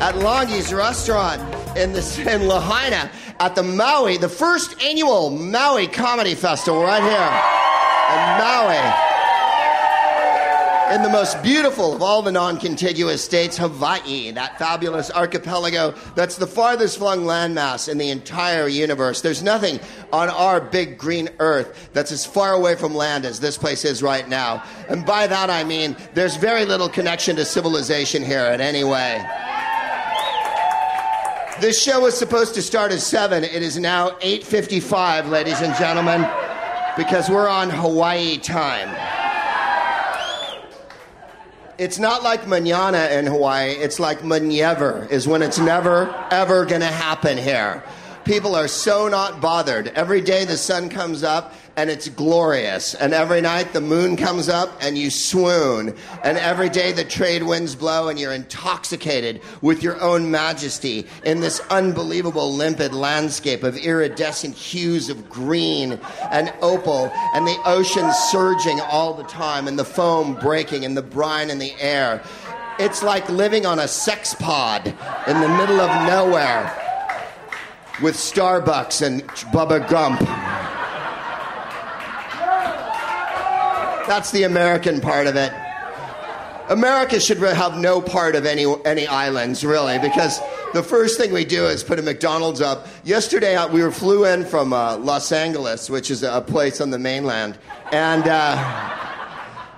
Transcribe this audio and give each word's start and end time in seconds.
At 0.00 0.16
Longhi's 0.16 0.72
Restaurant 0.72 1.40
in, 1.76 1.92
the, 1.92 2.30
in 2.34 2.46
Lahaina 2.46 3.10
at 3.40 3.54
the 3.54 3.62
Maui, 3.62 4.18
the 4.18 4.28
first 4.28 4.80
annual 4.82 5.30
Maui 5.30 5.86
Comedy 5.86 6.34
Festival 6.34 6.82
right 6.82 7.02
here. 7.02 7.10
In 8.12 8.38
Maui 8.38 9.09
in 10.90 11.02
the 11.02 11.08
most 11.08 11.40
beautiful 11.42 11.94
of 11.94 12.02
all 12.02 12.20
the 12.20 12.32
non 12.32 12.58
contiguous 12.58 13.24
states, 13.24 13.56
Hawaii, 13.56 14.32
that 14.32 14.58
fabulous 14.58 15.10
archipelago 15.10 15.94
that's 16.16 16.36
the 16.36 16.46
farthest 16.46 16.98
flung 16.98 17.20
landmass 17.20 17.88
in 17.88 17.96
the 17.96 18.10
entire 18.10 18.66
universe. 18.66 19.20
There's 19.20 19.42
nothing 19.42 19.78
on 20.12 20.28
our 20.30 20.60
big 20.60 20.98
green 20.98 21.28
earth 21.38 21.90
that's 21.92 22.10
as 22.10 22.26
far 22.26 22.54
away 22.54 22.74
from 22.74 22.94
land 22.94 23.24
as 23.24 23.38
this 23.38 23.56
place 23.56 23.84
is 23.84 24.02
right 24.02 24.28
now. 24.28 24.64
And 24.88 25.06
by 25.06 25.28
that 25.28 25.48
I 25.48 25.62
mean 25.62 25.96
there's 26.14 26.36
very 26.36 26.64
little 26.64 26.88
connection 26.88 27.36
to 27.36 27.44
civilization 27.44 28.24
here 28.24 28.46
in 28.46 28.60
any 28.60 28.82
way. 28.82 29.24
This 31.60 31.80
show 31.80 32.00
was 32.00 32.16
supposed 32.18 32.54
to 32.54 32.62
start 32.62 32.90
at 32.90 33.00
7. 33.00 33.44
It 33.44 33.62
is 33.62 33.78
now 33.78 34.10
8:55, 34.22 35.28
ladies 35.28 35.60
and 35.60 35.74
gentlemen, 35.76 36.26
because 36.96 37.28
we're 37.28 37.48
on 37.48 37.70
Hawaii 37.70 38.38
time. 38.38 39.19
It's 41.80 41.98
not 41.98 42.22
like 42.22 42.46
manana 42.46 43.08
in 43.10 43.24
Hawaii. 43.24 43.70
It's 43.70 43.98
like 43.98 44.20
manyever, 44.20 45.10
is 45.10 45.26
when 45.26 45.40
it's 45.40 45.58
never, 45.58 46.14
ever 46.30 46.66
going 46.66 46.82
to 46.82 46.86
happen 46.86 47.38
here. 47.38 47.82
People 48.26 48.54
are 48.54 48.68
so 48.68 49.08
not 49.08 49.40
bothered. 49.40 49.88
Every 49.88 50.20
day 50.20 50.44
the 50.44 50.58
sun 50.58 50.90
comes 50.90 51.22
up 51.22 51.54
and 51.76 51.90
it's 51.90 52.08
glorious. 52.08 52.94
And 52.94 53.12
every 53.12 53.40
night 53.40 53.72
the 53.72 53.80
moon 53.80 54.16
comes 54.16 54.48
up 54.48 54.76
and 54.80 54.96
you 54.96 55.10
swoon. 55.10 55.94
And 56.22 56.38
every 56.38 56.68
day 56.68 56.92
the 56.92 57.04
trade 57.04 57.42
winds 57.42 57.74
blow 57.74 58.08
and 58.08 58.18
you're 58.18 58.32
intoxicated 58.32 59.40
with 59.62 59.82
your 59.82 60.00
own 60.00 60.30
majesty 60.30 61.06
in 61.24 61.40
this 61.40 61.60
unbelievable 61.70 62.52
limpid 62.52 62.92
landscape 62.92 63.62
of 63.62 63.76
iridescent 63.76 64.54
hues 64.54 65.08
of 65.08 65.28
green 65.28 66.00
and 66.30 66.52
opal 66.62 67.10
and 67.34 67.46
the 67.46 67.58
ocean 67.64 68.10
surging 68.30 68.80
all 68.80 69.14
the 69.14 69.24
time 69.24 69.68
and 69.68 69.78
the 69.78 69.84
foam 69.84 70.34
breaking 70.34 70.84
and 70.84 70.96
the 70.96 71.02
brine 71.02 71.50
in 71.50 71.58
the 71.58 71.74
air. 71.80 72.22
It's 72.78 73.02
like 73.02 73.28
living 73.28 73.66
on 73.66 73.78
a 73.78 73.88
sex 73.88 74.34
pod 74.34 74.86
in 74.86 75.40
the 75.40 75.48
middle 75.48 75.80
of 75.80 76.06
nowhere 76.06 76.74
with 78.02 78.14
Starbucks 78.14 79.02
and 79.02 79.22
Bubba 79.52 79.86
Gump. 79.88 80.20
That's 84.10 84.32
the 84.32 84.42
American 84.42 85.00
part 85.00 85.28
of 85.28 85.36
it. 85.36 85.52
America 86.68 87.20
should 87.20 87.38
have 87.38 87.78
no 87.78 88.02
part 88.02 88.34
of 88.34 88.44
any, 88.44 88.66
any 88.84 89.06
islands, 89.06 89.64
really, 89.64 90.00
because 90.00 90.40
the 90.74 90.82
first 90.82 91.16
thing 91.16 91.32
we 91.32 91.44
do 91.44 91.66
is 91.66 91.84
put 91.84 92.00
a 92.00 92.02
McDonald's 92.02 92.60
up. 92.60 92.88
Yesterday, 93.04 93.54
uh, 93.54 93.68
we 93.68 93.84
were 93.84 93.92
flew 93.92 94.24
in 94.24 94.44
from 94.44 94.72
uh, 94.72 94.96
Los 94.96 95.30
Angeles, 95.30 95.88
which 95.88 96.10
is 96.10 96.24
a 96.24 96.40
place 96.40 96.80
on 96.80 96.90
the 96.90 96.98
mainland. 96.98 97.56
And 97.92 98.26
uh, 98.26 98.56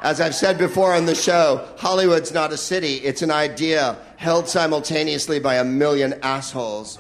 as 0.01 0.19
I've 0.19 0.35
said 0.35 0.57
before 0.57 0.95
on 0.95 1.05
the 1.05 1.15
show, 1.15 1.69
Hollywood's 1.77 2.33
not 2.33 2.55
a 2.55 2.57
city, 2.57 2.95
it's 3.05 3.21
an 3.21 3.31
idea 3.31 3.99
held 4.17 4.49
simultaneously 4.49 5.41
by 5.41 5.57
a 5.57 5.65
million 5.65 6.15
assholes. 6.23 6.99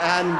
And 0.00 0.36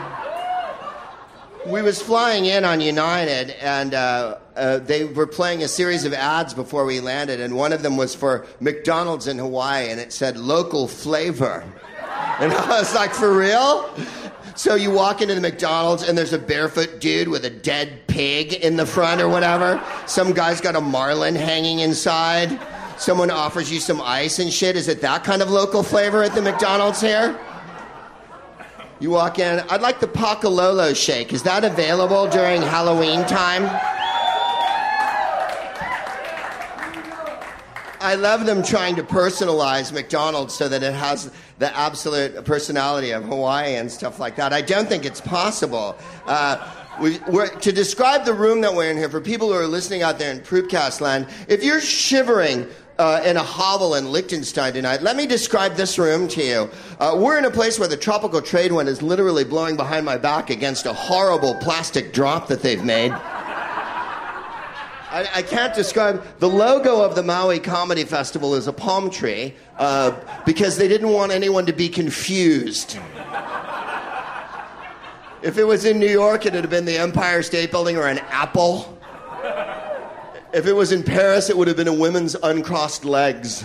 we 1.65 1.81
was 1.81 2.03
flying 2.03 2.47
in 2.47 2.65
on 2.65 2.81
United, 2.81 3.50
and 3.60 3.94
uh, 3.94 4.38
uh, 4.57 4.79
they 4.79 5.05
were 5.05 5.27
playing 5.27 5.63
a 5.63 5.69
series 5.69 6.05
of 6.05 6.13
ads 6.13 6.55
before 6.55 6.85
we 6.85 7.01
landed, 7.01 7.41
and 7.41 7.57
one 7.57 7.73
of 7.73 7.83
them 7.83 7.97
was 7.97 8.15
for 8.15 8.47
McDonald's 8.61 9.27
in 9.27 9.39
Hawaii, 9.39 9.91
and 9.91 10.01
it 10.01 10.13
said 10.13 10.37
local 10.37 10.89
flavor. 10.89 11.65
And 12.39 12.53
I 12.53 12.81
was 12.81 12.95
like, 12.95 13.13
for 13.13 13.37
real? 13.37 13.95
So 14.55 14.75
you 14.75 14.91
walk 14.91 15.23
into 15.23 15.35
the 15.35 15.41
McDonald's 15.41 16.07
and 16.07 16.17
there's 16.17 16.35
a 16.35 16.39
barefoot 16.39 17.01
dude 17.01 17.29
with 17.29 17.45
a 17.47 17.51
dead 17.51 18.07
pig 18.07 18.53
in 18.53 18.77
the 18.77 18.85
front 18.85 19.23
or 19.23 19.29
whatever. 19.29 19.83
Some 20.07 20.33
guy's 20.33 20.61
got 20.61 20.77
a 20.77 20.81
marlin 20.81 21.34
hanging 21.34 21.79
inside. 21.81 22.61
Someone 22.99 23.31
offers 23.31 23.73
you 23.73 23.81
some 23.81 24.01
ice 24.03 24.39
and 24.39 24.53
shit. 24.53 24.77
Is 24.77 24.89
it 24.89 25.01
that 25.01 25.25
kind 25.25 25.41
of 25.41 25.51
local 25.51 25.83
flavor 25.83 26.23
at 26.23 26.34
the 26.34 26.43
McDonald's 26.43 27.01
here? 27.01 27.39
You 29.01 29.11
walk 29.11 29.39
in. 29.39 29.61
I'd 29.71 29.81
like 29.81 30.01
the 30.01 30.07
Pakalolo 30.07 30.95
shake. 30.95 31.33
Is 31.33 31.43
that 31.45 31.65
available 31.65 32.29
during 32.29 32.61
Halloween 32.63 33.25
time? 33.27 33.65
I 38.03 38.17
love 38.17 38.47
them 38.47 38.65
trying 38.65 38.97
to 38.97 39.05
personalize 39.05 39.93
McDonald's 39.93 40.55
so 40.55 40.69
that 40.69 40.83
it 40.83 40.93
has 40.93 41.31
the 41.61 41.75
absolute 41.77 42.45
personality 42.45 43.13
of 43.13 43.23
Hawaii 43.23 43.77
and 43.77 43.91
stuff 43.91 44.19
like 44.19 44.35
that. 44.37 44.53
I 44.53 44.61
don't 44.61 44.89
think 44.89 45.05
it's 45.05 45.21
possible. 45.21 45.97
Uh, 46.27 46.69
we, 47.01 47.19
to 47.19 47.71
describe 47.71 48.25
the 48.25 48.35
room 48.35 48.61
that 48.63 48.75
we're 48.75 48.91
in 48.91 48.97
here, 48.97 49.09
for 49.09 49.21
people 49.21 49.53
who 49.53 49.55
are 49.55 49.69
listening 49.69 50.03
out 50.03 50.19
there 50.19 50.33
in 50.33 50.41
Proopcast 50.41 51.01
land, 51.01 51.29
if 51.47 51.63
you're 51.63 51.81
shivering 51.81 52.67
uh, 52.99 53.23
in 53.25 53.37
a 53.37 53.43
hovel 53.43 53.95
in 53.95 54.11
Liechtenstein 54.11 54.73
tonight, 54.73 55.03
let 55.03 55.17
me 55.17 55.25
describe 55.25 55.77
this 55.77 55.97
room 55.97 56.27
to 56.29 56.43
you. 56.43 56.71
Uh, 56.99 57.17
we're 57.17 57.39
in 57.39 57.45
a 57.45 57.51
place 57.51 57.79
where 57.79 57.89
the 57.89 57.97
tropical 57.97 58.43
trade 58.43 58.73
wind 58.73 58.89
is 58.89 59.01
literally 59.01 59.45
blowing 59.45 59.77
behind 59.77 60.05
my 60.05 60.19
back 60.19 60.51
against 60.51 60.87
a 60.87 60.93
horrible 60.93 61.55
plastic 61.55 62.13
drop 62.13 62.49
that 62.49 62.63
they've 62.63 62.84
made. 62.84 63.13
I, 65.12 65.28
I, 65.34 65.43
can't 65.43 65.75
describe. 65.75 66.25
The 66.39 66.49
logo 66.49 67.03
of 67.03 67.15
the 67.15 67.23
Maui 67.23 67.61
Comedy 67.61 68.05
Festival 68.05 68.55
is 68.55 68.67
a 68.67 68.73
palm 68.73 69.11
tree 69.11 69.55
uh, 69.77 70.19
because 70.47 70.78
they 70.78 70.89
didn't 70.89 71.11
want 71.11 71.33
anyone 71.33 71.67
to 71.67 71.73
be 71.75 71.91
confused. 71.91 72.99
If 75.43 75.59
it 75.59 75.65
was 75.65 75.84
in 75.84 75.99
New 75.99 76.09
York, 76.09 76.47
it 76.47 76.55
would 76.55 76.65
have 76.65 76.71
been 76.71 76.87
the 76.87 76.97
Empire 76.97 77.43
State 77.43 77.71
Building 77.71 77.99
or 77.99 78.06
an 78.06 78.21
apple. 78.31 78.99
If 80.55 80.67
it 80.67 80.72
was 80.72 80.93
in 80.93 81.03
Paris, 81.03 81.51
it 81.51 81.59
would 81.59 81.69
have 81.69 81.77
been 81.77 81.89
a 81.89 81.95
woman's 81.95 82.34
uncrossed 82.43 83.05
legs. 83.05 83.62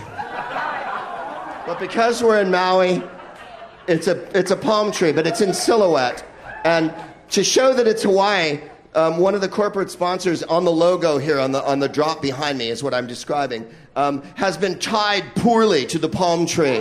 But 1.65 1.79
because 1.79 2.21
we're 2.21 2.41
in 2.41 2.51
Maui, 2.51 3.01
it's 3.87 4.07
a, 4.07 4.37
it's 4.37 4.51
a 4.51 4.57
palm 4.57 4.91
tree, 4.91 5.13
but 5.13 5.25
it's 5.25 5.39
in 5.39 5.53
silhouette. 5.53 6.25
And 6.65 6.93
to 7.29 7.43
show 7.43 7.73
that 7.73 7.87
it's 7.87 8.03
Hawaii, 8.03 8.59
um, 8.97 9.17
one 9.17 9.35
of 9.35 9.41
the 9.41 9.47
corporate 9.47 9.91
sponsors 9.91 10.41
on 10.41 10.65
the 10.65 10.71
logo 10.71 11.19
here, 11.19 11.39
on 11.39 11.51
the, 11.51 11.63
on 11.63 11.79
the 11.79 11.87
drop 11.87 12.19
behind 12.19 12.57
me, 12.57 12.69
is 12.69 12.81
what 12.81 12.95
I'm 12.95 13.05
describing, 13.05 13.69
um, 13.95 14.23
has 14.35 14.57
been 14.57 14.79
tied 14.79 15.35
poorly 15.35 15.85
to 15.85 15.99
the 15.99 16.09
palm 16.09 16.47
tree. 16.47 16.79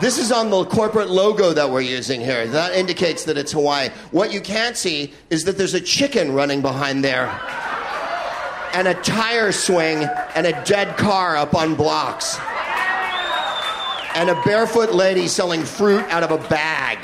This 0.00 0.18
is 0.18 0.30
on 0.30 0.50
the 0.50 0.64
corporate 0.66 1.10
logo 1.10 1.52
that 1.52 1.68
we're 1.68 1.80
using 1.80 2.20
here. 2.20 2.46
That 2.46 2.74
indicates 2.74 3.24
that 3.24 3.36
it's 3.36 3.50
Hawaii. 3.50 3.88
What 4.12 4.32
you 4.32 4.40
can't 4.40 4.76
see 4.76 5.12
is 5.30 5.44
that 5.44 5.58
there's 5.58 5.74
a 5.74 5.80
chicken 5.80 6.32
running 6.32 6.62
behind 6.62 7.02
there, 7.02 7.26
and 8.72 8.86
a 8.86 8.94
tire 8.94 9.50
swing, 9.50 10.08
and 10.36 10.46
a 10.46 10.64
dead 10.64 10.96
car 10.96 11.36
up 11.36 11.56
on 11.56 11.74
blocks, 11.74 12.38
and 14.14 14.30
a 14.30 14.40
barefoot 14.42 14.94
lady 14.94 15.26
selling 15.26 15.64
fruit 15.64 16.04
out 16.04 16.22
of 16.22 16.30
a 16.30 16.38
bag. 16.48 16.98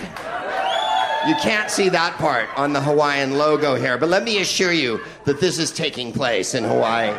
You 1.27 1.35
can't 1.35 1.71
see 1.71 1.89
that 1.89 2.17
part 2.19 2.49
on 2.57 2.73
the 2.73 2.81
Hawaiian 2.81 3.37
logo 3.37 3.75
here, 3.75 3.99
but 3.99 4.09
let 4.09 4.23
me 4.23 4.41
assure 4.41 4.73
you 4.73 5.01
that 5.25 5.41
this 5.41 5.59
is 5.59 5.73
taking 5.73 6.13
place 6.13 6.55
in 6.55 6.63
Hawaii. 6.63 7.19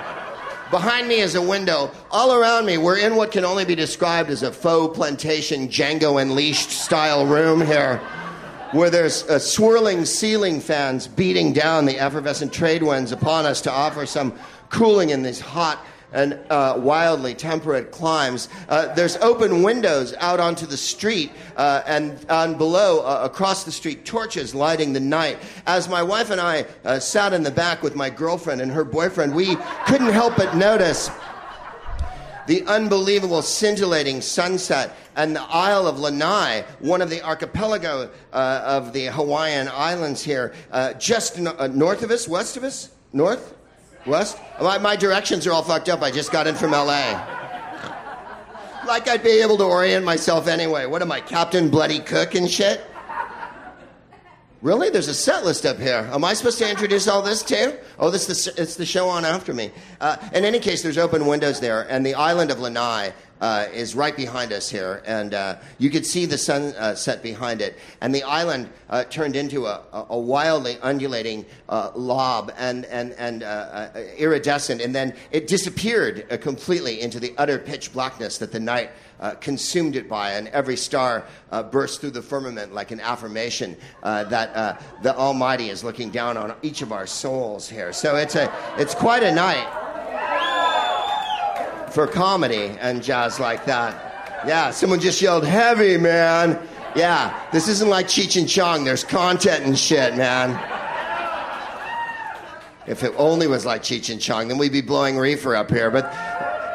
Behind 0.71 1.09
me 1.09 1.19
is 1.19 1.35
a 1.35 1.41
window. 1.41 1.91
All 2.09 2.33
around 2.33 2.65
me, 2.65 2.77
we're 2.77 2.97
in 2.97 3.17
what 3.17 3.33
can 3.33 3.43
only 3.43 3.65
be 3.65 3.75
described 3.75 4.29
as 4.29 4.43
a 4.43 4.51
faux 4.51 4.95
plantation 4.95 5.67
Django 5.67 6.21
Unleashed 6.21 6.71
style 6.71 7.25
room 7.25 7.59
here, 7.59 7.97
where 8.71 8.89
there's 8.89 9.23
uh, 9.29 9.39
swirling 9.39 10.05
ceiling 10.05 10.61
fans 10.61 11.07
beating 11.07 11.51
down 11.51 11.85
the 11.85 11.99
effervescent 11.99 12.53
trade 12.53 12.83
winds 12.83 13.11
upon 13.11 13.45
us 13.45 13.59
to 13.61 13.71
offer 13.71 14.05
some 14.05 14.33
cooling 14.69 15.09
in 15.09 15.21
these 15.21 15.41
hot 15.41 15.85
and 16.11 16.39
uh, 16.49 16.75
wildly 16.77 17.33
temperate 17.33 17.91
climes. 17.91 18.49
Uh, 18.69 18.93
there's 18.93 19.17
open 19.17 19.63
windows 19.63 20.13
out 20.19 20.39
onto 20.39 20.65
the 20.65 20.77
street, 20.77 21.31
uh, 21.57 21.81
and 21.85 22.25
on 22.29 22.57
below, 22.57 23.01
uh, 23.01 23.21
across 23.23 23.63
the 23.63 23.71
street, 23.71 24.05
torches 24.05 24.55
lighting 24.55 24.93
the 24.93 24.99
night. 24.99 25.37
As 25.65 25.89
my 25.89 26.01
wife 26.01 26.29
and 26.29 26.39
I 26.39 26.65
uh, 26.85 26.99
sat 26.99 27.33
in 27.33 27.43
the 27.43 27.51
back 27.51 27.83
with 27.83 27.95
my 27.95 28.09
girlfriend 28.09 28.61
and 28.61 28.71
her 28.71 28.85
boyfriend, 28.85 29.35
we 29.35 29.55
couldn't 29.85 30.11
help 30.11 30.35
but 30.37 30.55
notice 30.55 31.09
the 32.47 32.63
unbelievable 32.65 33.41
scintillating 33.41 34.21
sunset 34.21 34.95
and 35.17 35.35
the 35.35 35.41
Isle 35.41 35.85
of 35.85 35.99
Lanai, 35.99 36.63
one 36.79 37.01
of 37.01 37.09
the 37.09 37.21
archipelago 37.21 38.09
uh, 38.31 38.61
of 38.63 38.93
the 38.93 39.07
Hawaiian 39.07 39.67
Islands 39.67 40.23
here, 40.23 40.53
just 40.97 41.39
no- 41.39 41.67
north 41.67 42.03
of 42.03 42.11
us, 42.11 42.25
west 42.25 42.55
of 42.55 42.63
us, 42.63 42.91
north, 43.11 43.56
West? 44.07 44.39
My, 44.61 44.77
my 44.77 44.95
directions 44.95 45.45
are 45.45 45.51
all 45.51 45.63
fucked 45.63 45.89
up. 45.89 46.01
I 46.01 46.11
just 46.11 46.31
got 46.31 46.47
in 46.47 46.55
from 46.55 46.71
LA. 46.71 47.35
Like 48.87 49.07
I'd 49.07 49.23
be 49.23 49.41
able 49.41 49.57
to 49.57 49.65
orient 49.65 50.05
myself 50.05 50.47
anyway. 50.47 50.85
What 50.85 51.01
am 51.01 51.11
I, 51.11 51.19
Captain 51.19 51.69
Bloody 51.69 51.99
Cook 51.99 52.35
and 52.35 52.49
shit? 52.49 52.81
Really? 54.61 54.89
There's 54.89 55.07
a 55.07 55.13
set 55.13 55.45
list 55.45 55.65
up 55.65 55.77
here. 55.77 56.09
Am 56.11 56.23
I 56.23 56.33
supposed 56.33 56.57
to 56.59 56.69
introduce 56.69 57.07
all 57.07 57.21
this 57.21 57.43
too? 57.43 57.77
Oh, 57.99 58.09
this 58.09 58.25
the, 58.25 58.61
it's 58.61 58.75
the 58.75 58.85
show 58.85 59.07
on 59.07 59.23
after 59.23 59.53
me. 59.53 59.71
Uh, 60.01 60.17
in 60.33 60.45
any 60.45 60.59
case, 60.59 60.81
there's 60.81 60.97
open 60.97 61.27
windows 61.27 61.59
there, 61.59 61.85
and 61.89 62.03
the 62.03 62.15
island 62.15 62.49
of 62.49 62.59
Lanai 62.59 63.13
uh, 63.41 63.67
is 63.73 63.95
right 63.95 64.15
behind 64.15 64.51
us 64.51 64.69
here, 64.69 65.01
and 65.05 65.33
uh, 65.33 65.57
you 65.77 65.89
could 65.89 66.05
see 66.05 66.25
the 66.25 66.37
sun 66.37 66.73
uh, 66.77 66.95
set 66.95 67.21
behind 67.21 67.61
it. 67.61 67.77
And 68.01 68.13
the 68.13 68.23
island 68.23 68.69
uh, 68.89 69.03
turned 69.05 69.35
into 69.35 69.65
a, 69.65 69.81
a 70.09 70.17
wildly 70.17 70.77
undulating 70.81 71.45
uh, 71.69 71.91
lob 71.95 72.51
and, 72.57 72.85
and, 72.85 73.13
and 73.13 73.43
uh, 73.43 73.89
iridescent, 74.17 74.81
and 74.81 74.93
then 74.93 75.13
it 75.31 75.47
disappeared 75.47 76.27
completely 76.41 77.01
into 77.01 77.19
the 77.19 77.33
utter 77.37 77.59
pitch 77.59 77.93
blackness 77.93 78.37
that 78.39 78.51
the 78.51 78.59
night 78.59 78.91
consumed 79.41 79.95
it 79.95 80.07
by, 80.07 80.33
and 80.33 80.47
every 80.49 80.77
star 80.77 81.25
burst 81.71 81.99
through 82.01 82.11
the 82.11 82.21
firmament 82.21 82.71
like 82.71 82.91
an 82.91 82.99
affirmation 82.99 83.75
that 84.03 84.79
the 85.01 85.15
Almighty 85.15 85.69
is 85.69 85.83
looking 85.83 86.11
down 86.11 86.37
on 86.37 86.53
each 86.61 86.81
of 86.83 86.91
our 86.91 87.07
souls 87.07 87.67
here. 87.67 87.91
So 87.93 88.15
it's, 88.15 88.35
a, 88.35 88.53
it's 88.77 88.93
quite 88.93 89.23
a 89.23 89.33
night 89.33 89.86
for 91.97 92.05
comedy 92.05 92.77
and 92.79 93.01
jazz 93.01 93.39
like 93.39 93.65
that. 93.65 94.43
Yeah, 94.45 94.69
someone 94.69 94.99
just 94.99 95.19
yelled, 95.19 95.43
heavy, 95.43 95.97
man. 95.97 96.59
Yeah, 96.95 97.35
this 97.51 97.67
isn't 97.67 97.89
like 97.89 98.05
Cheech 98.05 98.39
and 98.39 98.47
Chong. 98.47 98.83
There's 98.83 99.03
content 99.03 99.65
and 99.65 99.75
shit, 99.75 100.15
man. 100.15 100.51
If 102.85 103.01
it 103.01 103.13
only 103.17 103.47
was 103.47 103.65
like 103.65 103.81
Cheech 103.81 104.11
and 104.11 104.21
Chong, 104.21 104.47
then 104.47 104.59
we'd 104.59 104.71
be 104.71 104.81
blowing 104.81 105.17
reefer 105.17 105.55
up 105.55 105.71
here. 105.71 105.89
But 105.89 106.13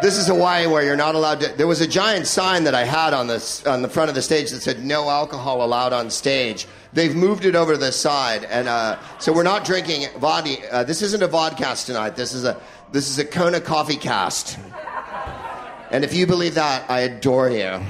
this 0.03 0.19
is 0.19 0.27
Hawaii 0.27 0.67
where 0.67 0.83
you're 0.83 0.97
not 0.97 1.15
allowed 1.15 1.39
to. 1.43 1.53
There 1.57 1.69
was 1.69 1.81
a 1.81 1.87
giant 1.87 2.27
sign 2.27 2.65
that 2.65 2.75
I 2.75 2.83
had 2.83 3.15
on, 3.15 3.29
this, 3.29 3.65
on 3.65 3.81
the 3.81 3.89
front 3.89 4.09
of 4.09 4.17
the 4.17 4.23
stage 4.23 4.51
that 4.51 4.61
said, 4.61 4.85
no 4.85 5.09
alcohol 5.09 5.65
allowed 5.65 5.93
on 5.93 6.11
stage. 6.11 6.67
They've 6.95 7.15
moved 7.15 7.45
it 7.45 7.55
over 7.55 7.75
to 7.75 7.79
the 7.79 7.93
side. 7.93 8.43
And 8.47 8.67
uh, 8.67 8.99
so 9.21 9.33
we're 9.33 9.45
not 9.45 9.65
drinking 9.65 10.09
vodka. 10.19 10.57
Uh, 10.73 10.83
this 10.83 11.01
isn't 11.01 11.23
a 11.23 11.29
vodcast 11.29 11.87
tonight. 11.87 12.17
This 12.17 12.33
is 12.33 12.43
a, 12.43 12.61
this 12.91 13.09
is 13.09 13.21
a 13.21 13.25
Kona 13.25 13.61
coffee 13.61 13.97
cast. 13.97 14.59
And 15.93 16.05
if 16.05 16.15
you 16.15 16.27
believe 16.27 16.55
that, 16.55 16.91
I 16.91 17.01
adore 17.01 17.51
you. 17.51 17.81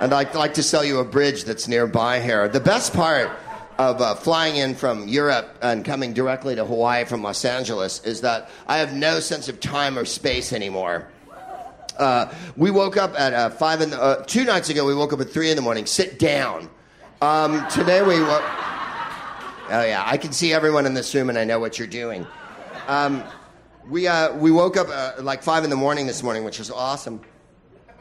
And 0.00 0.14
I'd 0.14 0.34
like 0.34 0.54
to 0.54 0.62
sell 0.62 0.82
you 0.82 0.98
a 0.98 1.04
bridge 1.04 1.44
that's 1.44 1.68
nearby 1.68 2.20
here. 2.20 2.48
The 2.48 2.58
best 2.58 2.94
part 2.94 3.30
of 3.78 4.00
uh, 4.00 4.14
flying 4.14 4.56
in 4.56 4.74
from 4.74 5.08
Europe 5.08 5.58
and 5.60 5.84
coming 5.84 6.14
directly 6.14 6.54
to 6.54 6.64
Hawaii 6.64 7.04
from 7.04 7.22
Los 7.22 7.44
Angeles 7.44 8.02
is 8.04 8.22
that 8.22 8.48
I 8.66 8.78
have 8.78 8.94
no 8.94 9.20
sense 9.20 9.50
of 9.50 9.60
time 9.60 9.98
or 9.98 10.06
space 10.06 10.54
anymore. 10.54 11.06
Uh, 11.98 12.32
we 12.56 12.70
woke 12.70 12.96
up 12.96 13.14
at 13.20 13.34
uh, 13.34 13.50
five 13.50 13.82
in 13.82 13.90
the, 13.90 14.00
uh, 14.00 14.24
two 14.24 14.46
nights 14.46 14.70
ago. 14.70 14.86
We 14.86 14.94
woke 14.94 15.12
up 15.12 15.20
at 15.20 15.28
three 15.28 15.50
in 15.50 15.56
the 15.56 15.62
morning. 15.62 15.84
Sit 15.84 16.18
down. 16.18 16.70
Um, 17.20 17.68
today 17.68 18.00
we 18.00 18.20
woke. 18.20 18.42
Oh 19.70 19.84
yeah, 19.86 20.02
I 20.04 20.16
can 20.16 20.32
see 20.32 20.54
everyone 20.54 20.86
in 20.86 20.94
this 20.94 21.14
room, 21.14 21.28
and 21.28 21.38
I 21.38 21.44
know 21.44 21.60
what 21.60 21.78
you're 21.78 21.86
doing. 21.86 22.26
Um, 22.88 23.22
we, 23.88 24.06
uh, 24.06 24.34
we 24.36 24.50
woke 24.50 24.76
up 24.76 24.88
uh, 24.88 25.22
like 25.22 25.42
5 25.42 25.64
in 25.64 25.70
the 25.70 25.76
morning 25.76 26.06
this 26.06 26.22
morning, 26.22 26.44
which 26.44 26.58
was 26.58 26.70
awesome. 26.70 27.20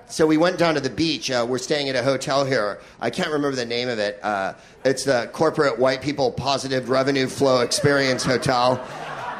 So 0.07 0.27
we 0.27 0.37
went 0.37 0.57
down 0.57 0.75
to 0.75 0.81
the 0.81 0.89
beach. 0.89 1.31
Uh, 1.31 1.45
we're 1.47 1.57
staying 1.57 1.87
at 1.87 1.95
a 1.95 2.03
hotel 2.03 2.45
here. 2.45 2.81
I 2.99 3.09
can't 3.09 3.29
remember 3.29 3.55
the 3.55 3.65
name 3.65 3.87
of 3.87 3.97
it. 3.97 4.19
Uh, 4.21 4.55
it's 4.83 5.05
the 5.05 5.29
Corporate 5.31 5.79
White 5.79 6.01
People 6.01 6.31
Positive 6.31 6.89
Revenue 6.89 7.27
Flow 7.27 7.61
Experience 7.61 8.23
Hotel. 8.23 8.85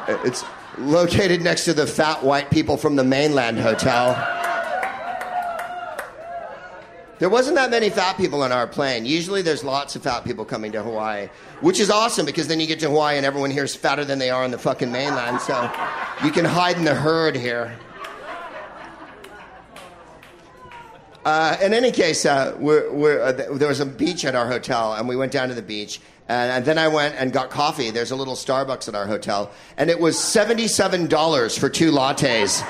It's 0.08 0.44
located 0.78 1.42
next 1.42 1.66
to 1.66 1.74
the 1.74 1.86
Fat 1.86 2.24
White 2.24 2.50
People 2.50 2.76
from 2.76 2.96
the 2.96 3.04
Mainland 3.04 3.58
Hotel. 3.58 4.14
There 7.22 7.30
wasn't 7.30 7.54
that 7.54 7.70
many 7.70 7.88
fat 7.88 8.16
people 8.16 8.42
on 8.42 8.50
our 8.50 8.66
plane. 8.66 9.06
Usually 9.06 9.42
there's 9.42 9.62
lots 9.62 9.94
of 9.94 10.02
fat 10.02 10.24
people 10.24 10.44
coming 10.44 10.72
to 10.72 10.82
Hawaii, 10.82 11.28
which 11.60 11.78
is 11.78 11.88
awesome 11.88 12.26
because 12.26 12.48
then 12.48 12.58
you 12.58 12.66
get 12.66 12.80
to 12.80 12.88
Hawaii 12.88 13.16
and 13.16 13.24
everyone 13.24 13.52
here 13.52 13.62
is 13.62 13.76
fatter 13.76 14.04
than 14.04 14.18
they 14.18 14.28
are 14.28 14.42
on 14.42 14.50
the 14.50 14.58
fucking 14.58 14.90
mainland. 14.90 15.40
So 15.40 15.70
you 16.24 16.32
can 16.32 16.44
hide 16.44 16.78
in 16.78 16.84
the 16.84 16.96
herd 16.96 17.36
here. 17.36 17.78
Uh, 21.24 21.56
in 21.62 21.72
any 21.72 21.92
case, 21.92 22.26
uh, 22.26 22.56
we're, 22.58 22.92
we're, 22.92 23.22
uh, 23.22 23.30
there 23.30 23.68
was 23.68 23.78
a 23.78 23.86
beach 23.86 24.24
at 24.24 24.34
our 24.34 24.48
hotel, 24.48 24.94
and 24.94 25.06
we 25.06 25.14
went 25.14 25.30
down 25.30 25.46
to 25.46 25.54
the 25.54 25.62
beach. 25.62 26.00
And, 26.28 26.50
and, 26.50 26.64
then 26.64 26.76
I 26.76 26.88
went 26.88 27.14
and 27.14 27.32
got 27.32 27.50
coffee. 27.50 27.90
There's 27.90 28.10
a 28.10 28.16
little 28.16 28.34
Starbucks 28.34 28.88
at 28.88 28.96
our 28.96 29.06
hotel, 29.06 29.52
and 29.76 29.90
it 29.90 30.00
was 30.00 30.16
$77 30.16 31.56
for 31.56 31.68
two 31.68 31.92
lattes 31.92 32.66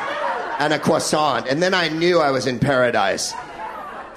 and 0.58 0.74
a 0.74 0.78
croissant. 0.78 1.48
And 1.48 1.62
then 1.62 1.72
I 1.72 1.88
knew 1.88 2.18
I 2.18 2.30
was 2.32 2.46
in 2.46 2.58
paradise. 2.58 3.32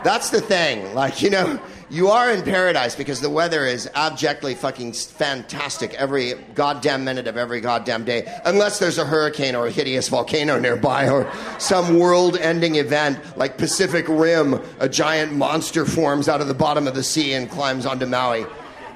That's 0.05 0.29
the 0.29 0.39
thing. 0.39 0.93
Like, 0.93 1.23
you 1.23 1.31
know, 1.31 1.59
you 1.89 2.09
are 2.09 2.31
in 2.31 2.43
paradise 2.43 2.95
because 2.95 3.21
the 3.21 3.29
weather 3.31 3.65
is 3.65 3.89
abjectly 3.95 4.53
fucking 4.53 4.93
fantastic 4.93 5.95
every 5.95 6.35
goddamn 6.53 7.03
minute 7.03 7.25
of 7.25 7.37
every 7.37 7.59
goddamn 7.59 8.05
day. 8.05 8.31
Unless 8.45 8.77
there's 8.77 8.99
a 8.99 9.05
hurricane 9.05 9.55
or 9.55 9.65
a 9.65 9.71
hideous 9.71 10.07
volcano 10.07 10.59
nearby 10.59 11.09
or 11.09 11.27
some 11.57 11.97
world 11.97 12.37
ending 12.37 12.75
event 12.75 13.17
like 13.35 13.57
Pacific 13.57 14.07
Rim, 14.07 14.61
a 14.79 14.87
giant 14.87 15.33
monster 15.33 15.87
forms 15.87 16.29
out 16.29 16.39
of 16.39 16.47
the 16.47 16.53
bottom 16.53 16.87
of 16.87 16.93
the 16.93 17.03
sea 17.03 17.33
and 17.33 17.49
climbs 17.49 17.87
onto 17.87 18.05
Maui. 18.05 18.45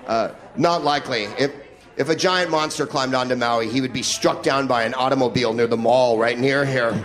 Uh, 0.05 0.35
not 0.57 0.83
likely. 0.83 1.23
If, 1.39 1.51
if 1.97 2.09
a 2.09 2.15
giant 2.15 2.51
monster 2.51 2.85
climbed 2.85 3.15
onto 3.15 3.35
Maui, 3.35 3.67
he 3.67 3.81
would 3.81 3.93
be 3.93 4.03
struck 4.03 4.43
down 4.43 4.67
by 4.67 4.83
an 4.83 4.93
automobile 4.93 5.53
near 5.53 5.65
the 5.65 5.75
mall 5.75 6.19
right 6.19 6.37
near 6.37 6.65
here 6.65 7.03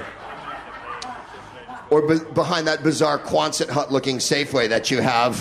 or 1.94 2.02
be- 2.02 2.24
behind 2.34 2.66
that 2.66 2.82
bizarre 2.82 3.20
Quonset 3.20 3.68
hut 3.68 3.92
looking 3.92 4.18
Safeway 4.18 4.68
that 4.68 4.90
you 4.90 5.00
have 5.00 5.38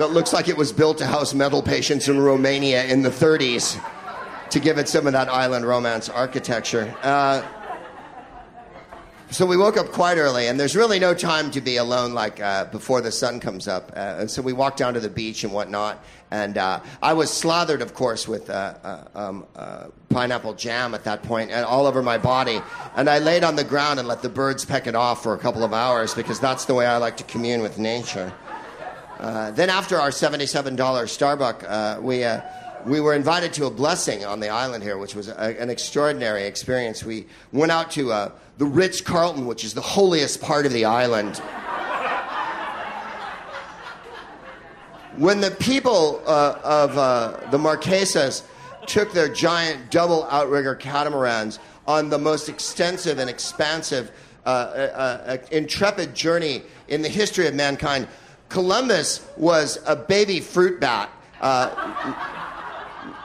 that 0.00 0.10
looks 0.10 0.32
like 0.32 0.48
it 0.48 0.56
was 0.56 0.72
built 0.72 0.98
to 0.98 1.06
house 1.06 1.34
mental 1.34 1.62
patients 1.62 2.08
in 2.08 2.20
Romania 2.20 2.84
in 2.86 3.02
the 3.02 3.10
30s 3.10 3.80
to 4.50 4.58
give 4.58 4.76
it 4.76 4.88
some 4.88 5.06
of 5.06 5.12
that 5.12 5.28
island 5.28 5.64
romance 5.64 6.08
architecture. 6.08 6.92
Uh, 7.00 7.42
so 9.30 9.44
we 9.44 9.56
woke 9.56 9.76
up 9.76 9.90
quite 9.90 10.18
early, 10.18 10.46
and 10.46 10.58
there's 10.58 10.76
really 10.76 11.00
no 11.00 11.12
time 11.12 11.50
to 11.50 11.60
be 11.60 11.78
alone 11.78 12.14
like 12.14 12.40
uh, 12.40 12.66
before 12.66 13.00
the 13.00 13.10
sun 13.10 13.40
comes 13.40 13.66
up. 13.66 13.90
Uh, 13.96 14.18
and 14.20 14.30
so 14.30 14.40
we 14.40 14.52
walked 14.52 14.78
down 14.78 14.94
to 14.94 15.00
the 15.00 15.08
beach 15.08 15.42
and 15.42 15.52
whatnot. 15.52 16.02
And 16.30 16.56
uh, 16.56 16.80
I 17.02 17.12
was 17.12 17.32
slathered, 17.32 17.82
of 17.82 17.92
course, 17.92 18.28
with 18.28 18.48
uh, 18.50 18.74
uh, 18.84 19.04
um, 19.14 19.46
uh, 19.56 19.86
pineapple 20.10 20.54
jam 20.54 20.94
at 20.94 21.04
that 21.04 21.24
point, 21.24 21.50
and 21.50 21.64
all 21.64 21.86
over 21.86 22.02
my 22.02 22.18
body. 22.18 22.60
And 22.94 23.10
I 23.10 23.18
laid 23.18 23.42
on 23.42 23.56
the 23.56 23.64
ground 23.64 23.98
and 23.98 24.06
let 24.06 24.22
the 24.22 24.28
birds 24.28 24.64
peck 24.64 24.86
it 24.86 24.94
off 24.94 25.22
for 25.24 25.34
a 25.34 25.38
couple 25.38 25.64
of 25.64 25.72
hours 25.72 26.14
because 26.14 26.38
that's 26.38 26.66
the 26.66 26.74
way 26.74 26.86
I 26.86 26.98
like 26.98 27.16
to 27.16 27.24
commune 27.24 27.62
with 27.62 27.78
nature. 27.78 28.32
then, 29.18 29.70
after 29.70 30.00
our 30.00 30.10
$77 30.10 30.76
Starbucks, 30.76 32.00
we 32.00 32.24
we 32.86 33.00
were 33.00 33.14
invited 33.14 33.52
to 33.54 33.66
a 33.66 33.70
blessing 33.70 34.24
on 34.24 34.38
the 34.38 34.48
island 34.48 34.82
here, 34.82 34.96
which 34.96 35.16
was 35.16 35.28
a, 35.28 35.60
an 35.60 35.70
extraordinary 35.70 36.44
experience. 36.44 37.02
We 37.02 37.26
went 37.52 37.72
out 37.72 37.90
to 37.92 38.12
uh, 38.12 38.30
the 38.58 38.64
Ritz 38.64 39.00
Carlton, 39.00 39.44
which 39.46 39.64
is 39.64 39.74
the 39.74 39.80
holiest 39.80 40.40
part 40.40 40.66
of 40.66 40.72
the 40.72 40.84
island. 40.84 41.36
when 45.16 45.40
the 45.40 45.50
people 45.50 46.22
uh, 46.26 46.60
of 46.62 46.96
uh, 46.96 47.40
the 47.50 47.58
Marquesas 47.58 48.44
took 48.86 49.12
their 49.12 49.28
giant 49.28 49.90
double 49.90 50.24
outrigger 50.30 50.76
catamarans 50.76 51.58
on 51.88 52.08
the 52.08 52.18
most 52.18 52.48
extensive 52.48 53.18
and 53.18 53.28
expansive, 53.28 54.12
uh, 54.44 54.48
uh, 54.48 55.22
uh 55.26 55.36
intrepid 55.50 56.14
journey 56.14 56.62
in 56.86 57.02
the 57.02 57.08
history 57.08 57.48
of 57.48 57.54
mankind, 57.54 58.06
Columbus 58.48 59.26
was 59.36 59.80
a 59.86 59.96
baby 59.96 60.38
fruit 60.38 60.78
bat 60.78 61.10
uh, 61.40 62.45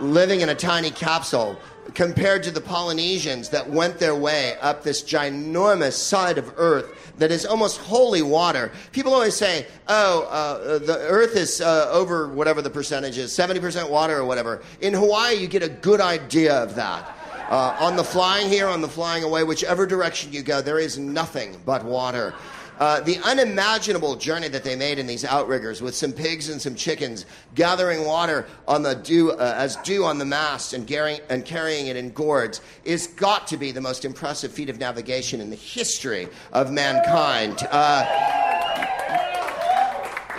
living 0.01 0.41
in 0.41 0.49
a 0.49 0.55
tiny 0.55 0.91
capsule 0.91 1.59
compared 1.93 2.43
to 2.43 2.51
the 2.51 2.61
Polynesians 2.61 3.49
that 3.49 3.69
went 3.69 3.99
their 3.99 4.15
way 4.15 4.55
up 4.61 4.83
this 4.83 5.03
ginormous 5.03 5.93
side 5.93 6.37
of 6.37 6.53
Earth 6.57 7.13
that 7.17 7.31
is 7.31 7.45
almost 7.45 7.77
holy 7.79 8.21
water. 8.21 8.71
People 8.91 9.13
always 9.13 9.35
say, 9.35 9.65
oh, 9.87 10.23
uh, 10.23 10.79
the 10.79 10.97
Earth 10.99 11.35
is 11.35 11.61
uh, 11.61 11.89
over 11.91 12.27
whatever 12.27 12.61
the 12.61 12.69
percentage 12.69 13.17
is, 13.17 13.31
70% 13.31 13.89
water 13.89 14.17
or 14.17 14.25
whatever. 14.25 14.61
In 14.79 14.93
Hawaii, 14.93 15.35
you 15.35 15.47
get 15.47 15.63
a 15.63 15.69
good 15.69 16.01
idea 16.01 16.55
of 16.55 16.75
that. 16.75 17.17
Uh, 17.49 17.75
on 17.81 17.97
the 17.97 18.03
flying 18.03 18.47
here, 18.47 18.67
on 18.67 18.79
the 18.79 18.87
flying 18.87 19.25
away, 19.25 19.43
whichever 19.43 19.85
direction 19.85 20.31
you 20.31 20.41
go, 20.41 20.61
there 20.61 20.79
is 20.79 20.97
nothing 20.97 21.57
but 21.65 21.83
water. 21.83 22.33
Uh, 22.81 22.99
the 23.01 23.19
unimaginable 23.19 24.15
journey 24.15 24.47
that 24.47 24.63
they 24.63 24.75
made 24.75 24.97
in 24.97 25.05
these 25.05 25.23
outriggers 25.23 25.83
with 25.83 25.93
some 25.93 26.11
pigs 26.11 26.49
and 26.49 26.59
some 26.59 26.73
chickens 26.73 27.27
gathering 27.53 28.05
water 28.05 28.47
on 28.67 28.81
the 28.81 28.95
dew, 28.95 29.29
uh, 29.33 29.53
as 29.55 29.75
dew 29.77 30.03
on 30.03 30.17
the 30.17 30.25
mast 30.25 30.73
and, 30.73 30.89
and 31.29 31.45
carrying 31.45 31.85
it 31.85 31.95
in 31.95 32.09
gourds 32.09 32.59
is 32.83 33.05
got 33.05 33.45
to 33.45 33.55
be 33.55 33.71
the 33.71 33.79
most 33.79 34.03
impressive 34.03 34.51
feat 34.51 34.67
of 34.67 34.79
navigation 34.79 35.39
in 35.41 35.51
the 35.51 35.55
history 35.55 36.27
of 36.53 36.71
mankind. 36.71 37.59
Uh, 37.69 38.03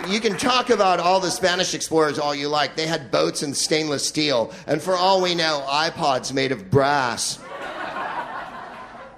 you 0.09 0.19
can 0.19 0.37
talk 0.37 0.69
about 0.69 0.99
all 0.99 1.21
the 1.21 1.31
Spanish 1.31 1.73
explorers 1.73 2.19
all 2.19 2.35
you 2.35 2.49
like. 2.49 2.75
They 2.75 2.87
had 2.87 3.09
boats 3.09 3.41
in 3.41 3.53
stainless 3.53 4.05
steel, 4.05 4.51
and 4.67 4.81
for 4.81 4.97
all 4.97 5.21
we 5.21 5.33
know, 5.33 5.65
iPods 5.65 6.33
made 6.33 6.51
of 6.51 6.69
brass. 6.69 7.39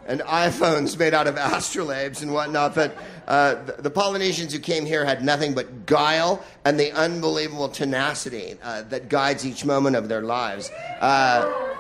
And 0.06 0.22
iPhones 0.22 0.98
made 0.98 1.14
out 1.14 1.28
of 1.28 1.36
astrolabes 1.36 2.22
and 2.22 2.34
whatnot. 2.34 2.76
But 2.76 2.98
uh, 3.28 3.56
the, 3.64 3.82
the, 3.84 3.90
Polynesians 3.90 4.54
who 4.54 4.60
came 4.60 4.86
here 4.86 5.06
had 5.06 5.24
nothing 5.24 5.54
but 5.54 5.86
guile 5.86 6.44
and 6.64 6.80
the 6.80 6.92
unbelievable 6.92 7.70
tenacity 7.70 8.56
uh, 8.64 8.84
that 8.84 9.10
guides 9.10 9.46
each 9.46 9.66
moment 9.66 9.96
of 9.96 10.10
their 10.10 10.22
lives. 10.22 10.70
Uh, 11.02 11.74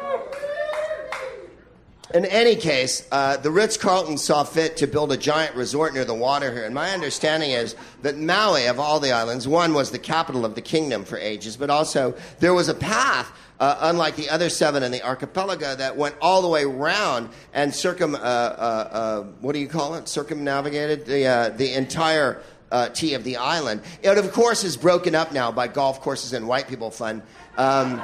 In 2.13 2.23
any 2.23 2.55
case, 2.55 3.05
uh, 3.11 3.35
the 3.35 3.51
Ritz 3.51 3.75
Carlton 3.75 4.17
saw 4.17 4.45
fit 4.45 4.77
to 4.77 4.87
build 4.87 5.11
a 5.11 5.17
giant 5.17 5.53
resort 5.55 5.93
near 5.93 6.05
the 6.05 6.13
water 6.13 6.53
here. 6.53 6.63
And 6.63 6.73
my 6.73 6.91
understanding 6.91 7.51
is 7.51 7.75
that 8.03 8.15
Maui, 8.15 8.67
of 8.67 8.79
all 8.79 9.01
the 9.01 9.11
islands, 9.11 9.49
one 9.49 9.73
was 9.73 9.91
the 9.91 9.99
capital 9.99 10.45
of 10.45 10.55
the 10.55 10.61
kingdom 10.61 11.03
for 11.03 11.17
ages, 11.17 11.57
but 11.57 11.69
also 11.69 12.15
there 12.39 12.53
was 12.53 12.69
a 12.69 12.73
path. 12.73 13.31
Uh, 13.59 13.77
unlike 13.81 14.15
the 14.15 14.29
other 14.29 14.49
seven 14.49 14.83
in 14.83 14.91
the 14.91 15.01
archipelago, 15.01 15.75
that 15.75 15.95
went 15.95 16.15
all 16.21 16.41
the 16.41 16.47
way 16.47 16.63
around 16.63 17.29
and 17.53 17.73
circum, 17.73 18.15
uh, 18.15 18.17
uh, 18.17 18.21
uh 18.21 19.23
what 19.41 19.53
do 19.53 19.59
you 19.59 19.67
call 19.67 19.95
it? 19.95 20.07
Circumnavigated 20.09 21.05
the 21.05 21.25
uh, 21.25 21.49
the 21.49 21.73
entire 21.73 22.41
uh, 22.71 22.89
T 22.89 23.13
of 23.13 23.23
the 23.23 23.37
island. 23.37 23.81
It, 24.01 24.17
of 24.17 24.31
course, 24.33 24.63
is 24.63 24.75
broken 24.75 25.15
up 25.15 25.31
now 25.31 25.51
by 25.51 25.67
golf 25.67 26.01
courses 26.01 26.33
and 26.33 26.47
white 26.47 26.67
people 26.67 26.91
fun. 26.91 27.23
Um, 27.57 28.01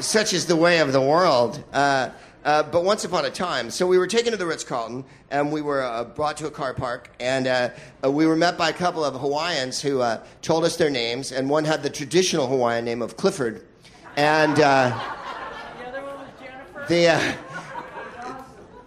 such 0.00 0.32
is 0.32 0.46
the 0.46 0.56
way 0.56 0.78
of 0.80 0.92
the 0.92 1.00
world. 1.00 1.62
Uh, 1.72 2.10
uh, 2.44 2.62
but 2.62 2.84
once 2.84 3.04
upon 3.04 3.24
a 3.24 3.30
time, 3.30 3.70
so 3.70 3.86
we 3.88 3.98
were 3.98 4.06
taken 4.06 4.30
to 4.30 4.36
the 4.36 4.46
Ritz 4.46 4.62
Carlton 4.62 5.04
and 5.32 5.50
we 5.50 5.60
were 5.62 5.82
uh, 5.82 6.04
brought 6.04 6.36
to 6.36 6.46
a 6.46 6.50
car 6.50 6.74
park. 6.74 7.10
And 7.18 7.48
uh, 7.48 7.70
we 8.08 8.24
were 8.24 8.36
met 8.36 8.56
by 8.56 8.68
a 8.68 8.72
couple 8.72 9.04
of 9.04 9.14
Hawaiians 9.16 9.82
who 9.82 10.00
uh, 10.00 10.22
told 10.42 10.64
us 10.64 10.76
their 10.76 10.90
names. 10.90 11.32
And 11.32 11.50
one 11.50 11.64
had 11.64 11.82
the 11.82 11.90
traditional 11.90 12.46
Hawaiian 12.46 12.84
name 12.84 13.02
of 13.02 13.16
Clifford. 13.16 13.66
And 14.16 14.56
the 14.56 14.64
other 14.64 16.02
one 16.02 16.18
was 16.18 16.28
Jennifer. 16.40 16.86
The, 16.88 17.36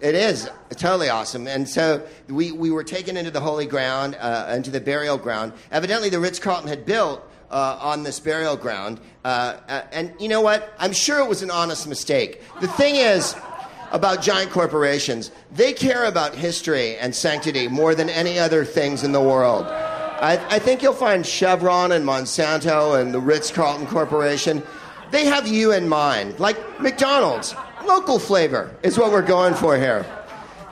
it 0.01 0.15
is 0.15 0.49
totally 0.71 1.09
awesome. 1.09 1.47
And 1.47 1.67
so 1.67 2.01
we, 2.27 2.51
we 2.51 2.71
were 2.71 2.83
taken 2.83 3.17
into 3.17 3.31
the 3.31 3.41
holy 3.41 3.65
ground, 3.65 4.15
into 4.51 4.71
the 4.71 4.81
burial 4.81 5.17
ground. 5.17 5.53
Evidently, 5.71 6.09
the 6.09 6.19
Ritz 6.19 6.39
Carlton 6.39 6.69
had 6.69 6.85
built 6.85 7.21
uh, 7.51 7.77
on 7.81 8.03
this 8.03 8.19
burial 8.19 8.55
ground. 8.55 8.99
Uh, 9.25 9.57
and 9.91 10.13
you 10.19 10.29
know 10.29 10.41
what? 10.41 10.73
I'm 10.79 10.93
sure 10.93 11.19
it 11.19 11.27
was 11.27 11.41
an 11.43 11.51
honest 11.51 11.87
mistake. 11.87 12.41
The 12.61 12.67
thing 12.67 12.95
is, 12.95 13.35
about 13.91 14.21
giant 14.21 14.51
corporations. 14.51 15.31
They 15.51 15.73
care 15.73 16.05
about 16.05 16.35
history 16.35 16.97
and 16.97 17.13
sanctity 17.13 17.67
more 17.67 17.95
than 17.95 18.09
any 18.09 18.37
other 18.37 18.63
things 18.63 19.03
in 19.03 19.11
the 19.11 19.21
world. 19.21 19.65
I, 19.65 20.33
I 20.49 20.59
think 20.59 20.83
you'll 20.83 20.93
find 20.93 21.25
Chevron 21.25 21.91
and 21.91 22.05
Monsanto 22.05 22.99
and 22.99 23.13
the 23.13 23.19
Ritz 23.19 23.51
Carlton 23.51 23.87
Corporation, 23.87 24.61
they 25.11 25.25
have 25.25 25.47
you 25.47 25.73
in 25.73 25.87
mind. 25.89 26.39
Like 26.39 26.57
McDonald's, 26.79 27.55
local 27.85 28.19
flavor 28.19 28.75
is 28.83 28.97
what 28.97 29.11
we're 29.11 29.21
going 29.21 29.53
for 29.53 29.77
here. 29.77 30.05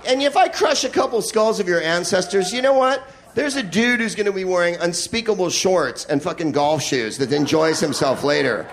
And 0.07 0.21
if 0.21 0.37
I 0.37 0.47
crush 0.47 0.83
a 0.83 0.89
couple 0.89 1.21
skulls 1.21 1.59
of 1.59 1.67
your 1.67 1.81
ancestors, 1.81 2.53
you 2.53 2.61
know 2.61 2.73
what? 2.73 3.07
There's 3.35 3.55
a 3.55 3.63
dude 3.63 3.99
who's 3.99 4.15
going 4.15 4.25
to 4.25 4.31
be 4.31 4.45
wearing 4.45 4.75
unspeakable 4.77 5.49
shorts 5.49 6.05
and 6.05 6.23
fucking 6.23 6.53
golf 6.53 6.81
shoes 6.81 7.17
that 7.19 7.31
enjoys 7.31 7.79
himself 7.79 8.23
later 8.23 8.67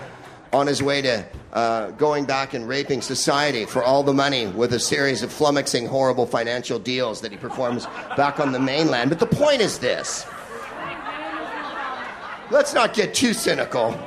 on 0.53 0.67
his 0.67 0.83
way 0.83 1.03
to 1.03 1.27
uh, 1.53 1.91
going 1.93 2.25
back 2.25 2.55
and 2.55 2.69
raping 2.69 3.03
society 3.03 3.65
for 3.65 3.83
all 3.83 4.03
the 4.03 4.15
money 4.15 4.47
with 4.47 4.73
a 4.73 4.79
series 4.79 5.23
of 5.23 5.31
flummoxing, 5.31 5.87
horrible 5.87 6.27
financial 6.27 6.79
deals 6.79 7.21
that 7.21 7.33
he 7.33 7.37
performs 7.37 7.87
back 8.17 8.41
on 8.41 8.53
the 8.53 8.59
mainland. 8.59 9.11
But 9.11 9.19
the 9.19 9.27
point 9.27 9.61
is 9.61 9.79
this 9.79 10.25
let's 12.51 12.73
not 12.73 12.95
get 12.95 13.15
too 13.15 13.35
cynical. 13.35 13.99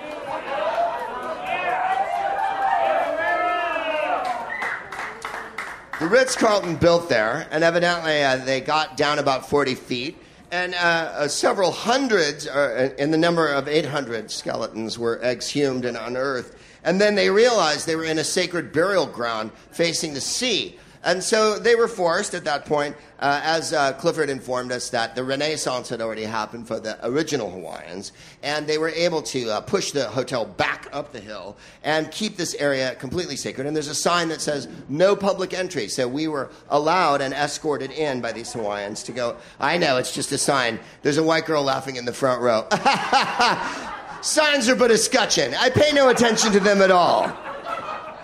The 6.00 6.06
Ritz 6.06 6.36
Carlton 6.36 6.76
built 6.76 7.10
there, 7.10 7.48
and 7.50 7.64
evidently 7.64 8.24
uh, 8.24 8.38
they 8.38 8.62
got 8.62 8.98
down 8.98 9.18
about 9.18 9.50
40 9.50 9.74
feet 9.74 10.16
and 10.52 10.76
uh, 10.76 10.78
uh, 10.78 11.28
several 11.28 11.72
hundreds, 11.72 12.48
uh, 12.48 12.94
in 13.00 13.10
the 13.10 13.18
number 13.18 13.48
of 13.48 13.68
800 13.68 14.30
skeletons, 14.30 15.00
were 15.00 15.20
exhumed 15.24 15.86
and 15.86 15.98
unearthed. 15.98 16.56
And 16.84 17.02
then 17.02 17.16
they 17.16 17.32
realized 17.32 17.88
they 17.88 17.96
were 17.96 18.06
in 18.06 18.20
a 18.20 18.24
sacred 18.24 18.72
burial 18.72 19.08
ground 19.08 19.52
facing 19.72 20.14
the 20.14 20.22
sea. 20.22 20.78
And 21.08 21.24
so 21.24 21.58
they 21.58 21.76
were 21.76 21.88
forced 21.88 22.34
at 22.34 22.44
that 22.44 22.66
point, 22.66 22.94
uh, 23.22 23.40
as 23.42 23.72
uh, 23.72 23.94
Clifford 23.94 24.30
informed 24.30 24.74
us, 24.74 24.90
that 24.90 25.16
the 25.16 25.24
Renaissance 25.24 25.88
had 25.88 26.02
already 26.02 26.26
happened 26.26 26.68
for 26.68 26.82
the 26.82 27.00
original 27.08 27.50
Hawaiians, 27.50 28.12
and 28.44 28.68
they 28.68 28.78
were 28.78 28.90
able 28.90 29.22
to 29.22 29.50
uh, 29.50 29.62
push 29.62 29.92
the 29.94 30.10
hotel 30.10 30.44
back 30.44 30.90
up 30.92 31.14
the 31.14 31.22
hill 31.22 31.56
and 31.82 32.12
keep 32.12 32.36
this 32.36 32.56
area 32.56 32.94
completely 32.96 33.38
sacred. 33.38 33.68
And 33.68 33.74
there's 33.74 33.88
a 33.88 33.96
sign 33.96 34.28
that 34.28 34.42
says 34.42 34.68
no 34.90 35.16
public 35.16 35.54
entry. 35.54 35.88
So 35.88 36.10
we 36.10 36.28
were 36.28 36.50
allowed 36.68 37.22
and 37.22 37.34
escorted 37.34 37.92
in 37.92 38.20
by 38.20 38.34
these 38.34 38.52
Hawaiians 38.52 39.04
to 39.04 39.14
go. 39.14 39.38
I 39.62 39.78
know, 39.78 39.96
it's 39.96 40.14
just 40.14 40.34
a 40.34 40.38
sign. 40.38 40.78
There's 41.04 41.18
a 41.18 41.24
white 41.24 41.46
girl 41.46 41.64
laughing 41.64 41.96
in 41.96 42.04
the 42.04 42.12
front 42.12 42.42
row. 42.42 42.68
Signs 44.22 44.68
are 44.68 44.76
but 44.76 44.92
a 44.92 44.98
scutcheon. 44.98 45.54
I 45.56 45.70
pay 45.70 45.94
no 45.94 46.10
attention 46.10 46.52
to 46.52 46.60
them 46.60 46.82
at 46.82 46.92
all. 46.92 47.47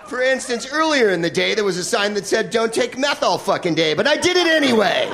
For 0.06 0.20
instance, 0.20 0.66
earlier 0.70 1.10
in 1.10 1.22
the 1.22 1.30
day, 1.30 1.54
there 1.54 1.64
was 1.64 1.78
a 1.78 1.84
sign 1.84 2.12
that 2.14 2.26
said, 2.26 2.50
Don't 2.50 2.72
take 2.72 2.98
meth 2.98 3.22
all 3.22 3.38
fucking 3.38 3.74
day, 3.74 3.94
but 3.94 4.06
I 4.06 4.16
did 4.16 4.36
it 4.36 4.46
anyway. 4.46 5.10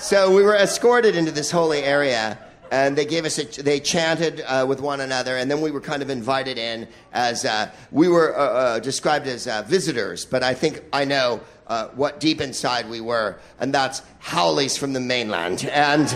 so 0.00 0.34
we 0.34 0.42
were 0.42 0.56
escorted 0.56 1.14
into 1.14 1.30
this 1.30 1.52
holy 1.52 1.84
area, 1.84 2.38
and 2.72 2.98
they 2.98 3.06
gave 3.06 3.24
us 3.24 3.38
a, 3.38 3.62
they 3.62 3.78
chanted 3.78 4.42
uh, 4.46 4.66
with 4.68 4.80
one 4.80 5.00
another, 5.00 5.36
and 5.36 5.48
then 5.48 5.60
we 5.60 5.70
were 5.70 5.80
kind 5.80 6.02
of 6.02 6.10
invited 6.10 6.58
in 6.58 6.88
as 7.12 7.44
uh, 7.44 7.70
we 7.92 8.08
were 8.08 8.36
uh, 8.36 8.42
uh 8.42 8.78
described 8.80 9.28
as 9.28 9.46
uh, 9.46 9.62
visitors, 9.68 10.24
but 10.24 10.42
I 10.42 10.54
think 10.54 10.82
I 10.92 11.04
know 11.04 11.40
uh, 11.68 11.88
what 11.94 12.18
deep 12.18 12.40
inside 12.40 12.90
we 12.90 13.00
were, 13.00 13.38
and 13.60 13.72
that's 13.72 14.02
haoles 14.20 14.76
from 14.76 14.92
the 14.92 15.00
mainland. 15.00 15.64
And 15.66 16.08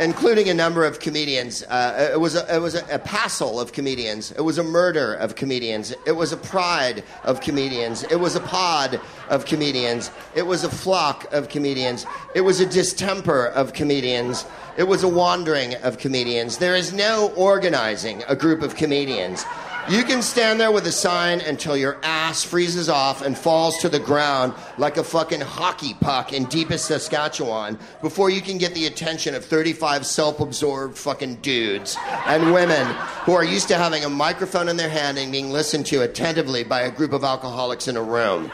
including 0.00 0.48
a 0.48 0.54
number 0.54 0.84
of 0.84 0.98
comedians. 0.98 1.62
Uh, 1.64 2.08
it 2.12 2.18
was, 2.18 2.34
a, 2.34 2.56
it 2.56 2.58
was 2.58 2.74
a, 2.74 2.94
a 2.94 2.98
passel 2.98 3.60
of 3.60 3.72
comedians. 3.72 4.32
It 4.32 4.40
was 4.40 4.56
a 4.56 4.62
murder 4.64 5.14
of 5.14 5.36
comedians. 5.36 5.94
It 6.06 6.12
was 6.12 6.32
a 6.32 6.38
pride 6.38 7.04
of 7.22 7.42
comedians. 7.42 8.02
It 8.04 8.18
was 8.18 8.34
a 8.34 8.40
pod 8.40 8.98
of 9.28 9.44
comedians. 9.44 10.10
It 10.34 10.42
was 10.42 10.64
a 10.64 10.70
flock 10.70 11.30
of 11.34 11.50
comedians. 11.50 12.06
It 12.34 12.40
was 12.40 12.60
a 12.60 12.66
distemper 12.66 13.48
of 13.48 13.74
comedians. 13.74 14.46
It 14.78 14.84
was 14.84 15.02
a 15.02 15.08
wandering 15.08 15.74
of 15.76 15.98
comedians. 15.98 16.56
There 16.56 16.76
is 16.76 16.94
no 16.94 17.30
organizing 17.36 18.22
a 18.26 18.34
group 18.34 18.62
of 18.62 18.76
comedians. 18.76 19.44
You 19.90 20.04
can 20.04 20.22
stand 20.22 20.60
there 20.60 20.70
with 20.70 20.86
a 20.86 20.92
sign 20.92 21.40
until 21.40 21.76
your 21.76 21.98
ass 22.04 22.44
freezes 22.44 22.88
off 22.88 23.22
and 23.22 23.36
falls 23.36 23.76
to 23.78 23.88
the 23.88 23.98
ground 23.98 24.54
like 24.78 24.98
a 24.98 25.02
fucking 25.02 25.40
hockey 25.40 25.94
puck 25.94 26.32
in 26.32 26.44
deepest 26.44 26.84
Saskatchewan 26.84 27.76
before 28.00 28.30
you 28.30 28.40
can 28.40 28.56
get 28.56 28.72
the 28.72 28.86
attention 28.86 29.34
of 29.34 29.44
35 29.44 30.06
self 30.06 30.38
absorbed 30.38 30.96
fucking 30.96 31.38
dudes 31.42 31.96
and 32.26 32.54
women 32.54 32.86
who 33.24 33.32
are 33.32 33.42
used 33.42 33.66
to 33.66 33.74
having 33.74 34.04
a 34.04 34.08
microphone 34.08 34.68
in 34.68 34.76
their 34.76 34.88
hand 34.88 35.18
and 35.18 35.32
being 35.32 35.50
listened 35.50 35.86
to 35.86 36.02
attentively 36.02 36.62
by 36.62 36.82
a 36.82 36.90
group 36.92 37.12
of 37.12 37.24
alcoholics 37.24 37.88
in 37.88 37.96
a 37.96 38.02
room. 38.02 38.48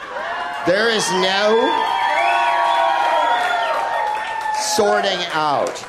There 0.67 0.89
is 0.89 1.07
no 1.13 1.53
sorting 4.75 5.21
out 5.35 5.87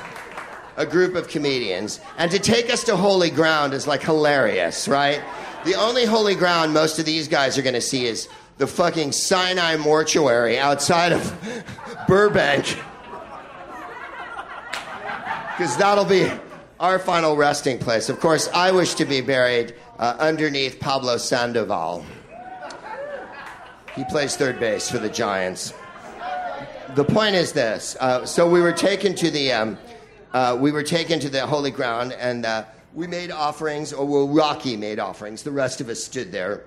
a 0.77 0.85
group 0.85 1.15
of 1.15 1.27
comedians. 1.27 1.99
And 2.17 2.31
to 2.31 2.39
take 2.39 2.71
us 2.71 2.83
to 2.85 2.95
holy 2.95 3.31
ground 3.31 3.73
is 3.73 3.87
like 3.87 4.03
hilarious, 4.03 4.87
right? 4.87 5.21
The 5.65 5.73
only 5.73 6.05
holy 6.05 6.35
ground 6.35 6.73
most 6.73 6.99
of 6.99 7.05
these 7.05 7.27
guys 7.27 7.57
are 7.57 7.63
going 7.63 7.73
to 7.73 7.81
see 7.81 8.05
is 8.05 8.29
the 8.59 8.67
fucking 8.67 9.11
Sinai 9.11 9.75
mortuary 9.75 10.57
outside 10.57 11.11
of 11.11 11.65
Burbank. 12.07 12.77
Because 15.57 15.75
that'll 15.77 16.05
be 16.05 16.31
our 16.79 16.99
final 16.99 17.35
resting 17.35 17.79
place. 17.79 18.09
Of 18.09 18.19
course, 18.19 18.47
I 18.53 18.71
wish 18.71 18.93
to 18.95 19.05
be 19.05 19.21
buried 19.21 19.73
uh, 19.97 20.15
underneath 20.19 20.79
Pablo 20.79 21.17
Sandoval. 21.17 22.05
He 23.95 24.03
plays 24.05 24.35
third 24.35 24.59
base 24.59 24.91
for 24.91 24.99
the 24.99 25.09
Giants. 25.09 25.73
The 26.93 27.03
point 27.03 27.35
is 27.35 27.51
this 27.51 27.97
uh, 27.99 28.25
so 28.27 28.47
we 28.47 28.61
were 28.61 28.73
taken 28.73 29.15
to 29.15 29.31
the. 29.31 29.51
Um, 29.51 29.79
uh, 30.33 30.57
we 30.59 30.71
were 30.71 30.83
taken 30.83 31.19
to 31.19 31.29
the 31.29 31.45
holy 31.45 31.71
ground 31.71 32.13
and 32.13 32.45
uh, 32.45 32.65
we 32.93 33.07
made 33.07 33.31
offerings, 33.31 33.93
or 33.93 34.05
well, 34.05 34.27
Rocky 34.27 34.75
made 34.75 34.99
offerings. 34.99 35.43
The 35.43 35.51
rest 35.51 35.81
of 35.81 35.89
us 35.89 36.03
stood 36.03 36.31
there 36.31 36.63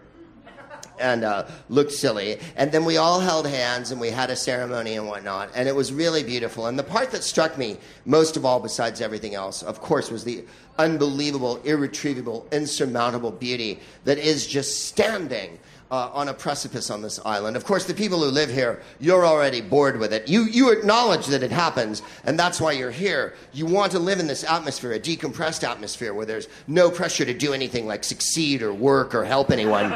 and 1.00 1.24
uh, 1.24 1.46
looked 1.68 1.92
silly. 1.92 2.38
And 2.56 2.70
then 2.70 2.84
we 2.84 2.98
all 2.98 3.20
held 3.20 3.46
hands 3.46 3.90
and 3.90 4.00
we 4.00 4.10
had 4.10 4.30
a 4.30 4.36
ceremony 4.36 4.96
and 4.96 5.08
whatnot. 5.08 5.50
And 5.54 5.68
it 5.68 5.74
was 5.74 5.92
really 5.92 6.22
beautiful. 6.22 6.66
And 6.66 6.78
the 6.78 6.84
part 6.84 7.10
that 7.12 7.24
struck 7.24 7.58
me 7.58 7.78
most 8.04 8.36
of 8.36 8.44
all, 8.44 8.60
besides 8.60 9.00
everything 9.00 9.34
else, 9.34 9.62
of 9.62 9.80
course, 9.80 10.10
was 10.10 10.24
the 10.24 10.44
unbelievable, 10.78 11.56
irretrievable, 11.64 12.46
insurmountable 12.52 13.32
beauty 13.32 13.80
that 14.04 14.18
is 14.18 14.46
just 14.46 14.86
standing 14.86 15.58
uh, 15.90 16.10
on 16.12 16.28
a 16.28 16.34
precipice 16.34 16.90
on 16.90 17.02
this 17.02 17.18
island. 17.24 17.56
Of 17.56 17.64
course, 17.64 17.84
the 17.84 17.94
people 17.94 18.20
who 18.20 18.30
live 18.30 18.50
here, 18.50 18.80
you're 19.00 19.26
already 19.26 19.60
bored 19.60 19.98
with 19.98 20.12
it. 20.12 20.28
You, 20.28 20.44
you 20.44 20.70
acknowledge 20.70 21.26
that 21.26 21.42
it 21.42 21.50
happens, 21.50 22.02
and 22.24 22.38
that's 22.38 22.60
why 22.60 22.72
you're 22.72 22.90
here. 22.90 23.34
You 23.52 23.66
want 23.66 23.92
to 23.92 23.98
live 23.98 24.20
in 24.20 24.26
this 24.26 24.44
atmosphere, 24.44 24.92
a 24.92 25.00
decompressed 25.00 25.68
atmosphere 25.68 26.14
where 26.14 26.26
there's 26.26 26.48
no 26.66 26.90
pressure 26.90 27.24
to 27.24 27.34
do 27.34 27.52
anything 27.52 27.86
like 27.86 28.04
succeed 28.04 28.62
or 28.62 28.72
work 28.72 29.14
or 29.14 29.24
help 29.24 29.50
anyone. 29.50 29.92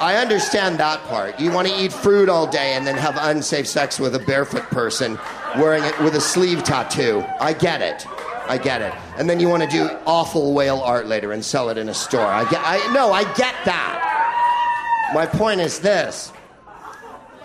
I 0.00 0.16
understand 0.16 0.78
that 0.78 1.02
part. 1.04 1.38
You 1.40 1.52
want 1.52 1.68
to 1.68 1.74
eat 1.74 1.92
fruit 1.92 2.28
all 2.28 2.46
day 2.46 2.74
and 2.74 2.86
then 2.86 2.96
have 2.96 3.16
unsafe 3.16 3.66
sex 3.66 3.98
with 3.98 4.14
a 4.14 4.18
barefoot 4.18 4.64
person 4.64 5.18
wearing 5.56 5.84
it 5.84 5.98
with 6.00 6.16
a 6.16 6.20
sleeve 6.20 6.64
tattoo. 6.64 7.24
I 7.40 7.52
get 7.52 7.80
it. 7.80 8.04
I 8.46 8.58
get 8.58 8.82
it. 8.82 8.92
And 9.16 9.28
then 9.28 9.40
you 9.40 9.48
want 9.48 9.62
to 9.62 9.68
do 9.68 9.88
awful 10.06 10.52
whale 10.52 10.80
art 10.80 11.06
later 11.06 11.32
and 11.32 11.44
sell 11.44 11.68
it 11.70 11.78
in 11.78 11.88
a 11.88 11.94
store. 11.94 12.26
I 12.26 12.48
get. 12.50 12.60
I 12.64 12.92
no, 12.92 13.12
I 13.12 13.24
get 13.34 13.54
that. 13.64 15.10
My 15.14 15.26
point 15.26 15.60
is 15.60 15.78
this. 15.78 16.32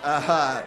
Uh, 0.02 0.62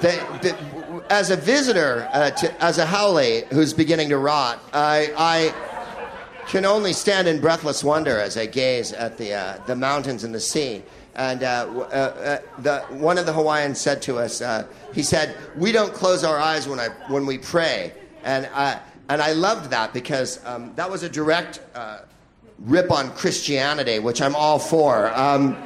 the, 0.00 0.10
the, 0.42 1.04
as 1.10 1.30
a 1.30 1.36
visitor, 1.36 2.08
uh, 2.12 2.30
to, 2.30 2.62
as 2.62 2.78
a 2.78 2.86
haole 2.86 3.42
who's 3.50 3.72
beginning 3.72 4.08
to 4.10 4.18
rot, 4.18 4.60
I, 4.72 5.12
I 5.16 6.46
can 6.46 6.64
only 6.64 6.92
stand 6.92 7.28
in 7.28 7.40
breathless 7.40 7.82
wonder 7.82 8.18
as 8.18 8.36
I 8.36 8.46
gaze 8.46 8.92
at 8.92 9.18
the, 9.18 9.34
uh, 9.34 9.58
the 9.66 9.76
mountains 9.76 10.24
and 10.24 10.34
the 10.34 10.40
sea. 10.40 10.82
And 11.16 11.42
uh, 11.42 11.46
uh, 11.46 11.82
uh 11.82 12.38
the, 12.60 12.80
one 12.90 13.18
of 13.18 13.26
the 13.26 13.32
Hawaiians 13.32 13.80
said 13.80 14.02
to 14.02 14.18
us, 14.18 14.42
he 14.94 15.02
said, 15.02 15.36
We 15.56 15.72
don't 15.72 15.92
close 15.92 16.22
our 16.22 16.38
eyes 16.38 16.68
when, 16.68 16.78
I, 16.78 16.88
when 17.08 17.26
we 17.26 17.38
pray. 17.38 17.92
And, 18.22 18.48
I, 18.54 18.80
and 19.08 19.20
I 19.20 19.32
loved 19.32 19.70
that 19.70 19.92
because 19.92 20.44
um, 20.44 20.72
that 20.76 20.90
was 20.90 21.02
a 21.02 21.08
direct 21.08 21.60
rip 22.60 22.90
on 22.90 23.10
Christianity, 23.10 23.98
which 23.98 24.22
I'm 24.22 24.36
all 24.36 24.58
for. 24.58 25.12
Um, 25.14 25.56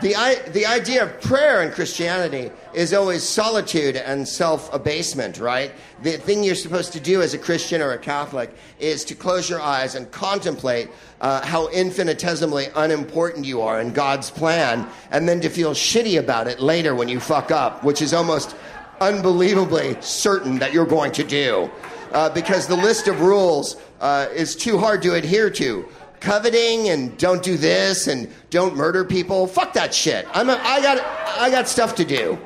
the, 0.00 0.50
the 0.52 0.66
idea 0.66 1.04
of 1.04 1.20
prayer 1.20 1.62
in 1.62 1.72
Christianity 1.72 2.50
is 2.72 2.94
always 2.94 3.22
solitude 3.22 3.96
and 3.96 4.26
self 4.26 4.72
abasement, 4.72 5.38
right? 5.38 5.72
The 6.02 6.12
thing 6.12 6.42
you're 6.42 6.54
supposed 6.54 6.92
to 6.94 7.00
do 7.00 7.22
as 7.22 7.34
a 7.34 7.38
Christian 7.38 7.82
or 7.82 7.92
a 7.92 7.98
Catholic 7.98 8.50
is 8.78 9.04
to 9.06 9.14
close 9.14 9.50
your 9.50 9.60
eyes 9.60 9.94
and 9.94 10.10
contemplate 10.10 10.88
uh, 11.20 11.44
how 11.44 11.68
infinitesimally 11.68 12.68
unimportant 12.74 13.44
you 13.44 13.60
are 13.60 13.80
in 13.80 13.92
God's 13.92 14.30
plan, 14.30 14.88
and 15.10 15.28
then 15.28 15.40
to 15.40 15.48
feel 15.48 15.72
shitty 15.72 16.18
about 16.18 16.46
it 16.46 16.60
later 16.60 16.94
when 16.94 17.08
you 17.08 17.20
fuck 17.20 17.50
up, 17.50 17.84
which 17.84 18.00
is 18.00 18.14
almost 18.14 18.56
unbelievably 19.00 19.96
certain 20.00 20.58
that 20.58 20.72
you're 20.72 20.86
going 20.86 21.12
to 21.12 21.24
do. 21.24 21.70
Uh, 22.12 22.28
because 22.30 22.66
the 22.66 22.76
list 22.76 23.06
of 23.06 23.20
rules 23.20 23.76
uh, 24.00 24.26
is 24.34 24.56
too 24.56 24.78
hard 24.78 25.00
to 25.02 25.14
adhere 25.14 25.48
to 25.48 25.86
coveting 26.20 26.88
and 26.90 27.16
don't 27.18 27.42
do 27.42 27.56
this 27.56 28.06
and 28.06 28.30
don't 28.50 28.76
murder 28.76 29.04
people. 29.04 29.46
Fuck 29.46 29.72
that 29.72 29.92
shit. 29.92 30.26
I'm 30.32 30.48
a, 30.48 30.54
I 30.54 30.80
got 30.80 31.00
I 31.40 31.50
got 31.50 31.68
stuff 31.68 31.94
to 31.96 32.04
do. 32.04 32.38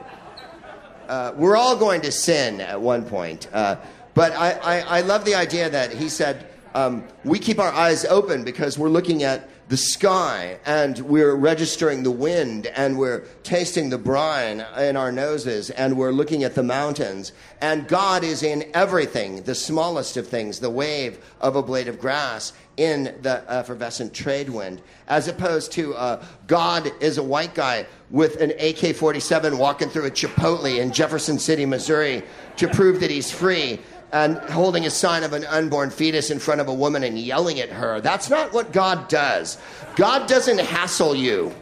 Uh, 1.08 1.32
we're 1.36 1.56
all 1.56 1.76
going 1.76 2.00
to 2.00 2.10
sin 2.10 2.60
at 2.60 2.80
one 2.80 3.04
point. 3.04 3.48
Uh, 3.52 3.76
but 4.14 4.32
I, 4.32 4.52
I, 4.52 4.80
I, 4.80 5.00
love 5.02 5.24
the 5.24 5.34
idea 5.34 5.68
that 5.68 5.92
he 5.92 6.08
said 6.08 6.46
um, 6.74 7.04
we 7.24 7.38
keep 7.38 7.58
our 7.58 7.72
eyes 7.72 8.06
open 8.06 8.42
because 8.42 8.78
we're 8.78 8.88
looking 8.88 9.22
at 9.22 9.50
the 9.68 9.76
sky 9.76 10.58
and 10.66 10.98
we're 11.00 11.34
registering 11.34 12.02
the 12.02 12.10
wind 12.10 12.66
and 12.66 12.98
we're 12.98 13.20
tasting 13.42 13.90
the 13.90 13.98
brine 13.98 14.64
in 14.78 14.96
our 14.96 15.10
noses 15.10 15.70
and 15.70 15.96
we're 15.96 16.12
looking 16.12 16.44
at 16.44 16.54
the 16.54 16.62
mountains. 16.62 17.32
And 17.60 17.88
God 17.88 18.24
is 18.24 18.42
in 18.42 18.70
everything, 18.74 19.42
the 19.42 19.54
smallest 19.54 20.16
of 20.16 20.28
things, 20.28 20.60
the 20.60 20.70
wave 20.70 21.18
of 21.40 21.56
a 21.56 21.62
blade 21.62 21.88
of 21.88 21.98
grass 21.98 22.52
in 22.76 23.14
the 23.22 23.44
effervescent 23.48 24.12
trade 24.12 24.48
wind, 24.48 24.82
as 25.06 25.28
opposed 25.28 25.72
to 25.72 25.94
uh, 25.94 26.24
God 26.46 26.90
is 27.00 27.18
a 27.18 27.22
white 27.22 27.54
guy 27.54 27.86
with 28.10 28.40
an 28.40 28.52
AK 28.58 28.96
47 28.96 29.58
walking 29.58 29.88
through 29.88 30.06
a 30.06 30.10
Chipotle 30.10 30.78
in 30.78 30.92
Jefferson 30.92 31.38
City, 31.38 31.66
Missouri 31.66 32.22
to 32.56 32.68
prove 32.68 33.00
that 33.00 33.10
he's 33.10 33.30
free 33.30 33.80
and 34.12 34.38
holding 34.50 34.86
a 34.86 34.90
sign 34.90 35.24
of 35.24 35.32
an 35.32 35.44
unborn 35.46 35.90
fetus 35.90 36.30
in 36.30 36.38
front 36.38 36.60
of 36.60 36.68
a 36.68 36.74
woman 36.74 37.02
and 37.02 37.18
yelling 37.18 37.58
at 37.58 37.68
her. 37.70 38.00
That's 38.00 38.30
not 38.30 38.52
what 38.52 38.72
God 38.72 39.08
does. 39.08 39.58
God 39.96 40.28
doesn't 40.28 40.60
hassle 40.60 41.16
you. 41.16 41.52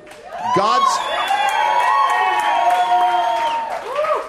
God's 0.54 0.98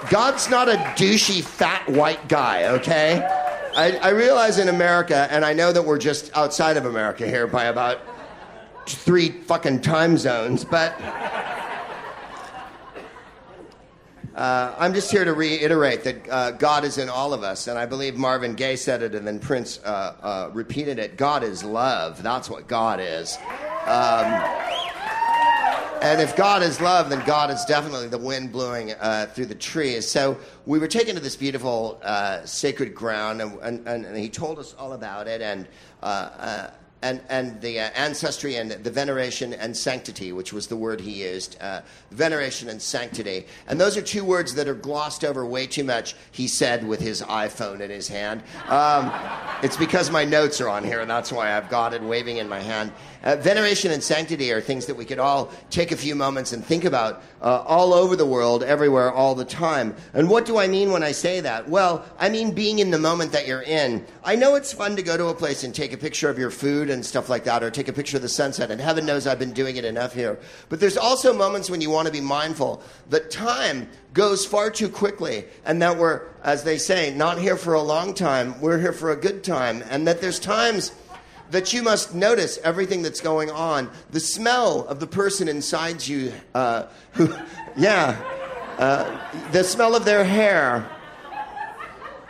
God's 0.10 0.50
not 0.50 0.70
a 0.70 0.76
douchey 0.96 1.44
fat 1.44 1.90
white 1.90 2.30
guy, 2.30 2.66
okay? 2.76 3.28
I, 3.76 3.98
I 3.98 4.10
realize 4.10 4.60
in 4.60 4.70
America, 4.70 5.28
and 5.32 5.44
I 5.44 5.54
know 5.54 5.72
that 5.72 5.82
we're 5.82 5.98
just 5.98 6.36
outside 6.38 6.78
of 6.78 6.86
America 6.86 7.26
here 7.26 7.48
by 7.48 7.66
about 7.66 8.02
three 8.86 9.30
fucking 9.30 9.82
time 9.82 10.16
zones, 10.18 10.64
but 10.64 10.94
uh, 14.36 14.76
I'm 14.78 14.94
just 14.94 15.10
here 15.10 15.26
to 15.26 15.34
reiterate 15.34 16.04
that 16.04 16.30
uh, 16.30 16.52
God 16.52 16.84
is 16.84 17.00
in 17.00 17.10
all 17.10 17.34
of 17.34 17.42
us, 17.42 17.68
and 17.68 17.80
I 17.80 17.88
believe 17.88 18.16
Marvin 18.16 18.54
Gaye 18.54 18.76
said 18.76 19.02
it, 19.02 19.16
and 19.16 19.26
then 19.26 19.40
Prince 19.40 19.80
uh, 19.84 20.16
uh 20.22 20.50
repeated 20.54 21.00
it. 21.00 21.18
God 21.18 21.44
is 21.44 21.64
love. 21.64 22.22
That's 22.22 22.52
what 22.52 22.68
God 22.68 23.00
is. 23.02 23.40
Um, 23.88 24.83
and 26.04 26.20
if 26.20 26.36
God 26.36 26.62
is 26.64 26.82
love, 26.82 27.10
then 27.10 27.26
God 27.26 27.50
is 27.50 27.64
definitely 27.64 28.10
the 28.10 28.18
wind 28.18 28.52
blowing 28.52 28.92
uh, 28.92 29.28
through 29.28 29.46
the 29.46 29.56
trees. 29.56 30.06
So 30.06 30.38
we 30.66 30.78
were 30.78 30.88
taken 30.90 31.16
to 31.16 31.22
this 31.22 31.38
beautiful 31.38 31.98
uh, 32.04 32.46
sacred 32.46 32.94
ground, 32.94 33.42
and, 33.42 33.58
and, 33.62 33.88
and, 33.88 34.18
he 34.18 34.28
told 34.28 34.60
us 34.60 34.76
all 34.78 34.92
about 34.92 35.30
it. 35.30 35.42
And 35.42 35.66
and, 37.04 37.22
and 37.30 37.60
the 37.62 37.82
uh, 37.82 37.90
ancestry 37.96 38.56
and 38.56 38.72
the 38.72 38.90
veneration 38.90 39.54
and 39.54 39.76
sanctity, 39.76 40.32
which 40.32 40.54
was 40.54 40.68
the 40.68 40.76
word 40.76 41.02
he 41.02 41.24
used, 41.24 41.58
uh, 41.62 41.82
veneration 42.12 42.70
and 42.70 42.82
sanctity. 42.82 43.46
And 43.68 43.80
those 43.80 43.98
are 43.98 44.02
two 44.02 44.24
words 44.24 44.56
that 44.56 44.68
are 44.70 44.74
glossed 44.74 45.26
over 45.26 45.46
way 45.46 45.68
too 45.68 45.84
much, 45.84 46.16
he 46.32 46.48
said 46.48 46.88
with 46.88 47.02
his 47.02 47.22
iPhone 47.22 47.82
in 47.82 47.92
his 47.92 48.08
hand. 48.08 48.42
Um, 48.70 49.12
it's 49.62 49.78
because 49.78 50.10
my 50.10 50.24
notes 50.24 50.62
are 50.62 50.70
on 50.70 50.84
here, 50.84 51.02
and 51.02 51.10
that's 51.10 51.32
why 51.32 51.56
I've 51.56 51.70
got 51.70 51.94
it 51.94 52.02
waving 52.02 52.38
in 52.38 52.48
my 52.48 52.62
hand. 52.62 52.94
Uh, 53.24 53.36
veneration 53.38 53.92
and 53.92 54.02
sanctity 54.02 54.52
are 54.52 54.62
things 54.62 54.86
that 54.86 54.96
we 54.96 55.06
could 55.06 55.20
all 55.20 55.52
take 55.70 55.92
a 55.92 55.98
few 55.98 56.16
moments 56.16 56.54
and 56.54 56.64
think 56.64 56.86
about 56.86 57.22
uh, 57.42 57.64
all 57.66 57.94
over 57.94 58.16
the 58.16 58.26
world, 58.26 58.64
everywhere, 58.64 59.12
all 59.12 59.36
the 59.36 59.46
time. 59.46 59.96
And 60.14 60.30
what 60.30 60.46
do 60.46 60.58
I 60.58 60.68
mean 60.68 60.92
when 60.92 61.04
I 61.04 61.12
say 61.12 61.40
that? 61.42 61.68
Well, 61.70 62.06
I 62.20 62.30
mean 62.30 62.52
being 62.52 62.80
in 62.80 62.92
the 62.92 63.00
moment 63.00 63.32
that 63.34 63.48
you're 63.48 63.62
in. 63.62 64.06
I 64.24 64.36
know 64.36 64.56
it's 64.56 64.74
fun 64.74 64.96
to 64.96 65.04
go 65.04 65.16
to 65.16 65.28
a 65.28 65.34
place 65.34 65.64
and 65.64 65.74
take 65.74 65.94
a 65.94 65.98
picture 65.98 66.30
of 66.30 66.38
your 66.38 66.52
food 66.52 66.90
and 66.94 67.06
stuff 67.06 67.30
like 67.30 67.44
that, 67.44 67.64
or 67.64 67.70
take 67.70 67.88
a 67.88 67.94
picture 67.94 68.18
of 68.18 68.24
the 68.24 68.30
sunset, 68.30 68.72
and 68.72 68.80
heaven 68.80 69.06
knows 69.06 69.28
I've 69.28 69.40
been 69.40 69.54
doing 69.54 69.76
it 69.76 69.86
enough 69.86 70.14
here. 70.14 70.40
But 70.70 70.80
there's 70.80 70.98
also 70.98 71.34
moments 71.34 71.70
when 71.70 71.82
you 71.82 71.90
want 71.90 72.06
to 72.06 72.14
be 72.14 72.22
mindful 72.22 72.82
that 73.10 73.32
time 73.32 73.90
goes 74.14 74.46
far 74.46 74.70
too 74.70 74.90
quickly, 74.90 75.46
and 75.66 75.82
that 75.82 75.98
we're, 75.98 76.22
as 76.44 76.64
they 76.64 76.78
say, 76.78 77.14
not 77.14 77.40
here 77.40 77.58
for 77.58 77.74
a 77.74 77.82
long 77.82 78.14
time, 78.14 78.62
we're 78.62 78.80
here 78.80 78.94
for 78.94 79.12
a 79.12 79.16
good 79.16 79.44
time, 79.44 79.84
and 79.90 80.08
that 80.08 80.22
there's 80.22 80.40
times 80.40 80.94
that 81.52 81.74
you 81.74 81.84
must 81.84 82.16
notice 82.16 82.58
everything 82.64 83.02
that's 83.02 83.22
going 83.22 83.52
on. 83.52 83.90
The 84.12 84.20
smell 84.20 84.86
of 84.88 85.00
the 85.00 85.08
person 85.08 85.48
inside 85.48 86.06
you, 86.06 86.34
uh, 86.56 86.88
who, 87.14 87.34
yeah, 87.78 88.22
uh, 88.78 89.52
the 89.52 89.64
smell 89.64 89.96
of 89.96 90.06
their 90.06 90.24
hair. 90.24 90.90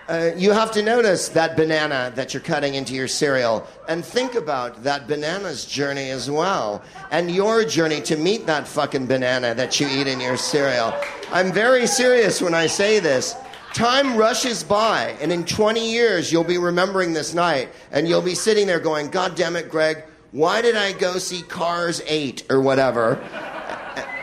Uh, 0.09 0.31
you 0.35 0.51
have 0.51 0.69
to 0.69 0.81
notice 0.81 1.29
that 1.29 1.55
banana 1.55 2.11
that 2.13 2.33
you're 2.33 2.43
cutting 2.43 2.75
into 2.75 2.93
your 2.93 3.07
cereal 3.07 3.65
and 3.87 4.03
think 4.03 4.35
about 4.35 4.83
that 4.83 5.07
banana's 5.07 5.65
journey 5.65 6.09
as 6.09 6.29
well 6.29 6.83
and 7.11 7.31
your 7.31 7.63
journey 7.63 8.01
to 8.01 8.17
meet 8.17 8.45
that 8.45 8.67
fucking 8.67 9.07
banana 9.07 9.55
that 9.55 9.79
you 9.79 9.87
eat 9.87 10.05
in 10.05 10.19
your 10.19 10.35
cereal. 10.35 10.93
I'm 11.31 11.53
very 11.53 11.87
serious 11.87 12.41
when 12.41 12.53
I 12.53 12.67
say 12.67 12.99
this. 12.99 13.33
Time 13.73 14.17
rushes 14.17 14.61
by, 14.61 15.15
and 15.21 15.31
in 15.31 15.45
20 15.45 15.91
years, 15.91 16.31
you'll 16.31 16.43
be 16.43 16.57
remembering 16.57 17.13
this 17.13 17.33
night, 17.33 17.69
and 17.91 18.07
you'll 18.07 18.21
be 18.21 18.35
sitting 18.35 18.67
there 18.67 18.79
going, 18.79 19.09
God 19.09 19.35
damn 19.35 19.55
it, 19.55 19.69
Greg, 19.69 20.03
why 20.31 20.61
did 20.61 20.75
I 20.75 20.91
go 20.91 21.17
see 21.17 21.41
Cars 21.43 22.01
8 22.05 22.47
or 22.51 22.61
whatever? 22.61 23.15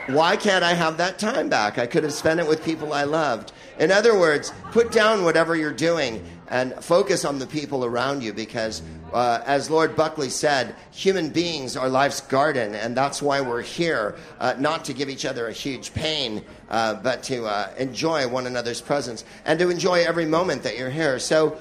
Why 0.09 0.37
can't 0.37 0.63
I 0.63 0.75
have 0.75 0.99
that 0.99 1.19
time 1.19 1.49
back? 1.49 1.79
I 1.79 1.87
could 1.87 2.05
have 2.05 2.13
spent 2.13 2.39
it 2.39 2.47
with 2.47 2.65
people 2.65 2.93
I 2.93 3.05
loved. 3.05 3.53
In 3.81 3.91
other 3.91 4.17
words, 4.17 4.53
put 4.73 4.93
down 4.93 5.25
whatever 5.25 5.57
you're 5.57 5.73
doing 5.73 6.23
and 6.49 6.75
focus 6.85 7.25
on 7.25 7.39
the 7.39 7.47
people 7.47 7.83
around 7.83 8.23
you 8.23 8.35
because, 8.35 8.83
uh, 9.11 9.41
as 9.47 9.71
Lord 9.71 9.97
Buckley 9.97 10.29
said, 10.29 10.75
human 10.91 11.31
beings 11.31 11.79
are 11.79 11.89
life's 11.89 12.21
garden, 12.21 12.75
and 12.75 12.95
that's 12.95 13.23
why 13.23 13.41
we're 13.41 13.63
here, 13.63 14.17
uh, 14.39 14.55
not 14.59 14.85
to 14.85 14.93
give 14.93 15.09
each 15.09 15.25
other 15.25 15.49
a 15.49 15.53
huge 15.53 15.95
pain, 15.95 16.45
uh, 16.69 16.93
but 16.95 17.23
to 17.23 17.47
uh, 17.47 17.73
enjoy 17.79 18.29
one 18.29 18.47
another's 18.47 18.83
presence 18.83 19.25
and 19.47 19.59
to 19.59 19.71
enjoy 19.71 20.05
every 20.05 20.27
moment 20.27 20.63
that 20.65 20.77
you're 20.77 20.91
here. 20.91 21.19
So, 21.19 21.57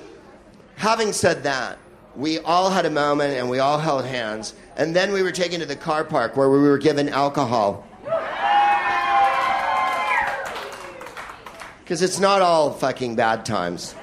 having 0.75 1.13
said 1.13 1.43
that, 1.43 1.77
we 2.17 2.39
all 2.39 2.69
had 2.69 2.85
a 2.85 2.89
moment 2.89 3.35
and 3.35 3.49
we 3.49 3.59
all 3.59 3.79
held 3.79 4.03
hands, 4.03 4.55
and 4.75 4.93
then 4.93 5.13
we 5.13 5.23
were 5.23 5.31
taken 5.31 5.61
to 5.61 5.65
the 5.65 5.77
car 5.77 6.03
park 6.03 6.35
where 6.35 6.49
we 6.49 6.59
were 6.59 6.79
given 6.79 7.07
alcohol. 7.07 7.87
Because 11.89 12.03
it's 12.03 12.19
not 12.19 12.43
all 12.43 12.71
fucking 12.71 13.15
bad 13.15 13.47
times. 13.47 13.95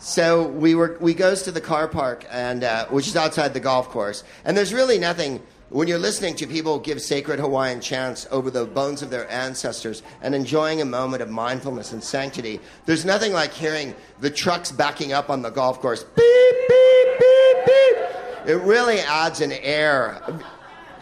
So 0.00 0.48
we 0.48 0.74
were 0.74 0.98
we 1.00 1.14
goes 1.14 1.42
to 1.42 1.52
the 1.52 1.60
car 1.60 1.86
park 1.86 2.26
and 2.32 2.64
uh, 2.64 2.86
which 2.86 3.06
is 3.06 3.14
outside 3.14 3.54
the 3.54 3.60
golf 3.60 3.90
course, 3.90 4.24
and 4.44 4.56
there's 4.56 4.74
really 4.74 4.98
nothing. 4.98 5.40
When 5.68 5.86
you're 5.86 6.00
listening 6.00 6.34
to 6.34 6.48
people 6.48 6.80
give 6.80 7.00
sacred 7.00 7.38
Hawaiian 7.38 7.80
chants 7.80 8.26
over 8.32 8.50
the 8.50 8.64
bones 8.64 9.02
of 9.02 9.10
their 9.10 9.30
ancestors 9.30 10.02
and 10.20 10.34
enjoying 10.34 10.80
a 10.80 10.84
moment 10.84 11.22
of 11.22 11.30
mindfulness 11.30 11.92
and 11.92 12.02
sanctity, 12.02 12.58
there's 12.86 13.04
nothing 13.04 13.32
like 13.32 13.52
hearing 13.52 13.94
the 14.18 14.28
trucks 14.28 14.72
backing 14.72 15.12
up 15.12 15.30
on 15.30 15.42
the 15.42 15.50
golf 15.50 15.80
course. 15.80 16.02
Beep, 16.02 16.68
beep, 16.68 17.18
beep, 17.20 17.66
beep. 17.66 18.48
It 18.48 18.60
really 18.64 18.98
adds 18.98 19.40
an 19.42 19.52
air, 19.52 20.20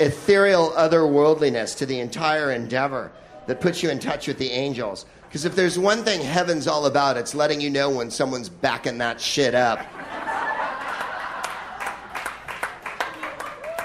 ethereal 0.01 0.75
otherworldliness 0.77 1.79
to 1.79 1.87
the 1.87 1.99
entire 2.01 2.53
endeavor. 2.53 3.11
that 3.47 3.61
puts 3.61 3.83
you 3.83 3.90
in 3.90 3.99
touch 3.99 4.27
with 4.27 4.38
the 4.38 4.51
angels. 4.51 5.07
Because 5.37 5.44
if 5.44 5.55
there's 5.55 5.79
one 5.79 6.03
thing 6.03 6.22
heaven's 6.22 6.66
all 6.66 6.87
about, 6.87 7.18
it's 7.18 7.35
letting 7.35 7.61
you 7.61 7.68
know 7.68 7.90
when 7.90 8.11
someone's 8.11 8.49
backing 8.49 8.96
that 8.96 9.20
shit 9.20 9.55
up. 9.55 9.81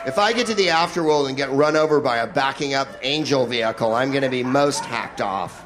If 0.08 0.18
I 0.18 0.32
get 0.32 0.48
to 0.48 0.54
the 0.54 0.68
afterworld 0.68 1.28
and 1.28 1.36
get 1.36 1.52
run 1.52 1.76
over 1.76 2.00
by 2.00 2.20
a 2.20 2.28
backing 2.28 2.74
up 2.74 2.88
angel 3.02 3.46
vehicle, 3.46 3.94
I'm 3.94 4.12
going 4.12 4.24
to 4.24 4.30
be 4.30 4.46
most 4.46 4.86
hacked 4.86 5.20
off. 5.20 5.66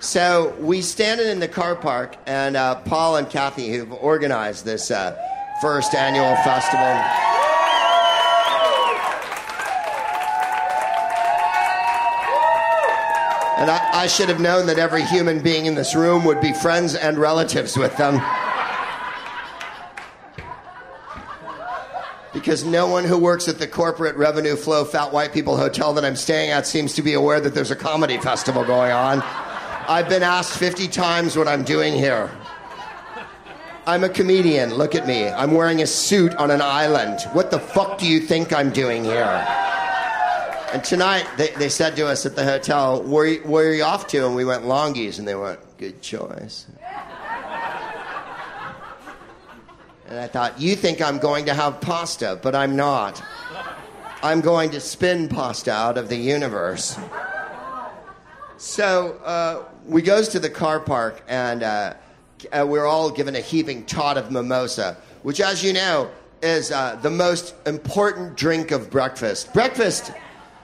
So 0.00 0.56
we 0.58 0.80
standing 0.80 1.28
in 1.28 1.38
the 1.38 1.46
car 1.46 1.76
park, 1.76 2.16
and 2.24 2.56
uh, 2.56 2.76
Paul 2.76 3.16
and 3.16 3.28
Kathy, 3.28 3.68
who've 3.68 3.92
organized 3.92 4.64
this 4.64 4.90
uh, 4.90 5.14
first 5.60 5.94
annual 5.94 6.36
festival. 6.36 7.51
And 13.58 13.70
I, 13.70 14.02
I 14.02 14.06
should 14.06 14.28
have 14.28 14.40
known 14.40 14.66
that 14.66 14.78
every 14.78 15.02
human 15.02 15.42
being 15.42 15.66
in 15.66 15.74
this 15.74 15.94
room 15.94 16.24
would 16.24 16.40
be 16.40 16.52
friends 16.52 16.94
and 16.94 17.18
relatives 17.18 17.76
with 17.76 17.96
them. 17.96 18.20
because 22.32 22.64
no 22.64 22.88
one 22.88 23.04
who 23.04 23.18
works 23.18 23.46
at 23.46 23.58
the 23.58 23.66
corporate 23.68 24.16
revenue 24.16 24.56
flow 24.56 24.84
fat 24.84 25.12
white 25.12 25.32
people 25.32 25.56
hotel 25.56 25.92
that 25.92 26.04
I'm 26.04 26.16
staying 26.16 26.50
at 26.50 26.66
seems 26.66 26.94
to 26.94 27.02
be 27.02 27.12
aware 27.12 27.40
that 27.40 27.54
there's 27.54 27.70
a 27.70 27.76
comedy 27.76 28.18
festival 28.18 28.64
going 28.64 28.90
on. 28.90 29.22
I've 29.88 30.08
been 30.08 30.22
asked 30.22 30.56
50 30.58 30.88
times 30.88 31.36
what 31.36 31.46
I'm 31.46 31.62
doing 31.62 31.92
here. 31.92 32.30
I'm 33.86 34.04
a 34.04 34.08
comedian. 34.08 34.74
Look 34.74 34.94
at 34.94 35.06
me. 35.06 35.28
I'm 35.28 35.52
wearing 35.52 35.82
a 35.82 35.86
suit 35.86 36.34
on 36.36 36.50
an 36.50 36.62
island. 36.62 37.20
What 37.32 37.50
the 37.50 37.58
fuck 37.58 37.98
do 37.98 38.06
you 38.06 38.20
think 38.20 38.52
I'm 38.52 38.70
doing 38.70 39.04
here? 39.04 39.81
And 40.72 40.82
tonight, 40.82 41.28
they, 41.36 41.48
they 41.48 41.68
said 41.68 41.96
to 41.96 42.06
us 42.06 42.24
at 42.24 42.34
the 42.34 42.44
hotel, 42.44 43.02
where, 43.02 43.34
where 43.40 43.68
are 43.68 43.74
you 43.74 43.84
off 43.84 44.06
to? 44.08 44.24
And 44.24 44.34
we 44.34 44.46
went, 44.46 44.64
Longhi's. 44.64 45.18
And 45.18 45.28
they 45.28 45.34
went, 45.34 45.60
good 45.76 46.00
choice. 46.00 46.66
And 50.08 50.18
I 50.18 50.26
thought, 50.28 50.58
you 50.58 50.74
think 50.74 51.02
I'm 51.02 51.18
going 51.18 51.44
to 51.46 51.54
have 51.54 51.80
pasta, 51.82 52.38
but 52.42 52.54
I'm 52.54 52.74
not. 52.74 53.22
I'm 54.22 54.40
going 54.40 54.70
to 54.70 54.80
spin 54.80 55.28
pasta 55.28 55.72
out 55.72 55.98
of 55.98 56.08
the 56.08 56.16
universe. 56.16 56.98
So 58.56 59.18
uh, 59.24 59.64
we 59.86 60.00
goes 60.00 60.28
to 60.28 60.38
the 60.38 60.50
car 60.50 60.80
park, 60.80 61.22
and 61.28 61.62
uh, 61.62 61.94
uh, 62.50 62.64
we're 62.66 62.86
all 62.86 63.10
given 63.10 63.36
a 63.36 63.40
heaping 63.40 63.84
tot 63.84 64.16
of 64.16 64.30
mimosa, 64.30 64.96
which, 65.22 65.40
as 65.40 65.62
you 65.62 65.72
know, 65.72 66.10
is 66.42 66.70
uh, 66.70 66.96
the 67.02 67.10
most 67.10 67.54
important 67.66 68.36
drink 68.36 68.70
of 68.70 68.90
breakfast. 68.90 69.52
Breakfast 69.52 70.12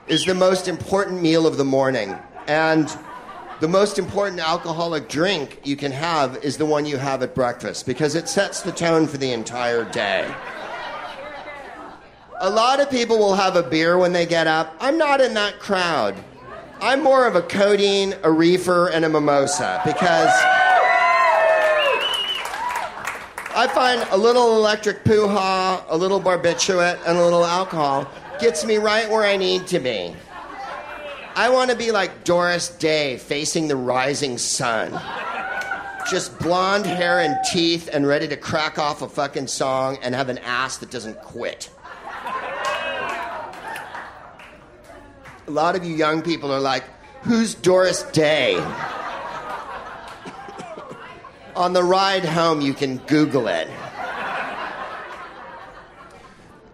is 0.08 0.24
the 0.24 0.34
most 0.34 0.68
important 0.68 1.20
meal 1.20 1.46
of 1.46 1.58
the 1.58 1.64
morning, 1.64 2.16
and 2.46 2.96
the 3.60 3.68
most 3.68 3.98
important 3.98 4.40
alcoholic 4.40 5.08
drink 5.08 5.60
you 5.64 5.76
can 5.76 5.92
have 5.92 6.42
is 6.42 6.56
the 6.56 6.64
one 6.64 6.86
you 6.86 6.96
have 6.96 7.22
at 7.22 7.34
breakfast 7.34 7.84
because 7.84 8.14
it 8.14 8.28
sets 8.28 8.62
the 8.62 8.72
tone 8.72 9.06
for 9.06 9.18
the 9.18 9.32
entire 9.32 9.84
day. 9.84 10.32
A 12.40 12.48
lot 12.48 12.80
of 12.80 12.88
people 12.88 13.18
will 13.18 13.34
have 13.34 13.56
a 13.56 13.62
beer 13.62 13.98
when 13.98 14.12
they 14.12 14.24
get 14.24 14.46
up. 14.46 14.74
I'm 14.80 14.96
not 14.96 15.20
in 15.20 15.34
that 15.34 15.58
crowd. 15.58 16.14
I'm 16.80 17.02
more 17.02 17.26
of 17.26 17.34
a 17.34 17.42
codeine, 17.42 18.14
a 18.22 18.30
reefer, 18.30 18.88
and 18.88 19.04
a 19.04 19.08
mimosa 19.08 19.82
because 19.84 20.30
I 23.54 23.68
find 23.74 24.06
a 24.12 24.16
little 24.16 24.56
electric 24.56 25.04
poo-ha, 25.04 25.84
a 25.88 25.96
little 25.96 26.20
barbiturate, 26.20 27.00
and 27.04 27.18
a 27.18 27.24
little 27.24 27.44
alcohol 27.44 28.08
gets 28.40 28.64
me 28.64 28.76
right 28.78 29.08
where 29.10 29.24
I 29.24 29.36
need 29.36 29.66
to 29.68 29.78
be. 29.78 30.14
I 31.34 31.50
want 31.50 31.70
to 31.70 31.76
be 31.76 31.92
like 31.92 32.24
Doris 32.24 32.68
Day 32.68 33.16
facing 33.18 33.68
the 33.68 33.76
rising 33.76 34.38
sun. 34.38 35.00
Just 36.10 36.38
blonde 36.38 36.86
hair 36.86 37.20
and 37.20 37.36
teeth 37.50 37.88
and 37.92 38.06
ready 38.06 38.26
to 38.28 38.36
crack 38.36 38.78
off 38.78 39.02
a 39.02 39.08
fucking 39.08 39.46
song 39.46 39.98
and 40.02 40.14
have 40.14 40.28
an 40.28 40.38
ass 40.38 40.78
that 40.78 40.90
doesn't 40.90 41.20
quit. 41.20 41.70
A 45.46 45.50
lot 45.50 45.76
of 45.76 45.84
you 45.84 45.94
young 45.94 46.22
people 46.22 46.52
are 46.52 46.60
like, 46.60 46.84
who's 47.22 47.54
Doris 47.54 48.02
Day? 48.04 48.56
On 51.56 51.72
the 51.72 51.82
ride 51.84 52.24
home, 52.24 52.60
you 52.60 52.74
can 52.74 52.98
Google 52.98 53.48
it. 53.48 53.68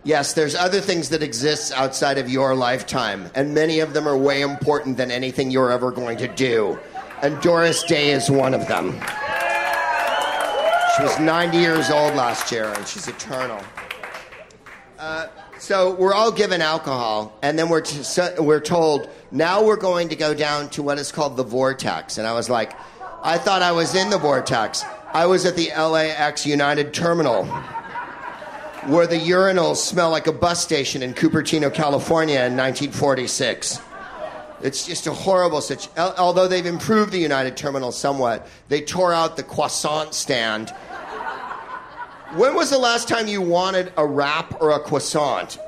Yes, 0.06 0.34
there's 0.34 0.54
other 0.54 0.82
things 0.82 1.08
that 1.08 1.22
exist 1.22 1.72
outside 1.72 2.18
of 2.18 2.28
your 2.28 2.54
lifetime, 2.54 3.30
and 3.34 3.54
many 3.54 3.80
of 3.80 3.94
them 3.94 4.06
are 4.06 4.14
way 4.14 4.42
important 4.42 4.98
than 4.98 5.10
anything 5.10 5.50
you're 5.50 5.70
ever 5.70 5.90
going 5.90 6.18
to 6.18 6.28
do. 6.28 6.78
And 7.22 7.40
Doris 7.40 7.82
Day 7.84 8.10
is 8.10 8.30
one 8.30 8.52
of 8.52 8.68
them. 8.68 8.92
She 10.96 11.02
was 11.02 11.18
90 11.18 11.56
years 11.56 11.90
old 11.90 12.14
last 12.16 12.52
year, 12.52 12.66
and 12.66 12.86
she's 12.86 13.08
eternal. 13.08 13.58
Uh, 14.98 15.28
so 15.58 15.94
we're 15.94 16.12
all 16.12 16.30
given 16.30 16.60
alcohol, 16.60 17.38
and 17.40 17.58
then 17.58 17.70
we're, 17.70 17.80
t- 17.80 18.02
so 18.02 18.34
we're 18.42 18.60
told, 18.60 19.08
now 19.30 19.64
we're 19.64 19.76
going 19.76 20.10
to 20.10 20.16
go 20.16 20.34
down 20.34 20.68
to 20.70 20.82
what 20.82 20.98
is 20.98 21.12
called 21.12 21.38
the 21.38 21.44
vortex. 21.44 22.18
And 22.18 22.26
I 22.26 22.34
was 22.34 22.50
like, 22.50 22.74
I 23.22 23.38
thought 23.38 23.62
I 23.62 23.72
was 23.72 23.94
in 23.94 24.10
the 24.10 24.18
vortex. 24.18 24.84
I 25.14 25.24
was 25.24 25.46
at 25.46 25.56
the 25.56 25.70
LAX 25.70 26.44
United 26.44 26.92
Terminal 26.92 27.48
where 28.88 29.07
the 29.07 29.16
urinals 29.16 29.77
smell 29.77 30.11
like 30.11 30.27
a 30.27 30.33
bus 30.33 30.62
station 30.62 31.03
in 31.03 31.14
Cupertino, 31.14 31.73
California 31.73 32.37
in 32.37 32.57
1946. 32.57 33.81
It's 34.62 34.87
just 34.87 35.07
a 35.07 35.12
horrible 35.12 35.61
situation. 35.61 36.14
Although 36.18 36.49
they've 36.49 36.64
improved 36.64 37.12
the 37.12 37.18
United 37.18 37.57
Terminal 37.57 37.92
somewhat, 37.92 38.47
they 38.68 38.81
tore 38.81 39.12
out 39.12 39.37
the 39.37 39.42
croissant 39.42 40.14
stand. 40.14 40.70
When 42.35 42.55
was 42.55 42.70
the 42.70 42.79
last 42.79 43.09
time 43.09 43.29
you 43.29 43.40
wanted 43.40 43.92
a 43.97 44.07
wrap 44.07 44.61
or 44.61 44.73
a 44.73 44.81
croissant? 44.81 45.59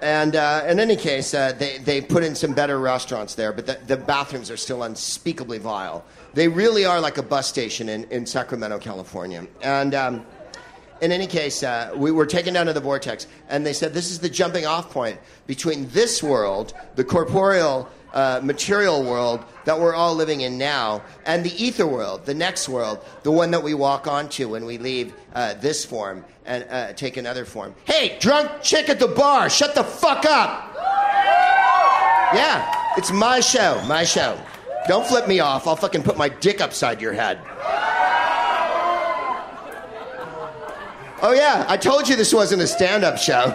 And 0.00 0.36
uh, 0.36 0.64
in 0.68 0.78
any 0.78 0.94
case, 0.94 1.34
uh, 1.34 1.52
they, 1.52 1.78
they 1.78 2.00
put 2.00 2.22
in 2.22 2.34
some 2.34 2.52
better 2.52 2.78
restaurants 2.78 3.34
there, 3.34 3.52
but 3.52 3.66
the, 3.66 3.80
the, 3.86 3.96
bathrooms 3.96 4.48
are 4.48 4.56
still 4.56 4.84
unspeakably 4.84 5.58
vile. 5.58 6.04
They 6.34 6.46
really 6.46 6.84
are 6.84 7.00
like 7.00 7.18
a 7.18 7.22
bus 7.22 7.48
station 7.48 7.88
in, 7.88 8.04
in 8.04 8.24
Sacramento, 8.24 8.78
California. 8.78 9.44
And 9.60 9.94
um, 9.96 10.26
in 11.00 11.12
any 11.12 11.26
case, 11.26 11.62
uh, 11.62 11.92
we 11.96 12.10
were 12.10 12.26
taken 12.26 12.54
down 12.54 12.66
to 12.66 12.72
the 12.72 12.80
vortex, 12.80 13.26
and 13.48 13.64
they 13.64 13.72
said 13.72 13.94
this 13.94 14.10
is 14.10 14.18
the 14.18 14.28
jumping 14.28 14.66
off 14.66 14.90
point 14.90 15.18
between 15.46 15.88
this 15.90 16.22
world, 16.22 16.74
the 16.96 17.04
corporeal, 17.04 17.88
uh, 18.12 18.40
material 18.42 19.02
world 19.04 19.44
that 19.64 19.78
we're 19.78 19.94
all 19.94 20.14
living 20.14 20.40
in 20.40 20.56
now, 20.58 21.02
and 21.26 21.44
the 21.44 21.62
ether 21.62 21.86
world, 21.86 22.24
the 22.24 22.34
next 22.34 22.68
world, 22.68 23.04
the 23.22 23.30
one 23.30 23.50
that 23.50 23.62
we 23.62 23.74
walk 23.74 24.06
onto 24.06 24.48
when 24.48 24.64
we 24.64 24.78
leave 24.78 25.12
uh, 25.34 25.54
this 25.54 25.84
form 25.84 26.24
and 26.46 26.64
uh, 26.70 26.92
take 26.94 27.16
another 27.16 27.44
form. 27.44 27.74
Hey, 27.84 28.16
drunk 28.18 28.62
chick 28.62 28.88
at 28.88 28.98
the 28.98 29.08
bar, 29.08 29.50
shut 29.50 29.74
the 29.74 29.84
fuck 29.84 30.24
up! 30.24 30.74
Yeah, 32.34 32.94
it's 32.96 33.10
my 33.10 33.40
show, 33.40 33.82
my 33.86 34.04
show. 34.04 34.38
Don't 34.86 35.06
flip 35.06 35.28
me 35.28 35.40
off, 35.40 35.66
I'll 35.66 35.76
fucking 35.76 36.02
put 36.02 36.16
my 36.16 36.28
dick 36.28 36.60
upside 36.60 37.00
your 37.00 37.12
head. 37.12 37.38
Oh, 41.20 41.32
yeah, 41.32 41.64
I 41.68 41.76
told 41.76 42.08
you 42.08 42.14
this 42.14 42.32
wasn't 42.32 42.62
a 42.62 42.66
stand 42.66 43.02
up 43.02 43.18
show. 43.18 43.46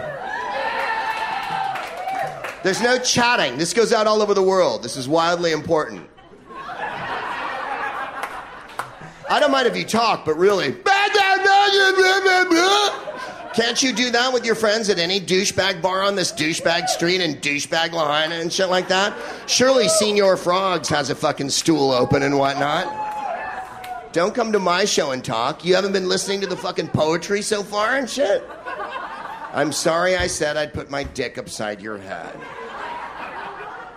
There's 2.62 2.82
no 2.82 2.98
chatting. 2.98 3.58
This 3.58 3.72
goes 3.72 3.92
out 3.92 4.06
all 4.06 4.22
over 4.22 4.34
the 4.34 4.42
world. 4.42 4.82
This 4.82 4.96
is 4.96 5.08
wildly 5.08 5.52
important. 5.52 6.08
I 9.30 9.38
don't 9.40 9.50
mind 9.50 9.66
if 9.66 9.76
you 9.76 9.84
talk, 9.84 10.24
but 10.24 10.36
really. 10.36 10.72
Can't 13.54 13.82
you 13.82 13.92
do 13.92 14.10
that 14.10 14.30
with 14.32 14.44
your 14.44 14.54
friends 14.54 14.88
at 14.90 14.98
any 14.98 15.20
douchebag 15.20 15.80
bar 15.80 16.02
on 16.02 16.16
this 16.16 16.32
douchebag 16.32 16.88
street 16.88 17.20
and 17.20 17.36
douchebag 17.36 17.92
line 17.92 18.32
and 18.32 18.52
shit 18.52 18.68
like 18.68 18.88
that? 18.88 19.16
Surely 19.46 19.84
Señor 19.86 20.38
Frogs 20.38 20.88
has 20.88 21.08
a 21.10 21.14
fucking 21.14 21.50
stool 21.50 21.92
open 21.92 22.22
and 22.22 22.36
whatnot. 22.38 23.03
Don't 24.14 24.32
come 24.32 24.52
to 24.52 24.60
my 24.60 24.84
show 24.84 25.10
and 25.10 25.24
talk. 25.24 25.64
You 25.64 25.74
haven't 25.74 25.90
been 25.90 26.08
listening 26.08 26.40
to 26.42 26.46
the 26.46 26.56
fucking 26.56 26.86
poetry 26.86 27.42
so 27.42 27.64
far 27.64 27.96
and 27.96 28.08
shit? 28.08 28.48
I'm 29.52 29.72
sorry 29.72 30.14
I 30.14 30.28
said 30.28 30.56
I'd 30.56 30.72
put 30.72 30.88
my 30.88 31.02
dick 31.02 31.36
upside 31.36 31.82
your 31.82 31.98
head. 31.98 32.38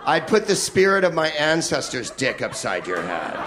I'd 0.04 0.26
put 0.26 0.48
the 0.48 0.56
spirit 0.56 1.04
of 1.04 1.14
my 1.14 1.28
ancestors' 1.28 2.10
dick 2.10 2.42
upside 2.42 2.84
your 2.88 3.00
head. 3.00 3.38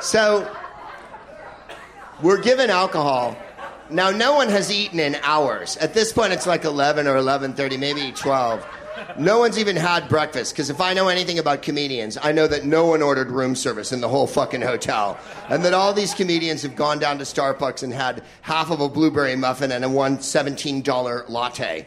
So, 0.00 0.48
we're 2.22 2.40
given 2.40 2.70
alcohol 2.70 3.36
now, 3.90 4.10
no 4.10 4.34
one 4.34 4.48
has 4.48 4.70
eaten 4.72 5.00
in 5.00 5.16
hours. 5.22 5.76
At 5.76 5.94
this 5.94 6.12
point, 6.12 6.32
it's 6.32 6.46
like 6.46 6.64
11 6.64 7.06
or 7.06 7.16
11:30, 7.16 7.78
maybe 7.78 8.12
12. 8.12 8.66
No 9.18 9.38
one's 9.38 9.58
even 9.58 9.76
had 9.76 10.08
breakfast 10.08 10.52
because 10.52 10.70
if 10.70 10.80
I 10.80 10.94
know 10.94 11.08
anything 11.08 11.38
about 11.38 11.62
comedians, 11.62 12.16
I 12.22 12.32
know 12.32 12.46
that 12.46 12.64
no 12.64 12.86
one 12.86 13.02
ordered 13.02 13.30
room 13.30 13.54
service 13.54 13.92
in 13.92 14.00
the 14.00 14.08
whole 14.08 14.26
fucking 14.26 14.62
hotel, 14.62 15.18
and 15.48 15.64
that 15.64 15.74
all 15.74 15.92
these 15.92 16.14
comedians 16.14 16.62
have 16.62 16.76
gone 16.76 16.98
down 16.98 17.18
to 17.18 17.24
Starbucks 17.24 17.82
and 17.82 17.92
had 17.92 18.22
half 18.42 18.70
of 18.70 18.80
a 18.80 18.88
blueberry 18.88 19.36
muffin 19.36 19.72
and 19.72 19.84
a 19.84 19.88
one 19.88 20.20
seventeen 20.20 20.80
dollar 20.82 21.24
latte. 21.28 21.86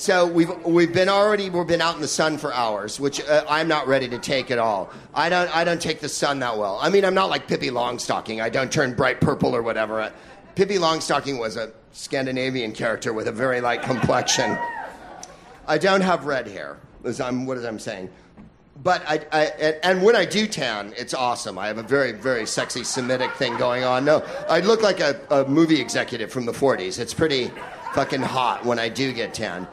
So 0.00 0.26
we've 0.26 0.50
we've 0.64 0.94
been 0.94 1.10
already 1.10 1.50
we've 1.50 1.66
been 1.66 1.82
out 1.82 1.94
in 1.94 2.00
the 2.00 2.08
sun 2.08 2.38
for 2.38 2.54
hours, 2.54 2.98
which 2.98 3.20
uh, 3.20 3.44
I'm 3.46 3.68
not 3.68 3.86
ready 3.86 4.08
to 4.08 4.18
take 4.18 4.50
at 4.50 4.58
all. 4.58 4.90
I 5.12 5.28
don't 5.28 5.54
I 5.54 5.62
don't 5.62 5.80
take 5.80 6.00
the 6.00 6.08
sun 6.08 6.38
that 6.38 6.56
well. 6.56 6.78
I 6.80 6.88
mean, 6.88 7.04
I'm 7.04 7.12
not 7.12 7.28
like 7.28 7.46
Pippi 7.46 7.68
Longstocking. 7.68 8.42
I 8.42 8.48
don't 8.48 8.72
turn 8.72 8.94
bright 8.94 9.20
purple 9.20 9.54
or 9.54 9.60
whatever. 9.60 10.10
Pippi 10.54 10.76
Longstocking 10.76 11.38
was 11.38 11.56
a 11.56 11.72
Scandinavian 11.92 12.72
character 12.72 13.12
with 13.12 13.28
a 13.28 13.32
very 13.32 13.60
light 13.60 13.82
complexion. 13.82 14.58
I 15.66 15.78
don't 15.78 16.00
have 16.00 16.24
red 16.24 16.48
hair. 16.48 16.78
As 17.04 17.20
I'm, 17.20 17.46
what 17.46 17.56
is 17.56 17.64
I'm 17.64 17.78
saying? 17.78 18.10
But 18.82 19.02
I, 19.06 19.20
I 19.32 19.44
and 19.82 20.02
when 20.02 20.16
I 20.16 20.24
do 20.24 20.46
tan, 20.46 20.94
it's 20.96 21.12
awesome. 21.12 21.58
I 21.58 21.66
have 21.66 21.78
a 21.78 21.82
very, 21.82 22.12
very 22.12 22.46
sexy 22.46 22.82
Semitic 22.82 23.32
thing 23.32 23.56
going 23.58 23.84
on. 23.84 24.04
No, 24.04 24.24
I 24.48 24.60
look 24.60 24.82
like 24.82 25.00
a, 25.00 25.20
a 25.30 25.46
movie 25.46 25.80
executive 25.80 26.32
from 26.32 26.46
the 26.46 26.52
40s. 26.52 26.98
It's 26.98 27.12
pretty 27.12 27.50
fucking 27.94 28.22
hot 28.22 28.64
when 28.64 28.78
I 28.78 28.88
do 28.88 29.12
get 29.12 29.34
tan. 29.34 29.68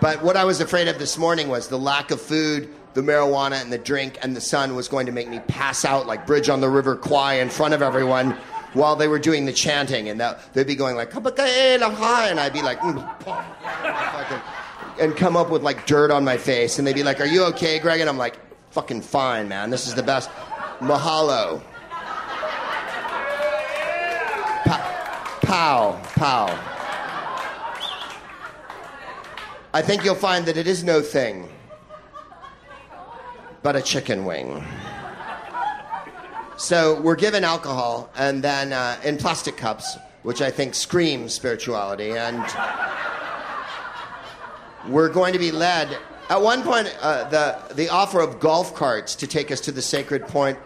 But 0.00 0.22
what 0.22 0.36
I 0.36 0.44
was 0.44 0.60
afraid 0.60 0.86
of 0.86 0.98
this 1.00 1.18
morning 1.18 1.48
was 1.48 1.66
the 1.66 1.78
lack 1.78 2.12
of 2.12 2.20
food, 2.20 2.72
the 2.94 3.00
marijuana, 3.00 3.60
and 3.60 3.72
the 3.72 3.78
drink, 3.78 4.18
and 4.22 4.36
the 4.36 4.40
sun 4.40 4.76
was 4.76 4.86
going 4.86 5.06
to 5.06 5.12
make 5.12 5.28
me 5.28 5.40
pass 5.40 5.84
out 5.84 6.06
like 6.06 6.24
Bridge 6.24 6.48
on 6.48 6.60
the 6.60 6.68
River 6.68 6.94
Kwai 6.94 7.34
in 7.34 7.50
front 7.50 7.74
of 7.74 7.82
everyone 7.82 8.38
while 8.74 8.96
they 8.96 9.08
were 9.08 9.18
doing 9.18 9.44
the 9.46 9.52
chanting. 9.52 10.08
And 10.08 10.20
that, 10.20 10.52
they'd 10.54 10.66
be 10.66 10.74
going 10.74 10.96
like, 10.96 11.14
and 11.14 12.40
I'd 12.40 12.52
be 12.52 12.62
like, 12.62 12.78
mm, 12.80 14.44
and 15.00 15.16
come 15.16 15.36
up 15.36 15.50
with 15.50 15.62
like 15.62 15.86
dirt 15.86 16.10
on 16.10 16.24
my 16.24 16.36
face. 16.36 16.78
And 16.78 16.86
they'd 16.86 16.94
be 16.94 17.02
like, 17.02 17.20
Are 17.20 17.26
you 17.26 17.44
okay, 17.44 17.78
Greg? 17.78 18.00
And 18.00 18.08
I'm 18.08 18.18
like, 18.18 18.38
Fucking 18.70 19.00
fine, 19.00 19.48
man. 19.48 19.70
This 19.70 19.86
is 19.86 19.94
the 19.94 20.02
best. 20.02 20.30
Mahalo. 20.80 21.62
Pa- 24.64 25.38
pow, 25.42 26.00
pow. 26.14 26.46
I 29.72 29.82
think 29.82 30.04
you'll 30.04 30.14
find 30.14 30.46
that 30.46 30.56
it 30.56 30.66
is 30.66 30.84
no 30.84 31.00
thing 31.00 31.48
but 33.62 33.76
a 33.76 33.82
chicken 33.82 34.24
wing. 34.24 34.64
So 36.58 37.00
we're 37.00 37.14
given 37.14 37.44
alcohol 37.44 38.10
and 38.16 38.42
then 38.42 38.72
uh, 38.72 38.98
in 39.04 39.16
plastic 39.16 39.56
cups, 39.56 39.96
which 40.24 40.42
I 40.42 40.50
think 40.50 40.74
screams 40.74 41.32
spirituality. 41.32 42.10
And 42.10 42.44
we're 44.88 45.08
going 45.08 45.34
to 45.34 45.38
be 45.38 45.52
led. 45.52 45.96
At 46.28 46.42
one 46.42 46.64
point, 46.64 46.92
uh, 47.00 47.28
the, 47.28 47.74
the 47.74 47.88
offer 47.90 48.20
of 48.20 48.40
golf 48.40 48.74
carts 48.74 49.14
to 49.16 49.28
take 49.28 49.52
us 49.52 49.60
to 49.62 49.72
the 49.72 49.80
sacred 49.80 50.26
point. 50.26 50.58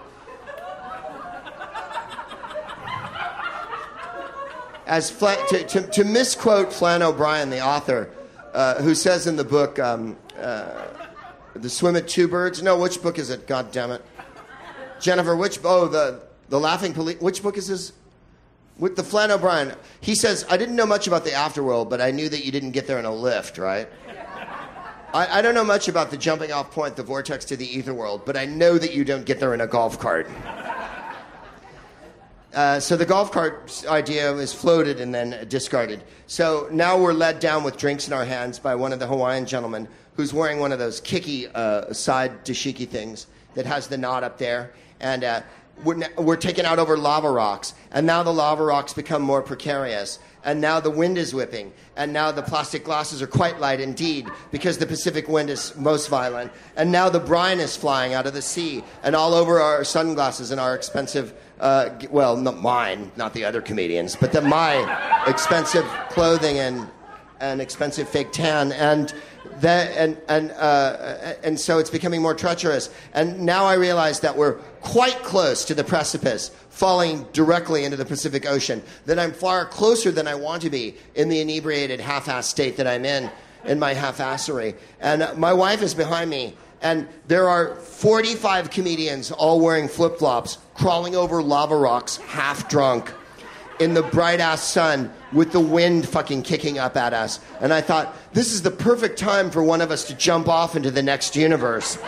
As 4.87 5.11
to, 5.11 5.64
to, 5.68 5.87
to 5.88 6.05
misquote 6.05 6.72
Flann 6.72 7.02
O'Brien, 7.02 7.50
the 7.50 7.61
author, 7.61 8.09
uh, 8.55 8.81
who 8.83 8.94
says 8.94 9.26
in 9.26 9.37
the 9.37 9.44
book, 9.44 9.78
um, 9.78 10.16
uh, 10.38 10.87
The 11.55 11.68
Swim 11.68 11.96
at 11.96 12.09
Two 12.09 12.28
Birds. 12.28 12.62
No, 12.62 12.78
which 12.78 13.02
book 13.02 13.18
is 13.18 13.28
it? 13.28 13.46
God 13.46 13.70
damn 13.72 13.90
it. 13.90 14.02
Jennifer, 15.02 15.36
which, 15.36 15.58
oh, 15.64 15.88
the, 15.88 16.22
the 16.48 16.58
Laughing 16.58 16.94
Police. 16.94 17.20
Which 17.20 17.42
book 17.42 17.58
is 17.58 17.66
this? 17.66 17.92
With 18.78 18.96
the 18.96 19.02
Flann 19.02 19.30
O'Brien. 19.30 19.74
He 20.00 20.14
says, 20.14 20.46
I 20.48 20.56
didn't 20.56 20.76
know 20.76 20.86
much 20.86 21.06
about 21.06 21.24
the 21.24 21.30
afterworld, 21.30 21.90
but 21.90 22.00
I 22.00 22.10
knew 22.10 22.28
that 22.28 22.44
you 22.44 22.52
didn't 22.52 22.70
get 22.70 22.86
there 22.86 22.98
in 22.98 23.04
a 23.04 23.12
lift, 23.12 23.58
right? 23.58 23.88
I, 25.12 25.38
I 25.38 25.42
don't 25.42 25.54
know 25.54 25.64
much 25.64 25.88
about 25.88 26.10
the 26.10 26.16
jumping 26.16 26.52
off 26.52 26.70
point, 26.70 26.96
the 26.96 27.02
vortex 27.02 27.44
to 27.46 27.56
the 27.56 27.66
ether 27.66 27.92
world, 27.92 28.22
but 28.24 28.36
I 28.36 28.46
know 28.46 28.78
that 28.78 28.94
you 28.94 29.04
don't 29.04 29.26
get 29.26 29.40
there 29.40 29.52
in 29.52 29.60
a 29.60 29.66
golf 29.66 29.98
cart. 29.98 30.30
Uh, 32.54 32.78
so 32.78 32.98
the 32.98 33.06
golf 33.06 33.32
cart 33.32 33.82
idea 33.88 34.30
was 34.30 34.52
floated 34.52 35.00
and 35.00 35.14
then 35.14 35.46
discarded. 35.48 36.02
So 36.26 36.68
now 36.70 36.98
we're 37.00 37.14
led 37.14 37.40
down 37.40 37.64
with 37.64 37.78
drinks 37.78 38.06
in 38.06 38.12
our 38.12 38.26
hands 38.26 38.58
by 38.58 38.74
one 38.74 38.92
of 38.92 38.98
the 38.98 39.06
Hawaiian 39.06 39.46
gentlemen 39.46 39.88
who's 40.16 40.34
wearing 40.34 40.60
one 40.60 40.70
of 40.70 40.78
those 40.78 41.00
kicky 41.00 41.48
uh, 41.48 41.94
side 41.94 42.44
dashiki 42.44 42.86
things 42.86 43.26
that 43.54 43.64
has 43.64 43.86
the 43.86 43.96
knot 43.96 44.22
up 44.22 44.36
there. 44.36 44.74
And 45.02 45.24
uh, 45.24 45.42
we're, 45.84 46.00
we're 46.16 46.36
taken 46.36 46.64
out 46.64 46.78
over 46.78 46.96
lava 46.96 47.30
rocks. 47.30 47.74
And 47.90 48.06
now 48.06 48.22
the 48.22 48.32
lava 48.32 48.64
rocks 48.64 48.92
become 48.92 49.22
more 49.22 49.42
precarious. 49.42 50.18
And 50.44 50.60
now 50.60 50.80
the 50.80 50.90
wind 50.90 51.18
is 51.18 51.34
whipping. 51.34 51.72
And 51.96 52.12
now 52.12 52.32
the 52.32 52.42
plastic 52.42 52.84
glasses 52.84 53.22
are 53.22 53.26
quite 53.26 53.60
light 53.60 53.80
indeed 53.80 54.28
because 54.50 54.78
the 54.78 54.86
Pacific 54.86 55.28
wind 55.28 55.50
is 55.50 55.76
most 55.76 56.08
violent. 56.08 56.52
And 56.76 56.90
now 56.90 57.08
the 57.08 57.20
brine 57.20 57.60
is 57.60 57.76
flying 57.76 58.14
out 58.14 58.26
of 58.26 58.34
the 58.34 58.42
sea 58.42 58.82
and 59.02 59.14
all 59.14 59.34
over 59.34 59.60
our 59.60 59.84
sunglasses 59.84 60.50
and 60.50 60.60
our 60.60 60.74
expensive 60.74 61.34
uh, 61.60 61.96
well, 62.10 62.36
not 62.36 62.60
mine, 62.60 63.12
not 63.16 63.34
the 63.34 63.44
other 63.44 63.62
comedians, 63.62 64.16
but 64.16 64.32
the, 64.32 64.40
my 64.42 65.22
expensive 65.28 65.84
clothing 66.08 66.58
and, 66.58 66.88
and 67.38 67.60
expensive 67.60 68.08
fake 68.08 68.32
tan. 68.32 68.72
And, 68.72 69.14
that, 69.61 69.96
and, 69.96 70.20
and, 70.28 70.50
uh, 70.52 71.35
and 71.42 71.59
so 71.59 71.78
it's 71.78 71.90
becoming 71.90 72.22
more 72.22 72.35
treacherous. 72.35 72.90
And 73.14 73.40
now 73.40 73.64
I 73.64 73.74
realize 73.74 74.20
that 74.20 74.37
we're 74.37 74.55
quite 74.81 75.22
close 75.22 75.64
to 75.66 75.74
the 75.74 75.85
precipice, 75.85 76.50
falling 76.70 77.26
directly 77.33 77.85
into 77.85 77.96
the 77.96 78.05
Pacific 78.05 78.46
Ocean, 78.46 78.83
that 79.07 79.18
I'm 79.18 79.33
far 79.33 79.66
closer 79.66 80.11
than 80.11 80.26
I 80.26 80.35
want 80.35 80.62
to 80.62 80.70
be 80.70 80.96
in 81.14 81.28
the 81.28 81.40
inebriated 81.40 82.00
half 82.00 82.26
assed 82.26 82.44
state 82.44 82.76
that 82.76 82.87
I'm 82.87 83.05
in, 83.05 83.31
in 83.64 83.78
my 83.78 83.94
half 83.94 84.18
assery. 84.18 84.76
And 85.00 85.26
my 85.37 85.52
wife 85.52 85.83
is 85.83 85.94
behind 85.94 86.31
me 86.31 86.57
and 86.83 87.07
there 87.28 87.48
are 87.48 87.76
45 87.76 88.70
comedians 88.70 89.31
all 89.31 89.61
wearing 89.61 89.87
flip 89.87 90.18
flops 90.18 90.59
crawling 90.74 91.14
over 91.14 91.40
lava 91.40 91.76
rocks, 91.76 92.16
half 92.16 92.68
drunk, 92.68 93.12
in 93.83 93.95
the 93.95 94.03
bright 94.03 94.38
ass 94.38 94.62
sun 94.62 95.12
with 95.33 95.51
the 95.51 95.61
wind 95.61 96.09
fucking 96.09 96.42
kicking 96.42 96.79
up 96.79 96.97
at 96.97 97.12
us. 97.12 97.40
And 97.61 97.73
I 97.73 97.81
thought, 97.81 98.14
this 98.33 98.53
is 98.53 98.62
the 98.62 98.71
perfect 98.71 99.18
time 99.18 99.51
for 99.51 99.62
one 99.62 99.81
of 99.81 99.90
us 99.90 100.05
to 100.05 100.14
jump 100.14 100.49
off 100.49 100.77
into 100.77 100.90
the 100.90 101.03
next 101.03 101.35
universe. 101.35 101.99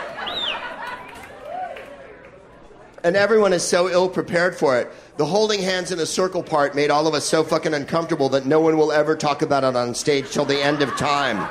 And 3.03 3.15
everyone 3.15 3.53
is 3.53 3.61
so 3.61 3.89
ill 3.89 4.09
prepared 4.09 4.55
for 4.55 4.79
it. 4.79 4.91
The 5.17 5.25
holding 5.25 5.61
hands 5.61 5.91
in 5.91 5.99
a 5.99 6.05
circle 6.05 6.41
part 6.41 6.75
made 6.75 6.89
all 6.89 7.07
of 7.07 7.13
us 7.13 7.25
so 7.25 7.43
fucking 7.43 7.73
uncomfortable 7.73 8.29
that 8.29 8.45
no 8.45 8.59
one 8.59 8.77
will 8.77 8.91
ever 8.91 9.15
talk 9.15 9.41
about 9.41 9.63
it 9.63 9.75
on 9.75 9.93
stage 9.93 10.31
till 10.31 10.45
the 10.45 10.57
end 10.57 10.81
of 10.81 10.89
time 10.97 11.47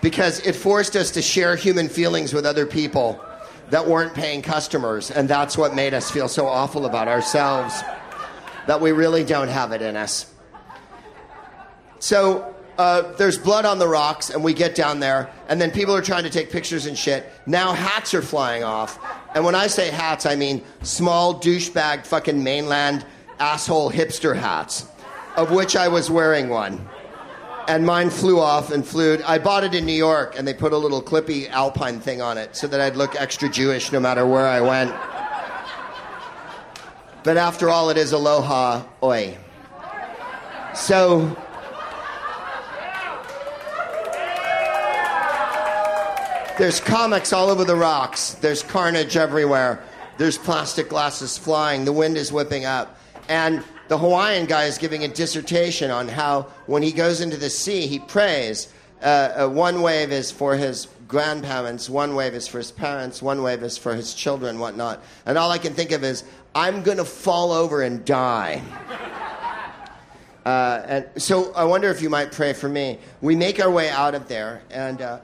because 0.00 0.40
it 0.40 0.54
forced 0.54 0.96
us 0.96 1.10
to 1.12 1.22
share 1.22 1.54
human 1.56 1.88
feelings 1.88 2.34
with 2.34 2.44
other 2.44 2.66
people 2.66 3.24
that 3.70 3.86
weren't 3.86 4.14
paying 4.14 4.42
customers. 4.42 5.10
And 5.10 5.28
that's 5.28 5.56
what 5.56 5.74
made 5.74 5.94
us 5.94 6.10
feel 6.10 6.28
so 6.28 6.46
awful 6.46 6.86
about 6.86 7.08
ourselves 7.08 7.82
that 8.66 8.80
we 8.80 8.92
really 8.92 9.24
don't 9.24 9.48
have 9.48 9.72
it 9.72 9.82
in 9.82 9.96
us. 9.96 10.32
So 11.98 12.54
uh, 12.78 13.12
there's 13.12 13.38
blood 13.38 13.64
on 13.64 13.78
the 13.78 13.88
rocks, 13.88 14.30
and 14.30 14.42
we 14.42 14.52
get 14.52 14.74
down 14.74 15.00
there, 15.00 15.30
and 15.48 15.60
then 15.60 15.70
people 15.70 15.94
are 15.94 16.02
trying 16.02 16.24
to 16.24 16.30
take 16.30 16.50
pictures 16.50 16.86
and 16.86 16.98
shit. 16.98 17.30
Now 17.46 17.72
hats 17.72 18.14
are 18.14 18.22
flying 18.22 18.64
off. 18.64 18.98
And 19.34 19.44
when 19.44 19.54
I 19.54 19.68
say 19.68 19.90
hats, 19.90 20.26
I 20.26 20.36
mean 20.36 20.62
small 20.82 21.40
douchebag 21.40 22.06
fucking 22.06 22.42
mainland 22.42 23.06
asshole 23.38 23.90
hipster 23.90 24.36
hats, 24.36 24.86
of 25.36 25.50
which 25.50 25.76
I 25.76 25.88
was 25.88 26.10
wearing 26.10 26.48
one 26.48 26.88
and 27.68 27.84
mine 27.84 28.10
flew 28.10 28.40
off 28.40 28.70
and 28.70 28.86
flew. 28.86 29.18
I 29.26 29.38
bought 29.38 29.64
it 29.64 29.74
in 29.74 29.86
New 29.86 29.94
York, 29.94 30.38
and 30.38 30.46
they 30.46 30.54
put 30.54 30.72
a 30.72 30.78
little 30.78 31.02
clippy 31.02 31.48
alpine 31.50 32.00
thing 32.00 32.20
on 32.20 32.38
it 32.38 32.56
so 32.56 32.66
that 32.66 32.80
I'd 32.80 32.96
look 32.96 33.16
extra 33.16 33.48
Jewish 33.48 33.92
no 33.92 34.00
matter 34.00 34.26
where 34.26 34.46
I 34.46 34.60
went. 34.60 34.94
But 37.24 37.38
after 37.38 37.70
all, 37.70 37.88
it 37.88 37.96
is 37.96 38.12
aloha 38.12 38.84
oe. 39.02 39.34
So. 40.74 41.36
There's 46.58 46.78
comics 46.78 47.32
all 47.32 47.50
over 47.50 47.64
the 47.64 47.74
rocks. 47.74 48.34
There's 48.34 48.62
carnage 48.62 49.16
everywhere. 49.16 49.82
There's 50.18 50.38
plastic 50.38 50.88
glasses 50.88 51.36
flying. 51.36 51.84
The 51.84 51.92
wind 51.92 52.16
is 52.16 52.30
whipping 52.30 52.66
up. 52.66 52.96
And 53.28 53.64
the 53.88 53.98
Hawaiian 53.98 54.46
guy 54.46 54.66
is 54.66 54.78
giving 54.78 55.02
a 55.02 55.08
dissertation 55.08 55.90
on 55.90 56.06
how 56.06 56.42
when 56.66 56.82
he 56.82 56.92
goes 56.92 57.20
into 57.20 57.36
the 57.36 57.50
sea, 57.50 57.86
he 57.86 57.98
prays. 57.98 58.68
Uh, 59.02 59.06
uh, 59.06 59.48
one 59.48 59.82
wave 59.82 60.12
is 60.12 60.30
for 60.30 60.56
his 60.56 60.88
grandparents, 61.08 61.90
one 61.90 62.14
wave 62.14 62.34
is 62.34 62.48
for 62.48 62.58
his 62.58 62.72
parents, 62.72 63.20
one 63.20 63.42
wave 63.42 63.62
is 63.62 63.76
for 63.76 63.94
his 63.94 64.14
children, 64.14 64.58
whatnot. 64.58 65.02
And 65.26 65.36
all 65.36 65.50
I 65.50 65.58
can 65.58 65.74
think 65.74 65.92
of 65.92 66.02
is, 66.02 66.24
I'm 66.54 66.82
going 66.82 66.98
to 66.98 67.04
fall 67.04 67.52
over 67.52 67.82
and 67.82 68.04
die. 68.04 68.62
Uh, 70.44 70.82
and 70.86 71.22
so 71.22 71.52
I 71.54 71.64
wonder 71.64 71.88
if 71.88 72.02
you 72.02 72.10
might 72.10 72.30
pray 72.30 72.52
for 72.52 72.68
me. 72.68 72.98
We 73.22 73.34
make 73.34 73.60
our 73.60 73.70
way 73.70 73.88
out 73.88 74.14
of 74.14 74.28
there, 74.28 74.60
and 74.70 75.00
uh, 75.00 75.20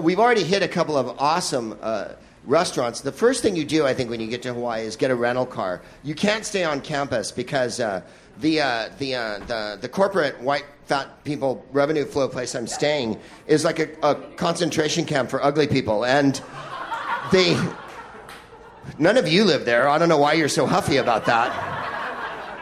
we've 0.00 0.20
already 0.20 0.44
hit 0.44 0.62
a 0.62 0.68
couple 0.68 0.96
of 0.96 1.18
awesome 1.18 1.76
uh, 1.82 2.10
restaurants, 2.44 3.00
the 3.00 3.12
first 3.12 3.42
thing 3.42 3.56
you 3.56 3.64
do, 3.64 3.86
I 3.86 3.94
think, 3.94 4.10
when 4.10 4.20
you 4.20 4.26
get 4.26 4.42
to 4.42 4.54
Hawaii 4.54 4.84
is 4.84 4.96
get 4.96 5.10
a 5.10 5.14
rental 5.14 5.46
car. 5.46 5.82
You 6.02 6.14
can't 6.14 6.44
stay 6.44 6.64
on 6.64 6.80
campus 6.80 7.30
because 7.30 7.80
uh, 7.80 8.02
the, 8.40 8.60
uh, 8.60 8.88
the, 8.98 9.14
uh, 9.14 9.38
the, 9.40 9.78
the 9.80 9.88
corporate 9.88 10.40
white 10.40 10.64
fat 10.86 11.22
people 11.24 11.64
revenue 11.72 12.04
flow 12.04 12.28
place 12.28 12.54
I'm 12.54 12.66
staying 12.66 13.20
is 13.46 13.64
like 13.64 13.78
a, 13.78 13.88
a 14.02 14.14
concentration 14.36 15.04
camp 15.04 15.30
for 15.30 15.42
ugly 15.44 15.66
people. 15.66 16.04
And 16.04 16.40
they, 17.30 17.56
none 18.98 19.16
of 19.16 19.28
you 19.28 19.44
live 19.44 19.64
there. 19.64 19.88
I 19.88 19.98
don't 19.98 20.08
know 20.08 20.18
why 20.18 20.34
you're 20.34 20.48
so 20.48 20.66
huffy 20.66 20.96
about 20.96 21.26
that. 21.26 21.50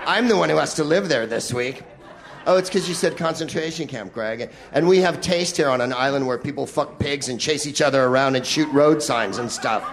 I'm 0.07 0.29
the 0.29 0.37
one 0.37 0.49
who 0.49 0.57
has 0.57 0.75
to 0.75 0.85
live 0.85 1.09
there 1.09 1.27
this 1.27 1.53
week. 1.53 1.83
Oh, 2.47 2.57
it's 2.57 2.71
because 2.71 2.89
you 2.89 2.95
said 2.95 3.19
concentration 3.19 3.87
camp, 3.87 4.15
Greg. 4.15 4.51
And 4.73 4.89
we 4.89 4.99
have 4.99 5.21
taste 5.21 5.59
here 5.59 5.69
on 5.69 5.83
an 5.83 5.93
island 5.93 6.27
where 6.27 6.39
people 6.39 6.67
fuck 6.67 6.99
pigs 6.99 7.29
and 7.29 7.39
chase 7.39 7.67
each 7.67 7.83
other 7.83 8.03
around 8.03 8.37
and 8.37 8.47
shoot 8.47 8.69
road 8.73 9.03
signs 9.03 9.37
and 9.37 9.53
stuff. 9.53 9.87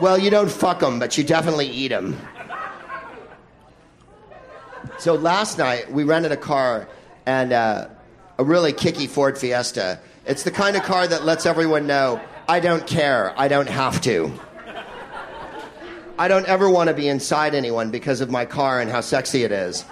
Well, 0.00 0.16
you 0.16 0.30
don't 0.30 0.50
fuck 0.50 0.78
them, 0.78 0.98
but 0.98 1.18
you 1.18 1.24
definitely 1.24 1.66
eat 1.66 1.88
them. 1.88 2.16
So 4.98 5.14
last 5.14 5.58
night 5.58 5.90
we 5.90 6.04
rented 6.04 6.30
a 6.30 6.36
car 6.36 6.88
and 7.26 7.52
uh, 7.52 7.88
a 8.38 8.44
really 8.44 8.72
kicky 8.72 9.06
Ford 9.06 9.36
Fiesta. 9.36 9.98
It's 10.24 10.44
the 10.44 10.50
kind 10.50 10.76
of 10.76 10.82
car 10.84 11.06
that 11.06 11.24
lets 11.24 11.46
everyone 11.46 11.86
know 11.86 12.20
I 12.50 12.58
don't 12.58 12.84
care, 12.84 13.32
I 13.38 13.46
don't 13.46 13.68
have 13.68 14.00
to. 14.00 14.32
I 16.18 16.26
don't 16.26 16.46
ever 16.46 16.68
want 16.68 16.88
to 16.88 16.94
be 16.94 17.06
inside 17.06 17.54
anyone 17.54 17.92
because 17.92 18.20
of 18.20 18.28
my 18.28 18.44
car 18.44 18.80
and 18.80 18.90
how 18.90 19.02
sexy 19.02 19.44
it 19.44 19.52
is. 19.52 19.84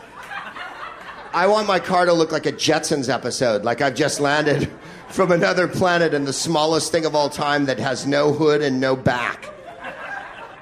I 1.33 1.47
want 1.47 1.69
my 1.69 1.79
car 1.79 2.05
to 2.05 2.13
look 2.13 2.33
like 2.33 2.47
a 2.47 2.53
Jetsons 2.53 3.09
episode, 3.09 3.63
like 3.63 3.81
I've 3.81 3.95
just 3.95 4.19
landed 4.19 4.69
from 5.09 5.31
another 5.31 5.69
planet 5.69 6.15
in 6.15 6.25
the 6.25 6.33
smallest 6.33 6.91
thing 6.91 7.07
of 7.07 7.15
all 7.15 7.31
time 7.31 7.67
that 7.67 7.79
has 7.79 8.09
no 8.09 8.33
hood 8.33 8.61
and 8.61 8.81
no 8.81 8.97
back. 8.97 9.55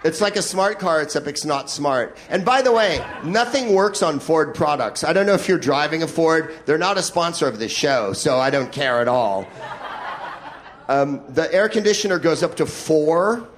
It's 0.04 0.20
like 0.20 0.36
a 0.36 0.42
smart 0.42 0.78
car, 0.78 1.00
except 1.00 1.26
it's 1.26 1.46
not 1.46 1.70
smart. 1.70 2.18
And 2.28 2.44
by 2.44 2.60
the 2.60 2.72
way, 2.72 3.02
nothing 3.24 3.72
works 3.72 4.02
on 4.02 4.20
Ford 4.20 4.54
products. 4.54 5.02
I 5.02 5.14
don't 5.14 5.24
know 5.24 5.32
if 5.32 5.48
you're 5.48 5.58
driving 5.58 6.02
a 6.02 6.06
Ford. 6.06 6.54
They're 6.66 6.76
not 6.76 6.98
a 6.98 7.02
sponsor 7.02 7.48
of 7.48 7.58
this 7.58 7.72
show, 7.72 8.12
so 8.12 8.38
I 8.38 8.50
don't 8.50 8.70
care 8.70 9.00
at 9.00 9.08
all. 9.08 9.48
Um, 10.88 11.22
the 11.28 11.52
air 11.52 11.68
conditioner 11.68 12.18
goes 12.18 12.42
up 12.42 12.56
to 12.56 12.66
four 12.66 13.48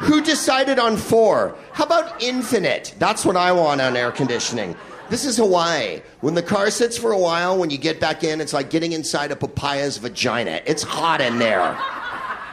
who 0.00 0.22
decided 0.22 0.78
on 0.78 0.96
four? 0.96 1.54
How 1.72 1.84
about 1.84 2.22
infinite? 2.22 2.94
That's 2.98 3.26
what 3.26 3.36
I 3.36 3.52
want 3.52 3.82
on 3.82 3.98
air 3.98 4.10
conditioning. 4.10 4.74
This 5.10 5.26
is 5.26 5.36
Hawaii. 5.36 6.00
When 6.20 6.34
the 6.34 6.42
car 6.42 6.70
sits 6.70 6.96
for 6.96 7.12
a 7.12 7.18
while, 7.18 7.58
when 7.58 7.68
you 7.68 7.76
get 7.76 8.00
back 8.00 8.24
in, 8.24 8.40
it's 8.40 8.54
like 8.54 8.70
getting 8.70 8.92
inside 8.92 9.30
a 9.30 9.36
papaya's 9.36 9.98
vagina. 9.98 10.62
It's 10.64 10.82
hot 10.82 11.20
in 11.20 11.38
there. 11.38 11.78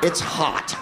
It's 0.04 0.20
hot. 0.20 0.76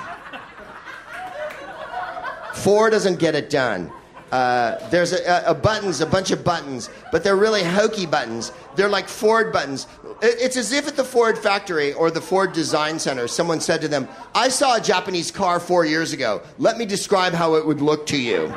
Four 2.56 2.90
doesn't 2.90 3.20
get 3.20 3.36
it 3.36 3.52
done. 3.52 3.92
Uh, 4.36 4.90
there's 4.90 5.14
a, 5.14 5.44
a, 5.48 5.54
buttons, 5.54 6.02
a 6.02 6.06
bunch 6.06 6.30
of 6.30 6.44
buttons, 6.44 6.90
but 7.10 7.24
they're 7.24 7.38
really 7.38 7.64
hokey 7.64 8.06
buttons. 8.06 8.52
They're 8.76 8.90
like 8.90 9.08
Ford 9.08 9.54
buttons. 9.54 9.88
It's 10.22 10.58
as 10.58 10.74
if 10.74 10.90
at 10.90 10.98
the 10.98 11.06
Ford 11.06 11.38
factory 11.38 11.94
or 11.94 12.12
the 12.12 12.20
Ford 12.20 12.52
Design 12.52 13.00
Center, 13.00 13.30
someone 13.30 13.62
said 13.62 13.80
to 13.80 13.88
them, 13.88 14.10
I 14.34 14.50
saw 14.50 14.76
a 14.76 14.82
Japanese 14.82 15.32
car 15.32 15.62
four 15.62 15.86
years 15.86 16.12
ago. 16.12 16.42
Let 16.58 16.78
me 16.78 16.86
describe 16.86 17.32
how 17.32 17.56
it 17.56 17.66
would 17.66 17.80
look 17.80 18.08
to 18.08 18.18
you. 18.18 18.54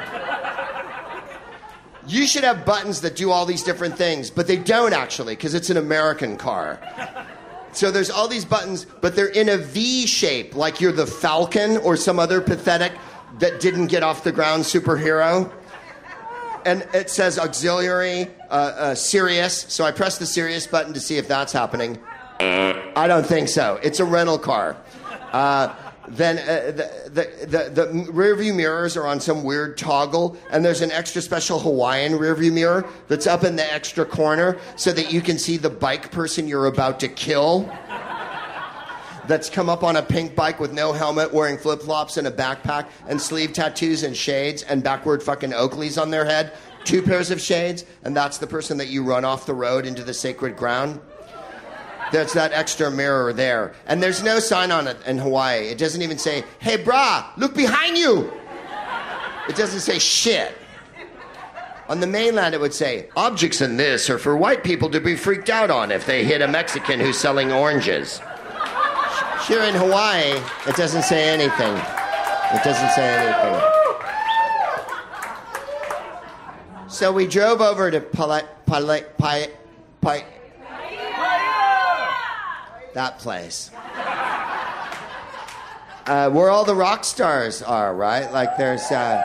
You 2.09 2.27
should 2.27 2.43
have 2.43 2.64
buttons 2.64 3.01
that 3.03 3.14
do 3.14 3.31
all 3.31 3.47
these 3.47 3.62
different 3.62 3.97
things, 3.97 4.31
but 4.31 4.49
they 4.49 4.57
don't 4.57 4.93
actually, 4.93 5.37
because 5.37 5.55
it's 5.55 5.71
an 5.71 5.77
American 5.77 6.37
car. 6.37 6.81
So 7.71 7.93
there's 7.93 8.11
all 8.11 8.27
these 8.27 8.45
buttons, 8.45 8.85
but 9.01 9.14
they're 9.14 9.27
in 9.27 9.49
a 9.49 9.59
V 9.59 10.09
shape, 10.09 10.57
like 10.57 10.81
you're 10.81 10.91
the 10.91 11.07
Falcon 11.07 11.77
or 11.77 11.97
some 11.97 12.19
other 12.19 12.41
pathetic 12.41 12.95
that 13.38 13.61
didn't 13.61 13.87
get 13.87 14.03
off 14.03 14.25
the 14.25 14.33
ground 14.33 14.64
superhero 14.64 15.53
and 16.64 16.87
it 16.94 17.11
says 17.11 17.38
auxiliary, 17.38 18.29
uh, 18.51 18.53
uh, 18.53 18.94
Sirius. 18.94 19.66
So 19.68 19.85
I 19.85 19.92
press 19.92 20.18
the 20.18 20.27
Sirius 20.27 20.66
button 20.66 20.92
to 20.94 21.01
see 21.01 21.16
if 21.16 21.29
that's 21.29 21.53
happening. 21.53 21.99
I 22.40 23.07
don't 23.09 23.27
think 23.27 23.49
so. 23.49 23.81
It's 23.83 24.01
a 24.01 24.05
rental 24.05 24.38
car. 24.38 24.77
Uh, 25.33 25.75
then 26.09 26.38
uh, 26.38 26.73
the, 26.73 27.11
the, 27.11 27.47
the, 27.47 27.85
the 27.85 28.12
rear 28.12 28.35
view 28.35 28.55
mirrors 28.55 28.97
are 28.97 29.07
on 29.07 29.21
some 29.21 29.44
weird 29.44 29.77
toggle, 29.77 30.37
and 30.51 30.64
there's 30.64 30.81
an 30.81 30.90
extra 30.90 31.21
special 31.21 31.59
Hawaiian 31.59 32.16
rear 32.16 32.35
view 32.35 32.53
mirror 32.53 32.87
that's 33.09 33.27
up 33.27 33.44
in 33.44 33.57
the 33.57 33.73
extra 33.73 34.07
corner 34.07 34.59
so 34.77 34.92
that 34.92 35.12
you 35.12 35.21
can 35.21 35.38
see 35.38 35.57
the 35.57 35.71
bike 35.71 36.11
person 36.11 36.49
you're 36.49 36.66
about 36.66 37.01
to 37.01 37.09
kill 37.09 37.71
that's 39.29 39.51
come 39.51 39.69
up 39.69 39.85
on 39.85 39.97
a 39.97 40.03
pink 40.03 40.35
bike 40.35 40.59
with 40.59 40.73
no 40.73 40.93
helmet, 40.93 41.33
wearing 41.33 41.59
flip 41.59 41.83
flops 41.83 42.17
and 42.17 42.27
a 42.27 42.31
backpack, 42.31 42.88
and 43.07 43.21
sleeve 43.21 43.53
tattoos 43.53 44.03
and 44.03 44.17
shades, 44.17 44.62
and 44.62 44.83
backward 44.83 45.23
fucking 45.23 45.51
Oakleys 45.51 46.01
on 46.01 46.11
their 46.11 46.25
head. 46.25 46.55
Two 46.85 47.03
pairs 47.03 47.31
of 47.31 47.41
shades, 47.41 47.85
and 48.03 48.17
that's 48.17 48.38
the 48.38 48.47
person 48.47 48.79
that 48.79 48.88
you 48.88 49.05
run 49.05 49.25
off 49.25 49.47
the 49.47 49.55
road 49.55 49.87
into 49.87 50.03
the 50.03 50.14
sacred 50.14 50.57
ground. 50.57 51.01
There's 52.11 52.33
that 52.33 52.53
extra 52.53 52.91
mirror 52.91 53.35
there. 53.35 53.75
And 53.87 54.03
there's 54.03 54.23
no 54.23 54.38
sign 54.38 54.73
on 54.73 54.88
it 54.88 54.97
in 55.07 55.19
Hawaii. 55.19 55.69
It 55.69 55.77
doesn't 55.77 56.01
even 56.01 56.17
say, 56.17 56.43
hey, 56.59 56.79
brah, 56.79 57.27
look 57.37 57.55
behind 57.55 57.99
you. 57.99 58.33
It 59.47 59.57
doesn't 59.57 59.81
say 59.81 59.99
shit. 59.99 60.55
On 61.88 62.01
the 62.01 62.07
mainland, 62.07 62.55
it 62.55 62.61
would 62.61 62.75
say, 62.75 63.09
objects 63.17 63.61
in 63.61 63.77
this 63.77 64.09
are 64.09 64.19
for 64.19 64.37
white 64.37 64.62
people 64.62 64.91
to 64.91 65.01
be 65.01 65.17
freaked 65.17 65.51
out 65.51 65.71
on 65.71 65.91
if 65.91 66.07
they 66.07 66.25
hit 66.25 66.43
a 66.43 66.49
Mexican 66.49 67.01
who's 67.01 67.19
selling 67.19 67.53
oranges. 67.53 68.21
Here 69.49 69.63
in 69.63 69.75
Hawaii, 69.75 70.39
it 70.67 70.77
doesn't 70.77 71.05
say 71.05 71.31
anything. 71.31 71.75
It 72.53 72.63
doesn't 72.63 72.91
say 72.91 73.09
anything. 73.17 73.61
So 76.89 77.11
we 77.11 77.27
drove 77.27 77.63
over 77.63 77.91
to 77.91 78.01
Pala, 78.03 78.43
Pala, 78.67 79.01
that 82.93 83.19
place. 83.19 83.71
Uh, 86.07 86.31
where 86.31 86.51
all 86.51 86.65
the 86.67 86.75
rock 86.75 87.05
stars 87.05 87.63
are, 87.63 87.95
right? 87.95 88.31
Like 88.31 88.59
there's 88.59 88.91
uh, 88.91 89.23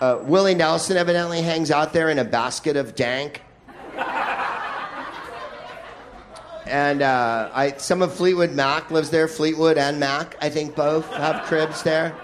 uh, 0.00 0.18
Willie 0.24 0.54
Nelson 0.54 0.98
evidently 0.98 1.40
hangs 1.40 1.70
out 1.70 1.94
there 1.94 2.10
in 2.10 2.18
a 2.18 2.24
basket 2.24 2.76
of 2.76 2.94
dank. 2.94 3.40
And 6.68 7.00
uh, 7.00 7.50
I, 7.52 7.72
some 7.78 8.02
of 8.02 8.14
Fleetwood 8.14 8.52
Mac 8.52 8.90
lives 8.90 9.10
there. 9.10 9.26
Fleetwood 9.26 9.78
and 9.78 9.98
Mac, 9.98 10.36
I 10.40 10.50
think 10.50 10.76
both 10.76 11.06
have 11.14 11.44
cribs 11.46 11.82
there. 11.82 12.14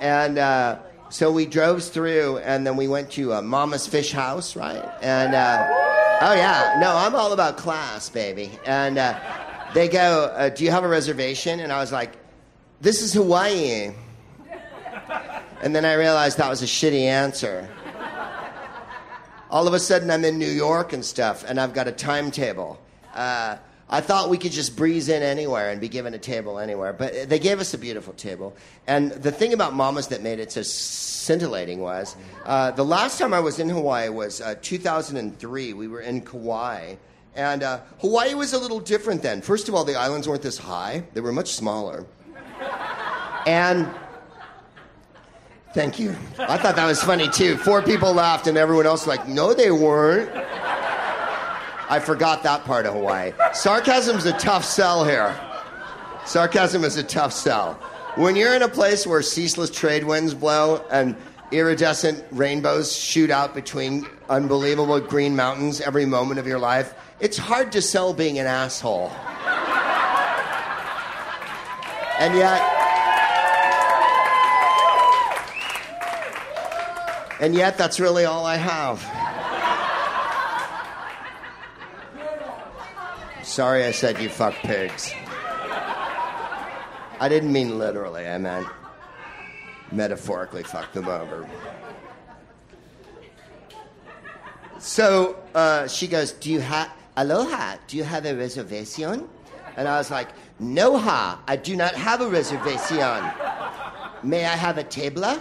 And 0.00 0.38
uh, 0.38 0.78
so 1.10 1.30
we 1.30 1.46
drove 1.46 1.82
through, 1.82 2.38
and 2.38 2.66
then 2.66 2.76
we 2.76 2.88
went 2.88 3.10
to 3.12 3.34
uh, 3.34 3.42
Mama's 3.42 3.86
Fish 3.86 4.12
House, 4.12 4.56
right? 4.56 4.84
And 5.02 5.34
uh, 5.34 5.68
oh 6.22 6.34
yeah, 6.34 6.78
no, 6.80 6.94
I'm 6.96 7.14
all 7.14 7.32
about 7.32 7.56
class, 7.56 8.08
baby. 8.10 8.50
And 8.64 8.98
uh, 8.98 9.18
they 9.74 9.88
go, 9.88 10.32
uh, 10.34 10.50
"Do 10.50 10.64
you 10.64 10.70
have 10.70 10.84
a 10.84 10.88
reservation?" 10.88 11.60
And 11.60 11.72
I 11.72 11.80
was 11.80 11.92
like, 11.92 12.16
"This 12.80 13.02
is 13.02 13.12
Hawaii." 13.12 13.92
And 15.62 15.74
then 15.74 15.84
I 15.84 15.94
realized 15.94 16.38
that 16.38 16.50
was 16.50 16.62
a 16.62 16.66
shitty 16.66 17.02
answer. 17.02 17.68
All 19.50 19.66
of 19.66 19.74
a 19.74 19.78
sudden, 19.78 20.10
I'm 20.10 20.24
in 20.24 20.38
New 20.38 20.50
York 20.50 20.92
and 20.92 21.04
stuff, 21.04 21.44
and 21.46 21.58
I've 21.58 21.72
got 21.72 21.88
a 21.88 21.92
timetable. 21.92 22.78
Uh, 23.14 23.56
I 23.88 24.00
thought 24.00 24.30
we 24.30 24.38
could 24.38 24.52
just 24.52 24.76
breeze 24.76 25.08
in 25.08 25.22
anywhere 25.22 25.70
and 25.70 25.80
be 25.80 25.88
given 25.88 26.14
a 26.14 26.18
table 26.18 26.58
anywhere, 26.58 26.92
but 26.92 27.28
they 27.28 27.38
gave 27.38 27.60
us 27.60 27.74
a 27.74 27.78
beautiful 27.78 28.12
table. 28.14 28.56
And 28.86 29.12
the 29.12 29.30
thing 29.30 29.52
about 29.52 29.74
Mamas 29.74 30.08
that 30.08 30.22
made 30.22 30.40
it 30.40 30.50
so 30.52 30.62
scintillating 30.62 31.80
was 31.80 32.16
uh, 32.44 32.70
the 32.72 32.84
last 32.84 33.18
time 33.18 33.32
I 33.32 33.40
was 33.40 33.58
in 33.58 33.68
Hawaii 33.68 34.08
was 34.08 34.40
uh, 34.40 34.56
2003. 34.60 35.74
We 35.74 35.88
were 35.88 36.00
in 36.00 36.22
Kauai. 36.22 36.96
And 37.36 37.62
uh, 37.62 37.80
Hawaii 38.00 38.34
was 38.34 38.52
a 38.52 38.58
little 38.58 38.80
different 38.80 39.22
then. 39.22 39.42
First 39.42 39.68
of 39.68 39.74
all, 39.74 39.84
the 39.84 39.96
islands 39.96 40.28
weren't 40.28 40.42
this 40.42 40.58
high, 40.58 41.04
they 41.14 41.20
were 41.20 41.32
much 41.32 41.52
smaller. 41.52 42.06
And 43.46 43.88
thank 45.74 45.98
you. 45.98 46.16
I 46.38 46.56
thought 46.56 46.76
that 46.76 46.86
was 46.86 47.02
funny 47.02 47.28
too. 47.28 47.56
Four 47.58 47.82
people 47.82 48.14
laughed, 48.14 48.46
and 48.46 48.56
everyone 48.56 48.86
else 48.86 49.06
like, 49.06 49.28
no, 49.28 49.52
they 49.52 49.70
weren't. 49.70 50.30
I 51.88 52.00
forgot 52.00 52.42
that 52.44 52.64
part 52.64 52.86
of 52.86 52.94
Hawaii. 52.94 53.32
Sarcasm's 53.52 54.24
a 54.26 54.32
tough 54.32 54.64
sell 54.64 55.04
here. 55.04 55.38
Sarcasm 56.24 56.84
is 56.84 56.96
a 56.96 57.02
tough 57.02 57.32
sell. 57.32 57.74
When 58.16 58.36
you're 58.36 58.54
in 58.54 58.62
a 58.62 58.68
place 58.68 59.06
where 59.06 59.20
ceaseless 59.22 59.70
trade 59.70 60.04
winds 60.04 60.34
blow 60.34 60.84
and 60.90 61.16
iridescent 61.50 62.24
rainbows 62.30 62.96
shoot 62.96 63.30
out 63.30 63.54
between 63.54 64.06
unbelievable 64.28 65.00
green 65.00 65.36
mountains 65.36 65.80
every 65.80 66.06
moment 66.06 66.40
of 66.40 66.46
your 66.46 66.58
life, 66.58 66.94
it's 67.20 67.36
hard 67.36 67.72
to 67.72 67.82
sell 67.82 68.14
being 68.14 68.38
an 68.38 68.46
asshole. 68.46 69.10
And 72.18 72.34
yet, 72.36 72.62
and 77.40 77.54
yet, 77.54 77.76
that's 77.76 77.98
really 77.98 78.24
all 78.24 78.46
I 78.46 78.56
have. 78.56 79.02
Sorry 83.54 83.84
I 83.84 83.92
said 83.92 84.20
you 84.20 84.28
fuck 84.28 84.52
pigs. 84.66 85.14
I 87.20 87.28
didn't 87.28 87.52
mean 87.52 87.78
literally. 87.78 88.26
I 88.26 88.36
meant 88.36 88.66
metaphorically 89.92 90.64
fuck 90.64 90.92
them 90.92 91.06
over. 91.06 91.48
So 94.80 95.40
uh, 95.54 95.86
she 95.86 96.08
goes, 96.08 96.32
"Do 96.32 96.50
you 96.50 96.58
have 96.58 96.90
aloha? 97.16 97.76
Do 97.86 97.96
you 97.96 98.02
have 98.02 98.26
a 98.26 98.34
reservation?" 98.34 99.28
And 99.76 99.86
I 99.86 99.98
was 99.98 100.10
like, 100.10 100.30
"No 100.58 100.98
ha, 100.98 101.40
I 101.46 101.54
do 101.54 101.76
not 101.76 101.94
have 101.94 102.22
a 102.22 102.28
reservation. 102.28 103.22
May 104.24 104.46
I 104.46 104.56
have 104.56 104.78
a 104.78 104.84
table?" 104.84 105.38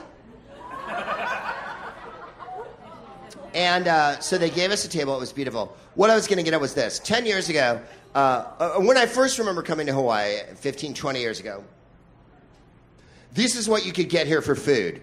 And 3.55 3.87
uh, 3.87 4.19
so 4.19 4.37
they 4.37 4.49
gave 4.49 4.69
us 4.71 4.85
a 4.85 4.89
table. 4.89 5.15
It 5.15 5.19
was 5.19 5.33
beautiful. 5.33 5.75
What 5.95 6.09
I 6.09 6.15
was 6.15 6.27
going 6.27 6.37
to 6.37 6.43
get 6.43 6.53
at 6.53 6.61
was 6.61 6.73
this. 6.73 6.97
Ten 6.97 7.25
years 7.25 7.49
ago, 7.49 7.79
uh, 8.15 8.45
uh, 8.59 8.73
when 8.79 8.97
I 8.97 9.07
first 9.07 9.39
remember 9.39 9.63
coming 9.63 9.87
to 9.87 9.93
Hawaii, 9.93 10.37
15, 10.55 10.93
20 10.93 11.19
years 11.19 11.39
ago, 11.39 11.63
this 13.33 13.55
is 13.55 13.67
what 13.67 13.85
you 13.85 13.91
could 13.91 14.09
get 14.09 14.27
here 14.27 14.41
for 14.41 14.55
food. 14.55 15.01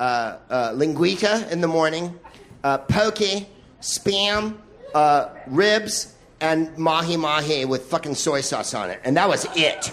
Uh, 0.00 0.38
uh, 0.48 0.72
linguiça 0.72 1.50
in 1.50 1.60
the 1.60 1.68
morning, 1.68 2.18
uh, 2.64 2.78
poke, 2.78 3.46
spam, 3.80 4.56
uh, 4.94 5.28
ribs, 5.46 6.14
and 6.40 6.76
mahi 6.78 7.16
mahi 7.16 7.66
with 7.66 7.84
fucking 7.86 8.14
soy 8.14 8.40
sauce 8.40 8.72
on 8.72 8.90
it. 8.90 9.00
And 9.04 9.16
that 9.16 9.28
was 9.28 9.46
it. 9.54 9.90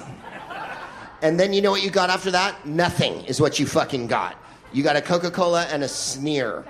And 1.22 1.40
then 1.40 1.54
you 1.54 1.62
know 1.62 1.72
what 1.72 1.84
you 1.84 1.90
got 1.90 2.10
after 2.10 2.32
that? 2.32 2.66
Nothing 2.66 3.26
is 3.26 3.40
what 3.40 3.60
you 3.60 3.66
fucking 3.66 4.08
got. 4.08 4.38
You 4.74 4.84
got 4.84 4.96
a 4.96 5.02
Coca 5.02 5.32
Cola 5.32 5.64
and 5.64 5.84
a 5.84 5.88
sneer. 5.88 6.66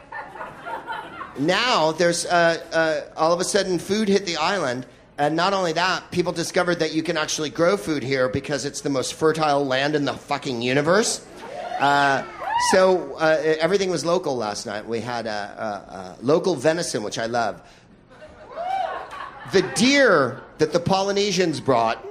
Now 1.40 1.92
there's 1.92 2.26
all 2.26 3.34
of 3.34 3.40
a 3.40 3.44
sudden 3.44 3.80
food 3.80 4.08
hit 4.08 4.26
the 4.26 4.38
island. 4.38 4.86
And 5.18 5.36
not 5.36 5.54
only 5.54 5.74
that, 5.74 6.10
people 6.10 6.34
discovered 6.34 6.80
that 6.80 6.94
you 6.94 7.04
can 7.04 7.18
actually 7.18 7.52
grow 7.52 7.78
food 7.78 8.02
here 8.02 8.30
because 8.30 8.66
it's 8.66 8.82
the 8.82 8.90
most 8.90 9.14
fertile 9.14 9.64
land 9.64 9.96
in 9.96 10.06
the 10.06 10.14
fucking 10.14 10.62
universe. 10.62 11.26
Uh, 11.80 12.24
so 12.72 13.14
uh, 13.16 13.38
everything 13.60 13.92
was 13.92 14.06
local 14.06 14.36
last 14.36 14.66
night. 14.66 14.88
We 14.88 15.02
had 15.02 15.28
uh, 15.28 15.30
uh, 15.30 15.62
uh, 15.62 16.16
local 16.22 16.56
venison, 16.56 17.04
which 17.04 17.20
I 17.20 17.28
love. 17.28 17.62
The 19.52 19.62
deer 19.76 20.42
that 20.58 20.74
the 20.74 20.80
Polynesians 20.80 21.60
brought. 21.60 22.04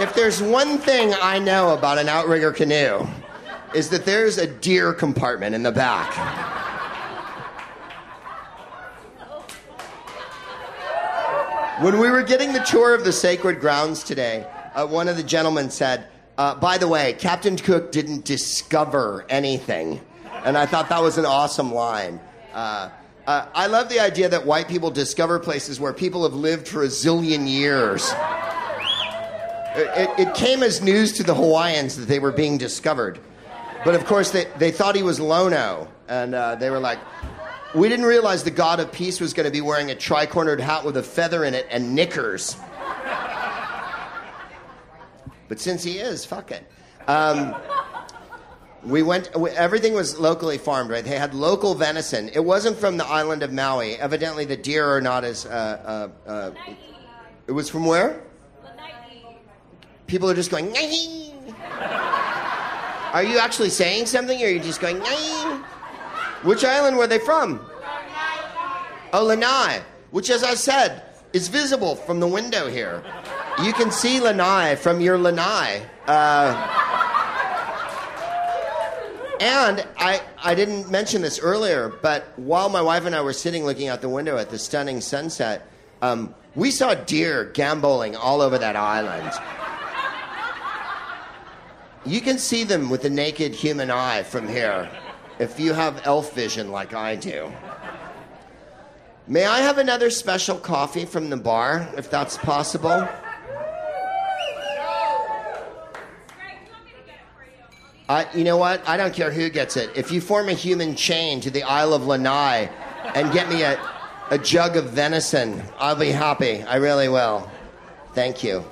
If 0.00 0.14
there's 0.14 0.42
one 0.42 0.78
thing 0.78 1.12
I 1.20 1.38
know 1.38 1.74
about 1.74 1.98
an 1.98 2.08
outrigger 2.08 2.52
canoe, 2.52 3.06
is 3.74 3.90
that 3.90 4.04
there's 4.04 4.38
a 4.38 4.46
deer 4.46 4.92
compartment 4.92 5.54
in 5.54 5.62
the 5.62 5.72
back. 5.72 6.67
When 11.80 12.00
we 12.00 12.10
were 12.10 12.24
getting 12.24 12.52
the 12.52 12.58
tour 12.58 12.92
of 12.92 13.04
the 13.04 13.12
sacred 13.12 13.60
grounds 13.60 14.02
today, 14.02 14.44
uh, 14.74 14.84
one 14.84 15.06
of 15.06 15.16
the 15.16 15.22
gentlemen 15.22 15.70
said, 15.70 16.08
uh, 16.36 16.56
by 16.56 16.76
the 16.76 16.88
way, 16.88 17.12
Captain 17.12 17.56
Cook 17.56 17.92
didn't 17.92 18.24
discover 18.24 19.24
anything. 19.28 20.00
And 20.44 20.58
I 20.58 20.66
thought 20.66 20.88
that 20.88 21.00
was 21.00 21.18
an 21.18 21.24
awesome 21.24 21.72
line. 21.72 22.18
Uh, 22.52 22.90
uh, 23.28 23.46
I 23.54 23.68
love 23.68 23.88
the 23.90 24.00
idea 24.00 24.28
that 24.28 24.44
white 24.44 24.66
people 24.66 24.90
discover 24.90 25.38
places 25.38 25.78
where 25.78 25.92
people 25.92 26.24
have 26.24 26.34
lived 26.34 26.66
for 26.66 26.82
a 26.82 26.88
zillion 26.88 27.48
years. 27.48 28.12
It, 29.76 30.18
it, 30.18 30.28
it 30.28 30.34
came 30.34 30.64
as 30.64 30.82
news 30.82 31.12
to 31.12 31.22
the 31.22 31.34
Hawaiians 31.34 31.96
that 31.96 32.06
they 32.08 32.18
were 32.18 32.32
being 32.32 32.58
discovered. 32.58 33.20
But 33.84 33.94
of 33.94 34.04
course, 34.04 34.32
they, 34.32 34.46
they 34.58 34.72
thought 34.72 34.96
he 34.96 35.04
was 35.04 35.20
Lono. 35.20 35.86
And 36.08 36.34
uh, 36.34 36.56
they 36.56 36.70
were 36.70 36.80
like, 36.80 36.98
we 37.74 37.88
didn't 37.88 38.06
realize 38.06 38.44
the 38.44 38.50
god 38.50 38.80
of 38.80 38.90
peace 38.92 39.20
was 39.20 39.32
going 39.32 39.46
to 39.46 39.52
be 39.52 39.60
wearing 39.60 39.90
a 39.90 39.94
tri-cornered 39.94 40.60
hat 40.60 40.84
with 40.84 40.96
a 40.96 41.02
feather 41.02 41.44
in 41.44 41.54
it 41.54 41.66
and 41.70 41.94
knickers. 41.94 42.56
but 45.48 45.60
since 45.60 45.82
he 45.82 45.98
is, 45.98 46.24
fuck 46.24 46.50
it. 46.50 46.64
Um, 47.06 47.54
we 48.84 49.02
went. 49.02 49.34
We, 49.38 49.50
everything 49.50 49.94
was 49.94 50.18
locally 50.18 50.58
farmed, 50.58 50.90
right? 50.90 51.04
They 51.04 51.18
had 51.18 51.34
local 51.34 51.74
venison. 51.74 52.28
It 52.32 52.44
wasn't 52.44 52.76
from 52.76 52.96
the 52.96 53.06
island 53.06 53.42
of 53.42 53.52
Maui. 53.52 53.96
Evidently, 53.96 54.44
the 54.44 54.56
deer 54.56 54.86
are 54.86 55.00
not 55.00 55.24
as. 55.24 55.46
Uh, 55.46 56.08
uh, 56.26 56.28
uh, 56.28 56.50
it 57.46 57.52
was 57.52 57.68
from 57.68 57.86
where? 57.86 58.22
People 60.06 60.30
are 60.30 60.34
just 60.34 60.50
going. 60.50 60.74
Are 63.12 63.22
you 63.22 63.38
actually 63.38 63.70
saying 63.70 64.06
something, 64.06 64.40
or 64.40 64.46
are 64.46 64.50
you 64.50 64.60
just 64.60 64.80
going? 64.80 65.02
Which 66.42 66.64
island 66.64 66.96
were 66.96 67.06
they 67.06 67.18
from? 67.18 67.60
Oh, 69.12 69.24
Lanai, 69.24 69.80
which, 70.10 70.30
as 70.30 70.44
I 70.44 70.54
said, 70.54 71.02
is 71.32 71.48
visible 71.48 71.96
from 71.96 72.20
the 72.20 72.28
window 72.28 72.68
here. 72.68 73.02
You 73.62 73.72
can 73.72 73.90
see 73.90 74.20
Lanai 74.20 74.76
from 74.76 75.00
your 75.00 75.18
Lanai. 75.18 75.82
Uh, 76.06 76.54
and 79.40 79.86
I, 79.96 80.20
I 80.42 80.54
didn't 80.54 80.90
mention 80.90 81.22
this 81.22 81.40
earlier, 81.40 81.88
but 81.88 82.32
while 82.36 82.68
my 82.68 82.82
wife 82.82 83.04
and 83.04 83.14
I 83.14 83.20
were 83.22 83.32
sitting 83.32 83.64
looking 83.64 83.88
out 83.88 84.00
the 84.00 84.08
window 84.08 84.36
at 84.36 84.50
the 84.50 84.58
stunning 84.58 85.00
sunset, 85.00 85.66
um, 86.02 86.34
we 86.54 86.70
saw 86.70 86.94
deer 86.94 87.46
gamboling 87.46 88.14
all 88.14 88.40
over 88.40 88.58
that 88.58 88.76
island. 88.76 89.32
You 92.06 92.20
can 92.20 92.38
see 92.38 92.64
them 92.64 92.90
with 92.90 93.02
the 93.02 93.10
naked 93.10 93.54
human 93.54 93.90
eye 93.90 94.22
from 94.22 94.46
here 94.46 94.88
if 95.38 95.58
you 95.60 95.72
have 95.72 96.00
elf 96.04 96.34
vision 96.34 96.70
like 96.70 96.94
I 96.94 97.16
do. 97.16 97.52
May 99.26 99.44
I 99.44 99.58
have 99.58 99.78
another 99.78 100.10
special 100.10 100.56
coffee 100.56 101.04
from 101.04 101.28
the 101.28 101.36
bar, 101.36 101.88
if 101.96 102.10
that's 102.10 102.38
possible? 102.38 103.06
Uh, 108.08 108.24
you 108.34 108.42
know 108.42 108.56
what? 108.56 108.86
I 108.88 108.96
don't 108.96 109.12
care 109.12 109.30
who 109.30 109.50
gets 109.50 109.76
it. 109.76 109.90
If 109.94 110.10
you 110.10 110.22
form 110.22 110.48
a 110.48 110.54
human 110.54 110.96
chain 110.96 111.40
to 111.42 111.50
the 111.50 111.62
Isle 111.62 111.92
of 111.92 112.06
Lanai 112.06 112.70
and 113.14 113.30
get 113.34 113.50
me 113.50 113.62
a, 113.62 113.78
a 114.30 114.38
jug 114.38 114.78
of 114.78 114.86
venison, 114.86 115.62
I'll 115.78 115.94
be 115.94 116.08
happy. 116.10 116.62
I 116.62 116.76
really 116.76 117.10
will. 117.10 117.50
Thank 118.14 118.42
you 118.42 118.64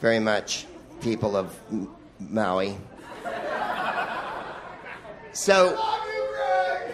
very 0.00 0.18
much, 0.18 0.66
people 1.00 1.36
of 1.36 1.56
M- 1.70 1.94
Maui. 2.18 2.76
So, 5.36 5.78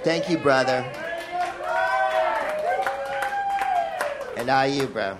thank 0.02 0.28
you, 0.28 0.36
brother. 0.36 0.84
And 4.36 4.50
I 4.50 4.66
you, 4.66 4.88
bro. 4.88 5.16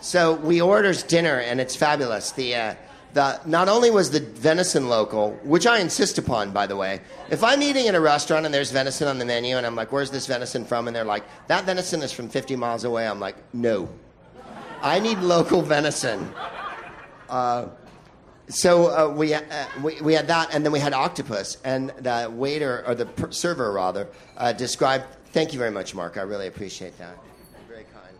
So 0.00 0.34
we 0.34 0.60
orders 0.60 1.02
dinner, 1.02 1.40
and 1.40 1.60
it's 1.60 1.74
fabulous. 1.74 2.30
The 2.30 2.54
uh, 2.54 2.74
the 3.12 3.40
not 3.44 3.68
only 3.68 3.90
was 3.90 4.12
the 4.12 4.20
venison 4.20 4.88
local, 4.88 5.32
which 5.42 5.66
I 5.66 5.80
insist 5.80 6.16
upon, 6.16 6.52
by 6.52 6.68
the 6.68 6.76
way. 6.76 7.00
If 7.28 7.42
I'm 7.42 7.60
eating 7.60 7.86
in 7.86 7.96
a 7.96 8.00
restaurant 8.00 8.46
and 8.46 8.54
there's 8.54 8.70
venison 8.70 9.08
on 9.08 9.18
the 9.18 9.24
menu, 9.24 9.56
and 9.56 9.66
I'm 9.66 9.74
like, 9.74 9.90
"Where's 9.90 10.12
this 10.12 10.28
venison 10.28 10.64
from?" 10.64 10.86
and 10.86 10.94
they're 10.94 11.04
like, 11.04 11.24
"That 11.48 11.64
venison 11.64 12.02
is 12.02 12.12
from 12.12 12.28
50 12.28 12.54
miles 12.54 12.84
away," 12.84 13.08
I'm 13.08 13.18
like, 13.18 13.34
"No, 13.52 13.88
I 14.80 15.00
need 15.00 15.18
local 15.18 15.60
venison." 15.60 16.32
Uh, 17.28 17.66
so 18.50 18.86
uh, 18.86 19.08
we, 19.08 19.34
uh, 19.34 19.42
we 19.82 20.00
we 20.00 20.14
had 20.14 20.26
that, 20.28 20.54
and 20.54 20.64
then 20.64 20.72
we 20.72 20.80
had 20.80 20.92
octopus, 20.92 21.56
and 21.64 21.90
the 21.90 22.30
waiter 22.32 22.84
or 22.86 22.94
the 22.94 23.06
per- 23.06 23.30
server 23.30 23.72
rather 23.72 24.08
uh, 24.36 24.52
described. 24.52 25.04
Thank 25.26 25.52
you 25.52 25.58
very 25.58 25.70
much, 25.70 25.94
Mark. 25.94 26.16
I 26.16 26.22
really 26.22 26.48
appreciate 26.48 26.98
that. 26.98 27.16
Very 27.68 27.84
kind. 27.84 28.16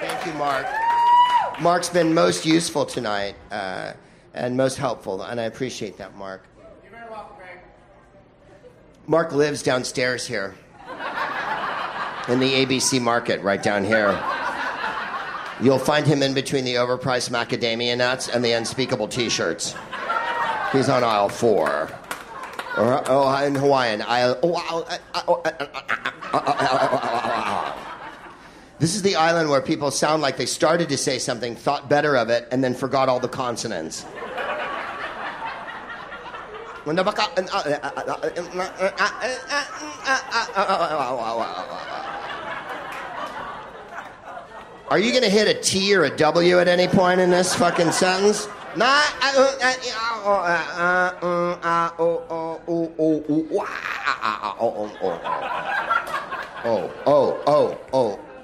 Thank 0.00 0.26
you, 0.26 0.32
Mark. 0.34 0.66
Mark's 1.60 1.88
been 1.88 2.14
most 2.14 2.46
useful 2.46 2.86
tonight 2.86 3.34
uh, 3.50 3.92
and 4.34 4.56
most 4.56 4.78
helpful, 4.78 5.22
and 5.22 5.40
I 5.40 5.44
appreciate 5.44 5.98
that, 5.98 6.16
Mark. 6.16 6.44
You're 6.82 6.92
very 6.92 7.10
welcome, 7.10 7.36
Greg. 7.36 7.58
Mark 9.06 9.32
lives 9.32 9.62
downstairs 9.62 10.26
here 10.26 10.54
in 12.28 12.38
the 12.38 12.52
ABC 12.52 13.00
market, 13.00 13.40
right 13.42 13.62
down 13.62 13.84
here. 13.84 14.10
You'll 15.62 15.78
find 15.78 16.04
him 16.04 16.24
in 16.24 16.34
between 16.34 16.64
the 16.64 16.74
overpriced 16.74 17.30
macadamia 17.30 17.96
nuts 17.96 18.28
and 18.28 18.44
the 18.44 18.50
unspeakable 18.52 19.06
t-shirts. 19.06 19.76
He's 20.72 20.88
on 20.88 21.04
aisle 21.04 21.28
four. 21.28 21.88
Or, 22.76 23.02
oh, 23.08 23.44
in 23.44 23.54
Hawaiian, 23.54 24.02
aisle. 24.02 24.40
This 28.80 28.96
is 28.96 29.02
the 29.02 29.14
island 29.14 29.50
where 29.50 29.60
people 29.60 29.92
sound 29.92 30.20
like 30.20 30.36
they 30.36 30.46
started 30.46 30.88
to 30.88 30.96
say 30.96 31.20
something, 31.20 31.54
thought 31.54 31.88
better 31.88 32.16
of 32.16 32.28
it, 32.28 32.48
and 32.50 32.64
then 32.64 32.74
forgot 32.74 33.08
all 33.08 33.20
the 33.20 33.28
consonants. 33.28 34.04
Are 44.92 44.98
you 44.98 45.10
going 45.10 45.24
to 45.24 45.30
hit 45.30 45.48
a 45.48 45.54
T 45.54 45.96
or 45.96 46.04
a 46.04 46.14
W 46.14 46.58
at 46.58 46.68
any 46.68 46.86
point 46.86 47.18
in 47.18 47.30
this 47.30 47.54
fucking 47.54 47.92
sentence? 47.92 48.46
Oh, 48.76 49.10
oh, 49.22 49.56
oh, 56.66 56.92
oh, 57.06 57.40
oh, 57.46 57.80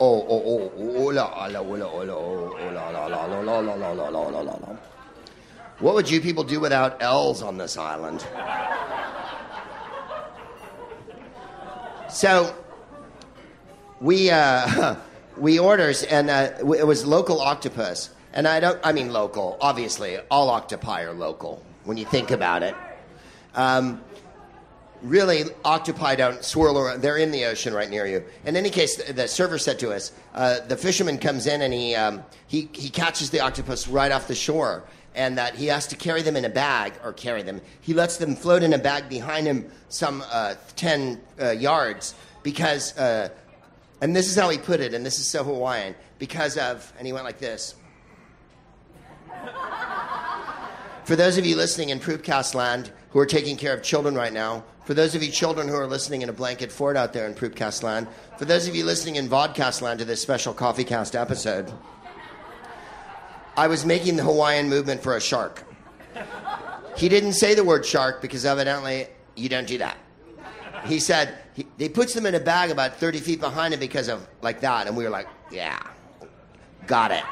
oh, 0.00 0.24
oh, 0.30 0.72
oh, 0.78 1.12
la, 1.12 1.46
la, 1.48 1.60
la, 1.60 1.60
oh, 1.60 2.02
la, 2.02 2.88
la, 2.88 3.06
la, 3.06 3.06
la, 3.06 3.26
la, 3.26 3.40
la, 3.42 3.60
la, 3.60 3.74
la, 3.74 3.92
la, 3.92 4.08
la, 4.08 4.40
la, 4.40 4.40
la. 4.40 4.76
What 5.80 5.94
would 5.96 6.10
you 6.10 6.22
people 6.22 6.44
do 6.44 6.60
without 6.60 7.02
L's 7.02 7.42
on 7.42 7.58
this 7.58 7.76
island? 7.76 8.26
So, 12.08 12.56
we 14.00 14.30
uh, 14.30 14.96
we 15.38 15.58
orders, 15.58 16.02
and 16.02 16.30
uh, 16.30 16.50
it 16.58 16.86
was 16.86 17.06
local 17.06 17.40
octopus. 17.40 18.10
And 18.32 18.46
I 18.46 18.60
don't, 18.60 18.78
I 18.84 18.92
mean 18.92 19.12
local. 19.12 19.56
Obviously, 19.60 20.18
all 20.30 20.50
octopi 20.50 21.02
are 21.02 21.12
local 21.12 21.62
when 21.84 21.96
you 21.96 22.04
think 22.04 22.30
about 22.30 22.62
it. 22.62 22.74
Um, 23.54 24.02
really, 25.02 25.44
octopi 25.64 26.16
don't 26.16 26.44
swirl 26.44 26.78
around. 26.78 27.00
They're 27.00 27.16
in 27.16 27.30
the 27.30 27.46
ocean 27.46 27.72
right 27.72 27.88
near 27.88 28.06
you. 28.06 28.22
In 28.44 28.56
any 28.56 28.70
case, 28.70 28.96
the, 28.96 29.12
the 29.12 29.28
server 29.28 29.58
said 29.58 29.78
to 29.80 29.92
us, 29.92 30.12
uh, 30.34 30.60
the 30.60 30.76
fisherman 30.76 31.18
comes 31.18 31.46
in 31.46 31.62
and 31.62 31.72
he, 31.72 31.94
um, 31.94 32.22
he, 32.46 32.68
he 32.72 32.90
catches 32.90 33.30
the 33.30 33.40
octopus 33.40 33.88
right 33.88 34.12
off 34.12 34.28
the 34.28 34.34
shore. 34.34 34.84
And 35.14 35.36
that 35.36 35.56
he 35.56 35.66
has 35.66 35.88
to 35.88 35.96
carry 35.96 36.22
them 36.22 36.36
in 36.36 36.44
a 36.44 36.48
bag, 36.48 36.92
or 37.02 37.12
carry 37.12 37.42
them. 37.42 37.60
He 37.80 37.92
lets 37.92 38.18
them 38.18 38.36
float 38.36 38.62
in 38.62 38.72
a 38.72 38.78
bag 38.78 39.08
behind 39.08 39.48
him 39.48 39.68
some 39.88 40.22
uh, 40.30 40.54
10 40.76 41.20
uh, 41.40 41.50
yards 41.50 42.14
because, 42.44 42.96
uh, 42.96 43.30
and 44.00 44.14
this 44.14 44.28
is 44.28 44.36
how 44.36 44.48
he 44.48 44.58
put 44.58 44.80
it, 44.80 44.94
and 44.94 45.04
this 45.04 45.18
is 45.18 45.26
so 45.26 45.44
Hawaiian, 45.44 45.94
because 46.18 46.56
of, 46.56 46.92
and 46.98 47.06
he 47.06 47.12
went 47.12 47.24
like 47.24 47.38
this. 47.38 47.74
For 51.04 51.16
those 51.16 51.38
of 51.38 51.46
you 51.46 51.56
listening 51.56 51.88
in 51.88 52.00
Proopcast 52.00 52.54
land 52.54 52.92
who 53.10 53.18
are 53.18 53.26
taking 53.26 53.56
care 53.56 53.72
of 53.72 53.82
children 53.82 54.14
right 54.14 54.32
now, 54.32 54.62
for 54.84 54.92
those 54.94 55.14
of 55.14 55.22
you 55.22 55.30
children 55.30 55.66
who 55.66 55.74
are 55.74 55.86
listening 55.86 56.22
in 56.22 56.28
a 56.28 56.32
blanket 56.32 56.70
fort 56.70 56.96
out 56.96 57.12
there 57.12 57.26
in 57.26 57.34
Proopcast 57.34 57.82
land, 57.82 58.06
for 58.36 58.44
those 58.44 58.68
of 58.68 58.76
you 58.76 58.84
listening 58.84 59.16
in 59.16 59.28
Vodcast 59.28 59.80
land 59.80 60.00
to 60.00 60.04
this 60.04 60.20
special 60.20 60.52
CoffeeCast 60.52 61.18
episode, 61.18 61.72
I 63.56 63.68
was 63.68 63.84
making 63.84 64.16
the 64.16 64.22
Hawaiian 64.22 64.68
movement 64.68 65.02
for 65.02 65.16
a 65.16 65.20
shark. 65.20 65.64
He 66.96 67.08
didn't 67.08 67.32
say 67.34 67.54
the 67.54 67.64
word 67.64 67.86
shark 67.86 68.20
because 68.20 68.44
evidently 68.44 69.06
you 69.34 69.48
don't 69.48 69.66
do 69.66 69.78
that. 69.78 69.96
He 70.84 71.00
said 71.00 71.38
he, 71.78 71.88
puts 71.88 72.14
them 72.14 72.26
in 72.26 72.34
a 72.34 72.40
bag 72.40 72.70
about 72.70 72.96
30 72.96 73.18
feet 73.18 73.40
behind 73.40 73.74
him 73.74 73.80
because 73.80 74.08
of 74.08 74.26
like 74.42 74.60
that. 74.60 74.86
And 74.86 74.96
we 74.96 75.04
were 75.04 75.10
like, 75.10 75.28
yeah, 75.50 75.82
got 76.86 77.10
it. 77.10 77.24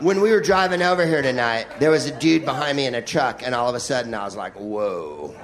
When 0.00 0.20
we 0.20 0.32
were 0.32 0.40
driving 0.40 0.82
over 0.82 1.06
here 1.06 1.22
tonight, 1.22 1.66
there 1.78 1.90
was 1.90 2.06
a 2.06 2.18
dude 2.18 2.44
behind 2.44 2.76
me 2.76 2.86
in 2.86 2.96
a 2.96 3.02
truck, 3.02 3.42
and 3.44 3.54
all 3.54 3.68
of 3.68 3.76
a 3.76 3.80
sudden 3.80 4.12
I 4.12 4.24
was 4.24 4.34
like, 4.34 4.54
whoa. 4.54 5.34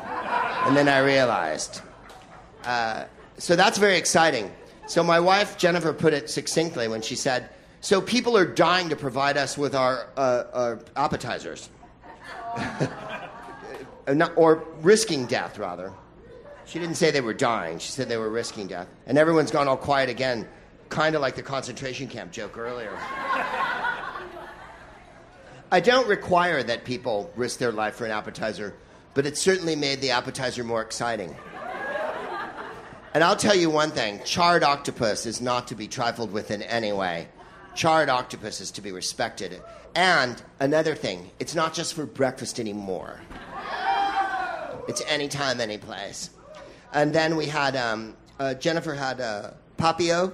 And 0.67 0.77
then 0.77 0.89
I 0.89 0.99
realized. 0.99 1.83
Uh, 2.65 3.05
so 3.39 3.55
that's 3.55 3.79
very 3.79 3.97
exciting. 3.97 4.51
So 4.87 5.05
my 5.05 5.21
wife, 5.21 5.57
Jennifer, 5.57 5.93
put 5.93 6.13
it 6.13 6.29
succinctly 6.29 6.89
when 6.89 7.01
she 7.01 7.15
said, 7.15 7.49
So 7.81 8.01
people 8.01 8.37
are 8.37 8.45
dying 8.45 8.89
to 8.89 8.97
provide 8.97 9.37
us 9.37 9.57
with 9.57 9.75
our, 9.75 10.09
uh, 10.17 10.45
our 10.53 10.81
appetizers. 10.97 11.71
Not, 14.09 14.33
or 14.37 14.65
risking 14.81 15.27
death, 15.27 15.59
rather. 15.59 15.93
She 16.71 16.79
didn't 16.79 16.95
say 16.95 17.11
they 17.11 17.21
were 17.21 17.35
dying, 17.35 17.81
she 17.81 17.91
said 17.91 18.09
they 18.09 18.17
were 18.17 18.31
risking 18.31 18.69
death. 18.69 18.87
And 19.09 19.19
everyone's 19.19 19.51
gone 19.51 19.67
all 19.67 19.77
quiet 19.77 20.09
again, 20.09 20.47
kind 20.89 21.17
of 21.17 21.21
like 21.21 21.35
the 21.35 21.43
concentration 21.43 22.07
camp 22.07 22.31
joke 22.31 22.57
earlier. 22.57 22.97
I 25.73 25.81
don't 25.81 26.07
require 26.07 26.63
that 26.63 26.85
people 26.85 27.33
risk 27.35 27.59
their 27.59 27.73
life 27.73 27.97
for 27.97 28.05
an 28.05 28.13
appetizer, 28.13 28.77
but 29.15 29.27
it 29.27 29.37
certainly 29.37 29.75
made 29.75 30.01
the 30.01 30.13
appetizer 30.13 30.63
more 30.63 30.81
exciting. 30.81 31.35
And 33.15 33.25
I'll 33.25 33.35
tell 33.35 33.57
you 33.57 33.69
one 33.69 33.91
thing 33.91 34.21
charred 34.25 34.63
octopus 34.63 35.27
is 35.27 35.41
not 35.41 35.67
to 35.69 35.75
be 35.75 35.89
trifled 35.89 36.31
with 36.31 36.53
in 36.53 36.63
any 36.63 36.93
way. 36.93 37.27
Charred 37.75 38.09
octopus 38.09 38.61
is 38.61 38.71
to 38.73 38.81
be 38.81 38.93
respected. 38.93 39.61
And 39.97 40.41
another 40.61 40.95
thing, 40.95 41.33
it's 41.41 41.57
not 41.57 41.75
just 41.75 41.95
for 41.95 42.07
breakfast 42.07 42.61
anymore, 42.61 43.21
it's 44.87 45.03
anytime, 45.09 45.61
any 45.61 45.77
place. 45.77 46.31
And 46.93 47.13
then 47.13 47.37
we 47.37 47.47
had, 47.47 47.77
um, 47.77 48.17
uh, 48.39 48.55
Jennifer 48.55 48.95
had 48.95 49.21
uh, 49.21 49.51
Papio, 49.77 50.33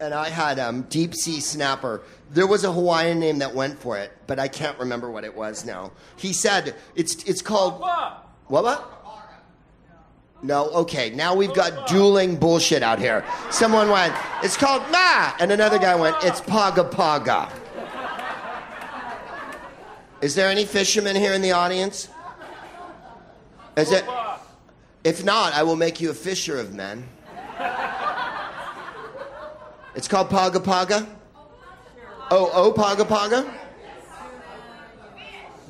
and 0.00 0.14
I 0.14 0.28
had 0.28 0.58
um, 0.58 0.82
deep 0.82 1.14
sea 1.14 1.40
snapper. 1.40 2.02
There 2.30 2.46
was 2.46 2.64
a 2.64 2.72
Hawaiian 2.72 3.18
name 3.18 3.38
that 3.38 3.54
went 3.54 3.78
for 3.78 3.98
it, 3.98 4.12
but 4.26 4.38
I 4.38 4.48
can't 4.48 4.78
remember 4.78 5.10
what 5.10 5.24
it 5.24 5.34
was 5.34 5.64
now. 5.64 5.92
He 6.16 6.32
said 6.32 6.76
it's 6.94 7.24
it's 7.24 7.42
called 7.42 7.80
what 7.80 8.64
what? 8.64 8.94
No, 10.40 10.68
okay. 10.70 11.10
Now 11.10 11.34
we've 11.34 11.52
got 11.52 11.88
dueling 11.88 12.36
bullshit 12.36 12.82
out 12.82 13.00
here. 13.00 13.24
Someone 13.50 13.90
went, 13.90 14.14
it's 14.42 14.56
called 14.56 14.82
Ma, 14.92 15.32
and 15.40 15.50
another 15.50 15.78
guy 15.78 15.96
went, 15.96 16.16
it's 16.22 16.40
Paga 16.40 16.84
Paga. 16.84 17.50
Is 20.20 20.36
there 20.36 20.48
any 20.48 20.64
fishermen 20.64 21.16
here 21.16 21.32
in 21.32 21.42
the 21.42 21.52
audience? 21.52 22.08
Is 23.76 23.90
it? 23.90 24.04
If 25.08 25.24
not, 25.24 25.54
I 25.54 25.62
will 25.62 25.74
make 25.74 26.02
you 26.02 26.10
a 26.10 26.14
fisher 26.14 26.60
of 26.60 26.74
men. 26.74 27.08
It's 29.94 30.06
called 30.06 30.28
Paga 30.28 30.60
Paga? 30.60 31.08
Oh, 32.30 32.50
oh, 32.52 32.72
Paga 32.72 33.06
Paga? 33.06 33.50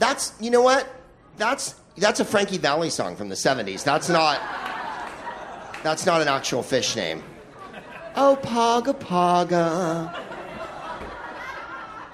That's, 0.00 0.32
you 0.40 0.50
know 0.50 0.60
what? 0.60 0.92
That's, 1.36 1.76
that's 1.96 2.18
a 2.18 2.24
Frankie 2.24 2.58
Valli 2.58 2.90
song 2.90 3.14
from 3.14 3.28
the 3.28 3.36
70s. 3.36 3.84
That's 3.84 4.08
not, 4.08 4.40
that's 5.84 6.04
not 6.04 6.20
an 6.20 6.26
actual 6.26 6.64
fish 6.64 6.96
name. 6.96 7.22
Oh, 8.16 8.36
Paga 8.42 8.92
Paga. 8.92 10.16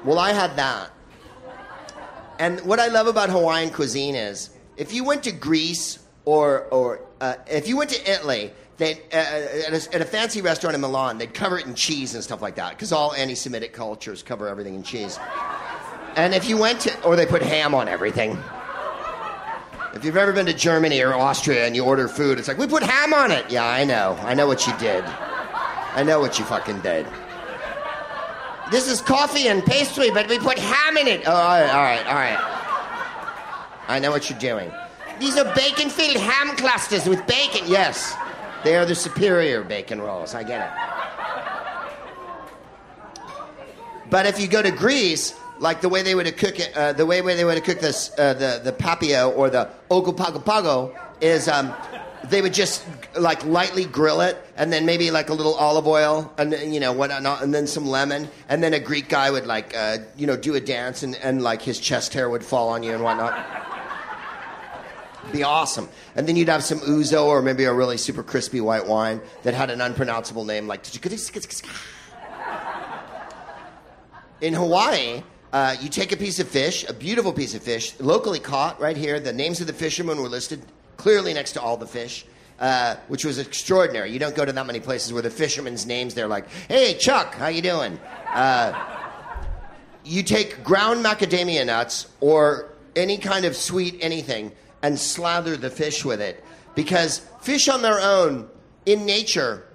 Well, 0.04 0.18
I 0.18 0.34
had 0.34 0.56
that. 0.56 0.90
And 2.38 2.60
what 2.66 2.80
I 2.80 2.88
love 2.88 3.06
about 3.06 3.30
Hawaiian 3.30 3.70
cuisine 3.70 4.14
is 4.14 4.50
if 4.76 4.92
you 4.92 5.04
went 5.04 5.22
to 5.22 5.32
Greece 5.32 6.00
or, 6.26 6.64
or 6.64 7.00
uh, 7.20 7.34
if 7.46 7.68
you 7.68 7.76
went 7.76 7.90
to 7.90 8.10
Italy, 8.10 8.52
they 8.76 8.94
uh, 9.12 9.16
at, 9.16 9.72
a, 9.72 9.94
at, 9.94 10.00
a, 10.00 10.04
fancy 10.04 10.40
restaurant 10.42 10.74
in 10.74 10.80
Milan, 10.80 11.18
they'd 11.18 11.32
cover 11.32 11.58
it 11.58 11.66
in 11.66 11.74
cheese 11.74 12.14
and 12.14 12.24
stuff 12.24 12.42
like 12.42 12.56
that, 12.56 12.70
because 12.70 12.92
all 12.92 13.14
anti-Semitic 13.14 13.72
cultures 13.72 14.22
cover 14.22 14.48
everything 14.48 14.74
in 14.74 14.82
cheese. 14.82 15.18
And 16.16 16.34
if 16.34 16.48
you 16.48 16.56
went 16.56 16.80
to, 16.80 17.02
or 17.04 17.16
they 17.16 17.26
put 17.26 17.42
ham 17.42 17.74
on 17.74 17.88
everything. 17.88 18.38
If 19.94 20.04
you've 20.04 20.16
ever 20.16 20.32
been 20.32 20.46
to 20.46 20.52
Germany 20.52 21.00
or 21.02 21.14
Austria 21.14 21.66
and 21.66 21.76
you 21.76 21.84
order 21.84 22.08
food, 22.08 22.38
it's 22.38 22.48
like 22.48 22.58
we 22.58 22.66
put 22.66 22.82
ham 22.82 23.14
on 23.14 23.30
it. 23.30 23.48
Yeah, 23.48 23.64
I 23.64 23.84
know. 23.84 24.18
I 24.22 24.34
know 24.34 24.46
what 24.48 24.66
you 24.66 24.76
did. 24.78 25.04
I 25.04 26.02
know 26.02 26.18
what 26.18 26.38
you 26.38 26.44
fucking 26.44 26.80
did. 26.80 27.06
This 28.72 28.88
is 28.88 29.00
coffee 29.00 29.46
and 29.46 29.64
pastry, 29.64 30.10
but 30.10 30.28
we 30.28 30.38
put 30.38 30.58
ham 30.58 30.96
in 30.96 31.06
it. 31.06 31.22
Oh, 31.26 31.32
all 31.32 31.60
right, 31.60 31.70
all 31.70 31.82
right, 31.82 32.06
all 32.06 32.14
right. 32.14 33.80
I 33.86 34.00
know 34.00 34.10
what 34.10 34.28
you're 34.28 34.38
doing. 34.38 34.72
These 35.20 35.36
are 35.36 35.54
bacon-filled 35.54 36.16
ham 36.16 36.56
clusters 36.56 37.08
with 37.08 37.26
bacon. 37.26 37.62
Yes. 37.66 38.14
They 38.64 38.76
are 38.76 38.84
the 38.86 38.94
superior 38.94 39.62
bacon 39.62 40.00
rolls. 40.00 40.34
I 40.34 40.42
get 40.42 40.66
it. 40.66 40.72
But 44.10 44.26
if 44.26 44.40
you 44.40 44.48
go 44.48 44.62
to 44.62 44.70
Greece, 44.70 45.34
like 45.58 45.80
the 45.80 45.88
way 45.88 46.02
they 46.02 46.14
would 46.14 46.36
cook 46.36 46.58
it, 46.58 46.76
uh, 46.76 46.92
the 46.92 47.06
way 47.06 47.20
they 47.20 47.44
would 47.44 47.62
cook 47.64 47.80
this, 47.80 48.10
uh, 48.18 48.34
the 48.34 48.60
the 48.62 48.72
papio 48.72 49.36
or 49.36 49.50
the 49.50 49.70
ogopagopago 49.90 50.94
is 51.20 51.48
um, 51.48 51.74
they 52.24 52.40
would 52.40 52.54
just 52.54 52.84
like 53.18 53.44
lightly 53.44 53.84
grill 53.84 54.20
it, 54.20 54.36
and 54.56 54.72
then 54.72 54.86
maybe 54.86 55.10
like 55.10 55.30
a 55.30 55.34
little 55.34 55.54
olive 55.54 55.86
oil, 55.86 56.32
and 56.38 56.52
you 56.72 56.80
know 56.80 56.92
what, 56.92 57.10
and 57.10 57.54
then 57.54 57.66
some 57.66 57.86
lemon, 57.86 58.28
and 58.48 58.62
then 58.62 58.74
a 58.74 58.80
Greek 58.80 59.08
guy 59.08 59.30
would 59.30 59.46
like 59.46 59.76
uh, 59.76 59.98
you 60.16 60.26
know 60.26 60.36
do 60.36 60.54
a 60.54 60.60
dance, 60.60 61.02
and, 61.02 61.16
and 61.16 61.42
like 61.42 61.62
his 61.62 61.78
chest 61.80 62.14
hair 62.14 62.28
would 62.28 62.44
fall 62.44 62.68
on 62.68 62.82
you 62.82 62.92
and 62.92 63.02
whatnot 63.02 63.73
be 65.32 65.42
awesome. 65.42 65.88
And 66.14 66.26
then 66.26 66.36
you'd 66.36 66.48
have 66.48 66.64
some 66.64 66.80
ouzo 66.80 67.26
or 67.26 67.42
maybe 67.42 67.64
a 67.64 67.72
really 67.72 67.96
super 67.96 68.22
crispy 68.22 68.60
white 68.60 68.86
wine 68.86 69.20
that 69.42 69.54
had 69.54 69.70
an 69.70 69.80
unpronounceable 69.80 70.44
name 70.44 70.66
like. 70.66 70.82
In 74.40 74.54
Hawaii, 74.54 75.22
uh, 75.52 75.76
you 75.80 75.88
take 75.88 76.12
a 76.12 76.16
piece 76.16 76.38
of 76.40 76.48
fish, 76.48 76.84
a 76.88 76.92
beautiful 76.92 77.32
piece 77.32 77.54
of 77.54 77.62
fish, 77.62 77.98
locally 78.00 78.40
caught 78.40 78.80
right 78.80 78.96
here. 78.96 79.20
The 79.20 79.32
names 79.32 79.60
of 79.60 79.66
the 79.66 79.72
fishermen 79.72 80.20
were 80.20 80.28
listed 80.28 80.62
clearly 80.96 81.32
next 81.32 81.52
to 81.52 81.60
all 81.60 81.76
the 81.76 81.86
fish. 81.86 82.26
Uh, 82.60 82.94
which 83.08 83.24
was 83.24 83.38
extraordinary. 83.40 84.12
You 84.12 84.20
don't 84.20 84.36
go 84.36 84.44
to 84.44 84.52
that 84.52 84.64
many 84.64 84.78
places 84.78 85.12
where 85.12 85.22
the 85.22 85.30
fishermen's 85.30 85.86
names 85.86 86.14
they're 86.14 86.28
like, 86.28 86.48
"Hey 86.68 86.94
Chuck, 86.94 87.34
how 87.34 87.48
you 87.48 87.60
doing?" 87.60 87.98
Uh, 88.32 88.72
you 90.04 90.22
take 90.22 90.62
ground 90.62 91.04
macadamia 91.04 91.66
nuts 91.66 92.06
or 92.20 92.70
any 92.94 93.18
kind 93.18 93.44
of 93.44 93.56
sweet 93.56 93.98
anything, 94.00 94.52
and 94.84 95.00
slather 95.00 95.56
the 95.56 95.70
fish 95.70 96.04
with 96.04 96.20
it. 96.20 96.44
Because 96.74 97.20
fish 97.40 97.68
on 97.70 97.80
their 97.80 98.00
own, 98.00 98.46
in 98.84 99.06
nature, 99.06 99.66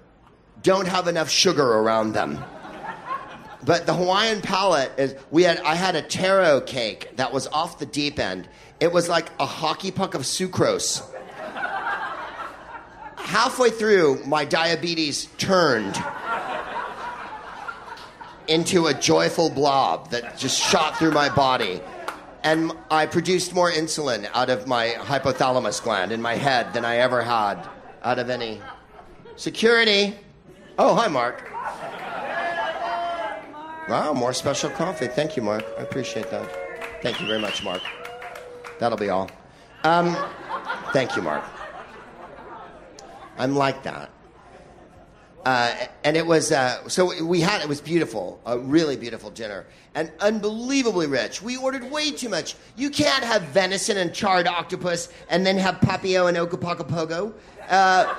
don't 0.62 0.86
have 0.86 1.08
enough 1.08 1.28
sugar 1.28 1.66
around 1.66 2.12
them. 2.12 2.38
But 3.64 3.86
the 3.86 3.92
Hawaiian 3.92 4.40
palate 4.40 4.92
is 4.96 5.16
we 5.32 5.42
had 5.42 5.58
I 5.62 5.74
had 5.74 5.96
a 5.96 6.02
taro 6.02 6.60
cake 6.60 7.16
that 7.16 7.32
was 7.32 7.48
off 7.48 7.80
the 7.80 7.86
deep 7.86 8.20
end. 8.20 8.48
It 8.78 8.92
was 8.92 9.08
like 9.08 9.30
a 9.40 9.46
hockey 9.46 9.90
puck 9.90 10.14
of 10.14 10.22
sucrose. 10.22 11.02
halfway 13.16 13.70
through, 13.70 14.24
my 14.26 14.44
diabetes 14.44 15.26
turned 15.38 16.00
into 18.46 18.86
a 18.86 18.94
joyful 18.94 19.50
blob 19.50 20.10
that 20.10 20.38
just 20.38 20.60
shot 20.60 20.96
through 20.98 21.12
my 21.12 21.28
body. 21.28 21.80
And 22.42 22.72
I 22.90 23.06
produced 23.06 23.54
more 23.54 23.70
insulin 23.70 24.28
out 24.32 24.48
of 24.48 24.66
my 24.66 24.94
hypothalamus 24.98 25.82
gland 25.82 26.10
in 26.10 26.22
my 26.22 26.36
head 26.36 26.72
than 26.72 26.84
I 26.84 26.96
ever 26.96 27.22
had 27.22 27.68
out 28.02 28.18
of 28.18 28.30
any 28.30 28.60
security. 29.36 30.16
Oh, 30.78 30.94
hi, 30.94 31.08
Mark. 31.08 31.50
Wow, 33.88 34.12
more 34.14 34.32
special 34.32 34.70
coffee. 34.70 35.08
Thank 35.08 35.36
you, 35.36 35.42
Mark. 35.42 35.64
I 35.78 35.82
appreciate 35.82 36.30
that. 36.30 36.48
Thank 37.02 37.20
you 37.20 37.26
very 37.26 37.40
much, 37.40 37.64
Mark. 37.64 37.82
That'll 38.78 38.96
be 38.96 39.10
all. 39.10 39.30
Um, 39.84 40.16
thank 40.92 41.16
you, 41.16 41.22
Mark. 41.22 41.44
I'm 43.36 43.54
like 43.56 43.82
that. 43.82 44.10
Uh, 45.44 45.74
and 46.04 46.16
it 46.16 46.26
was 46.26 46.52
uh, 46.52 46.86
so 46.88 47.24
we 47.24 47.40
had 47.40 47.62
it 47.62 47.68
was 47.68 47.80
beautiful, 47.80 48.40
a 48.44 48.58
really 48.58 48.96
beautiful 48.96 49.30
dinner, 49.30 49.66
and 49.94 50.12
unbelievably 50.20 51.06
rich. 51.06 51.40
We 51.40 51.56
ordered 51.56 51.90
way 51.90 52.10
too 52.10 52.28
much. 52.28 52.56
You 52.76 52.90
can't 52.90 53.24
have 53.24 53.42
venison 53.44 53.96
and 53.96 54.12
charred 54.12 54.46
octopus 54.46 55.08
and 55.30 55.46
then 55.46 55.56
have 55.56 55.76
papio 55.76 56.28
and 56.28 56.36
Ogopogopogo. 56.36 57.32
Uh, 57.68 58.14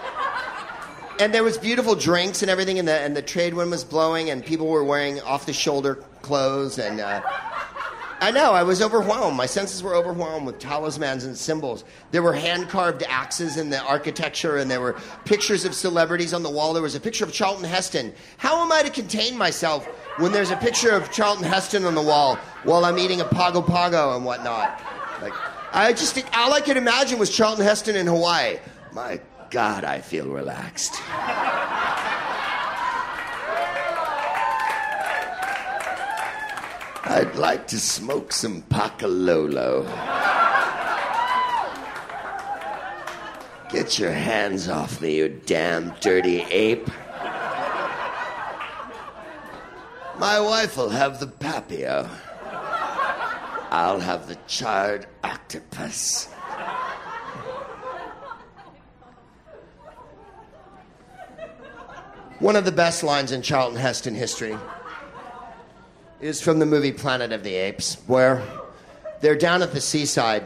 and 1.20 1.32
there 1.32 1.44
was 1.44 1.60
beautiful 1.60 1.94
drinks 1.94 2.42
and 2.42 2.50
everything, 2.50 2.80
and 2.80 2.88
the 2.88 3.00
and 3.00 3.16
the 3.16 3.22
trade 3.22 3.54
wind 3.54 3.70
was 3.70 3.84
blowing, 3.84 4.32
and 4.32 4.44
people 4.44 4.68
were 4.68 4.84
wearing 4.84 5.22
off 5.22 5.46
the 5.46 5.54
shoulder 5.54 5.96
clothes, 6.24 6.80
and 6.80 7.00
uh, 7.00 7.22
I 8.22 8.30
know, 8.30 8.54
I 8.54 8.62
was 8.62 8.84
overwhelmed. 8.84 9.36
My 9.36 9.48
senses 9.48 9.82
were 9.82 9.96
overwhelmed 9.96 10.46
with 10.46 10.60
talismans 10.60 11.24
and 11.24 11.36
symbols. 11.36 11.84
There 12.12 12.22
were 12.22 12.34
hand 12.34 12.70
carved 12.70 13.02
axes 13.10 13.58
in 13.58 13.72
the 13.72 13.82
architecture, 13.82 14.58
and 14.58 14.70
there 14.70 14.80
were 14.80 14.96
pictures 15.26 15.66
of 15.66 15.74
celebrities 15.74 16.32
on 16.32 16.44
the 16.44 16.50
wall. 16.50 16.74
There 16.74 16.84
was 16.84 16.94
a 16.94 17.00
picture 17.00 17.26
of 17.26 17.34
Charlton 17.34 17.64
Heston. 17.64 18.14
How 18.38 18.64
am 18.64 18.72
I 18.72 18.84
to 18.84 18.92
contain 18.92 19.36
myself 19.36 19.88
when 20.18 20.32
there's 20.32 20.52
a 20.52 20.56
picture 20.58 20.92
of 20.92 21.12
Charlton 21.12 21.46
Heston 21.46 21.84
on 21.84 21.96
the 21.96 22.02
wall 22.02 22.36
while 22.64 22.86
I'm 22.86 23.00
eating 23.00 23.22
a 23.22 23.26
Pago 23.26 23.60
Pago 23.60 24.16
and 24.16 24.24
whatnot? 24.24 24.80
Like, 25.20 25.34
I 25.74 25.92
just, 25.92 26.24
all 26.36 26.54
I 26.54 26.62
could 26.62 26.78
imagine 26.78 27.18
was 27.18 27.36
Charlton 27.36 27.66
Heston 27.66 27.96
in 27.96 28.06
Hawaii. 28.06 28.60
My 28.94 29.20
God, 29.50 29.84
I 29.84 30.00
feel 30.00 30.28
relaxed. 30.28 31.02
I'd 37.04 37.36
like 37.36 37.68
to 37.68 37.80
smoke 37.80 38.32
some 38.32 38.62
Pakalolo. 38.64 39.86
Get 43.72 43.98
your 43.98 44.12
hands 44.12 44.70
off 44.70 45.02
me, 45.02 45.18
you 45.18 45.30
damn 45.46 45.96
dirty 46.00 46.42
ape. 46.42 46.88
My 50.20 50.40
wife 50.40 50.78
will 50.78 50.90
have 50.90 51.20
the 51.20 51.28
papio. 51.28 52.08
I'll 53.72 54.00
have 54.00 54.28
the 54.28 54.38
charred 54.48 55.08
octopus. 55.24 56.26
One 62.40 62.56
of 62.56 62.66
the 62.66 62.72
best 62.72 63.04
lines 63.04 63.32
in 63.32 63.42
Charlton 63.42 63.78
Heston 63.80 64.14
history 64.14 64.58
is 66.22 66.42
from 66.42 66.60
the 66.60 66.66
movie 66.66 66.92
Planet 66.92 67.32
of 67.32 67.44
the 67.44 67.56
Apes, 67.56 67.98
where 68.08 68.44
they're 69.22 69.36
down 69.36 69.62
at 69.62 69.74
the 69.74 69.82
seaside 69.82 70.46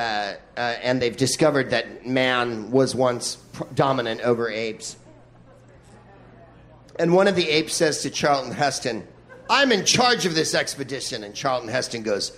uh, 0.00 0.34
uh, 0.56 0.60
and 0.82 1.02
they've 1.02 1.16
discovered 1.16 1.70
that 1.70 2.06
man 2.06 2.70
was 2.70 2.94
once 2.94 3.36
dominant 3.74 4.22
over 4.22 4.48
apes. 4.48 4.96
And 6.98 7.12
one 7.12 7.28
of 7.28 7.36
the 7.36 7.48
apes 7.50 7.74
says 7.74 8.00
to 8.02 8.10
Charlton 8.10 8.52
Heston, 8.52 9.06
I'm 9.50 9.72
in 9.72 9.84
charge 9.84 10.24
of 10.24 10.34
this 10.34 10.54
expedition. 10.54 11.22
And 11.24 11.34
Charlton 11.34 11.68
Heston 11.68 12.02
goes, 12.02 12.32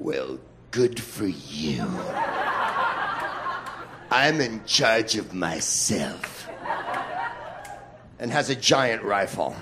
Well, 0.00 0.40
good 0.70 0.98
for 1.00 1.26
you. 1.26 1.84
I'm 4.10 4.40
in 4.40 4.64
charge 4.64 5.16
of 5.16 5.34
myself. 5.34 6.48
And 8.18 8.32
has 8.32 8.50
a 8.50 8.56
giant 8.56 9.02
rifle. 9.02 9.54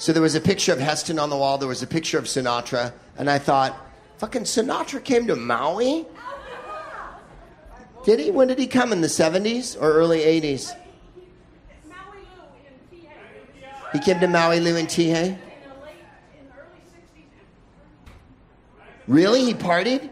So 0.00 0.14
there 0.14 0.22
was 0.22 0.34
a 0.34 0.40
picture 0.40 0.72
of 0.72 0.80
Heston 0.80 1.18
on 1.18 1.28
the 1.28 1.36
wall, 1.36 1.58
there 1.58 1.68
was 1.68 1.82
a 1.82 1.86
picture 1.86 2.16
of 2.16 2.24
Sinatra, 2.24 2.94
and 3.18 3.28
I 3.28 3.38
thought, 3.38 3.76
fucking 4.16 4.44
Sinatra 4.44 5.04
came 5.04 5.26
to 5.26 5.36
Maui? 5.36 6.06
Did 8.04 8.18
he? 8.18 8.30
When 8.30 8.48
did 8.48 8.58
he 8.58 8.66
come? 8.66 8.92
In 8.92 9.02
the 9.02 9.08
70s 9.08 9.76
or 9.76 9.92
early 9.92 10.20
80s? 10.20 10.74
He 13.92 13.98
came 13.98 14.18
to 14.20 14.26
Maui 14.26 14.58
Lu 14.60 14.74
in 14.74 14.86
Kihei? 14.86 15.36
Really? 19.06 19.44
He 19.44 19.52
partied? 19.52 20.08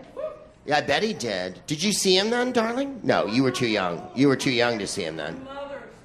Yeah, 0.66 0.76
I 0.76 0.80
bet 0.82 1.03
he 1.03 1.14
did. 1.14 1.62
Did 1.66 1.82
you 1.82 1.95
see 1.95 2.14
him 2.14 2.28
then, 2.28 2.53
darling? 2.53 3.01
No, 3.03 3.24
you 3.24 3.43
were 3.43 3.51
too 3.51 3.66
young. 3.68 4.07
You 4.14 4.28
were 4.28 4.36
too 4.36 4.51
young 4.51 4.78
to 4.80 4.86
see 4.86 5.05
him 5.05 5.16
then. 5.16 5.49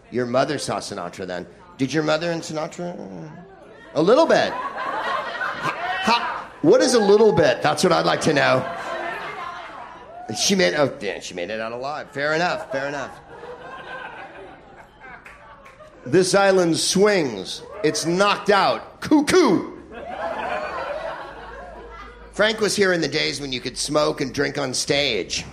Your 0.09 0.25
mother 0.25 0.57
saw 0.57 0.77
Sinatra 0.77 1.27
then. 1.27 1.45
Did 1.77 1.91
your 1.91 2.03
mother 2.03 2.31
and 2.31 2.41
Sinatra? 2.41 3.43
A 3.96 4.02
little 4.02 4.26
bit. 4.26 4.52
How, 4.52 6.50
what 6.62 6.82
is 6.82 6.96
a 6.96 7.00
little 7.00 7.32
bit? 7.32 7.62
That's 7.62 7.84
what 7.84 7.94
I'd 7.94 8.06
like 8.06 8.22
to 8.22 8.34
know. 8.34 8.78
She 10.38 10.56
made 10.56 10.74
oh 10.76 10.98
yeah, 11.00 11.20
she 11.20 11.34
made 11.34 11.50
it 11.50 11.60
out 11.60 11.74
alive. 11.74 12.10
Fair 12.12 12.34
enough, 12.34 12.72
fair 12.72 12.88
enough. 12.88 13.20
This 16.06 16.34
island 16.34 16.78
swings. 16.78 17.62
It's 17.84 18.06
knocked 18.06 18.50
out. 18.50 19.00
Cuckoo. 19.02 19.78
Frank 22.32 22.60
was 22.60 22.76
here 22.76 22.94
in 22.94 23.02
the 23.02 23.08
days 23.08 23.39
when 23.39 23.54
you 23.54 23.62
could 23.62 23.78
smoke 23.78 24.20
and 24.22 24.34
drink 24.34 24.58
on 24.58 24.74
stage. 24.74 25.46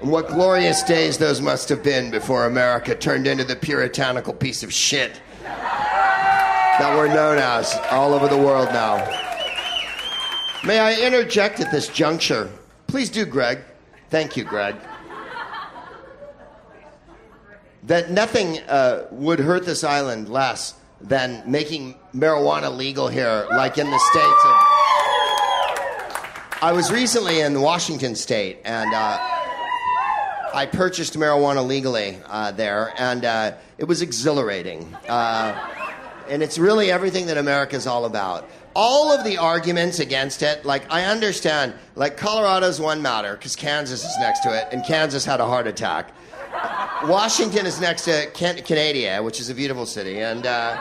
And 0.00 0.10
what 0.10 0.28
glorious 0.28 0.82
days 0.82 1.16
those 1.16 1.40
must 1.40 1.70
have 1.70 1.82
been 1.82 2.10
before 2.10 2.44
America 2.44 2.94
turned 2.94 3.26
into 3.26 3.44
the 3.44 3.56
puritanical 3.56 4.34
piece 4.34 4.62
of 4.62 4.72
shit 4.72 5.22
that 6.78 6.94
we're 6.94 7.08
known 7.08 7.38
as 7.38 7.74
all 7.90 8.12
over 8.12 8.28
the 8.28 8.36
world 8.36 8.68
now. 8.68 8.96
May 10.64 10.78
I 10.78 10.94
interject 11.00 11.60
at 11.60 11.70
this 11.70 11.88
juncture? 11.88 12.50
Please 12.86 13.08
do, 13.08 13.24
Greg. 13.24 13.60
Thank 14.10 14.36
you, 14.36 14.44
Greg. 14.44 14.76
That 17.84 18.10
nothing 18.10 18.58
uh, 18.60 19.06
would 19.10 19.38
hurt 19.38 19.64
this 19.64 19.84
island 19.84 20.28
less 20.28 20.74
than 21.00 21.42
making 21.50 21.94
marijuana 22.14 22.74
legal 22.74 23.08
here, 23.08 23.46
like 23.50 23.78
in 23.78 23.88
the 23.88 23.98
states. 23.98 24.44
Of... 24.44 24.54
I 26.62 26.72
was 26.74 26.90
recently 26.90 27.40
in 27.40 27.60
Washington 27.60 28.14
State, 28.14 28.58
and 28.64 28.92
uh, 28.92 29.18
I 30.52 30.68
purchased 30.70 31.14
marijuana 31.14 31.66
legally 31.66 32.18
uh, 32.26 32.50
there, 32.50 32.92
and 32.98 33.24
uh, 33.24 33.52
it 33.78 33.84
was 33.84 34.02
exhilarating. 34.02 34.96
And 36.28 36.42
it's 36.42 36.58
really 36.58 36.90
everything 36.90 37.26
that 37.26 37.38
America's 37.38 37.86
all 37.86 38.04
about. 38.04 38.48
All 38.74 39.10
of 39.10 39.24
the 39.24 39.38
arguments 39.38 40.00
against 40.00 40.42
it, 40.42 40.64
like 40.64 40.90
I 40.92 41.04
understand, 41.04 41.74
like 41.94 42.16
Colorado's 42.16 42.80
one 42.80 43.00
matter 43.00 43.34
because 43.34 43.56
Kansas 43.56 44.04
is 44.04 44.16
next 44.18 44.40
to 44.40 44.50
it, 44.52 44.68
and 44.70 44.84
Kansas 44.84 45.24
had 45.24 45.40
a 45.40 45.46
heart 45.46 45.66
attack. 45.66 46.12
Washington 47.04 47.66
is 47.66 47.80
next 47.80 48.04
to 48.04 48.30
Can- 48.32 48.62
Canada, 48.62 49.22
which 49.22 49.40
is 49.40 49.48
a 49.48 49.54
beautiful 49.54 49.86
city, 49.86 50.20
and 50.20 50.46
uh, 50.46 50.76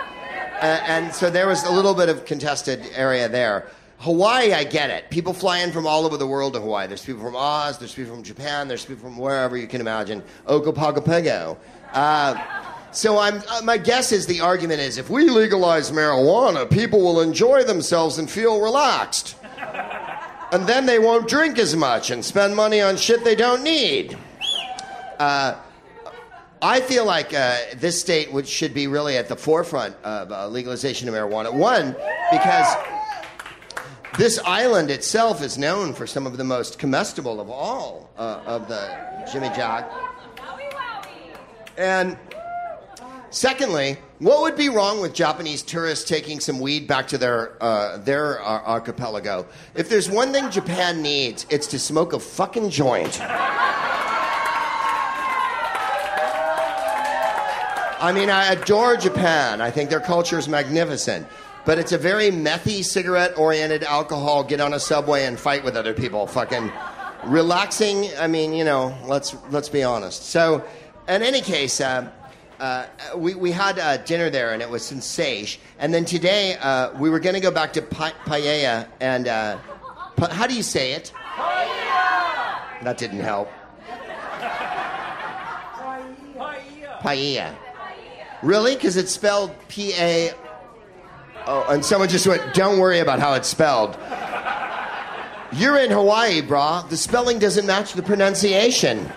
and 0.62 1.14
so 1.14 1.30
there 1.30 1.48
was 1.48 1.64
a 1.64 1.72
little 1.72 1.93
bit 1.93 2.10
of 2.10 2.26
contested 2.26 2.86
area 2.96 3.30
there. 3.30 3.68
Hawaii, 4.00 4.52
I 4.52 4.66
get 4.66 4.89
it. 4.89 5.10
People 5.10 5.34
fly 5.34 5.60
in 5.60 5.72
from 5.72 5.88
all 5.88 6.06
over 6.06 6.18
the 6.18 6.28
world 6.28 6.54
to 6.54 6.60
Hawaii. 6.60 6.88
There's 6.88 7.06
people 7.06 7.24
from 7.24 7.36
Oz, 7.36 7.78
there's 7.78 7.93
people 7.93 8.14
from 8.14 8.24
Japan, 8.24 8.68
there's 8.68 8.86
people 8.86 9.10
from 9.10 9.18
wherever 9.18 9.56
you 9.56 9.68
can 9.68 9.80
imagine. 9.80 10.22
Okapagapego. 10.48 11.58
Uh, 11.93 12.74
so 12.96 13.20
I'm, 13.20 13.43
uh, 13.50 13.62
my 13.64 13.78
guess 13.78 14.12
is 14.12 14.26
the 14.26 14.41
argument 14.41 14.80
is 14.80 14.98
if 14.98 15.10
we 15.10 15.30
legalize 15.30 15.91
marijuana, 15.91 16.70
people 16.70 17.02
will 17.02 17.22
enjoy 17.22 17.64
themselves 17.64 18.18
and 18.18 18.30
feel 18.30 18.62
relaxed. 18.62 19.36
and 20.52 20.66
then 20.66 20.86
they 20.86 21.00
won't 21.00 21.28
drink 21.28 21.60
as 21.60 21.76
much 21.76 22.10
and 22.10 22.24
spend 22.24 22.56
money 22.56 22.82
on 22.82 22.96
shit 22.98 23.24
they 23.24 23.36
don't 23.36 23.64
need. 23.64 24.18
Uh, 25.20 25.56
I 26.62 26.80
feel 26.82 27.06
like 27.06 27.34
uh, 27.34 27.58
this 27.76 28.00
state 28.00 28.32
would, 28.32 28.48
should 28.48 28.74
be 28.74 28.88
really 28.88 29.18
at 29.18 29.28
the 29.28 29.36
forefront 29.36 29.96
of 30.04 30.32
uh, 30.32 30.48
legalization 30.48 31.08
of 31.10 31.14
marijuana. 31.14 31.54
One, 31.54 31.96
because 32.32 32.76
this 34.18 34.39
island 34.46 34.89
itself 34.89 35.43
is 35.43 35.58
known 35.58 35.93
for 35.93 36.08
some 36.08 36.26
of 36.26 36.38
the 36.38 36.43
most 36.43 36.80
comestible 36.80 37.41
of 37.41 37.50
all 37.50 38.10
uh, 38.18 38.41
of 38.46 38.68
the 38.70 39.26
Jimmy 39.32 39.50
Jack. 39.50 39.91
And 41.78 42.18
Secondly, 43.36 43.98
what 44.20 44.44
would 44.44 44.56
be 44.56 44.70
wrong 44.70 45.02
with 45.02 45.14
Japanese 45.14 45.62
tourists 45.62 46.08
taking 46.08 46.40
some 46.40 46.58
weed 46.58 46.88
back 46.88 47.06
to 47.10 47.18
their 47.18 47.62
uh, 47.62 47.98
their 47.98 48.42
uh, 48.42 48.62
archipelago? 48.64 49.46
If 49.76 49.90
there's 49.90 50.10
one 50.10 50.32
thing 50.32 50.50
Japan 50.50 51.02
needs, 51.02 51.46
it's 51.50 51.68
to 51.68 51.78
smoke 51.78 52.14
a 52.14 52.20
fucking 52.20 52.70
joint. 52.70 53.20
I 58.00 58.14
mean, 58.16 58.30
I 58.30 58.54
adore 58.54 58.96
Japan. 58.96 59.60
I 59.60 59.70
think 59.70 59.90
their 59.90 60.00
culture 60.00 60.40
is 60.40 60.48
magnificent. 60.48 61.28
But 61.66 61.78
it's 61.78 61.92
a 61.92 61.98
very 61.98 62.32
methy, 62.32 62.86
cigarette 62.86 63.38
oriented 63.38 63.84
alcohol, 63.84 64.46
get 64.46 64.62
on 64.62 64.74
a 64.74 64.80
subway 64.80 65.26
and 65.26 65.38
fight 65.38 65.66
with 65.66 65.76
other 65.76 65.94
people. 65.94 66.26
Fucking 66.26 66.72
relaxing. 67.26 68.12
I 68.18 68.28
mean, 68.28 68.54
you 68.54 68.64
know, 68.64 68.98
let's, 69.04 69.36
let's 69.50 69.68
be 69.68 69.84
honest. 69.84 70.24
So, 70.24 70.64
in 71.10 71.22
any 71.22 71.42
case, 71.42 71.82
uh, 71.82 72.10
uh, 72.60 72.86
we, 73.16 73.36
we 73.36 73.51
had 73.51 73.80
uh, 73.80 73.97
dinner 73.97 74.30
there 74.30 74.53
and 74.53 74.62
it 74.62 74.70
was 74.70 74.84
sensation. 74.86 75.62
And 75.80 75.93
then 75.93 76.06
today 76.06 76.56
uh, 76.58 76.91
we 76.97 77.10
were 77.10 77.20
going 77.20 77.36
to 77.36 77.41
go 77.41 77.51
back 77.51 77.74
to 77.74 77.82
pa- 77.82 78.14
Paella 78.26 78.88
and 78.99 79.28
uh, 79.28 79.58
pa- 80.16 80.30
how 80.30 80.47
do 80.47 80.56
you 80.56 80.64
say 80.64 80.93
it? 80.93 81.12
Paella. 81.16 82.84
That 82.84 82.97
didn't 82.97 83.22
help. 83.22 83.49
Paella. 87.01 87.56
Really? 88.41 88.76
Because 88.76 88.97
it's 88.97 89.12
spelled 89.12 89.51
P 89.68 89.93
A. 89.97 90.32
Oh, 91.47 91.66
and 91.70 91.86
someone 91.86 92.10
just 92.10 92.26
went, 92.26 92.56
don't 92.56 92.80
worry 92.80 92.99
about 92.99 93.20
how 93.20 93.34
it's 93.34 93.47
spelled. 93.47 93.97
You're 95.53 95.78
in 95.78 95.91
Hawaii, 95.91 96.41
brah. 96.41 96.89
The 96.89 96.97
spelling 96.97 97.38
doesn't 97.39 97.68
match 97.68 97.93
the 97.93 98.01
pronunciation. 98.01 99.10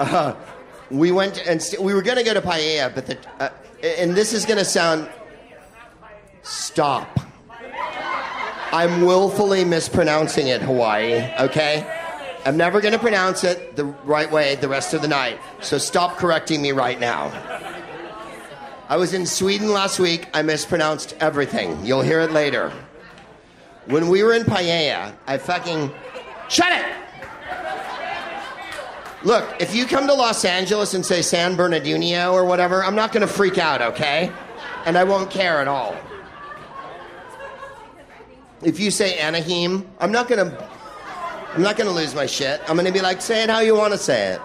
Uh, 0.00 0.34
we 0.90 1.12
went 1.12 1.46
and 1.46 1.62
st- 1.62 1.82
we 1.82 1.92
were 1.92 2.00
going 2.00 2.16
to 2.16 2.24
go 2.24 2.32
to 2.32 2.40
Paella, 2.40 2.92
but 2.94 3.06
the, 3.06 3.18
uh, 3.38 3.50
and 3.82 4.14
this 4.14 4.32
is 4.32 4.46
going 4.46 4.58
to 4.58 4.64
sound. 4.64 5.08
Stop. 6.42 7.20
I'm 8.72 9.02
willfully 9.02 9.62
mispronouncing 9.64 10.46
it, 10.48 10.62
Hawaii, 10.62 11.30
okay? 11.38 11.86
I'm 12.46 12.56
never 12.56 12.80
going 12.80 12.94
to 12.94 12.98
pronounce 12.98 13.44
it 13.44 13.76
the 13.76 13.84
right 13.84 14.30
way 14.32 14.54
the 14.54 14.68
rest 14.68 14.94
of 14.94 15.02
the 15.02 15.08
night, 15.08 15.38
so 15.60 15.76
stop 15.76 16.16
correcting 16.16 16.62
me 16.62 16.72
right 16.72 16.98
now. 16.98 17.30
I 18.88 18.96
was 18.96 19.12
in 19.12 19.26
Sweden 19.26 19.70
last 19.70 20.00
week. 20.00 20.28
I 20.32 20.40
mispronounced 20.40 21.14
everything. 21.20 21.84
You'll 21.84 22.02
hear 22.02 22.20
it 22.20 22.32
later. 22.32 22.72
When 23.84 24.08
we 24.08 24.22
were 24.22 24.32
in 24.32 24.44
Paella, 24.44 25.14
I 25.26 25.36
fucking. 25.36 25.90
Shut 26.48 26.72
it! 26.72 26.86
Look, 29.22 29.60
if 29.60 29.74
you 29.74 29.86
come 29.86 30.06
to 30.06 30.14
Los 30.14 30.44
Angeles 30.44 30.94
and 30.94 31.04
say 31.04 31.20
San 31.20 31.54
Bernardino 31.54 32.32
or 32.32 32.44
whatever, 32.44 32.82
I'm 32.82 32.94
not 32.94 33.12
going 33.12 33.26
to 33.26 33.32
freak 33.32 33.58
out, 33.58 33.82
okay? 33.82 34.32
And 34.86 34.96
I 34.96 35.04
won't 35.04 35.30
care 35.30 35.60
at 35.60 35.68
all. 35.68 35.94
If 38.62 38.80
you 38.80 38.90
say 38.90 39.18
Anaheim, 39.18 39.86
I'm 39.98 40.12
not 40.12 40.28
going 40.28 40.50
to 40.50 40.70
I'm 41.52 41.62
not 41.62 41.76
going 41.76 41.88
to 41.88 41.94
lose 41.94 42.14
my 42.14 42.26
shit. 42.26 42.60
I'm 42.68 42.76
going 42.76 42.86
to 42.86 42.92
be 42.92 43.00
like, 43.00 43.20
say 43.20 43.42
it 43.42 43.50
how 43.50 43.58
you 43.58 43.74
want 43.74 43.92
to 43.92 43.98
say 43.98 44.34
it. 44.34 44.40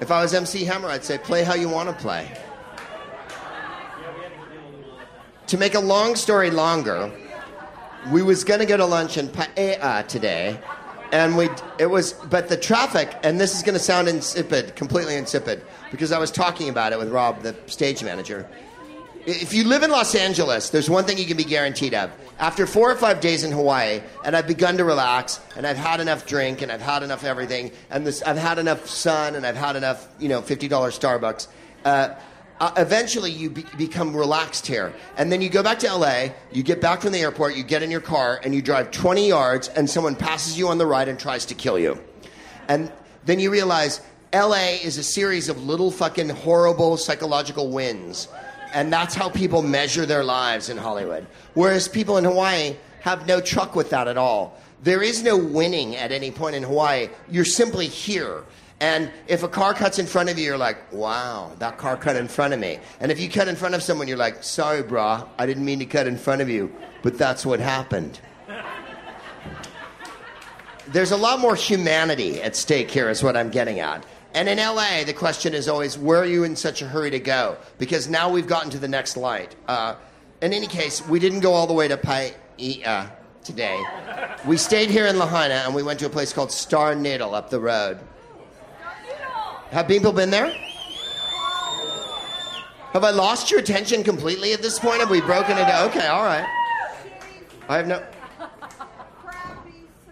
If 0.00 0.10
I 0.10 0.20
was 0.20 0.34
MC 0.34 0.64
Hammer, 0.64 0.88
I'd 0.88 1.04
say, 1.04 1.16
play 1.16 1.44
how 1.44 1.54
you 1.54 1.68
want 1.68 1.88
to 1.88 1.94
play. 1.94 2.36
To 5.46 5.58
make 5.58 5.74
a 5.74 5.80
long 5.80 6.16
story 6.16 6.50
longer, 6.50 7.10
we 8.10 8.20
was 8.20 8.42
going 8.42 8.58
to 8.58 8.66
go 8.66 8.76
to 8.76 8.84
lunch 8.84 9.16
in 9.16 9.28
Paella 9.28 10.06
today, 10.08 10.58
and 11.12 11.36
we 11.36 11.48
it 11.78 11.86
was 11.86 12.12
but 12.12 12.48
the 12.48 12.56
traffic 12.56 13.16
and 13.22 13.40
this 13.40 13.54
is 13.54 13.62
going 13.62 13.74
to 13.74 13.80
sound 13.80 14.08
insipid 14.08 14.74
completely 14.76 15.16
insipid 15.16 15.62
because 15.90 16.12
i 16.12 16.18
was 16.18 16.30
talking 16.30 16.68
about 16.68 16.92
it 16.92 16.98
with 16.98 17.10
rob 17.10 17.42
the 17.42 17.54
stage 17.66 18.02
manager. 18.02 18.48
If 19.26 19.52
you 19.52 19.64
live 19.64 19.82
in 19.82 19.90
los 19.90 20.14
angeles 20.14 20.70
there's 20.70 20.88
one 20.88 21.04
thing 21.04 21.18
you 21.18 21.26
can 21.26 21.36
be 21.36 21.44
guaranteed 21.44 21.94
of. 21.94 22.10
After 22.38 22.66
four 22.66 22.90
or 22.90 22.96
five 22.96 23.20
days 23.20 23.44
in 23.44 23.52
hawaii 23.52 24.00
and 24.24 24.36
i've 24.36 24.46
begun 24.46 24.76
to 24.78 24.84
relax 24.84 25.40
and 25.56 25.66
i've 25.66 25.76
had 25.76 26.00
enough 26.00 26.26
drink 26.26 26.62
and 26.62 26.70
i've 26.70 26.80
had 26.80 27.02
enough 27.02 27.24
everything 27.24 27.72
and 27.90 28.06
this, 28.06 28.22
i've 28.22 28.38
had 28.38 28.58
enough 28.58 28.86
sun 28.86 29.34
and 29.34 29.46
i've 29.46 29.56
had 29.56 29.76
enough 29.76 30.08
you 30.18 30.28
know 30.28 30.40
$50 30.40 30.68
starbucks 30.68 31.48
uh, 31.84 32.14
uh, 32.60 32.72
eventually 32.76 33.30
you 33.30 33.50
be- 33.50 33.64
become 33.76 34.16
relaxed 34.16 34.66
here. 34.66 34.92
And 35.16 35.30
then 35.30 35.40
you 35.40 35.48
go 35.48 35.62
back 35.62 35.78
to 35.80 35.94
LA, 35.94 36.28
you 36.52 36.62
get 36.62 36.80
back 36.80 37.00
from 37.02 37.12
the 37.12 37.20
airport, 37.20 37.56
you 37.56 37.62
get 37.62 37.82
in 37.82 37.90
your 37.90 38.00
car, 38.00 38.40
and 38.42 38.54
you 38.54 38.62
drive 38.62 38.90
20 38.90 39.28
yards, 39.28 39.68
and 39.68 39.88
someone 39.88 40.16
passes 40.16 40.58
you 40.58 40.68
on 40.68 40.78
the 40.78 40.86
right 40.86 41.08
and 41.08 41.18
tries 41.18 41.46
to 41.46 41.54
kill 41.54 41.78
you. 41.78 41.98
And 42.68 42.92
then 43.24 43.38
you 43.38 43.50
realize 43.50 44.00
LA 44.32 44.78
is 44.82 44.98
a 44.98 45.02
series 45.02 45.48
of 45.48 45.62
little 45.64 45.90
fucking 45.90 46.28
horrible 46.28 46.96
psychological 46.96 47.70
wins. 47.70 48.28
And 48.74 48.92
that's 48.92 49.14
how 49.14 49.30
people 49.30 49.62
measure 49.62 50.04
their 50.04 50.24
lives 50.24 50.68
in 50.68 50.76
Hollywood. 50.76 51.26
Whereas 51.54 51.88
people 51.88 52.18
in 52.18 52.24
Hawaii 52.24 52.76
have 53.00 53.26
no 53.26 53.40
truck 53.40 53.74
with 53.74 53.90
that 53.90 54.08
at 54.08 54.18
all. 54.18 54.58
There 54.82 55.02
is 55.02 55.22
no 55.22 55.36
winning 55.36 55.96
at 55.96 56.12
any 56.12 56.30
point 56.30 56.56
in 56.56 56.62
Hawaii. 56.62 57.08
You're 57.30 57.44
simply 57.44 57.86
here. 57.86 58.44
And 58.80 59.10
if 59.26 59.42
a 59.42 59.48
car 59.48 59.74
cuts 59.74 59.98
in 59.98 60.06
front 60.06 60.30
of 60.30 60.38
you, 60.38 60.44
you're 60.44 60.58
like, 60.58 60.92
wow, 60.92 61.52
that 61.58 61.78
car 61.78 61.96
cut 61.96 62.14
in 62.14 62.28
front 62.28 62.54
of 62.54 62.60
me. 62.60 62.78
And 63.00 63.10
if 63.10 63.18
you 63.18 63.28
cut 63.28 63.48
in 63.48 63.56
front 63.56 63.74
of 63.74 63.82
someone, 63.82 64.06
you're 64.06 64.16
like, 64.16 64.44
sorry, 64.44 64.82
brah, 64.82 65.28
I 65.36 65.46
didn't 65.46 65.64
mean 65.64 65.80
to 65.80 65.86
cut 65.86 66.06
in 66.06 66.16
front 66.16 66.42
of 66.42 66.48
you, 66.48 66.72
but 67.02 67.18
that's 67.18 67.44
what 67.44 67.58
happened. 67.58 68.20
There's 70.86 71.10
a 71.10 71.16
lot 71.16 71.40
more 71.40 71.54
humanity 71.54 72.40
at 72.40 72.56
stake 72.56 72.90
here, 72.90 73.10
is 73.10 73.22
what 73.22 73.36
I'm 73.36 73.50
getting 73.50 73.80
at. 73.80 74.06
And 74.32 74.48
in 74.48 74.58
LA, 74.58 75.04
the 75.04 75.12
question 75.12 75.54
is 75.54 75.68
always, 75.68 75.98
where 75.98 76.20
are 76.20 76.26
you 76.26 76.44
in 76.44 76.54
such 76.54 76.80
a 76.80 76.86
hurry 76.86 77.10
to 77.10 77.18
go? 77.18 77.56
Because 77.78 78.08
now 78.08 78.30
we've 78.30 78.46
gotten 78.46 78.70
to 78.70 78.78
the 78.78 78.88
next 78.88 79.16
light. 79.16 79.56
Uh, 79.66 79.96
in 80.40 80.52
any 80.52 80.66
case, 80.66 81.06
we 81.08 81.18
didn't 81.18 81.40
go 81.40 81.52
all 81.52 81.66
the 81.66 81.74
way 81.74 81.88
to 81.88 81.96
Paella 81.96 83.10
today. 83.42 83.82
We 84.46 84.56
stayed 84.56 84.90
here 84.90 85.06
in 85.06 85.18
Lahaina 85.18 85.54
and 85.54 85.74
we 85.74 85.82
went 85.82 85.98
to 86.00 86.06
a 86.06 86.10
place 86.10 86.32
called 86.32 86.52
Star 86.52 86.94
Noodle 86.94 87.34
up 87.34 87.50
the 87.50 87.60
road. 87.60 87.98
Have 89.70 89.86
people 89.86 90.12
been 90.12 90.30
there? 90.30 90.50
Have 92.92 93.04
I 93.04 93.10
lost 93.10 93.50
your 93.50 93.60
attention 93.60 94.02
completely 94.02 94.54
at 94.54 94.62
this 94.62 94.78
point? 94.78 95.00
Have 95.00 95.10
we 95.10 95.20
broken 95.20 95.58
it? 95.58 95.68
Okay, 95.68 96.06
all 96.06 96.24
right. 96.24 96.46
I 97.68 97.76
have 97.76 97.86
no. 97.86 98.02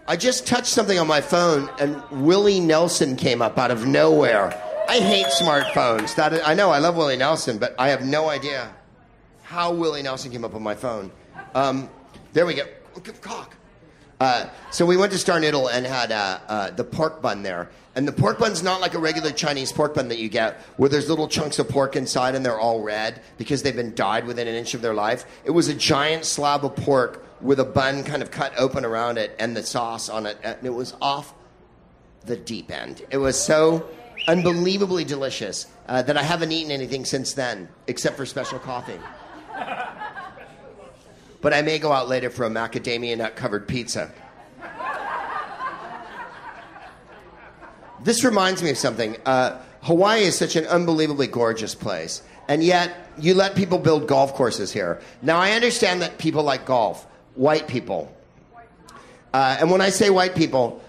I 0.07 0.15
just 0.15 0.47
touched 0.47 0.67
something 0.67 0.97
on 0.97 1.07
my 1.07 1.19
phone, 1.19 1.69
and 1.79 2.01
Willie 2.25 2.59
Nelson 2.59 3.15
came 3.15 3.41
up 3.41 3.57
out 3.57 3.71
of 3.71 3.85
nowhere. 3.85 4.53
I 4.87 4.99
hate 4.99 5.25
smartphones. 5.25 6.15
That 6.15 6.33
is, 6.33 6.41
I 6.45 6.53
know 6.53 6.69
I 6.69 6.77
love 6.77 6.95
Willie 6.95 7.17
Nelson, 7.17 7.57
but 7.57 7.75
I 7.77 7.89
have 7.89 8.05
no 8.05 8.29
idea 8.29 8.73
how 9.41 9.73
Willie 9.73 10.03
Nelson 10.03 10.31
came 10.31 10.45
up 10.45 10.55
on 10.55 10.63
my 10.63 10.75
phone. 10.75 11.11
Um, 11.55 11.89
there 12.31 12.45
we 12.45 12.53
go. 12.53 12.63
Cock. 13.21 13.55
Uh, 14.19 14.49
so 14.71 14.85
we 14.85 14.97
went 14.97 15.11
to 15.11 15.17
Star 15.17 15.39
Noodle 15.39 15.67
and 15.67 15.85
had 15.85 16.11
uh, 16.11 16.39
uh, 16.47 16.71
the 16.71 16.83
pork 16.83 17.21
bun 17.21 17.43
there. 17.43 17.69
And 17.97 18.07
the 18.07 18.11
pork 18.11 18.37
bun's 18.37 18.61
not 18.61 18.79
like 18.79 18.93
a 18.93 18.99
regular 18.99 19.31
Chinese 19.31 19.71
pork 19.71 19.95
bun 19.95 20.09
that 20.09 20.19
you 20.19 20.29
get, 20.29 20.61
where 20.77 20.87
there's 20.87 21.09
little 21.09 21.27
chunks 21.27 21.57
of 21.57 21.67
pork 21.67 21.95
inside 21.95 22.35
and 22.35 22.45
they're 22.45 22.59
all 22.59 22.83
red 22.83 23.23
because 23.39 23.63
they've 23.63 23.75
been 23.75 23.95
dyed 23.95 24.27
within 24.27 24.47
an 24.47 24.53
inch 24.53 24.75
of 24.75 24.83
their 24.83 24.93
life. 24.93 25.25
It 25.43 25.49
was 25.49 25.67
a 25.67 25.73
giant 25.73 26.23
slab 26.23 26.63
of 26.63 26.75
pork 26.75 27.25
with 27.41 27.59
a 27.59 27.65
bun 27.65 28.03
kind 28.03 28.21
of 28.21 28.29
cut 28.29 28.53
open 28.55 28.85
around 28.85 29.17
it 29.17 29.35
and 29.39 29.57
the 29.57 29.63
sauce 29.63 30.09
on 30.09 30.27
it. 30.27 30.37
And 30.43 30.63
it 30.63 30.75
was 30.75 30.93
off 31.01 31.33
the 32.23 32.37
deep 32.37 32.69
end. 32.69 33.01
It 33.09 33.17
was 33.17 33.35
so 33.35 33.89
unbelievably 34.27 35.05
delicious 35.05 35.65
uh, 35.87 36.03
that 36.03 36.17
I 36.17 36.23
haven't 36.23 36.51
eaten 36.51 36.71
anything 36.71 37.03
since 37.03 37.33
then, 37.33 37.67
except 37.87 38.15
for 38.15 38.27
special 38.27 38.59
coffee. 38.59 38.99
But 41.39 41.53
I 41.53 41.61
may 41.61 41.77
go 41.77 41.91
out 41.91 42.09
later 42.09 42.31
for 42.31 42.45
a 42.45 42.49
macadamia 42.49 43.15
nut 43.15 43.35
covered 43.35 43.67
pizza. 43.67 44.11
This 48.07 48.23
reminds 48.23 48.63
me 48.63 48.69
of 48.69 48.77
something. 48.77 49.17
Uh, 49.25 49.59
Hawaii 49.81 50.21
is 50.21 50.37
such 50.37 50.55
an 50.55 50.65
unbelievably 50.65 51.27
gorgeous 51.27 51.75
place, 51.75 52.21
and 52.47 52.63
yet 52.63 53.11
you 53.19 53.33
let 53.33 53.53
people 53.53 53.79
build 53.79 54.07
golf 54.07 54.33
courses 54.33 54.71
here. 54.71 55.01
Now, 55.21 55.39
I 55.39 55.51
understand 55.51 56.01
that 56.01 56.17
people 56.17 56.41
like 56.41 56.65
golf, 56.65 57.05
white 57.35 57.67
people. 57.67 58.15
Uh, 59.33 59.57
and 59.59 59.69
when 59.69 59.81
I 59.81 59.89
say 59.89 60.09
white 60.09 60.35
people, 60.35 60.81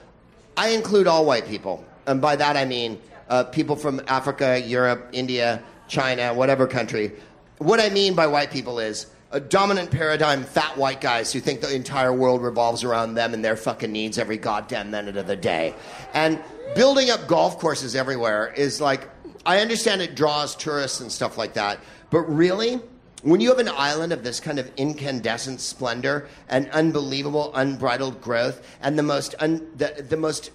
I 0.56 0.68
include 0.68 1.08
all 1.08 1.26
white 1.26 1.48
people. 1.48 1.84
And 2.06 2.20
by 2.20 2.36
that 2.36 2.56
I 2.56 2.64
mean 2.64 3.00
uh, 3.28 3.42
people 3.42 3.74
from 3.74 4.00
Africa, 4.06 4.60
Europe, 4.60 5.08
India, 5.10 5.60
China, 5.88 6.32
whatever 6.32 6.68
country. 6.68 7.10
What 7.56 7.80
I 7.80 7.90
mean 7.90 8.14
by 8.14 8.28
white 8.28 8.52
people 8.52 8.78
is 8.78 9.06
a 9.30 9.40
dominant 9.40 9.90
paradigm, 9.90 10.42
fat 10.42 10.76
white 10.76 11.00
guys 11.00 11.32
who 11.32 11.40
think 11.40 11.60
the 11.60 11.74
entire 11.74 12.12
world 12.12 12.42
revolves 12.42 12.82
around 12.82 13.14
them 13.14 13.34
and 13.34 13.44
their 13.44 13.56
fucking 13.56 13.92
needs 13.92 14.18
every 14.18 14.38
goddamn 14.38 14.90
minute 14.90 15.16
of 15.16 15.26
the 15.26 15.36
day. 15.36 15.74
And 16.14 16.42
building 16.74 17.10
up 17.10 17.26
golf 17.26 17.58
courses 17.58 17.94
everywhere 17.94 18.52
is 18.56 18.80
like, 18.80 19.08
I 19.44 19.60
understand 19.60 20.00
it 20.00 20.14
draws 20.14 20.56
tourists 20.56 21.00
and 21.00 21.12
stuff 21.12 21.36
like 21.36 21.54
that, 21.54 21.80
but 22.10 22.20
really, 22.20 22.80
when 23.22 23.40
you 23.40 23.48
have 23.48 23.58
an 23.58 23.68
island 23.68 24.12
of 24.12 24.22
this 24.22 24.38
kind 24.40 24.58
of 24.58 24.70
incandescent 24.76 25.60
splendor 25.60 26.28
and 26.48 26.70
unbelievable 26.70 27.52
unbridled 27.54 28.20
growth 28.20 28.64
and 28.80 28.98
the 28.98 29.02
most 29.02 29.34
un, 29.40 29.66
the, 29.76 30.04
the 30.08 30.16
most 30.16 30.50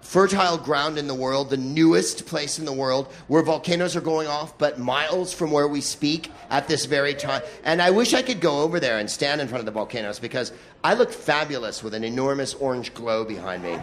fertile 0.00 0.56
ground 0.58 0.96
in 0.98 1.06
the 1.06 1.14
world, 1.14 1.50
the 1.50 1.56
newest 1.56 2.26
place 2.26 2.58
in 2.58 2.64
the 2.64 2.72
world 2.72 3.12
where 3.26 3.42
volcanoes 3.42 3.94
are 3.96 4.00
going 4.00 4.26
off, 4.26 4.56
but 4.56 4.78
miles 4.78 5.32
from 5.32 5.50
where 5.50 5.68
we 5.68 5.80
speak 5.80 6.32
at 6.50 6.68
this 6.68 6.86
very 6.86 7.14
time. 7.14 7.42
And 7.64 7.82
I 7.82 7.90
wish 7.90 8.14
I 8.14 8.22
could 8.22 8.40
go 8.40 8.62
over 8.62 8.80
there 8.80 8.98
and 8.98 9.10
stand 9.10 9.40
in 9.40 9.48
front 9.48 9.60
of 9.60 9.66
the 9.66 9.72
volcanoes 9.72 10.18
because 10.18 10.52
I 10.82 10.94
look 10.94 11.12
fabulous 11.12 11.82
with 11.82 11.94
an 11.94 12.04
enormous 12.04 12.54
orange 12.54 12.94
glow 12.94 13.24
behind 13.24 13.62
me. 13.62 13.78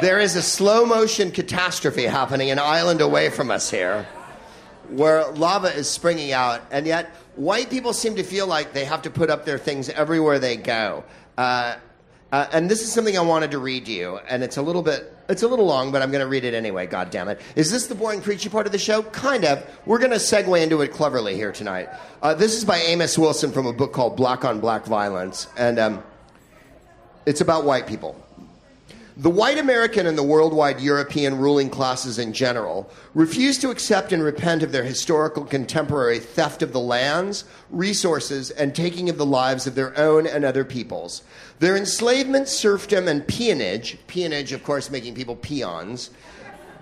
There 0.00 0.18
is 0.18 0.36
a 0.36 0.42
slow 0.42 0.84
motion 0.84 1.30
catastrophe 1.30 2.04
happening 2.04 2.50
an 2.50 2.58
island 2.58 3.00
away 3.00 3.30
from 3.30 3.50
us 3.50 3.70
here 3.70 4.06
where 4.90 5.26
lava 5.32 5.74
is 5.74 5.88
springing 5.88 6.32
out, 6.32 6.62
and 6.70 6.86
yet 6.86 7.06
white 7.34 7.70
people 7.70 7.92
seem 7.92 8.16
to 8.16 8.22
feel 8.22 8.46
like 8.46 8.72
they 8.72 8.84
have 8.84 9.02
to 9.02 9.10
put 9.10 9.30
up 9.30 9.44
their 9.44 9.58
things 9.58 9.88
everywhere 9.88 10.38
they 10.38 10.56
go. 10.56 11.02
Uh, 11.36 11.76
uh, 12.36 12.46
and 12.52 12.70
this 12.70 12.82
is 12.82 12.92
something 12.92 13.16
I 13.16 13.22
wanted 13.22 13.52
to 13.52 13.58
read 13.58 13.86
to 13.86 13.92
you, 13.92 14.18
and 14.28 14.42
it's 14.42 14.58
a 14.58 14.62
little 14.62 14.82
bit, 14.82 15.10
it's 15.26 15.42
a 15.42 15.48
little 15.48 15.64
long, 15.64 15.90
but 15.90 16.02
I'm 16.02 16.10
going 16.10 16.20
to 16.20 16.26
read 16.26 16.44
it 16.44 16.52
anyway. 16.52 16.86
God 16.86 17.08
damn 17.08 17.28
it! 17.28 17.40
Is 17.54 17.70
this 17.70 17.86
the 17.86 17.94
boring, 17.94 18.20
preachy 18.20 18.50
part 18.50 18.66
of 18.66 18.72
the 18.72 18.78
show? 18.78 19.02
Kind 19.04 19.46
of. 19.46 19.66
We're 19.86 20.00
going 20.00 20.10
to 20.10 20.18
segue 20.18 20.62
into 20.62 20.82
it 20.82 20.92
cleverly 20.92 21.34
here 21.34 21.50
tonight. 21.50 21.88
Uh, 22.20 22.34
this 22.34 22.54
is 22.54 22.62
by 22.62 22.76
Amos 22.76 23.16
Wilson 23.16 23.52
from 23.52 23.64
a 23.64 23.72
book 23.72 23.94
called 23.94 24.18
Black 24.18 24.44
on 24.44 24.60
Black 24.60 24.84
Violence, 24.84 25.48
and 25.56 25.78
um, 25.78 26.04
it's 27.24 27.40
about 27.40 27.64
white 27.64 27.86
people. 27.86 28.22
The 29.18 29.30
white 29.30 29.56
American 29.56 30.06
and 30.06 30.18
the 30.18 30.22
worldwide 30.22 30.78
European 30.78 31.38
ruling 31.38 31.70
classes 31.70 32.18
in 32.18 32.34
general 32.34 32.90
refuse 33.14 33.56
to 33.60 33.70
accept 33.70 34.12
and 34.12 34.22
repent 34.22 34.62
of 34.62 34.72
their 34.72 34.84
historical 34.84 35.46
contemporary 35.46 36.18
theft 36.18 36.62
of 36.62 36.74
the 36.74 36.80
lands, 36.80 37.46
resources, 37.70 38.50
and 38.50 38.74
taking 38.74 39.08
of 39.08 39.16
the 39.16 39.24
lives 39.24 39.66
of 39.66 39.74
their 39.74 39.98
own 39.98 40.26
and 40.26 40.44
other 40.44 40.66
peoples. 40.66 41.22
Their 41.58 41.76
enslavement, 41.76 42.48
serfdom, 42.48 43.08
and 43.08 43.26
peonage, 43.26 43.98
peonage, 44.06 44.52
of 44.52 44.62
course, 44.62 44.90
making 44.90 45.14
people 45.14 45.36
peons, 45.36 46.10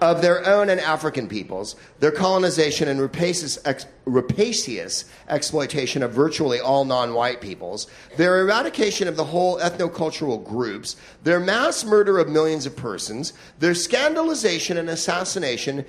of 0.00 0.22
their 0.22 0.46
own 0.46 0.68
and 0.68 0.80
African 0.80 1.28
peoples, 1.28 1.76
their 2.00 2.10
colonization 2.10 2.88
and 2.88 3.00
rapacious, 3.00 3.58
ex- 3.64 3.86
rapacious 4.04 5.04
exploitation 5.28 6.02
of 6.02 6.12
virtually 6.12 6.60
all 6.60 6.84
non 6.84 7.14
white 7.14 7.40
peoples, 7.40 7.86
their 8.16 8.40
eradication 8.40 9.08
of 9.08 9.16
the 9.16 9.24
whole 9.24 9.58
ethnocultural 9.58 10.44
groups, 10.44 10.96
their 11.22 11.40
mass 11.40 11.84
murder 11.84 12.18
of 12.18 12.28
millions 12.28 12.66
of 12.66 12.76
persons, 12.76 13.32
their 13.58 13.72
scandalization 13.72 14.76
and 14.76 14.90
assassination 14.90 15.84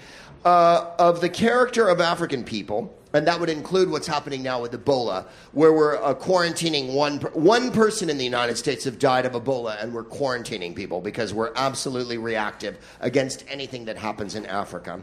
uh, 0.46 0.92
of 1.00 1.22
the 1.22 1.30
character 1.30 1.88
of 1.88 2.00
African 2.00 2.44
people, 2.44 2.96
and 3.16 3.28
that 3.28 3.39
would 3.39 3.49
include 3.49 3.89
what's 3.89 4.07
happening 4.07 4.43
now 4.43 4.61
with 4.61 4.72
Ebola, 4.72 5.26
where 5.53 5.72
we're 5.72 5.95
uh, 6.03 6.13
quarantining 6.13 6.93
one 6.93 7.20
per- 7.20 7.30
one 7.30 7.72
person 7.72 8.09
in 8.09 8.18
the 8.18 8.24
United 8.24 8.57
States 8.57 8.84
have 8.84 8.99
died 8.99 9.26
of 9.26 9.34
Ebola, 9.34 9.82
and 9.82 9.93
we're 9.93 10.03
quarantining 10.03 10.76
people 10.76 11.01
because 11.01 11.34
we're 11.34 11.53
absolutely 11.55 12.18
reactive 12.18 12.78
against 12.99 13.45
anything 13.47 13.86
that 13.86 13.97
happens 13.97 14.36
in 14.36 14.45
Africa. 14.45 15.01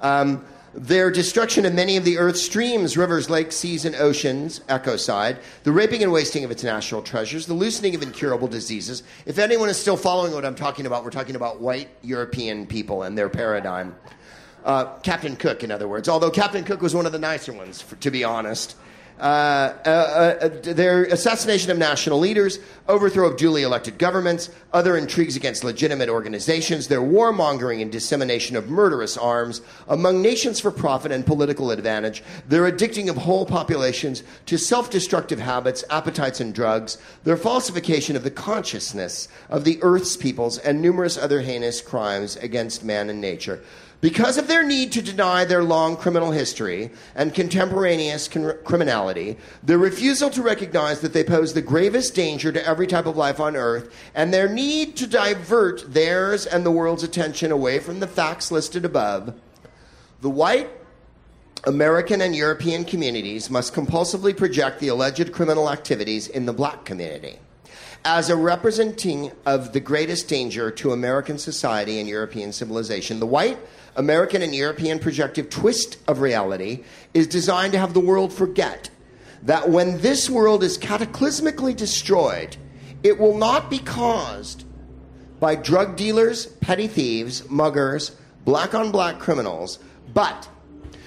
Um, 0.00 0.44
their 0.74 1.10
destruction 1.10 1.66
of 1.66 1.74
many 1.74 1.98
of 1.98 2.04
the 2.04 2.16
Earth's 2.16 2.42
streams, 2.42 2.96
rivers, 2.96 3.28
lakes, 3.28 3.56
seas, 3.56 3.84
and 3.84 3.94
oceans, 3.94 4.60
ecocide, 4.68 5.36
the 5.64 5.72
raping 5.72 6.02
and 6.02 6.10
wasting 6.10 6.44
of 6.44 6.50
its 6.50 6.64
natural 6.64 7.02
treasures, 7.02 7.46
the 7.46 7.54
loosening 7.54 7.94
of 7.94 8.02
incurable 8.02 8.48
diseases. 8.48 9.02
If 9.26 9.38
anyone 9.38 9.68
is 9.68 9.76
still 9.76 9.98
following 9.98 10.32
what 10.32 10.46
I'm 10.46 10.54
talking 10.54 10.86
about, 10.86 11.04
we're 11.04 11.10
talking 11.10 11.36
about 11.36 11.60
white 11.60 11.90
European 12.02 12.66
people 12.66 13.02
and 13.02 13.18
their 13.18 13.28
paradigm. 13.28 13.94
Uh, 14.64 14.84
Captain 15.00 15.36
Cook, 15.36 15.64
in 15.64 15.70
other 15.70 15.88
words, 15.88 16.08
although 16.08 16.30
Captain 16.30 16.64
Cook 16.64 16.82
was 16.82 16.94
one 16.94 17.06
of 17.06 17.12
the 17.12 17.18
nicer 17.18 17.52
ones, 17.52 17.80
for, 17.80 17.96
to 17.96 18.10
be 18.10 18.22
honest. 18.24 18.76
Uh, 19.22 19.72
uh, 19.86 19.88
uh, 19.88 20.48
their 20.62 21.04
assassination 21.04 21.70
of 21.70 21.78
national 21.78 22.18
leaders, 22.18 22.58
overthrow 22.88 23.28
of 23.28 23.36
duly 23.36 23.62
elected 23.62 23.96
governments, 23.96 24.50
other 24.72 24.96
intrigues 24.96 25.36
against 25.36 25.62
legitimate 25.62 26.08
organizations, 26.08 26.88
their 26.88 27.00
warmongering 27.00 27.80
and 27.80 27.92
dissemination 27.92 28.56
of 28.56 28.68
murderous 28.68 29.16
arms 29.16 29.60
among 29.86 30.22
nations 30.22 30.58
for 30.58 30.72
profit 30.72 31.12
and 31.12 31.24
political 31.24 31.70
advantage, 31.70 32.24
their 32.48 32.68
addicting 32.68 33.08
of 33.08 33.16
whole 33.16 33.46
populations 33.46 34.24
to 34.46 34.58
self 34.58 34.90
destructive 34.90 35.38
habits, 35.38 35.84
appetites, 35.88 36.40
and 36.40 36.52
drugs, 36.52 36.98
their 37.22 37.36
falsification 37.36 38.16
of 38.16 38.24
the 38.24 38.30
consciousness 38.30 39.28
of 39.48 39.62
the 39.62 39.78
Earth's 39.82 40.16
peoples, 40.16 40.58
and 40.58 40.82
numerous 40.82 41.16
other 41.16 41.42
heinous 41.42 41.80
crimes 41.80 42.34
against 42.38 42.82
man 42.82 43.08
and 43.08 43.20
nature. 43.20 43.62
Because 44.02 44.36
of 44.36 44.48
their 44.48 44.64
need 44.64 44.90
to 44.92 45.00
deny 45.00 45.44
their 45.44 45.62
long 45.62 45.96
criminal 45.96 46.32
history 46.32 46.90
and 47.14 47.32
contemporaneous 47.32 48.26
con- 48.26 48.58
criminality, 48.64 49.38
their 49.62 49.78
refusal 49.78 50.28
to 50.30 50.42
recognize 50.42 51.00
that 51.02 51.12
they 51.12 51.22
pose 51.22 51.54
the 51.54 51.62
gravest 51.62 52.12
danger 52.12 52.50
to 52.50 52.66
every 52.66 52.88
type 52.88 53.06
of 53.06 53.16
life 53.16 53.38
on 53.38 53.54
earth, 53.54 53.94
and 54.12 54.34
their 54.34 54.48
need 54.48 54.96
to 54.96 55.06
divert 55.06 55.94
theirs 55.94 56.46
and 56.46 56.66
the 56.66 56.70
world's 56.72 57.04
attention 57.04 57.52
away 57.52 57.78
from 57.78 58.00
the 58.00 58.08
facts 58.08 58.50
listed 58.50 58.84
above, 58.84 59.34
the 60.20 60.30
white 60.30 60.68
American 61.62 62.20
and 62.20 62.34
European 62.34 62.84
communities 62.84 63.50
must 63.50 63.72
compulsively 63.72 64.36
project 64.36 64.80
the 64.80 64.88
alleged 64.88 65.32
criminal 65.32 65.70
activities 65.70 66.26
in 66.26 66.44
the 66.44 66.52
black 66.52 66.84
community 66.84 67.38
as 68.04 68.30
a 68.30 68.36
representing 68.36 69.30
of 69.46 69.72
the 69.72 69.78
greatest 69.78 70.26
danger 70.26 70.72
to 70.72 70.90
American 70.90 71.38
society 71.38 72.00
and 72.00 72.08
European 72.08 72.52
civilization. 72.52 73.20
The 73.20 73.26
white 73.26 73.58
American 73.96 74.42
and 74.42 74.54
European 74.54 74.98
projective 74.98 75.50
twist 75.50 75.98
of 76.08 76.20
reality 76.20 76.84
is 77.12 77.26
designed 77.26 77.72
to 77.72 77.78
have 77.78 77.94
the 77.94 78.00
world 78.00 78.32
forget 78.32 78.90
that 79.42 79.68
when 79.68 80.00
this 80.00 80.30
world 80.30 80.62
is 80.62 80.78
cataclysmically 80.78 81.76
destroyed, 81.76 82.56
it 83.02 83.18
will 83.18 83.36
not 83.36 83.68
be 83.68 83.78
caused 83.78 84.64
by 85.40 85.56
drug 85.56 85.96
dealers, 85.96 86.46
petty 86.46 86.86
thieves, 86.86 87.48
muggers, 87.50 88.16
black 88.44 88.74
on 88.74 88.92
black 88.92 89.18
criminals, 89.18 89.78
but 90.14 90.48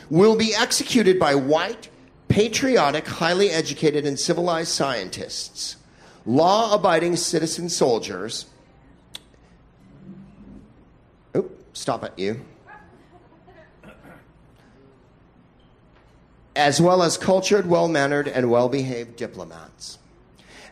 will 0.10 0.36
be 0.36 0.54
executed 0.54 1.18
by 1.18 1.34
white, 1.34 1.90
patriotic, 2.28 3.08
highly 3.08 3.50
educated, 3.50 4.06
and 4.06 4.20
civilized 4.20 4.72
scientists, 4.72 5.78
law 6.26 6.74
abiding 6.74 7.16
citizen 7.16 7.70
soldiers. 7.70 8.46
Stop 11.74 12.04
at 12.04 12.18
you. 12.20 12.42
As 16.56 16.82
well 16.82 17.04
as 17.04 17.18
cultured, 17.18 17.68
well 17.68 17.88
mannered, 17.88 18.28
and 18.28 18.50
well 18.50 18.70
behaved 18.70 19.16
diplomats. 19.16 19.98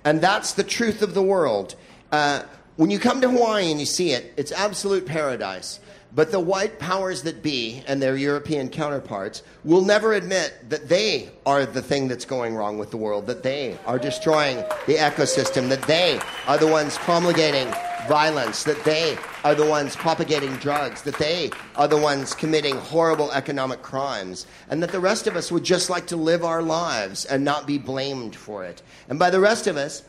And 0.05 0.21
that's 0.21 0.53
the 0.53 0.63
truth 0.63 1.01
of 1.01 1.13
the 1.13 1.23
world. 1.23 1.75
Uh, 2.11 2.43
when 2.75 2.89
you 2.89 2.99
come 2.99 3.21
to 3.21 3.29
Hawaii 3.29 3.69
and 3.71 3.79
you 3.79 3.86
see 3.86 4.11
it, 4.11 4.34
it's 4.38 4.51
absolute 4.51 5.05
paradise. 5.05 5.79
But 6.15 6.31
the 6.31 6.39
white 6.39 6.77
powers 6.77 7.23
that 7.23 7.41
be 7.41 7.84
and 7.88 8.01
their 8.01 8.15
European 8.15 8.69
counterparts 8.69 9.41
will 9.63 9.84
never 9.84 10.13
admit 10.13 10.53
that 10.69 10.88
they 10.88 11.29
are 11.45 11.65
the 11.65 11.81
thing 11.81 12.07
that's 12.07 12.25
going 12.25 12.55
wrong 12.55 12.77
with 12.77 12.91
the 12.91 12.97
world, 12.97 13.25
that 13.27 13.41
they 13.41 13.77
are 13.88 13.97
destroying 13.97 14.57
the 14.86 14.95
ecosystem, 14.95 15.69
that 15.69 15.81
they 15.84 16.19
are 16.45 16.59
the 16.59 16.67
ones 16.67 16.97
promulgating 16.99 17.67
violence, 18.08 18.64
that 18.64 18.84
they 18.84 19.18
are 19.43 19.56
the 19.56 19.66
ones 19.66 19.95
propagating 19.95 20.56
drugs, 20.58 21.01
that 21.04 21.18
they 21.18 21.51
are 21.76 21.88
the 21.88 21.97
ones 21.97 22.34
committing 22.34 22.76
horrible 22.78 23.32
economic 23.32 23.82
crimes, 23.82 24.45
and 24.70 24.82
that 24.82 24.91
the 24.91 24.99
rest 24.99 25.28
of 25.28 25.36
us 25.36 25.51
would 25.51 25.64
just 25.64 25.89
like 25.89 26.08
to 26.08 26.16
live 26.16 26.43
our 26.43 26.62
lives 26.62 27.26
and 27.26 27.43
not 27.43 27.68
be 27.68 27.78
blamed 27.78 28.36
for 28.36 28.64
it. 28.64 28.82
And 29.10 29.18
by 29.18 29.30
the 29.30 29.39
rest 29.39 29.68
of 29.68 29.78
us, 29.78 30.04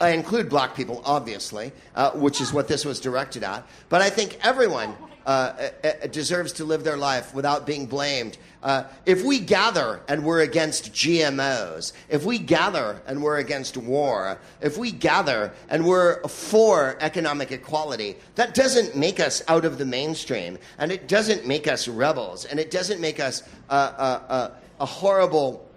I 0.00 0.10
include 0.10 0.48
black 0.48 0.74
people, 0.74 1.00
obviously, 1.04 1.72
uh, 1.94 2.10
which 2.10 2.40
is 2.40 2.52
what 2.52 2.66
this 2.66 2.84
was 2.84 2.98
directed 2.98 3.44
at. 3.44 3.64
But 3.88 4.02
I 4.02 4.10
think 4.10 4.38
everyone 4.42 4.96
uh, 5.26 5.28
uh, 5.28 5.68
uh 5.84 6.06
deserves 6.08 6.52
to 6.52 6.64
live 6.64 6.84
their 6.84 6.96
life 6.96 7.34
without 7.34 7.66
being 7.66 7.86
blamed. 7.86 8.38
Uh, 8.62 8.84
if 9.06 9.24
we 9.24 9.38
gather 9.38 10.00
and 10.08 10.24
we're 10.24 10.40
against 10.40 10.92
GMOs, 10.92 11.92
if 12.08 12.24
we 12.24 12.38
gather 12.38 13.02
and 13.06 13.22
we're 13.22 13.38
against 13.38 13.76
war, 13.76 14.38
if 14.60 14.78
we 14.78 14.92
gather 14.92 15.52
and 15.68 15.84
we're 15.84 16.22
for 16.28 16.96
economic 17.00 17.50
equality, 17.50 18.16
that 18.36 18.54
doesn't 18.54 18.96
make 18.96 19.18
us 19.18 19.42
out 19.48 19.64
of 19.64 19.78
the 19.78 19.86
mainstream, 19.86 20.58
and 20.78 20.92
it 20.92 21.08
doesn't 21.08 21.46
make 21.46 21.66
us 21.66 21.88
rebels, 21.88 22.44
and 22.44 22.60
it 22.60 22.70
doesn't 22.70 23.00
make 23.00 23.18
us 23.18 23.42
uh, 23.68 24.50
a 24.78 24.86
horrible. 24.86 25.68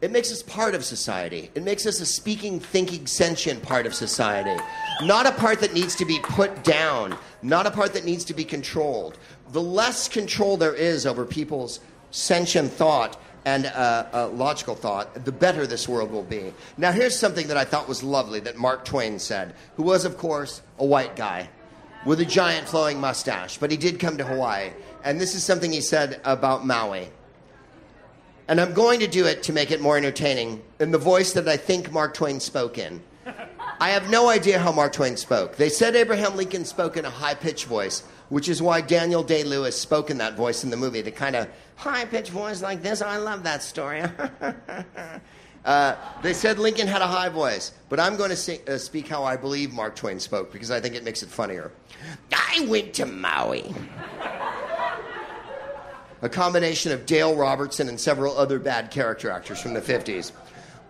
It 0.00 0.10
makes 0.10 0.32
us 0.32 0.42
part 0.42 0.74
of 0.74 0.84
society. 0.84 1.50
It 1.54 1.62
makes 1.62 1.84
us 1.84 2.00
a 2.00 2.06
speaking, 2.06 2.58
thinking, 2.58 3.06
sentient 3.06 3.62
part 3.62 3.84
of 3.84 3.94
society. 3.94 4.58
Not 5.02 5.26
a 5.26 5.32
part 5.32 5.60
that 5.60 5.74
needs 5.74 5.94
to 5.96 6.06
be 6.06 6.18
put 6.22 6.64
down, 6.64 7.16
not 7.42 7.66
a 7.66 7.70
part 7.70 7.92
that 7.92 8.06
needs 8.06 8.24
to 8.24 8.34
be 8.34 8.44
controlled. 8.44 9.18
The 9.52 9.60
less 9.60 10.08
control 10.08 10.56
there 10.56 10.74
is 10.74 11.06
over 11.06 11.26
people's 11.26 11.80
sentient 12.10 12.72
thought 12.72 13.20
and 13.44 13.66
uh, 13.66 14.06
uh, 14.12 14.28
logical 14.28 14.74
thought, 14.74 15.24
the 15.24 15.32
better 15.32 15.66
this 15.66 15.88
world 15.88 16.10
will 16.10 16.22
be. 16.22 16.52
Now, 16.76 16.92
here's 16.92 17.18
something 17.18 17.48
that 17.48 17.56
I 17.56 17.64
thought 17.64 17.88
was 17.88 18.02
lovely 18.02 18.40
that 18.40 18.56
Mark 18.56 18.84
Twain 18.84 19.18
said, 19.18 19.54
who 19.76 19.82
was, 19.82 20.04
of 20.04 20.18
course, 20.18 20.62
a 20.78 20.84
white 20.84 21.16
guy 21.16 21.48
with 22.04 22.20
a 22.20 22.24
giant 22.24 22.68
flowing 22.68 23.00
mustache, 23.00 23.58
but 23.58 23.70
he 23.70 23.76
did 23.76 23.98
come 23.98 24.16
to 24.18 24.24
Hawaii. 24.24 24.70
And 25.04 25.20
this 25.20 25.34
is 25.34 25.44
something 25.44 25.72
he 25.72 25.80
said 25.80 26.20
about 26.24 26.66
Maui. 26.66 27.08
And 28.50 28.60
I'm 28.60 28.74
going 28.74 28.98
to 28.98 29.06
do 29.06 29.26
it 29.26 29.44
to 29.44 29.52
make 29.52 29.70
it 29.70 29.80
more 29.80 29.96
entertaining 29.96 30.60
in 30.80 30.90
the 30.90 30.98
voice 30.98 31.34
that 31.34 31.48
I 31.48 31.56
think 31.56 31.92
Mark 31.92 32.14
Twain 32.14 32.40
spoke 32.40 32.78
in. 32.78 33.00
I 33.78 33.90
have 33.90 34.10
no 34.10 34.28
idea 34.28 34.58
how 34.58 34.72
Mark 34.72 34.92
Twain 34.92 35.16
spoke. 35.16 35.54
They 35.54 35.68
said 35.68 35.94
Abraham 35.94 36.34
Lincoln 36.34 36.64
spoke 36.64 36.96
in 36.96 37.04
a 37.04 37.10
high 37.10 37.34
pitched 37.34 37.66
voice, 37.66 38.02
which 38.28 38.48
is 38.48 38.60
why 38.60 38.80
Daniel 38.80 39.22
Day 39.22 39.44
Lewis 39.44 39.80
spoke 39.80 40.10
in 40.10 40.18
that 40.18 40.34
voice 40.34 40.64
in 40.64 40.70
the 40.70 40.76
movie, 40.76 41.00
the 41.00 41.12
kind 41.12 41.36
of 41.36 41.46
high 41.76 42.04
pitched 42.06 42.32
voice 42.32 42.60
like 42.60 42.82
this. 42.82 43.00
I 43.00 43.18
love 43.18 43.44
that 43.44 43.62
story. 43.62 44.02
Uh, 45.62 45.94
they 46.22 46.32
said 46.32 46.58
Lincoln 46.58 46.86
had 46.86 47.02
a 47.02 47.06
high 47.06 47.28
voice, 47.28 47.72
but 47.90 48.00
I'm 48.00 48.16
going 48.16 48.34
to 48.34 48.74
uh, 48.74 48.78
speak 48.78 49.06
how 49.06 49.24
I 49.24 49.36
believe 49.36 49.74
Mark 49.74 49.94
Twain 49.94 50.18
spoke 50.18 50.50
because 50.50 50.70
I 50.70 50.80
think 50.80 50.94
it 50.94 51.04
makes 51.04 51.22
it 51.22 51.28
funnier. 51.28 51.70
I 52.32 52.64
went 52.66 52.94
to 52.94 53.04
Maui. 53.04 53.74
A 56.22 56.28
combination 56.28 56.92
of 56.92 57.06
Dale 57.06 57.34
Robertson 57.34 57.88
and 57.88 57.98
several 57.98 58.36
other 58.36 58.58
bad 58.58 58.90
character 58.90 59.30
actors 59.30 59.60
from 59.60 59.74
the 59.74 59.80
50s. 59.80 60.32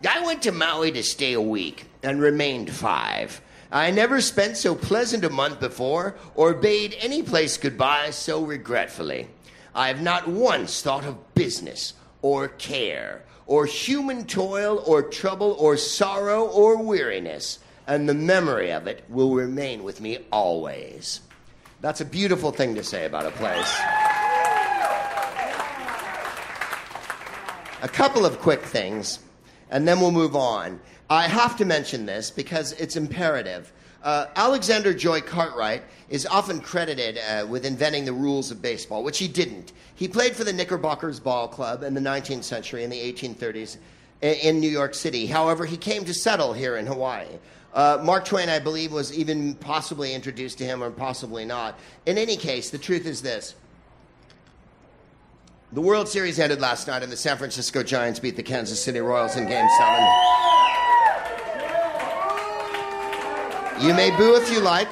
I 0.09 0.24
went 0.24 0.43
to 0.43 0.53
Maui 0.53 0.93
to 0.93 1.03
stay 1.03 1.35
a 1.35 1.41
week 1.41 1.85
and 2.03 2.20
remained 2.20 2.70
five. 2.70 3.41
I 3.70 3.91
never 3.91 4.20
spent 4.20 4.57
so 4.57 4.74
pleasant 4.74 5.24
a 5.24 5.31
month 5.31 5.61
before 5.61 6.16
or 6.35 6.55
bade 6.55 6.97
any 6.99 7.22
place 7.22 7.57
goodbye 7.57 8.11
so 8.11 8.45
regretfully. 8.45 9.28
I 9.74 9.89
have 9.89 10.03
not 10.03 10.26
once 10.26 10.83
thought 10.83 11.05
of 11.05 11.35
business 11.35 11.95
or 12.22 12.49
care 12.49 13.22
or 13.47 13.66
human 13.66 14.24
toil 14.24 14.83
or 14.87 15.03
trouble 15.03 15.57
or 15.59 15.76
sorrow 15.76 16.47
or 16.47 16.83
weariness, 16.83 17.59
and 17.87 18.09
the 18.09 18.14
memory 18.14 18.72
of 18.72 18.87
it 18.87 19.05
will 19.09 19.35
remain 19.35 19.85
with 19.85 20.01
me 20.01 20.18
always. 20.33 21.20
That's 21.81 22.01
a 22.01 22.05
beautiful 22.05 22.53
thing 22.53 22.74
to 22.74 22.85
say 22.85 23.07
about 23.07 23.26
a 23.26 23.31
place. 23.33 23.81
A 27.83 27.89
couple 27.89 28.26
of 28.26 28.39
quick 28.41 28.61
things, 28.61 29.20
and 29.70 29.89
then 29.89 30.01
we'll 30.01 30.11
move 30.11 30.37
on. 30.37 30.78
I 31.09 31.26
have 31.26 31.57
to 31.57 31.64
mention 31.64 32.05
this 32.05 32.31
because 32.31 32.72
it's 32.72 32.95
imperative. 32.95 33.72
Uh, 34.03 34.26
Alexander 34.37 34.93
Joy 34.93 35.22
Cartwright 35.22 35.83
is 36.11 36.26
often 36.26 36.61
credited 36.61 37.18
uh, 37.18 37.47
with 37.49 37.64
inventing 37.64 38.05
the 38.05 38.12
rules 38.12 38.51
of 38.51 38.61
baseball, 38.61 39.03
which 39.03 39.16
he 39.16 39.26
didn't. 39.28 39.72
He 39.95 40.09
played 40.09 40.37
for 40.37 40.45
the 40.45 40.53
Knickerbockers 40.53 41.20
Ball 41.20 41.49
Club 41.49 41.83
in 41.83 41.95
the 41.95 42.03
19th 42.03 42.45
century, 42.45 42.85
in 42.85 42.91
the 42.91 43.01
1830s, 43.12 43.78
in 44.20 44.61
New 44.61 44.68
York 44.68 44.93
City. 44.93 45.26
However, 45.26 45.64
he 45.64 45.78
came 45.78 46.05
to 46.05 46.12
settle 46.12 46.53
here 46.53 46.76
in 46.76 46.85
Hawaii. 46.85 47.28
Uh, 47.72 47.99
Mark 48.03 48.26
Twain, 48.26 48.51
I 48.51 48.59
believe, 48.59 48.93
was 48.93 49.16
even 49.16 49.55
possibly 49.55 50.12
introduced 50.12 50.59
to 50.59 50.64
him, 50.64 50.83
or 50.83 50.91
possibly 50.91 51.47
not. 51.47 51.78
In 52.05 52.18
any 52.18 52.37
case, 52.37 52.68
the 52.68 52.78
truth 52.78 53.07
is 53.07 53.22
this. 53.22 53.55
The 55.72 55.80
World 55.80 56.08
Series 56.08 56.40
ended 56.40 56.60
last 56.60 56.88
night, 56.88 57.04
and 57.04 57.12
the 57.12 57.16
San 57.16 57.36
Francisco 57.36 57.84
Giants 57.84 58.18
beat 58.18 58.34
the 58.34 58.42
Kansas 58.42 58.82
City 58.82 58.98
Royals 58.98 59.36
in 59.36 59.46
Game 59.46 59.68
7. 59.78 60.04
You 63.80 63.94
may 63.94 64.10
boo 64.16 64.34
if 64.34 64.50
you 64.50 64.58
like. 64.58 64.88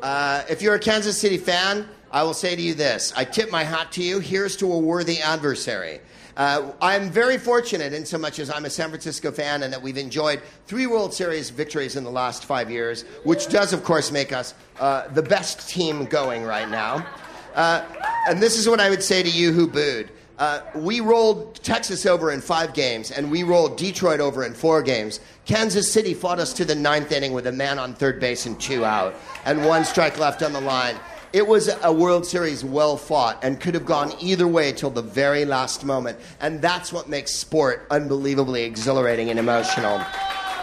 Uh, 0.00 0.44
if 0.48 0.62
you're 0.62 0.76
a 0.76 0.78
Kansas 0.78 1.18
City 1.18 1.36
fan, 1.36 1.88
I 2.12 2.22
will 2.22 2.32
say 2.32 2.54
to 2.54 2.62
you 2.62 2.74
this 2.74 3.12
I 3.16 3.24
tip 3.24 3.50
my 3.50 3.64
hat 3.64 3.90
to 3.92 4.04
you. 4.04 4.20
Here's 4.20 4.56
to 4.58 4.72
a 4.72 4.78
worthy 4.78 5.18
adversary. 5.18 5.98
Uh, 6.36 6.70
I'm 6.80 7.10
very 7.10 7.36
fortunate 7.36 7.92
in 7.92 8.06
so 8.06 8.18
much 8.18 8.38
as 8.38 8.50
I'm 8.50 8.64
a 8.66 8.70
San 8.70 8.88
Francisco 8.88 9.32
fan 9.32 9.64
and 9.64 9.72
that 9.72 9.82
we've 9.82 9.98
enjoyed 9.98 10.42
three 10.68 10.86
World 10.86 11.12
Series 11.12 11.50
victories 11.50 11.96
in 11.96 12.04
the 12.04 12.10
last 12.10 12.44
five 12.44 12.70
years, 12.70 13.02
which 13.24 13.48
does, 13.48 13.72
of 13.72 13.82
course, 13.82 14.12
make 14.12 14.32
us 14.32 14.54
uh, 14.78 15.08
the 15.08 15.22
best 15.22 15.68
team 15.68 16.04
going 16.04 16.44
right 16.44 16.70
now. 16.70 17.04
Uh, 17.54 17.84
and 18.28 18.40
this 18.40 18.56
is 18.56 18.68
what 18.68 18.80
I 18.80 18.90
would 18.90 19.02
say 19.02 19.22
to 19.22 19.30
you 19.30 19.52
who 19.52 19.66
booed. 19.66 20.10
Uh, 20.38 20.60
we 20.74 21.00
rolled 21.00 21.54
Texas 21.62 22.06
over 22.06 22.32
in 22.32 22.40
five 22.40 22.74
games, 22.74 23.10
and 23.10 23.30
we 23.30 23.42
rolled 23.42 23.76
Detroit 23.76 24.18
over 24.20 24.44
in 24.44 24.54
four 24.54 24.82
games. 24.82 25.20
Kansas 25.44 25.92
City 25.92 26.14
fought 26.14 26.38
us 26.38 26.52
to 26.54 26.64
the 26.64 26.74
ninth 26.74 27.12
inning 27.12 27.32
with 27.32 27.46
a 27.46 27.52
man 27.52 27.78
on 27.78 27.94
third 27.94 28.18
base 28.18 28.46
and 28.46 28.58
two 28.60 28.84
out, 28.84 29.14
and 29.44 29.64
one 29.64 29.84
strike 29.84 30.18
left 30.18 30.42
on 30.42 30.52
the 30.52 30.60
line. 30.60 30.96
It 31.32 31.46
was 31.46 31.70
a 31.82 31.92
World 31.92 32.26
Series 32.26 32.62
well 32.62 32.96
fought 32.96 33.42
and 33.42 33.58
could 33.58 33.72
have 33.72 33.86
gone 33.86 34.12
either 34.20 34.46
way 34.46 34.72
till 34.72 34.90
the 34.90 35.00
very 35.00 35.46
last 35.46 35.82
moment. 35.82 36.18
And 36.40 36.60
that's 36.60 36.92
what 36.92 37.08
makes 37.08 37.32
sport 37.32 37.86
unbelievably 37.90 38.64
exhilarating 38.64 39.30
and 39.30 39.38
emotional. 39.38 39.96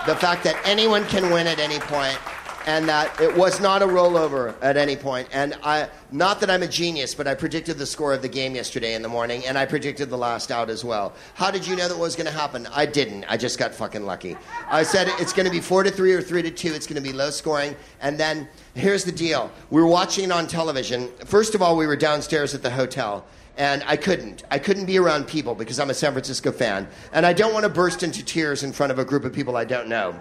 The 0.05 0.15
fact 0.15 0.43
that 0.43 0.61
anyone 0.65 1.05
can 1.05 1.31
win 1.33 1.47
at 1.47 1.57
any 1.57 1.79
point 1.79 2.19
and 2.65 2.87
that 2.89 3.19
it 3.19 3.35
was 3.35 3.59
not 3.59 3.81
a 3.81 3.85
rollover 3.85 4.55
at 4.61 4.77
any 4.77 4.95
point. 4.95 5.27
And 5.31 5.55
I, 5.63 5.89
not 6.11 6.39
that 6.41 6.49
I'm 6.49 6.63
a 6.63 6.67
genius, 6.67 7.15
but 7.15 7.27
I 7.27 7.35
predicted 7.35 7.77
the 7.77 7.85
score 7.85 8.13
of 8.13 8.21
the 8.21 8.29
game 8.29 8.55
yesterday 8.55 8.93
in 8.93 9.01
the 9.01 9.09
morning, 9.09 9.45
and 9.45 9.57
I 9.57 9.65
predicted 9.65 10.09
the 10.09 10.17
last 10.17 10.51
out 10.51 10.69
as 10.69 10.83
well. 10.83 11.13
How 11.33 11.51
did 11.51 11.65
you 11.65 11.75
know 11.75 11.87
that 11.87 11.97
was 11.97 12.15
going 12.15 12.27
to 12.27 12.31
happen? 12.31 12.67
I 12.71 12.85
didn't. 12.85 13.25
I 13.27 13.37
just 13.37 13.57
got 13.59 13.73
fucking 13.73 14.05
lucky. 14.05 14.37
I 14.67 14.83
said 14.83 15.07
it's 15.19 15.33
going 15.33 15.45
to 15.45 15.51
be 15.51 15.61
four 15.61 15.83
to 15.83 15.91
three 15.91 16.13
or 16.13 16.21
three 16.21 16.41
to 16.41 16.51
two. 16.51 16.73
It's 16.73 16.87
going 16.87 17.01
to 17.01 17.07
be 17.07 17.13
low 17.13 17.29
scoring, 17.29 17.75
and 18.01 18.17
then 18.17 18.47
here's 18.73 19.03
the 19.03 19.11
deal: 19.11 19.51
we 19.69 19.81
were 19.81 19.87
watching 19.87 20.25
it 20.25 20.31
on 20.31 20.47
television. 20.47 21.09
First 21.25 21.55
of 21.55 21.61
all, 21.61 21.77
we 21.77 21.87
were 21.87 21.97
downstairs 21.97 22.53
at 22.53 22.61
the 22.61 22.71
hotel 22.71 23.25
and 23.59 23.83
I 23.85 23.97
couldn't. 23.97 24.43
I 24.49 24.57
couldn't 24.57 24.85
be 24.85 24.97
around 24.97 25.27
people 25.27 25.53
because 25.53 25.79
I'm 25.79 25.89
a 25.89 25.93
San 25.93 26.13
Francisco 26.13 26.51
fan, 26.51 26.87
and 27.11 27.25
I 27.25 27.33
don't 27.33 27.53
want 27.53 27.65
to 27.65 27.69
burst 27.69 28.03
into 28.03 28.23
tears 28.23 28.63
in 28.63 28.71
front 28.71 28.91
of 28.91 28.99
a 28.99 29.05
group 29.05 29.25
of 29.25 29.33
people 29.33 29.57
I 29.57 29.65
don't 29.65 29.89
know. 29.89 30.15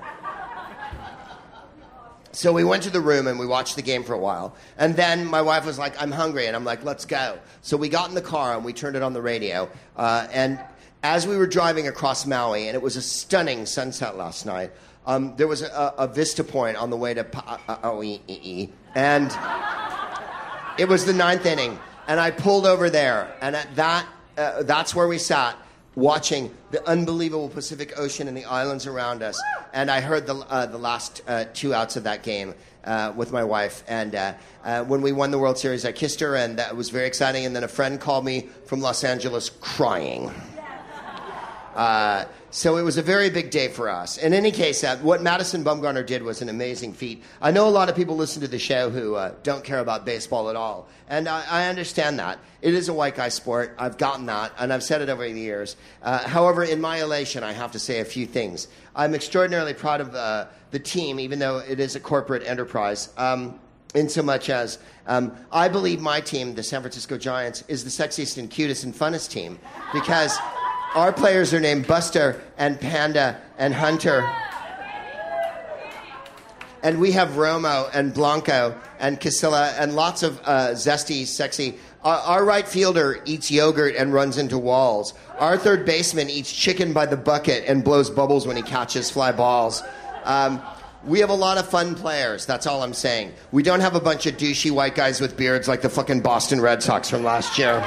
So 2.38 2.52
we 2.52 2.62
went 2.62 2.84
to 2.84 2.90
the 2.90 3.00
room 3.00 3.26
and 3.26 3.36
we 3.36 3.46
watched 3.46 3.74
the 3.74 3.82
game 3.82 4.04
for 4.04 4.12
a 4.12 4.18
while. 4.18 4.54
And 4.76 4.94
then 4.94 5.26
my 5.26 5.42
wife 5.42 5.66
was 5.66 5.76
like, 5.76 6.00
I'm 6.00 6.12
hungry. 6.12 6.46
And 6.46 6.54
I'm 6.54 6.64
like, 6.64 6.84
let's 6.84 7.04
go. 7.04 7.36
So 7.62 7.76
we 7.76 7.88
got 7.88 8.10
in 8.10 8.14
the 8.14 8.22
car 8.22 8.54
and 8.54 8.64
we 8.64 8.72
turned 8.72 8.94
it 8.94 9.02
on 9.02 9.12
the 9.12 9.20
radio. 9.20 9.68
Uh, 9.96 10.28
and 10.30 10.60
as 11.02 11.26
we 11.26 11.36
were 11.36 11.48
driving 11.48 11.88
across 11.88 12.26
Maui, 12.26 12.68
and 12.68 12.76
it 12.76 12.80
was 12.80 12.94
a 12.94 13.02
stunning 13.02 13.66
sunset 13.66 14.16
last 14.16 14.46
night, 14.46 14.70
um, 15.04 15.34
there 15.34 15.48
was 15.48 15.62
a, 15.62 15.94
a, 15.98 16.06
vista 16.06 16.44
point 16.44 16.76
on 16.76 16.90
the 16.90 16.96
way 16.96 17.12
to 17.12 17.24
Paʻaʻiʻi. 17.24 18.70
And 18.94 19.36
it 20.78 20.88
was 20.88 21.06
the 21.06 21.14
ninth 21.14 21.44
inning. 21.44 21.76
And 22.06 22.20
I 22.20 22.30
pulled 22.30 22.66
over 22.66 22.88
there. 22.88 23.34
And 23.40 23.56
at 23.56 23.74
that, 23.74 24.06
uh, 24.36 24.62
that's 24.62 24.94
where 24.94 25.08
we 25.08 25.18
sat 25.18 25.56
watching 25.98 26.54
the 26.70 26.88
unbelievable 26.88 27.48
Pacific 27.48 27.98
Ocean 27.98 28.28
and 28.28 28.36
the 28.36 28.44
islands 28.44 28.86
around 28.86 29.20
us. 29.20 29.42
And 29.72 29.90
I 29.90 30.00
heard 30.00 30.28
the, 30.28 30.36
uh, 30.36 30.66
the 30.66 30.78
last 30.78 31.22
uh, 31.26 31.46
two 31.52 31.74
outs 31.74 31.96
of 31.96 32.04
that 32.04 32.22
game 32.22 32.54
uh, 32.84 33.12
with 33.16 33.32
my 33.32 33.42
wife. 33.42 33.82
And 33.88 34.14
uh, 34.14 34.34
uh, 34.64 34.84
when 34.84 35.02
we 35.02 35.10
won 35.10 35.32
the 35.32 35.40
World 35.40 35.58
Series, 35.58 35.84
I 35.84 35.90
kissed 35.90 36.20
her, 36.20 36.36
and 36.36 36.60
that 36.60 36.76
was 36.76 36.90
very 36.90 37.08
exciting. 37.08 37.44
And 37.44 37.54
then 37.54 37.64
a 37.64 37.68
friend 37.68 38.00
called 38.00 38.24
me 38.24 38.48
from 38.66 38.80
Los 38.80 39.02
Angeles 39.02 39.50
crying. 39.50 40.32
So 42.50 42.78
it 42.78 42.82
was 42.82 42.96
a 42.96 43.02
very 43.02 43.28
big 43.28 43.50
day 43.50 43.68
for 43.68 43.90
us. 43.90 44.16
In 44.16 44.32
any 44.32 44.50
case, 44.50 44.82
uh, 44.82 44.96
what 44.98 45.20
Madison 45.20 45.62
Bumgarner 45.62 46.04
did 46.04 46.22
was 46.22 46.40
an 46.40 46.48
amazing 46.48 46.94
feat. 46.94 47.22
I 47.42 47.50
know 47.50 47.68
a 47.68 47.70
lot 47.70 47.90
of 47.90 47.96
people 47.96 48.16
listen 48.16 48.40
to 48.40 48.48
the 48.48 48.58
show 48.58 48.88
who 48.88 49.16
uh, 49.16 49.34
don't 49.42 49.62
care 49.62 49.80
about 49.80 50.06
baseball 50.06 50.48
at 50.48 50.56
all, 50.56 50.88
and 51.10 51.28
I, 51.28 51.44
I, 51.46 51.66
understand 51.66 52.18
that. 52.20 52.38
It 52.62 52.72
is 52.72 52.88
a 52.88 52.94
white 52.94 53.16
guy 53.16 53.28
sport. 53.28 53.74
I've 53.78 53.98
gotten 53.98 54.24
that, 54.26 54.52
and 54.58 54.72
I've 54.72 54.82
said 54.82 55.02
it 55.02 55.10
over 55.10 55.28
the 55.28 55.38
years. 55.38 55.76
Uh, 56.02 56.26
however, 56.26 56.64
in 56.64 56.80
my 56.80 57.02
elation, 57.02 57.44
I 57.44 57.52
have 57.52 57.72
to 57.72 57.78
say 57.78 58.00
a 58.00 58.04
few 58.06 58.24
things. 58.24 58.66
I'm 58.96 59.14
extraordinarily 59.14 59.74
proud 59.74 60.00
of 60.00 60.14
uh, 60.14 60.46
the 60.70 60.78
team, 60.78 61.20
even 61.20 61.38
though 61.40 61.58
it 61.58 61.80
is 61.80 61.96
a 61.96 62.00
corporate 62.00 62.44
enterprise. 62.46 63.10
Um, 63.18 63.60
in 63.94 64.08
so 64.08 64.22
much 64.22 64.50
as 64.50 64.78
um, 65.06 65.34
I 65.50 65.68
believe 65.68 66.00
my 66.00 66.20
team, 66.20 66.54
the 66.54 66.62
San 66.62 66.82
Francisco 66.82 67.16
Giants, 67.16 67.64
is 67.68 67.84
the 67.84 67.90
sexiest 67.90 68.36
and 68.38 68.50
cutest 68.50 68.84
and 68.84 68.94
funnest 68.94 69.30
team 69.30 69.58
because 69.92 70.38
our 70.94 71.12
players 71.12 71.52
are 71.52 71.60
named 71.60 71.86
Buster 71.86 72.40
and 72.56 72.80
Panda 72.80 73.40
and 73.58 73.74
Hunter. 73.74 74.28
And 76.82 77.00
we 77.00 77.12
have 77.12 77.30
Romo 77.30 77.90
and 77.92 78.14
Blanco 78.14 78.78
and 79.00 79.20
Casilla 79.20 79.74
and 79.78 79.94
lots 79.94 80.22
of 80.22 80.40
uh, 80.44 80.70
zesty, 80.70 81.26
sexy. 81.26 81.76
Our, 82.04 82.16
our, 82.18 82.44
right 82.44 82.66
fielder 82.66 83.20
eats 83.24 83.50
yogurt 83.50 83.96
and 83.96 84.14
runs 84.14 84.38
into 84.38 84.56
walls. 84.56 85.14
Our 85.38 85.58
third 85.58 85.84
baseman 85.84 86.30
eats 86.30 86.52
chicken 86.52 86.92
by 86.92 87.06
the 87.06 87.16
bucket 87.16 87.64
and 87.66 87.82
blows 87.82 88.08
bubbles 88.08 88.46
when 88.46 88.56
he 88.56 88.62
catches 88.62 89.10
fly 89.10 89.32
balls. 89.32 89.82
Um, 90.24 90.62
we 91.04 91.20
have 91.20 91.30
a 91.30 91.34
lot 91.34 91.58
of 91.58 91.68
fun 91.68 91.94
players. 91.94 92.46
That's 92.46 92.66
all 92.66 92.82
I'm 92.82 92.94
saying. 92.94 93.32
We 93.50 93.62
don't 93.62 93.80
have 93.80 93.94
a 93.94 94.00
bunch 94.00 94.26
of 94.26 94.36
douchey 94.36 94.70
white 94.70 94.94
guys 94.94 95.20
with 95.20 95.36
beards 95.36 95.68
like 95.68 95.82
the 95.82 95.90
fucking 95.90 96.20
Boston 96.20 96.60
Red 96.60 96.82
Sox 96.82 97.10
from 97.10 97.24
last 97.24 97.58
year. 97.58 97.82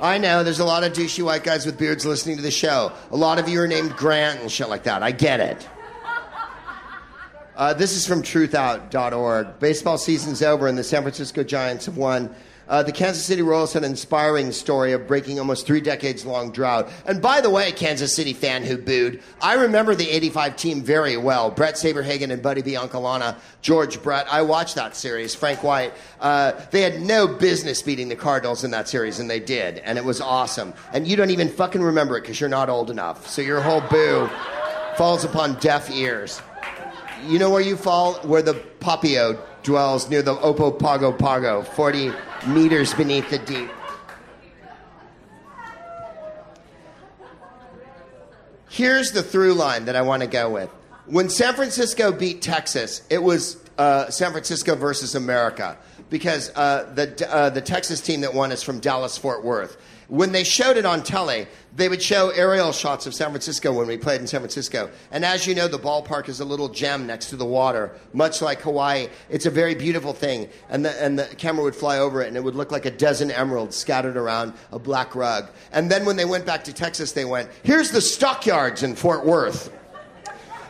I 0.00 0.16
know 0.16 0.42
there's 0.42 0.60
a 0.60 0.64
lot 0.64 0.82
of 0.82 0.94
douchey 0.94 1.22
white 1.22 1.44
guys 1.44 1.66
with 1.66 1.76
beards 1.76 2.06
listening 2.06 2.36
to 2.36 2.42
the 2.42 2.50
show. 2.50 2.92
A 3.10 3.16
lot 3.16 3.38
of 3.38 3.50
you 3.50 3.60
are 3.60 3.66
named 3.66 3.94
Grant 3.96 4.40
and 4.40 4.50
shit 4.50 4.70
like 4.70 4.84
that. 4.84 5.02
I 5.02 5.10
get 5.10 5.40
it. 5.40 5.68
Uh, 7.54 7.74
this 7.74 7.94
is 7.94 8.06
from 8.06 8.22
truthout.org. 8.22 9.58
Baseball 9.58 9.98
season's 9.98 10.40
over 10.40 10.66
and 10.68 10.78
the 10.78 10.84
San 10.84 11.02
Francisco 11.02 11.42
Giants 11.42 11.84
have 11.84 11.98
won 11.98 12.34
uh, 12.70 12.84
the 12.84 12.92
Kansas 12.92 13.24
City 13.24 13.42
Royals 13.42 13.72
had 13.72 13.82
an 13.82 13.90
inspiring 13.90 14.52
story 14.52 14.92
of 14.92 15.08
breaking 15.08 15.40
almost 15.40 15.66
three 15.66 15.80
decades 15.80 16.24
long 16.24 16.52
drought. 16.52 16.88
And 17.04 17.20
by 17.20 17.40
the 17.40 17.50
way, 17.50 17.72
Kansas 17.72 18.14
City 18.14 18.32
fan 18.32 18.62
who 18.62 18.78
booed, 18.78 19.20
I 19.42 19.54
remember 19.54 19.96
the 19.96 20.08
85 20.08 20.56
team 20.56 20.82
very 20.82 21.16
well. 21.16 21.50
Bret 21.50 21.74
Saberhagen 21.74 22.30
and 22.30 22.40
Buddy 22.40 22.62
Biancalana, 22.62 23.36
George 23.60 24.00
Brett. 24.00 24.28
I 24.30 24.42
watched 24.42 24.76
that 24.76 24.94
series. 24.94 25.34
Frank 25.34 25.64
White. 25.64 25.92
Uh, 26.20 26.52
they 26.70 26.82
had 26.82 27.02
no 27.02 27.26
business 27.26 27.82
beating 27.82 28.08
the 28.08 28.14
Cardinals 28.14 28.62
in 28.62 28.70
that 28.70 28.88
series, 28.88 29.18
and 29.18 29.28
they 29.28 29.40
did. 29.40 29.78
And 29.78 29.98
it 29.98 30.04
was 30.04 30.20
awesome. 30.20 30.72
And 30.92 31.08
you 31.08 31.16
don't 31.16 31.30
even 31.30 31.48
fucking 31.48 31.82
remember 31.82 32.16
it 32.18 32.20
because 32.20 32.38
you're 32.38 32.48
not 32.48 32.68
old 32.68 32.88
enough. 32.88 33.26
So 33.26 33.42
your 33.42 33.60
whole 33.60 33.80
boo 33.80 34.30
falls 34.96 35.24
upon 35.24 35.54
deaf 35.54 35.90
ears. 35.90 36.40
You 37.26 37.40
know 37.40 37.50
where 37.50 37.60
you 37.60 37.76
fall? 37.76 38.14
Where 38.22 38.42
the 38.42 38.54
Papio 38.54 39.40
dwells 39.62 40.08
near 40.08 40.22
the 40.22 40.34
Ogopogo, 40.34 41.66
40 41.66 42.12
meters 42.46 42.94
beneath 42.94 43.28
the 43.30 43.38
deep. 43.38 43.70
Here's 48.68 49.12
the 49.12 49.22
through 49.22 49.54
line 49.54 49.86
that 49.86 49.96
I 49.96 50.02
want 50.02 50.22
to 50.22 50.28
go 50.28 50.48
with. 50.48 50.70
When 51.06 51.28
San 51.28 51.54
Francisco 51.54 52.12
beat 52.12 52.40
Texas, 52.40 53.02
it 53.10 53.22
was 53.22 53.56
uh, 53.76 54.10
San 54.10 54.30
Francisco 54.30 54.76
versus 54.76 55.14
America 55.14 55.76
because 56.08 56.50
uh, 56.54 56.90
the, 56.94 57.28
uh, 57.28 57.50
the 57.50 57.60
Texas 57.60 58.00
team 58.00 58.20
that 58.20 58.32
won 58.32 58.52
is 58.52 58.62
from 58.62 58.78
Dallas 58.78 59.18
Fort 59.18 59.44
Worth. 59.44 59.76
When 60.10 60.32
they 60.32 60.42
showed 60.42 60.76
it 60.76 60.84
on 60.84 61.04
telly, 61.04 61.46
they 61.76 61.88
would 61.88 62.02
show 62.02 62.30
aerial 62.30 62.72
shots 62.72 63.06
of 63.06 63.14
San 63.14 63.28
Francisco 63.28 63.72
when 63.72 63.86
we 63.86 63.96
played 63.96 64.20
in 64.20 64.26
San 64.26 64.40
Francisco. 64.40 64.90
And 65.12 65.24
as 65.24 65.46
you 65.46 65.54
know, 65.54 65.68
the 65.68 65.78
ballpark 65.78 66.28
is 66.28 66.40
a 66.40 66.44
little 66.44 66.68
gem 66.68 67.06
next 67.06 67.30
to 67.30 67.36
the 67.36 67.44
water, 67.44 67.92
much 68.12 68.42
like 68.42 68.60
Hawaii. 68.60 69.06
It's 69.28 69.46
a 69.46 69.50
very 69.50 69.76
beautiful 69.76 70.12
thing. 70.12 70.48
And 70.68 70.84
the, 70.84 70.90
and 71.00 71.16
the 71.16 71.26
camera 71.36 71.62
would 71.62 71.76
fly 71.76 71.98
over 71.98 72.22
it, 72.22 72.26
and 72.26 72.36
it 72.36 72.42
would 72.42 72.56
look 72.56 72.72
like 72.72 72.86
a 72.86 72.90
dozen 72.90 73.30
emeralds 73.30 73.76
scattered 73.76 74.16
around 74.16 74.52
a 74.72 74.80
black 74.80 75.14
rug. 75.14 75.48
And 75.70 75.88
then 75.88 76.04
when 76.04 76.16
they 76.16 76.24
went 76.24 76.44
back 76.44 76.64
to 76.64 76.72
Texas, 76.72 77.12
they 77.12 77.24
went, 77.24 77.48
here's 77.62 77.92
the 77.92 78.00
stockyards 78.00 78.82
in 78.82 78.96
Fort 78.96 79.24
Worth. 79.24 79.72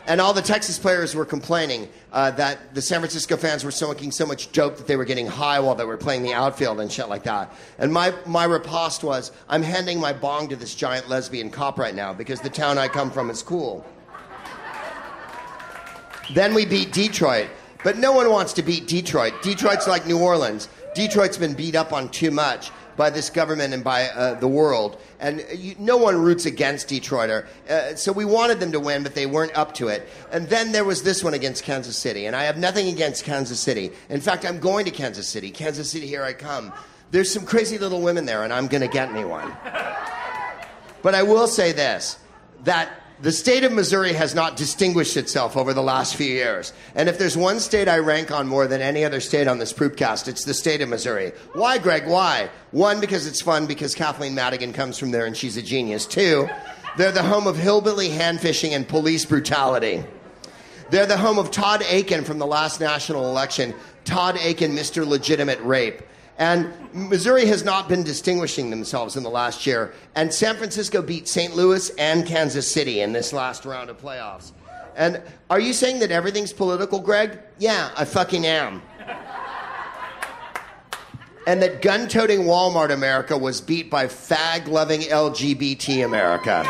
And 0.07 0.19
all 0.19 0.33
the 0.33 0.41
Texas 0.41 0.79
players 0.79 1.13
were 1.13 1.25
complaining 1.25 1.87
uh, 2.11 2.31
that 2.31 2.73
the 2.73 2.81
San 2.81 2.99
Francisco 2.99 3.37
fans 3.37 3.63
were 3.63 3.71
smoking 3.71 4.11
so 4.11 4.25
much 4.25 4.51
dope 4.51 4.77
that 4.77 4.87
they 4.87 4.95
were 4.95 5.05
getting 5.05 5.27
high 5.27 5.59
while 5.59 5.75
they 5.75 5.85
were 5.85 5.97
playing 5.97 6.23
the 6.23 6.33
outfield 6.33 6.79
and 6.79 6.91
shit 6.91 7.07
like 7.07 7.23
that. 7.23 7.53
And 7.77 7.93
my, 7.93 8.13
my 8.25 8.45
riposte 8.45 9.03
was 9.03 9.31
I'm 9.47 9.61
handing 9.61 9.99
my 9.99 10.13
bong 10.13 10.49
to 10.49 10.55
this 10.55 10.73
giant 10.73 11.07
lesbian 11.07 11.49
cop 11.51 11.77
right 11.77 11.93
now 11.93 12.13
because 12.13 12.41
the 12.41 12.49
town 12.49 12.77
I 12.77 12.87
come 12.87 13.11
from 13.11 13.29
is 13.29 13.43
cool. 13.43 13.85
Then 16.33 16.53
we 16.53 16.65
beat 16.65 16.91
Detroit. 16.91 17.49
But 17.83 17.97
no 17.97 18.11
one 18.11 18.29
wants 18.29 18.53
to 18.53 18.61
beat 18.61 18.87
Detroit. 18.87 19.33
Detroit's 19.41 19.87
like 19.87 20.05
New 20.05 20.19
Orleans. 20.19 20.69
Detroit's 20.93 21.37
been 21.37 21.53
beat 21.53 21.75
up 21.75 21.93
on 21.93 22.09
too 22.09 22.31
much 22.31 22.71
by 23.01 23.09
this 23.09 23.31
government 23.31 23.73
and 23.73 23.83
by 23.83 24.09
uh, 24.09 24.35
the 24.35 24.47
world. 24.47 25.01
And 25.19 25.43
you, 25.55 25.73
no 25.79 25.97
one 25.97 26.21
roots 26.21 26.45
against 26.45 26.87
Detroiter. 26.87 27.47
Uh, 27.67 27.95
so 27.95 28.11
we 28.11 28.25
wanted 28.25 28.59
them 28.59 28.71
to 28.73 28.79
win, 28.79 29.01
but 29.01 29.15
they 29.15 29.25
weren't 29.25 29.57
up 29.57 29.73
to 29.75 29.87
it. 29.87 30.07
And 30.31 30.47
then 30.49 30.71
there 30.71 30.83
was 30.83 31.01
this 31.01 31.23
one 31.23 31.33
against 31.33 31.63
Kansas 31.63 31.97
City. 31.97 32.27
And 32.27 32.35
I 32.35 32.43
have 32.43 32.59
nothing 32.59 32.89
against 32.89 33.23
Kansas 33.23 33.59
City. 33.59 33.89
In 34.09 34.21
fact, 34.21 34.45
I'm 34.45 34.59
going 34.59 34.85
to 34.85 34.91
Kansas 34.91 35.27
City. 35.27 35.49
Kansas 35.49 35.89
City, 35.89 36.05
here 36.05 36.23
I 36.23 36.33
come. 36.33 36.71
There's 37.09 37.33
some 37.33 37.43
crazy 37.43 37.79
little 37.79 38.03
women 38.03 38.25
there, 38.27 38.43
and 38.43 38.53
I'm 38.53 38.67
going 38.67 38.81
to 38.81 38.87
get 38.87 39.11
me 39.11 39.25
one. 39.25 39.51
But 41.01 41.15
I 41.15 41.23
will 41.23 41.47
say 41.47 41.71
this 41.71 42.19
that 42.65 43.00
the 43.21 43.31
state 43.31 43.63
of 43.63 43.71
Missouri 43.71 44.13
has 44.13 44.33
not 44.33 44.57
distinguished 44.57 45.15
itself 45.15 45.55
over 45.55 45.73
the 45.73 45.83
last 45.83 46.15
few 46.15 46.31
years. 46.31 46.73
And 46.95 47.07
if 47.07 47.19
there's 47.19 47.37
one 47.37 47.59
state 47.59 47.87
I 47.87 47.99
rank 47.99 48.31
on 48.31 48.47
more 48.47 48.65
than 48.65 48.81
any 48.81 49.05
other 49.05 49.19
state 49.19 49.47
on 49.47 49.59
this 49.59 49.71
Proopcast, 49.71 50.27
it's 50.27 50.43
the 50.43 50.55
state 50.55 50.81
of 50.81 50.89
Missouri. 50.89 51.31
Why, 51.53 51.77
Greg? 51.77 52.07
Why? 52.07 52.49
One, 52.71 52.99
because 52.99 53.27
it's 53.27 53.39
fun, 53.39 53.67
because 53.67 53.93
Kathleen 53.93 54.33
Madigan 54.33 54.73
comes 54.73 54.97
from 54.97 55.11
there 55.11 55.27
and 55.27 55.37
she's 55.37 55.55
a 55.55 55.61
genius. 55.61 56.07
Two, 56.07 56.49
they're 56.97 57.11
the 57.11 57.21
home 57.21 57.45
of 57.45 57.57
hillbilly 57.57 58.09
hand 58.09 58.41
fishing 58.41 58.73
and 58.73 58.87
police 58.87 59.23
brutality. 59.23 60.03
They're 60.89 61.05
the 61.05 61.17
home 61.17 61.37
of 61.37 61.51
Todd 61.51 61.83
Akin 61.83 62.23
from 62.23 62.39
the 62.39 62.47
last 62.47 62.81
national 62.81 63.29
election. 63.29 63.75
Todd 64.03 64.35
Akin, 64.37 64.71
Mr. 64.71 65.05
Legitimate 65.05 65.59
Rape. 65.61 66.01
And 66.37 66.73
Missouri 66.93 67.45
has 67.45 67.63
not 67.63 67.87
been 67.87 68.03
distinguishing 68.03 68.69
themselves 68.69 69.15
in 69.15 69.23
the 69.23 69.29
last 69.29 69.67
year. 69.67 69.93
And 70.15 70.33
San 70.33 70.55
Francisco 70.55 71.01
beat 71.01 71.27
St. 71.27 71.55
Louis 71.55 71.89
and 71.97 72.25
Kansas 72.25 72.69
City 72.69 73.01
in 73.01 73.11
this 73.13 73.31
last 73.31 73.65
round 73.65 73.89
of 73.89 74.01
playoffs. 74.01 74.51
And 74.95 75.21
are 75.49 75.59
you 75.59 75.73
saying 75.73 75.99
that 75.99 76.11
everything's 76.11 76.53
political, 76.53 76.99
Greg? 76.99 77.39
Yeah, 77.59 77.91
I 77.95 78.05
fucking 78.05 78.45
am. 78.45 78.81
and 81.47 81.61
that 81.61 81.81
gun 81.81 82.07
toting 82.07 82.41
Walmart 82.41 82.91
America 82.91 83.37
was 83.37 83.61
beat 83.61 83.89
by 83.89 84.07
fag 84.07 84.67
loving 84.67 85.01
LGBT 85.01 86.05
America. 86.05 86.65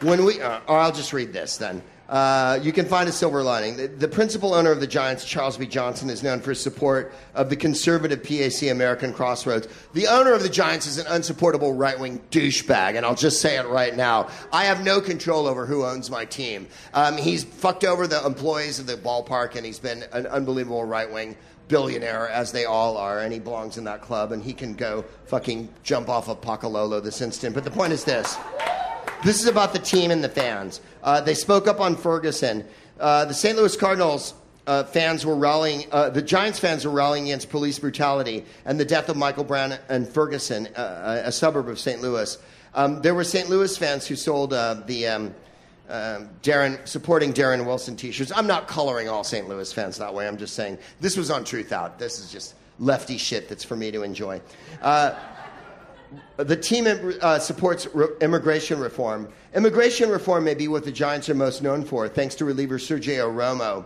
When 0.00 0.24
we, 0.24 0.40
uh, 0.40 0.60
or 0.66 0.78
I'll 0.78 0.92
just 0.92 1.12
read 1.12 1.32
this 1.32 1.56
then. 1.56 1.82
Uh, 2.08 2.58
you 2.62 2.70
can 2.70 2.84
find 2.84 3.08
a 3.08 3.12
silver 3.12 3.42
lining. 3.42 3.76
The, 3.76 3.88
the, 3.88 4.08
principal 4.08 4.52
owner 4.52 4.70
of 4.70 4.80
the 4.80 4.86
Giants, 4.86 5.24
Charles 5.24 5.56
B. 5.56 5.66
Johnson, 5.66 6.10
is 6.10 6.22
known 6.22 6.40
for 6.40 6.50
his 6.50 6.60
support 6.60 7.14
of 7.34 7.48
the 7.48 7.56
conservative 7.56 8.22
PAC 8.22 8.70
American 8.70 9.14
Crossroads. 9.14 9.68
The 9.94 10.06
owner 10.08 10.34
of 10.34 10.42
the 10.42 10.50
Giants 10.50 10.86
is 10.86 10.98
an 10.98 11.06
unsupportable 11.08 11.72
right 11.72 11.98
wing 11.98 12.20
douchebag, 12.30 12.96
and 12.96 13.06
I'll 13.06 13.14
just 13.14 13.40
say 13.40 13.58
it 13.58 13.66
right 13.68 13.96
now. 13.96 14.28
I 14.52 14.64
have 14.64 14.84
no 14.84 15.00
control 15.00 15.46
over 15.46 15.64
who 15.64 15.84
owns 15.84 16.10
my 16.10 16.26
team. 16.26 16.68
Um, 16.92 17.16
he's 17.16 17.44
fucked 17.44 17.84
over 17.84 18.06
the 18.06 18.24
employees 18.24 18.78
of 18.78 18.86
the 18.86 18.96
ballpark, 18.96 19.56
and 19.56 19.64
he's 19.64 19.78
been 19.78 20.04
an 20.12 20.26
unbelievable 20.26 20.84
right 20.84 21.10
wing 21.10 21.36
billionaire, 21.68 22.28
as 22.28 22.52
they 22.52 22.66
all 22.66 22.98
are, 22.98 23.20
and 23.20 23.32
he 23.32 23.38
belongs 23.38 23.78
in 23.78 23.84
that 23.84 24.02
club, 24.02 24.32
and 24.32 24.42
he 24.42 24.52
can 24.52 24.74
go 24.74 25.04
fucking 25.24 25.68
jump 25.82 26.10
off 26.10 26.28
of 26.28 26.40
Pakalolo 26.42 27.02
this 27.02 27.22
instant. 27.22 27.54
But 27.54 27.64
the 27.64 27.70
point 27.70 27.94
is 27.94 28.04
this. 28.04 28.36
This 29.24 29.40
is 29.40 29.46
about 29.46 29.72
the 29.72 29.78
team 29.78 30.10
and 30.10 30.22
the 30.22 30.28
fans. 30.28 30.82
Uh, 31.02 31.22
they 31.22 31.32
spoke 31.32 31.66
up 31.66 31.80
on 31.80 31.96
Ferguson. 31.96 32.62
Uh, 33.00 33.24
the 33.24 33.32
St. 33.32 33.56
Louis 33.56 33.74
Cardinals 33.74 34.34
uh, 34.66 34.84
fans 34.84 35.24
were 35.24 35.34
rallying, 35.34 35.86
uh, 35.92 36.10
the 36.10 36.20
Giants 36.20 36.58
fans 36.58 36.84
were 36.84 36.90
rallying 36.90 37.24
against 37.24 37.48
police 37.48 37.78
brutality 37.78 38.44
and 38.66 38.78
the 38.78 38.84
death 38.84 39.08
of 39.08 39.16
Michael 39.16 39.44
Brown 39.44 39.78
and 39.88 40.06
Ferguson, 40.06 40.66
uh, 40.76 41.22
a 41.24 41.32
suburb 41.32 41.70
of 41.70 41.78
St. 41.78 42.02
Louis. 42.02 42.36
Um, 42.74 43.00
there 43.00 43.14
were 43.14 43.24
St. 43.24 43.48
Louis 43.48 43.74
fans 43.78 44.06
who 44.06 44.14
sold 44.14 44.52
uh, 44.52 44.82
the 44.86 45.06
um, 45.06 45.34
um, 45.88 46.28
Darren, 46.42 46.86
supporting 46.86 47.32
Darren 47.32 47.64
Wilson 47.64 47.96
t 47.96 48.12
shirts. 48.12 48.30
I'm 48.36 48.46
not 48.46 48.68
coloring 48.68 49.08
all 49.08 49.24
St. 49.24 49.48
Louis 49.48 49.72
fans 49.72 49.96
that 49.96 50.12
way. 50.12 50.28
I'm 50.28 50.36
just 50.36 50.52
saying 50.52 50.76
this 51.00 51.16
was 51.16 51.30
on 51.30 51.44
Truth 51.44 51.72
Out. 51.72 51.98
This 51.98 52.18
is 52.18 52.30
just 52.30 52.54
lefty 52.78 53.16
shit 53.16 53.48
that's 53.48 53.64
for 53.64 53.76
me 53.76 53.90
to 53.90 54.02
enjoy. 54.02 54.42
The 56.36 56.56
team 56.56 56.86
uh, 57.20 57.38
supports 57.38 57.86
re- 57.94 58.08
immigration 58.20 58.80
reform. 58.80 59.28
Immigration 59.54 60.10
reform 60.10 60.44
may 60.44 60.54
be 60.54 60.68
what 60.68 60.84
the 60.84 60.92
Giants 60.92 61.28
are 61.28 61.34
most 61.34 61.62
known 61.62 61.84
for, 61.84 62.08
thanks 62.08 62.34
to 62.36 62.44
reliever 62.44 62.78
Sergio 62.78 63.32
Romo. 63.32 63.84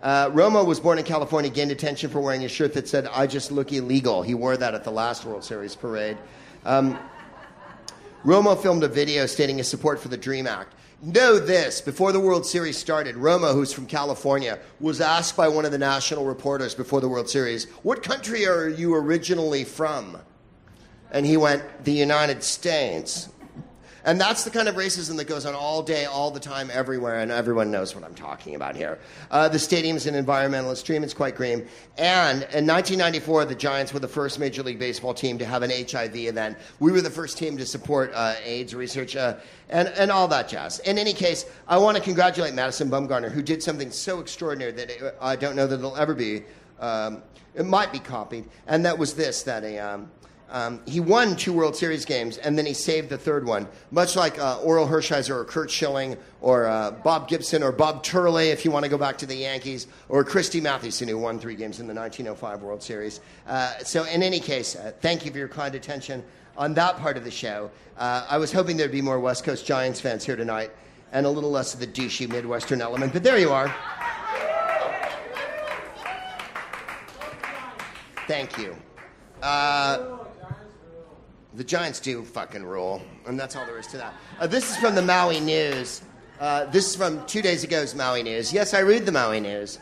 Uh, 0.00 0.30
Romo 0.30 0.64
was 0.64 0.78
born 0.78 0.98
in 0.98 1.04
California, 1.04 1.50
gained 1.50 1.72
attention 1.72 2.08
for 2.08 2.20
wearing 2.20 2.44
a 2.44 2.48
shirt 2.48 2.72
that 2.74 2.86
said, 2.86 3.08
I 3.12 3.26
just 3.26 3.50
look 3.50 3.72
illegal. 3.72 4.22
He 4.22 4.34
wore 4.34 4.56
that 4.56 4.74
at 4.74 4.84
the 4.84 4.92
last 4.92 5.24
World 5.24 5.42
Series 5.42 5.74
parade. 5.74 6.16
Um, 6.64 6.98
Romo 8.24 8.60
filmed 8.60 8.84
a 8.84 8.88
video 8.88 9.26
stating 9.26 9.58
his 9.58 9.68
support 9.68 10.00
for 10.00 10.08
the 10.08 10.16
DREAM 10.16 10.46
Act. 10.46 10.74
Know 11.00 11.38
this 11.38 11.80
before 11.80 12.10
the 12.10 12.18
World 12.18 12.44
Series 12.44 12.76
started, 12.76 13.14
Romo, 13.14 13.52
who's 13.54 13.72
from 13.72 13.86
California, 13.86 14.58
was 14.80 15.00
asked 15.00 15.36
by 15.36 15.46
one 15.46 15.64
of 15.64 15.70
the 15.70 15.78
national 15.78 16.24
reporters 16.24 16.74
before 16.74 17.00
the 17.00 17.08
World 17.08 17.30
Series, 17.30 17.66
What 17.82 18.02
country 18.02 18.46
are 18.46 18.68
you 18.68 18.94
originally 18.94 19.62
from? 19.62 20.18
And 21.10 21.24
he 21.24 21.36
went, 21.36 21.62
The 21.84 21.92
United 21.92 22.42
States. 22.42 23.28
And 24.08 24.18
that's 24.18 24.44
the 24.44 24.50
kind 24.50 24.68
of 24.68 24.76
racism 24.76 25.18
that 25.18 25.26
goes 25.26 25.44
on 25.44 25.54
all 25.54 25.82
day, 25.82 26.06
all 26.06 26.30
the 26.30 26.40
time, 26.40 26.70
everywhere, 26.72 27.18
and 27.18 27.30
everyone 27.30 27.70
knows 27.70 27.94
what 27.94 28.04
I'm 28.04 28.14
talking 28.14 28.54
about 28.54 28.74
here. 28.74 28.98
Uh, 29.30 29.48
the 29.48 29.58
stadium's 29.58 30.06
an 30.06 30.14
environmentalist 30.14 30.84
dream, 30.84 31.02
it's 31.02 31.12
quite 31.12 31.36
green. 31.36 31.66
And 31.98 32.42
in 32.54 32.66
1994, 32.66 33.44
the 33.44 33.54
Giants 33.54 33.92
were 33.92 33.98
the 33.98 34.08
first 34.08 34.38
Major 34.38 34.62
League 34.62 34.78
Baseball 34.78 35.12
team 35.12 35.36
to 35.36 35.44
have 35.44 35.62
an 35.62 35.70
HIV 35.70 36.16
event. 36.16 36.56
We 36.80 36.90
were 36.90 37.02
the 37.02 37.10
first 37.10 37.36
team 37.36 37.58
to 37.58 37.66
support 37.66 38.10
uh, 38.14 38.36
AIDS 38.42 38.74
research 38.74 39.14
uh, 39.14 39.36
and, 39.68 39.88
and 39.88 40.10
all 40.10 40.28
that 40.28 40.48
jazz. 40.48 40.78
In 40.78 40.96
any 40.96 41.12
case, 41.12 41.44
I 41.66 41.76
want 41.76 41.98
to 41.98 42.02
congratulate 42.02 42.54
Madison 42.54 42.90
Bumgarner, 42.90 43.30
who 43.30 43.42
did 43.42 43.62
something 43.62 43.90
so 43.90 44.20
extraordinary 44.20 44.72
that 44.72 44.90
it, 44.90 45.16
I 45.20 45.36
don't 45.36 45.54
know 45.54 45.66
that 45.66 45.80
it'll 45.80 45.96
ever 45.96 46.14
be. 46.14 46.44
Um, 46.80 47.22
it 47.54 47.66
might 47.66 47.92
be 47.92 47.98
copied, 47.98 48.46
and 48.66 48.86
that 48.86 48.96
was 48.96 49.14
this: 49.14 49.42
that 49.42 49.64
a 49.64 49.78
um, 49.78 50.10
um, 50.50 50.80
he 50.86 50.98
won 50.98 51.36
two 51.36 51.52
World 51.52 51.76
Series 51.76 52.04
games, 52.04 52.38
and 52.38 52.56
then 52.56 52.64
he 52.64 52.72
saved 52.72 53.10
the 53.10 53.18
third 53.18 53.44
one. 53.46 53.68
Much 53.90 54.16
like 54.16 54.38
uh, 54.38 54.58
Orel 54.60 54.88
Hershiser 54.88 55.34
or 55.34 55.44
Curt 55.44 55.70
Schilling 55.70 56.16
or 56.40 56.66
uh, 56.66 56.90
Bob 56.90 57.28
Gibson 57.28 57.62
or 57.62 57.70
Bob 57.70 58.02
Turley, 58.02 58.48
if 58.48 58.64
you 58.64 58.70
want 58.70 58.84
to 58.84 58.88
go 58.88 58.96
back 58.96 59.18
to 59.18 59.26
the 59.26 59.34
Yankees, 59.34 59.86
or 60.08 60.24
Christy 60.24 60.60
Mathewson, 60.60 61.06
who 61.06 61.18
won 61.18 61.38
three 61.38 61.54
games 61.54 61.80
in 61.80 61.86
the 61.86 61.94
1905 61.94 62.62
World 62.62 62.82
Series. 62.82 63.20
Uh, 63.46 63.76
so, 63.78 64.04
in 64.04 64.22
any 64.22 64.40
case, 64.40 64.74
uh, 64.74 64.92
thank 65.00 65.26
you 65.26 65.30
for 65.30 65.38
your 65.38 65.48
kind 65.48 65.74
attention 65.74 66.24
on 66.56 66.72
that 66.74 66.96
part 66.98 67.16
of 67.16 67.24
the 67.24 67.30
show. 67.30 67.70
Uh, 67.98 68.26
I 68.28 68.38
was 68.38 68.50
hoping 68.50 68.76
there'd 68.76 68.90
be 68.90 69.02
more 69.02 69.20
West 69.20 69.44
Coast 69.44 69.66
Giants 69.66 70.00
fans 70.00 70.24
here 70.24 70.36
tonight 70.36 70.70
and 71.12 71.26
a 71.26 71.30
little 71.30 71.50
less 71.50 71.74
of 71.74 71.80
the 71.80 71.86
douchey 71.86 72.28
Midwestern 72.28 72.80
element, 72.80 73.12
but 73.12 73.22
there 73.22 73.38
you 73.38 73.50
are. 73.50 73.74
Thank 78.26 78.58
you. 78.58 78.76
Uh, 79.42 80.17
the 81.58 81.64
Giants 81.64 81.98
do 81.98 82.22
fucking 82.24 82.64
rule, 82.64 83.02
and 83.26 83.38
that's 83.38 83.56
all 83.56 83.66
there 83.66 83.80
is 83.80 83.88
to 83.88 83.96
that. 83.96 84.14
Uh, 84.38 84.46
this 84.46 84.70
is 84.70 84.76
from 84.76 84.94
the 84.94 85.02
Maui 85.02 85.40
News. 85.40 86.02
Uh, 86.38 86.66
this 86.66 86.86
is 86.88 86.94
from 86.94 87.26
two 87.26 87.42
days 87.42 87.64
ago's 87.64 87.96
Maui 87.96 88.22
News. 88.22 88.52
Yes, 88.52 88.74
I 88.74 88.78
read 88.78 89.04
the 89.04 89.10
Maui 89.10 89.40
News. 89.40 89.80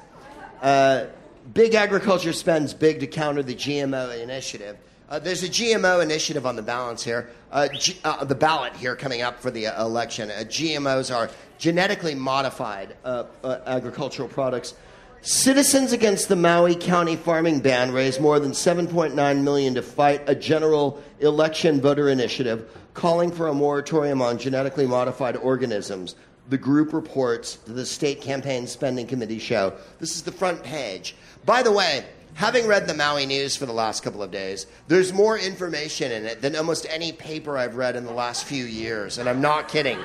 Uh, 0.62 1.05
big 1.53 1.74
agriculture 1.74 2.32
spends 2.32 2.73
big 2.73 3.01
to 3.01 3.07
counter 3.07 3.43
the 3.43 3.55
GMO 3.55 4.19
initiative. 4.23 4.78
Uh, 5.11 5.19
there's 5.19 5.43
a 5.43 5.48
GMO 5.51 6.03
initiative 6.03 6.47
on 6.47 6.57
the 6.57 6.62
balance 6.62 7.05
here, 7.05 7.28
uh, 7.53 7.69
G- 7.69 7.98
uh, 8.05 8.24
the 8.24 8.35
ballot 8.35 8.74
here 8.74 8.97
coming 8.97 9.20
up 9.20 9.39
for 9.43 9.51
the 9.51 9.66
election. 9.78 10.31
GMOs 10.31 11.15
are 11.15 11.28
genetically 11.59 12.15
modified 12.15 12.97
agricultural 13.44 14.31
products 14.31 14.74
Citizens 15.23 15.93
against 15.93 16.29
the 16.29 16.37
Maui 16.37 16.77
County 16.77 17.17
farming 17.17 17.61
ban 17.61 17.93
raised 17.93 18.21
more 18.21 18.39
than 18.39 18.53
7.9 18.53 19.43
million 19.43 19.75
to 19.75 19.83
fight 19.83 20.23
a 20.29 20.35
general 20.35 21.03
election 21.21 21.81
voter 21.81 22.09
initiative 22.09 22.71
calling 22.95 23.33
for 23.33 23.49
a 23.49 23.55
moratorium 23.55 24.23
on 24.23 24.39
genetically 24.39 24.87
modified 24.87 25.37
organisms. 25.37 26.15
The 26.49 26.59
group 26.59 26.93
reports 26.93 27.57
to 27.67 27.73
the 27.73 27.85
state 27.85 28.21
campaign 28.21 28.69
spending 28.69 29.07
committee 29.07 29.41
show. 29.41 29.75
This 29.99 30.15
is 30.15 30.23
the 30.23 30.31
front 30.31 30.63
page. 30.63 31.17
By 31.45 31.63
the 31.63 31.73
way, 31.73 32.05
having 32.35 32.69
read 32.69 32.87
the 32.87 32.95
Maui 32.95 33.27
news 33.27 33.57
for 33.57 33.67
the 33.67 33.73
last 33.73 34.05
couple 34.05 34.23
of 34.23 34.31
days, 34.31 34.67
there's 34.87 35.13
more 35.13 35.37
information 35.37 36.13
in 36.13 36.25
it 36.25 36.41
than 36.41 36.55
almost 36.55 36.87
any 36.89 37.11
paper 37.11 37.59
I've 37.59 37.77
read 37.77 37.97
in 37.97 38.05
the 38.05 38.13
last 38.13 38.45
few 38.45 38.65
years, 38.65 39.19
and 39.19 39.29
I'm 39.29 39.41
not 39.41 39.69
kidding. 39.69 39.99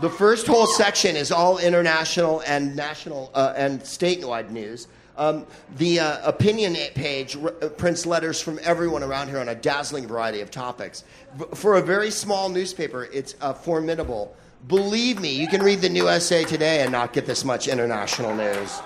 The 0.00 0.10
first 0.10 0.48
whole 0.48 0.66
section 0.66 1.14
is 1.14 1.30
all 1.30 1.58
international 1.58 2.42
and 2.46 2.74
national 2.74 3.30
uh, 3.32 3.54
and 3.56 3.80
statewide 3.80 4.50
news. 4.50 4.88
Um, 5.16 5.46
the 5.76 6.00
uh, 6.00 6.28
opinion 6.28 6.74
page 6.96 7.36
uh, 7.36 7.68
prints 7.68 8.04
letters 8.04 8.40
from 8.40 8.58
everyone 8.64 9.04
around 9.04 9.28
here 9.28 9.38
on 9.38 9.48
a 9.48 9.54
dazzling 9.54 10.08
variety 10.08 10.40
of 10.40 10.50
topics. 10.50 11.04
V- 11.36 11.44
for 11.54 11.76
a 11.76 11.80
very 11.80 12.10
small 12.10 12.48
newspaper, 12.48 13.08
it's 13.12 13.36
uh, 13.40 13.52
formidable. 13.52 14.36
Believe 14.66 15.20
me, 15.20 15.32
you 15.32 15.46
can 15.46 15.62
read 15.62 15.80
the 15.80 15.88
New 15.88 16.02
USA 16.02 16.42
Today 16.42 16.82
and 16.82 16.90
not 16.90 17.12
get 17.12 17.26
this 17.26 17.44
much 17.44 17.68
international 17.68 18.34
news. 18.34 18.80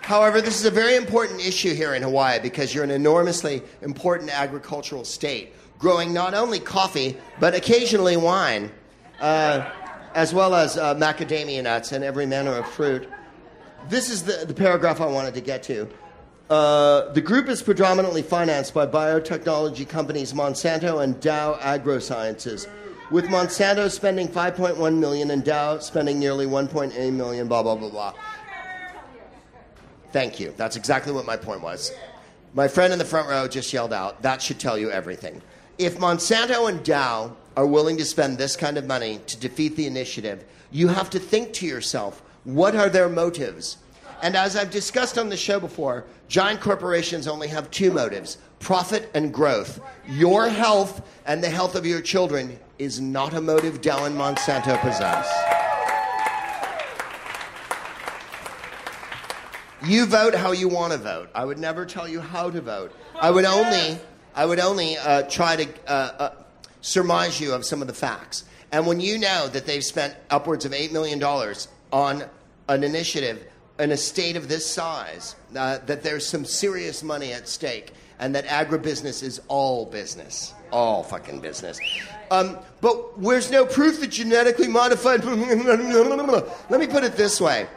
However, 0.00 0.40
this 0.40 0.58
is 0.58 0.66
a 0.66 0.70
very 0.70 0.96
important 0.96 1.40
issue 1.40 1.74
here 1.74 1.94
in 1.94 2.02
Hawaii 2.02 2.40
because 2.40 2.74
you're 2.74 2.84
an 2.84 2.90
enormously 2.90 3.62
important 3.82 4.30
agricultural 4.30 5.04
state 5.04 5.54
growing 5.84 6.14
not 6.14 6.32
only 6.32 6.58
coffee, 6.58 7.14
but 7.38 7.54
occasionally 7.54 8.16
wine, 8.16 8.72
uh, 9.20 9.70
as 10.14 10.32
well 10.32 10.54
as 10.54 10.78
uh, 10.78 10.94
macadamia 10.94 11.62
nuts 11.62 11.92
and 11.92 12.02
every 12.02 12.24
manner 12.24 12.52
of 12.52 12.66
fruit. 12.66 13.06
This 13.90 14.08
is 14.08 14.22
the, 14.22 14.46
the 14.46 14.54
paragraph 14.54 15.02
I 15.02 15.06
wanted 15.06 15.34
to 15.34 15.42
get 15.42 15.62
to. 15.64 15.86
Uh, 16.48 17.12
the 17.12 17.20
group 17.20 17.50
is 17.50 17.62
predominantly 17.62 18.22
financed 18.22 18.72
by 18.72 18.86
biotechnology 18.86 19.86
companies 19.86 20.32
Monsanto 20.32 21.04
and 21.04 21.20
Dow 21.20 21.58
AgroSciences, 21.60 22.66
with 23.10 23.26
Monsanto 23.26 23.90
spending 23.90 24.26
5.1 24.26 24.98
million 24.98 25.30
and 25.32 25.44
Dow 25.44 25.78
spending 25.80 26.18
nearly 26.18 26.46
1.8 26.46 27.12
million. 27.12 27.46
Blah 27.46 27.62
blah 27.62 27.74
blah 27.74 27.90
blah. 27.90 28.14
Thank 30.12 30.40
you. 30.40 30.54
That's 30.56 30.76
exactly 30.76 31.12
what 31.12 31.26
my 31.26 31.36
point 31.36 31.60
was. 31.60 31.92
My 32.54 32.68
friend 32.68 32.90
in 32.90 32.98
the 32.98 33.04
front 33.04 33.28
row 33.28 33.46
just 33.48 33.70
yelled 33.70 33.92
out, 33.92 34.22
"That 34.22 34.40
should 34.40 34.58
tell 34.58 34.78
you 34.78 34.90
everything." 34.90 35.42
If 35.78 35.98
Monsanto 35.98 36.68
and 36.68 36.84
Dow 36.84 37.36
are 37.56 37.66
willing 37.66 37.96
to 37.96 38.04
spend 38.04 38.38
this 38.38 38.56
kind 38.56 38.76
of 38.76 38.86
money 38.86 39.20
to 39.26 39.36
defeat 39.38 39.76
the 39.76 39.86
initiative, 39.86 40.44
you 40.70 40.88
have 40.88 41.10
to 41.10 41.18
think 41.18 41.52
to 41.54 41.66
yourself, 41.66 42.22
what 42.44 42.74
are 42.74 42.88
their 42.88 43.08
motives? 43.08 43.78
And 44.22 44.36
as 44.36 44.56
I've 44.56 44.70
discussed 44.70 45.18
on 45.18 45.28
the 45.28 45.36
show 45.36 45.60
before, 45.60 46.04
giant 46.28 46.60
corporations 46.60 47.28
only 47.28 47.48
have 47.48 47.70
two 47.70 47.90
motives 47.90 48.38
profit 48.60 49.10
and 49.12 49.32
growth. 49.32 49.80
Your 50.08 50.48
health 50.48 51.06
and 51.26 51.44
the 51.44 51.50
health 51.50 51.74
of 51.74 51.84
your 51.84 52.00
children 52.00 52.58
is 52.78 53.00
not 53.00 53.34
a 53.34 53.40
motive 53.40 53.82
Dow 53.82 54.04
and 54.04 54.16
Monsanto 54.16 54.80
possess. 54.80 55.30
You 59.86 60.06
vote 60.06 60.34
how 60.34 60.52
you 60.52 60.68
want 60.68 60.92
to 60.92 60.98
vote. 60.98 61.28
I 61.34 61.44
would 61.44 61.58
never 61.58 61.84
tell 61.84 62.08
you 62.08 62.20
how 62.20 62.48
to 62.48 62.62
vote. 62.62 62.90
I 63.20 63.30
would 63.30 63.44
only 63.44 63.98
I 64.34 64.46
would 64.46 64.58
only 64.58 64.96
uh, 64.96 65.22
try 65.22 65.56
to 65.56 65.68
uh, 65.86 65.90
uh, 65.90 66.30
surmise 66.80 67.40
you 67.40 67.54
of 67.54 67.64
some 67.64 67.80
of 67.80 67.88
the 67.88 67.94
facts. 67.94 68.44
And 68.72 68.86
when 68.86 69.00
you 69.00 69.18
know 69.18 69.48
that 69.48 69.66
they've 69.66 69.84
spent 69.84 70.16
upwards 70.30 70.64
of 70.64 70.72
$8 70.72 70.90
million 70.90 71.22
on 71.92 72.24
an 72.68 72.82
initiative 72.82 73.46
in 73.78 73.92
a 73.92 73.96
state 73.96 74.36
of 74.36 74.48
this 74.48 74.68
size, 74.68 75.36
uh, 75.56 75.78
that 75.86 76.02
there's 76.02 76.26
some 76.26 76.44
serious 76.44 77.02
money 77.02 77.32
at 77.32 77.48
stake, 77.48 77.92
and 78.18 78.34
that 78.34 78.46
agribusiness 78.46 79.22
is 79.22 79.40
all 79.48 79.86
business. 79.86 80.54
All 80.72 81.04
fucking 81.04 81.40
business. 81.40 81.78
Um, 82.30 82.58
but 82.80 83.20
there's 83.20 83.50
no 83.50 83.64
proof 83.64 84.00
that 84.00 84.08
genetically 84.08 84.68
modified. 84.68 85.24
Let 86.68 86.80
me 86.80 86.86
put 86.86 87.04
it 87.04 87.16
this 87.16 87.40
way. 87.40 87.68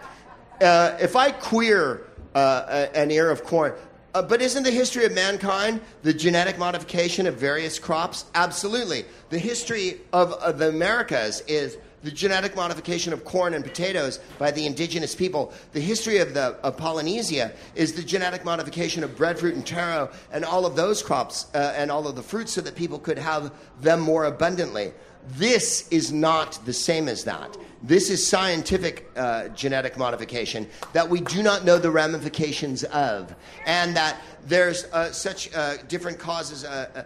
Uh, 0.59 0.97
if 0.99 1.15
I 1.15 1.31
queer 1.31 2.07
uh, 2.33 2.87
an 2.95 3.11
ear 3.11 3.29
of 3.29 3.43
corn, 3.43 3.73
uh, 4.13 4.21
but 4.21 4.41
isn't 4.41 4.63
the 4.63 4.71
history 4.71 5.05
of 5.05 5.13
mankind 5.13 5.81
the 6.03 6.13
genetic 6.13 6.57
modification 6.57 7.27
of 7.27 7.35
various 7.35 7.79
crops? 7.79 8.25
Absolutely. 8.35 9.05
The 9.29 9.39
history 9.39 10.01
of, 10.13 10.33
of 10.33 10.57
the 10.57 10.69
Americas 10.69 11.41
is 11.41 11.77
the 12.03 12.11
genetic 12.11 12.55
modification 12.55 13.11
of 13.11 13.25
corn 13.25 13.53
and 13.53 13.63
potatoes 13.63 14.19
by 14.37 14.51
the 14.51 14.65
indigenous 14.65 15.15
people. 15.15 15.51
The 15.73 15.79
history 15.79 16.19
of, 16.19 16.33
the, 16.33 16.55
of 16.63 16.77
Polynesia 16.77 17.51
is 17.75 17.93
the 17.93 18.03
genetic 18.03 18.45
modification 18.45 19.03
of 19.03 19.15
breadfruit 19.17 19.55
and 19.55 19.65
taro 19.65 20.09
and 20.31 20.45
all 20.45 20.65
of 20.65 20.75
those 20.75 21.01
crops 21.01 21.47
uh, 21.53 21.73
and 21.75 21.91
all 21.91 22.07
of 22.07 22.15
the 22.15 22.23
fruits 22.23 22.53
so 22.53 22.61
that 22.61 22.75
people 22.75 22.99
could 22.99 23.17
have 23.17 23.51
them 23.81 23.99
more 23.99 24.25
abundantly. 24.25 24.93
This 25.35 25.87
is 25.89 26.11
not 26.11 26.59
the 26.65 26.73
same 26.73 27.07
as 27.07 27.23
that. 27.25 27.57
This 27.83 28.09
is 28.09 28.25
scientific 28.25 29.09
uh, 29.15 29.49
genetic 29.49 29.97
modification 29.97 30.67
that 30.93 31.07
we 31.07 31.21
do 31.21 31.43
not 31.43 31.63
know 31.63 31.77
the 31.77 31.91
ramifications 31.91 32.83
of, 32.85 33.35
and 33.65 33.95
that 33.95 34.21
there's 34.45 34.85
uh, 34.85 35.11
such 35.11 35.53
uh, 35.53 35.77
different 35.87 36.17
causes. 36.17 36.63
Uh, 36.63 36.89
uh, 36.95 37.03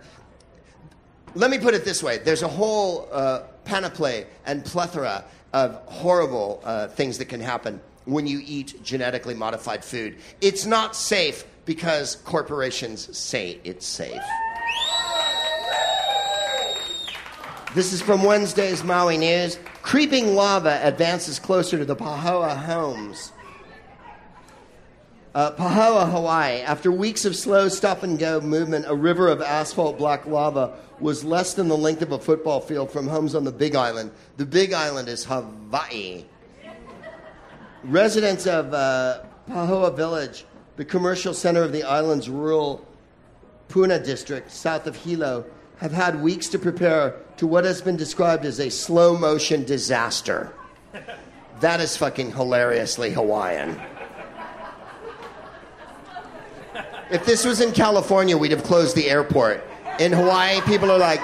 let 1.36 1.50
me 1.50 1.58
put 1.58 1.74
it 1.74 1.86
this 1.86 2.04
way 2.04 2.18
there's 2.20 2.42
a 2.42 2.48
whole 2.48 3.08
uh, 3.12 3.44
panoply 3.66 4.26
and 4.46 4.64
plethora 4.64 5.26
of 5.54 5.76
horrible 5.86 6.62
things 6.96 7.18
that 7.18 7.26
can 7.26 7.42
happen 7.42 7.82
when 8.06 8.26
you 8.26 8.42
eat 8.46 8.82
genetically 8.84 9.34
modified 9.34 9.84
food. 9.84 10.18
It's 10.40 10.66
not 10.66 10.96
safe 10.96 11.46
because 11.66 12.16
corporations 12.18 13.18
say 13.18 13.60
it's 13.64 13.86
safe. 13.86 14.22
This 17.74 17.94
is 17.94 18.02
from 18.02 18.24
Wednesday's 18.24 18.84
Maui 18.84 19.18
News. 19.18 19.58
Creeping 19.82 20.36
lava 20.36 20.82
advances 20.84 21.40
closer 21.40 21.78
to 21.78 21.86
the 21.86 21.96
Pahoa 21.96 22.58
homes. 22.58 23.32
Uh, 25.34 25.52
Pahoa, 25.54 26.12
Hawaii. 26.12 26.60
After 26.60 26.92
weeks 26.92 27.24
of 27.24 27.34
slow 27.34 27.70
stop 27.70 28.04
and 28.04 28.20
go 28.20 28.42
movement, 28.42 28.88
a 28.90 28.94
river 28.94 29.30
of 29.30 29.42
asphalt 29.42 29.98
black 29.98 30.26
lava 30.26 30.78
was 31.00 31.24
less 31.24 31.54
than 31.54 31.70
the 31.70 31.78
length 31.78 32.02
of 32.02 32.12
a 32.12 32.20
football 32.20 32.60
field 32.60 32.92
from 32.92 33.08
homes 33.08 33.36
on 33.36 33.46
the 33.46 33.54
Big 33.54 33.74
Island. 33.74 34.12
The 34.36 34.46
Big 34.46 34.74
Island 34.74 35.08
is 35.08 35.24
Hawaii. 35.24 36.26
Residents 37.86 38.48
of 38.48 38.74
uh, 38.74 39.22
Pahoa 39.50 39.96
Village, 39.96 40.44
the 40.76 40.84
commercial 40.84 41.34
center 41.34 41.64
of 41.64 41.72
the 41.72 41.84
island's 41.84 42.30
rural 42.30 42.86
Puna 43.70 43.98
district, 44.04 44.52
south 44.52 44.88
of 44.88 44.98
Hilo, 44.98 45.46
have 45.78 45.94
had 45.94 46.22
weeks 46.22 46.48
to 46.50 46.60
prepare 46.60 47.16
to 47.42 47.48
what 47.48 47.66
has 47.66 47.82
been 47.82 47.98
described 47.98 48.46
as 48.46 48.60
a 48.60 48.70
slow 48.70 49.18
motion 49.18 49.64
disaster. 49.64 50.54
That 51.60 51.80
is 51.80 51.98
fucking 51.98 52.34
hilariously 52.34 53.14
Hawaiian. 53.14 53.82
If 57.10 57.26
this 57.26 57.44
was 57.44 57.60
in 57.60 57.72
California, 57.72 58.38
we'd 58.38 58.52
have 58.52 58.64
closed 58.64 58.96
the 58.96 59.10
airport. 59.10 59.64
In 59.98 60.12
Hawaii, 60.12 60.62
people 60.68 60.92
are 60.92 61.00
like, 61.00 61.20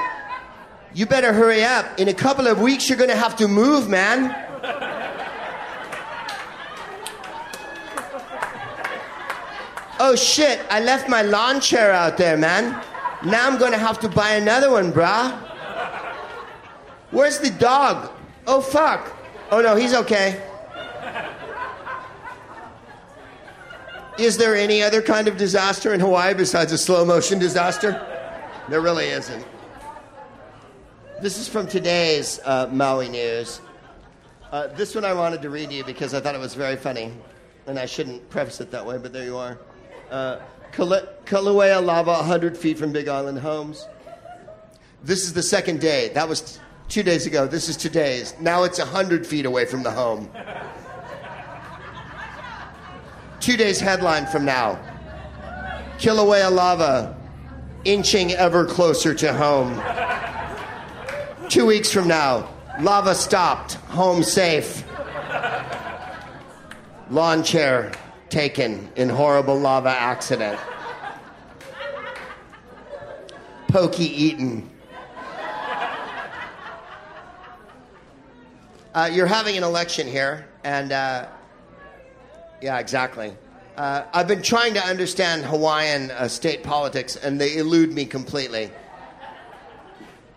you 0.91 1.05
better 1.05 1.33
hurry 1.33 1.63
up. 1.63 1.99
In 1.99 2.07
a 2.07 2.15
couple 2.15 2.47
of 2.47 2.59
weeks, 2.59 2.89
you're 2.89 2.97
going 2.97 3.11
to 3.11 3.15
have 3.15 3.35
to 3.35 3.47
move, 3.47 3.87
man. 3.87 4.33
oh 9.99 10.15
shit, 10.15 10.65
I 10.71 10.79
left 10.79 11.07
my 11.07 11.21
lawn 11.21 11.61
chair 11.61 11.91
out 11.91 12.17
there, 12.17 12.37
man. 12.37 12.71
Now 13.23 13.45
I'm 13.45 13.59
going 13.59 13.73
to 13.73 13.77
have 13.77 13.99
to 13.99 14.09
buy 14.09 14.31
another 14.31 14.71
one, 14.71 14.91
brah. 14.91 15.46
Where's 17.11 17.39
the 17.39 17.51
dog? 17.51 18.11
Oh, 18.45 18.61
fuck. 18.61 19.15
Oh, 19.49 19.61
no, 19.61 19.75
he's 19.75 19.93
okay. 19.93 20.41
Is 24.17 24.37
there 24.37 24.55
any 24.55 24.81
other 24.81 25.01
kind 25.01 25.27
of 25.27 25.37
disaster 25.37 25.93
in 25.93 25.99
Hawaii 25.99 26.33
besides 26.33 26.71
a 26.71 26.77
slow 26.77 27.05
motion 27.05 27.37
disaster? 27.37 28.03
There 28.67 28.81
really 28.81 29.05
isn't. 29.05 29.45
This 31.21 31.37
is 31.37 31.47
from 31.47 31.67
today's 31.67 32.39
uh, 32.43 32.67
Maui 32.71 33.09
News. 33.09 33.61
Uh, 34.51 34.67
this 34.67 34.95
one 34.95 35.05
I 35.05 35.13
wanted 35.13 35.41
to 35.43 35.49
read 35.49 35.69
to 35.69 35.75
you 35.75 35.83
because 35.83 36.13
I 36.13 36.19
thought 36.19 36.35
it 36.35 36.41
was 36.41 36.55
very 36.55 36.75
funny. 36.75 37.13
And 37.67 37.77
I 37.77 37.85
shouldn't 37.85 38.29
preface 38.29 38.59
it 38.59 38.71
that 38.71 38.85
way, 38.85 38.97
but 38.97 39.13
there 39.13 39.25
you 39.25 39.37
are. 39.37 39.57
Uh, 40.09 40.39
Kilauea 40.71 41.83
lava 41.83 42.13
100 42.13 42.57
feet 42.57 42.77
from 42.77 42.91
Big 42.91 43.07
Island 43.07 43.39
homes. 43.39 43.87
This 45.03 45.23
is 45.23 45.33
the 45.33 45.43
second 45.43 45.79
day. 45.79 46.09
That 46.09 46.27
was 46.27 46.59
two 46.89 47.03
days 47.03 47.25
ago. 47.25 47.47
This 47.47 47.69
is 47.69 47.77
today's. 47.77 48.33
Now 48.39 48.63
it's 48.63 48.79
100 48.79 49.25
feet 49.25 49.45
away 49.45 49.65
from 49.65 49.83
the 49.83 49.91
home. 49.91 50.29
two 53.39 53.57
days 53.57 53.79
headline 53.79 54.25
from 54.25 54.45
now. 54.45 54.79
Kilauea 55.97 56.51
lava 56.51 57.17
inching 57.83 58.31
ever 58.33 58.65
closer 58.65 59.13
to 59.13 59.33
home. 59.33 59.81
Two 61.49 61.65
weeks 61.65 61.91
from 61.91 62.07
now, 62.07 62.49
lava 62.81 63.15
stopped, 63.15 63.75
home 63.89 64.21
safe. 64.21 64.83
Lawn 67.09 67.43
chair 67.43 67.93
taken 68.29 68.91
in 68.97 69.07
horrible 69.07 69.57
lava 69.57 69.89
accident. 69.89 70.59
Pokey 73.69 74.05
eaten. 74.05 74.69
Uh, 78.97 79.05
you're 79.05 79.27
having 79.27 79.55
an 79.55 79.63
election 79.63 80.07
here, 80.07 80.47
and 80.63 80.91
uh, 80.91 81.27
yeah, 82.63 82.79
exactly. 82.79 83.31
Uh, 83.75 84.01
I've 84.11 84.27
been 84.27 84.41
trying 84.41 84.73
to 84.73 84.83
understand 84.83 85.45
Hawaiian 85.45 86.09
uh, 86.09 86.27
state 86.27 86.63
politics, 86.63 87.15
and 87.15 87.39
they 87.39 87.57
elude 87.57 87.93
me 87.93 88.05
completely. 88.05 88.71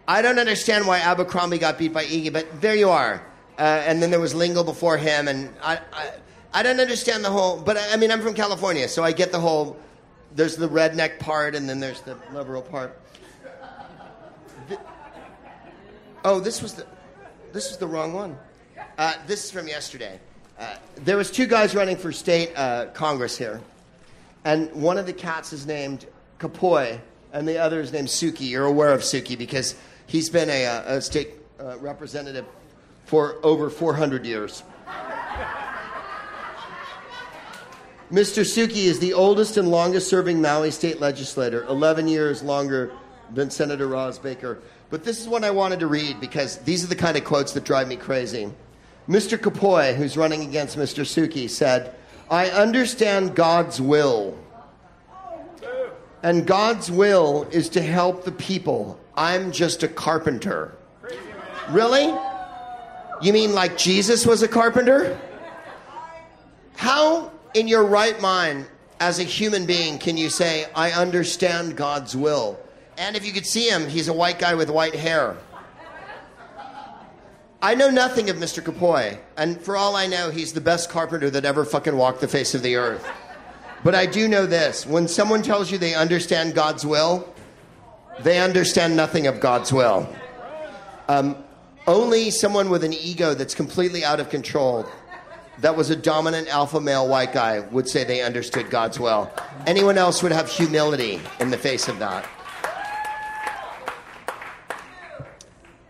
I 0.06 0.20
don't 0.20 0.38
understand 0.38 0.86
why 0.86 0.98
Abercrombie 0.98 1.56
got 1.56 1.78
beat 1.78 1.94
by 1.94 2.04
Iggy, 2.04 2.30
but 2.30 2.60
there 2.60 2.74
you 2.74 2.90
are. 2.90 3.24
Uh, 3.58 3.62
and 3.62 4.02
then 4.02 4.10
there 4.10 4.20
was 4.20 4.34
Lingle 4.34 4.62
before 4.62 4.98
him, 4.98 5.26
and 5.26 5.48
I, 5.62 5.80
I, 5.90 6.10
I 6.52 6.62
don't 6.62 6.80
understand 6.80 7.24
the 7.24 7.30
whole. 7.30 7.56
But 7.62 7.78
I, 7.78 7.94
I 7.94 7.96
mean, 7.96 8.10
I'm 8.10 8.20
from 8.20 8.34
California, 8.34 8.88
so 8.88 9.02
I 9.02 9.12
get 9.12 9.32
the 9.32 9.40
whole. 9.40 9.78
There's 10.34 10.56
the 10.56 10.68
redneck 10.68 11.18
part, 11.18 11.54
and 11.54 11.66
then 11.66 11.80
there's 11.80 12.02
the 12.02 12.18
liberal 12.34 12.60
part. 12.60 13.00
The- 14.68 14.80
oh, 16.26 16.40
this 16.40 16.60
was 16.60 16.74
the, 16.74 16.86
this 17.54 17.70
was 17.70 17.78
the 17.78 17.86
wrong 17.86 18.12
one. 18.12 18.36
Uh, 19.00 19.14
this 19.26 19.46
is 19.46 19.50
from 19.50 19.66
yesterday. 19.66 20.20
Uh, 20.58 20.76
there 20.96 21.16
was 21.16 21.30
two 21.30 21.46
guys 21.46 21.74
running 21.74 21.96
for 21.96 22.12
state 22.12 22.52
uh, 22.54 22.84
Congress 22.92 23.38
here, 23.38 23.58
and 24.44 24.70
one 24.74 24.98
of 24.98 25.06
the 25.06 25.12
cats 25.14 25.54
is 25.54 25.64
named 25.64 26.04
Kapoi, 26.38 27.00
and 27.32 27.48
the 27.48 27.56
other 27.56 27.80
is 27.80 27.94
named 27.94 28.08
Souki. 28.08 28.50
You're 28.50 28.66
aware 28.66 28.92
of 28.92 29.00
Souki 29.00 29.38
because 29.38 29.74
he's 30.06 30.28
been 30.28 30.50
a, 30.50 30.66
uh, 30.66 30.96
a 30.96 31.00
state 31.00 31.30
uh, 31.58 31.78
representative 31.78 32.44
for 33.06 33.38
over 33.42 33.70
400 33.70 34.26
years. 34.26 34.62
Mr. 38.12 38.44
Souki 38.44 38.84
is 38.84 38.98
the 38.98 39.14
oldest 39.14 39.56
and 39.56 39.70
longest 39.70 40.10
serving 40.10 40.42
Maui 40.42 40.70
state 40.70 41.00
legislator, 41.00 41.64
11 41.64 42.06
years 42.06 42.42
longer 42.42 42.92
than 43.32 43.48
Senator 43.48 43.88
Roz 43.88 44.18
Baker. 44.18 44.58
But 44.90 45.04
this 45.04 45.22
is 45.22 45.26
what 45.26 45.42
I 45.42 45.52
wanted 45.52 45.80
to 45.80 45.86
read 45.86 46.20
because 46.20 46.58
these 46.58 46.84
are 46.84 46.88
the 46.88 46.96
kind 46.96 47.16
of 47.16 47.24
quotes 47.24 47.52
that 47.54 47.64
drive 47.64 47.88
me 47.88 47.96
crazy. 47.96 48.50
Mr. 49.08 49.38
Kapoi, 49.38 49.94
who's 49.94 50.16
running 50.16 50.42
against 50.42 50.76
Mr. 50.76 51.04
Souki, 51.04 51.48
said, 51.48 51.94
I 52.30 52.48
understand 52.50 53.34
God's 53.34 53.80
will. 53.80 54.38
And 56.22 56.46
God's 56.46 56.90
will 56.90 57.48
is 57.50 57.68
to 57.70 57.82
help 57.82 58.24
the 58.24 58.32
people. 58.32 59.00
I'm 59.16 59.52
just 59.52 59.82
a 59.82 59.88
carpenter. 59.88 60.76
Really? 61.70 62.14
You 63.22 63.32
mean 63.32 63.52
like 63.52 63.76
Jesus 63.76 64.26
was 64.26 64.42
a 64.42 64.48
carpenter? 64.48 65.18
How, 66.76 67.30
in 67.54 67.68
your 67.68 67.84
right 67.84 68.20
mind, 68.20 68.66
as 69.00 69.18
a 69.18 69.24
human 69.24 69.66
being, 69.66 69.98
can 69.98 70.16
you 70.16 70.30
say, 70.30 70.66
I 70.74 70.92
understand 70.92 71.76
God's 71.76 72.14
will? 72.14 72.58
And 72.98 73.16
if 73.16 73.26
you 73.26 73.32
could 73.32 73.46
see 73.46 73.68
him, 73.68 73.88
he's 73.88 74.08
a 74.08 74.12
white 74.12 74.38
guy 74.38 74.54
with 74.54 74.70
white 74.70 74.94
hair. 74.94 75.36
I 77.62 77.74
know 77.74 77.90
nothing 77.90 78.30
of 78.30 78.36
Mr. 78.36 78.62
Kapoi, 78.62 79.18
and 79.36 79.60
for 79.60 79.76
all 79.76 79.94
I 79.94 80.06
know, 80.06 80.30
he's 80.30 80.54
the 80.54 80.62
best 80.62 80.88
carpenter 80.88 81.28
that 81.28 81.44
ever 81.44 81.66
fucking 81.66 81.94
walked 81.94 82.22
the 82.22 82.28
face 82.28 82.54
of 82.54 82.62
the 82.62 82.76
earth. 82.76 83.06
But 83.84 83.94
I 83.94 84.06
do 84.06 84.28
know 84.28 84.46
this 84.46 84.86
when 84.86 85.06
someone 85.08 85.42
tells 85.42 85.70
you 85.70 85.76
they 85.76 85.94
understand 85.94 86.54
God's 86.54 86.86
will, 86.86 87.34
they 88.20 88.38
understand 88.38 88.96
nothing 88.96 89.26
of 89.26 89.40
God's 89.40 89.74
will. 89.74 90.08
Um, 91.08 91.36
only 91.86 92.30
someone 92.30 92.70
with 92.70 92.82
an 92.82 92.94
ego 92.94 93.34
that's 93.34 93.54
completely 93.54 94.04
out 94.04 94.20
of 94.20 94.30
control, 94.30 94.86
that 95.58 95.76
was 95.76 95.90
a 95.90 95.96
dominant 95.96 96.48
alpha 96.48 96.80
male 96.80 97.06
white 97.08 97.34
guy, 97.34 97.60
would 97.60 97.88
say 97.88 98.04
they 98.04 98.22
understood 98.22 98.70
God's 98.70 98.98
will. 98.98 99.30
Anyone 99.66 99.98
else 99.98 100.22
would 100.22 100.32
have 100.32 100.48
humility 100.48 101.20
in 101.40 101.50
the 101.50 101.58
face 101.58 101.88
of 101.88 101.98
that. 101.98 102.26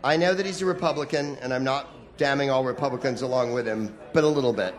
I 0.03 0.17
know 0.17 0.33
that 0.35 0.47
he's 0.47 0.63
a 0.63 0.67
Republican, 0.67 1.37
and 1.43 1.53
I'm 1.53 1.65
not 1.65 1.89
damning 2.17 2.51
all 2.51 2.65
Republicans 2.65 3.23
along 3.23 3.53
with 3.53 3.67
him, 3.67 3.97
but 4.13 4.25
a 4.25 4.29
little 4.29 4.53
bit. 4.53 4.75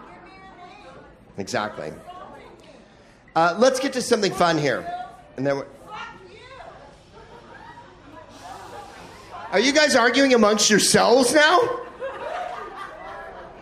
Exactly. 1.37 1.93
Uh, 3.35 3.55
let's 3.57 3.79
get 3.79 3.93
to 3.93 4.01
something 4.01 4.33
fun 4.33 4.57
here. 4.57 4.85
And 5.37 5.45
then 5.45 5.57
we're... 5.57 5.67
You 9.59 9.73
guys 9.73 9.95
arguing 9.95 10.33
amongst 10.33 10.69
yourselves 10.69 11.33
now? 11.33 11.81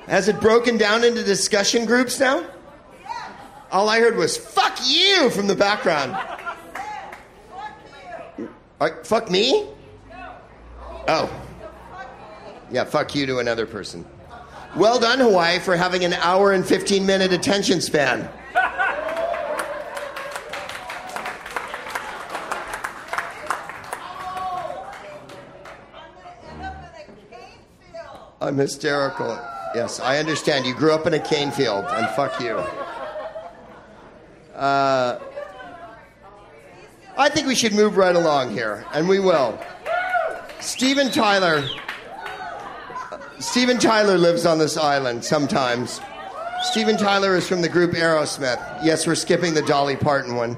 Has 0.07 0.27
it 0.27 0.39
broken 0.39 0.77
down 0.77 1.03
into 1.03 1.23
discussion 1.23 1.85
groups 1.85 2.19
now? 2.19 2.45
All 3.71 3.89
I 3.89 3.99
heard 3.99 4.15
was 4.15 4.37
"fuck 4.37 4.77
you" 4.85 5.29
from 5.29 5.47
the 5.47 5.55
background. 5.55 6.17
Uh, 8.79 8.89
fuck 9.03 9.29
me? 9.29 9.67
Oh. 11.07 11.29
Yeah, 12.71 12.83
fuck 12.83 13.15
you 13.15 13.25
to 13.25 13.39
another 13.39 13.65
person. 13.65 14.05
Well 14.75 14.99
done, 14.99 15.19
Hawaii, 15.19 15.59
for 15.59 15.75
having 15.75 16.05
an 16.05 16.13
hour 16.13 16.51
and 16.53 16.65
15 16.65 17.05
minute 17.05 17.33
attention 17.33 17.81
span. 17.81 18.29
I'm 28.41 28.57
hysterical. 28.57 29.39
Yes, 29.75 29.99
I 29.99 30.17
understand. 30.17 30.65
You 30.65 30.73
grew 30.73 30.91
up 30.93 31.05
in 31.05 31.13
a 31.13 31.19
cane 31.19 31.51
field, 31.51 31.85
and 31.89 32.07
fuck 32.15 32.39
you. 32.39 32.57
Uh, 34.55 35.19
I 37.17 37.29
think 37.29 37.47
we 37.47 37.55
should 37.55 37.73
move 37.73 37.97
right 37.97 38.15
along 38.15 38.51
here, 38.51 38.85
and 38.93 39.07
we 39.07 39.19
will. 39.19 39.59
Steven 40.59 41.11
Tyler. 41.11 41.67
Steven 43.39 43.77
Tyler 43.79 44.17
lives 44.17 44.45
on 44.45 44.57
this 44.57 44.77
island 44.77 45.23
sometimes. 45.23 46.01
Steven 46.63 46.97
Tyler 46.97 47.37
is 47.37 47.47
from 47.47 47.61
the 47.61 47.69
group 47.69 47.91
Aerosmith. 47.91 48.59
Yes, 48.83 49.07
we're 49.07 49.15
skipping 49.15 49.53
the 49.53 49.61
Dolly 49.61 49.95
Parton 49.95 50.35
one. 50.35 50.57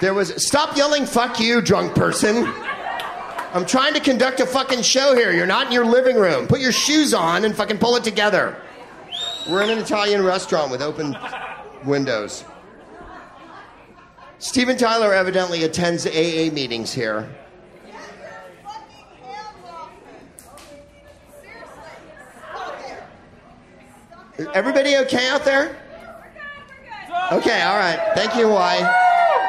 There 0.00 0.14
was. 0.14 0.46
Stop 0.46 0.76
yelling, 0.76 1.04
fuck 1.04 1.38
you, 1.38 1.60
drunk 1.60 1.94
person. 1.94 2.46
I'm 3.52 3.66
trying 3.66 3.92
to 3.94 4.00
conduct 4.00 4.40
a 4.40 4.46
fucking 4.46 4.82
show 4.82 5.14
here. 5.14 5.32
You're 5.32 5.46
not 5.46 5.66
in 5.66 5.72
your 5.72 5.84
living 5.84 6.16
room. 6.16 6.46
Put 6.46 6.60
your 6.60 6.72
shoes 6.72 7.12
on 7.12 7.44
and 7.44 7.54
fucking 7.54 7.78
pull 7.78 7.96
it 7.96 8.04
together. 8.04 8.56
We're 9.48 9.62
in 9.62 9.70
an 9.70 9.78
Italian 9.78 10.22
restaurant 10.22 10.70
with 10.70 10.80
open 10.80 11.16
windows. 11.84 12.44
Steven 14.38 14.78
Tyler 14.78 15.12
evidently 15.12 15.64
attends 15.64 16.06
AA 16.06 16.52
meetings 16.52 16.92
here. 16.92 17.28
Everybody 24.54 24.96
okay 24.98 25.28
out 25.28 25.44
there? 25.44 25.76
Okay, 27.32 27.62
all 27.62 27.76
right. 27.76 27.98
Thank 28.14 28.36
you, 28.36 28.46
Hawaii. 28.46 28.78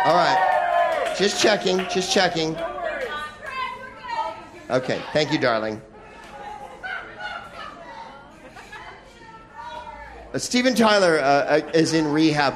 All 0.06 0.16
right. 0.16 1.14
Just 1.16 1.40
checking, 1.42 1.78
just 1.90 2.12
checking. 2.12 2.58
Okay, 4.70 5.00
thank 5.14 5.32
you, 5.32 5.38
darling. 5.38 5.80
Uh, 10.34 10.38
Steven 10.38 10.74
Tyler 10.74 11.20
uh, 11.20 11.24
uh, 11.24 11.72
is 11.74 11.94
in 11.94 12.12
rehab. 12.12 12.56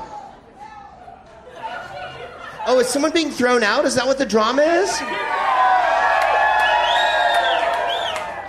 Oh, 2.66 2.80
is 2.80 2.88
someone 2.88 3.12
being 3.12 3.30
thrown 3.30 3.62
out? 3.62 3.86
Is 3.86 3.94
that 3.96 4.08
what 4.08 4.18
the 4.18 4.26
drama 4.26 4.64
is? 4.64 4.90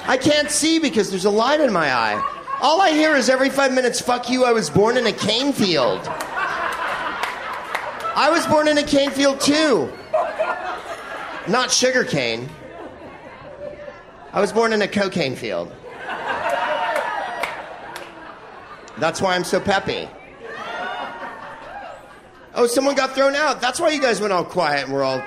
I 0.06 0.18
can't 0.20 0.50
see 0.50 0.78
because 0.78 1.10
there's 1.10 1.24
a 1.24 1.30
light 1.30 1.60
in 1.60 1.72
my 1.72 1.92
eye. 1.92 2.33
All 2.64 2.80
I 2.80 2.92
hear 2.92 3.14
is 3.14 3.28
every 3.28 3.50
five 3.50 3.74
minutes, 3.74 4.00
fuck 4.00 4.30
you, 4.30 4.46
I 4.46 4.52
was 4.52 4.70
born 4.70 4.96
in 4.96 5.06
a 5.06 5.12
cane 5.12 5.52
field. 5.52 6.00
I 8.16 8.30
was 8.32 8.46
born 8.46 8.68
in 8.68 8.78
a 8.78 8.82
cane 8.82 9.10
field 9.10 9.38
too. 9.38 9.92
Not 11.46 11.70
sugar 11.70 12.04
cane. 12.04 12.48
I 14.32 14.40
was 14.40 14.50
born 14.50 14.72
in 14.72 14.80
a 14.80 14.88
cocaine 14.88 15.36
field. 15.36 15.70
That's 18.96 19.20
why 19.20 19.34
I'm 19.34 19.44
so 19.44 19.60
peppy. 19.60 20.08
Oh, 22.54 22.66
someone 22.66 22.94
got 22.94 23.14
thrown 23.14 23.34
out. 23.34 23.60
That's 23.60 23.78
why 23.78 23.90
you 23.90 24.00
guys 24.00 24.22
went 24.22 24.32
all 24.32 24.42
quiet 24.42 24.84
and 24.84 24.94
we're 24.94 25.04
all. 25.04 25.22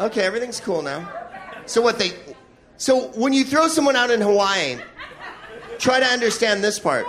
Okay, 0.00 0.22
everything's 0.22 0.58
cool 0.58 0.82
now. 0.82 1.08
So 1.66 1.80
what 1.80 2.00
they. 2.00 2.14
So 2.78 3.12
when 3.12 3.32
you 3.32 3.44
throw 3.44 3.68
someone 3.68 3.94
out 3.94 4.10
in 4.10 4.20
Hawaii, 4.20 4.78
try 5.82 5.98
to 5.98 6.06
understand 6.06 6.62
this 6.62 6.78
part. 6.78 7.04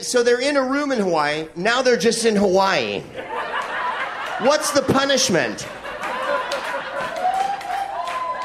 So 0.00 0.22
they're 0.22 0.40
in 0.40 0.56
a 0.56 0.62
room 0.62 0.92
in 0.92 1.00
Hawaii. 1.00 1.48
Now 1.56 1.82
they're 1.82 1.96
just 1.96 2.24
in 2.24 2.36
Hawaii. 2.36 3.00
What's 4.40 4.70
the 4.70 4.82
punishment? 4.82 5.66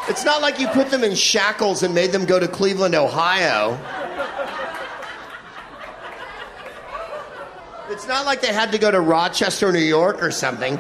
It's 0.10 0.26
not 0.26 0.42
like 0.42 0.60
you 0.60 0.68
put 0.70 0.90
them 0.90 1.04
in 1.04 1.14
shackles 1.14 1.84
and 1.84 1.94
made 1.94 2.12
them 2.12 2.26
go 2.26 2.40
to 2.40 2.48
Cleveland, 2.48 2.96
Ohio. 2.96 3.78
It's 7.90 8.08
not 8.08 8.26
like 8.26 8.42
they 8.42 8.54
had 8.54 8.72
to 8.72 8.80
go 8.80 8.90
to 8.90 9.00
Rochester, 9.00 9.72
New 9.72 9.80
York 9.80 10.24
or 10.24 10.32
something. 10.32 10.80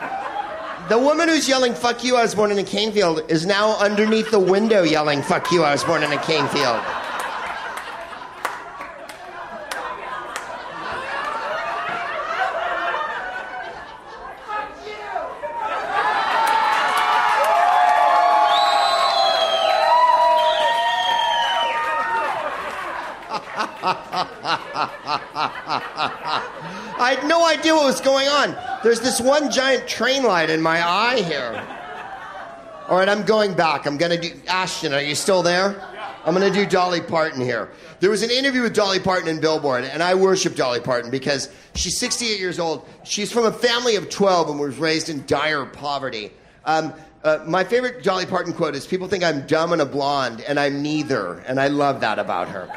The 0.89 0.97
woman 0.97 1.29
who's 1.29 1.47
yelling, 1.47 1.75
fuck 1.75 2.03
you, 2.03 2.15
I 2.15 2.23
was 2.23 2.33
born 2.33 2.51
in 2.51 2.57
a 2.57 2.63
cane 2.63 2.91
field, 2.91 3.21
is 3.29 3.45
now 3.45 3.77
underneath 3.77 4.31
the 4.31 4.39
window 4.39 4.81
yelling, 4.83 5.21
fuck 5.21 5.51
you, 5.51 5.63
I 5.63 5.73
was 5.73 5.83
born 5.83 6.01
in 6.01 6.11
a 6.11 6.23
cane 6.23 6.47
field. 6.47 6.81
I 26.99 27.15
had 27.15 27.27
no 27.27 27.45
idea 27.47 27.73
what 27.73 27.85
was 27.85 28.01
going 28.01 28.27
on. 28.27 28.66
There's 28.83 28.99
this 28.99 29.19
one 29.19 29.51
giant 29.51 29.87
train 29.87 30.23
light 30.23 30.49
in 30.49 30.61
my 30.61 30.87
eye 30.87 31.21
here. 31.21 31.67
All 32.87 32.97
right, 32.97 33.09
I'm 33.09 33.23
going 33.23 33.53
back. 33.53 33.85
I'm 33.85 33.97
going 33.97 34.19
to 34.19 34.29
do. 34.29 34.39
Ashton, 34.47 34.93
are 34.93 35.01
you 35.01 35.15
still 35.15 35.43
there? 35.43 35.75
I'm 36.25 36.33
going 36.33 36.51
to 36.51 36.57
do 36.57 36.65
Dolly 36.65 37.01
Parton 37.01 37.41
here. 37.41 37.69
There 37.99 38.09
was 38.09 38.21
an 38.21 38.29
interview 38.29 38.61
with 38.61 38.73
Dolly 38.75 38.99
Parton 38.99 39.27
in 39.27 39.41
Billboard, 39.41 39.83
and 39.83 40.03
I 40.03 40.15
worship 40.15 40.55
Dolly 40.55 40.79
Parton 40.79 41.09
because 41.09 41.49
she's 41.73 41.97
68 41.97 42.39
years 42.39 42.59
old. 42.59 42.87
She's 43.03 43.31
from 43.31 43.45
a 43.45 43.51
family 43.51 43.95
of 43.95 44.09
12 44.09 44.49
and 44.49 44.59
was 44.59 44.77
raised 44.77 45.09
in 45.09 45.25
dire 45.25 45.65
poverty. 45.65 46.31
Um, 46.65 46.93
uh, 47.23 47.43
my 47.45 47.63
favorite 47.63 48.03
Dolly 48.03 48.25
Parton 48.25 48.53
quote 48.53 48.75
is 48.75 48.85
People 48.85 49.07
think 49.07 49.23
I'm 49.23 49.47
dumb 49.47 49.73
and 49.73 49.81
a 49.81 49.85
blonde, 49.85 50.41
and 50.41 50.59
I'm 50.59 50.81
neither. 50.81 51.39
And 51.39 51.59
I 51.59 51.67
love 51.67 52.01
that 52.01 52.19
about 52.19 52.49
her. 52.49 52.69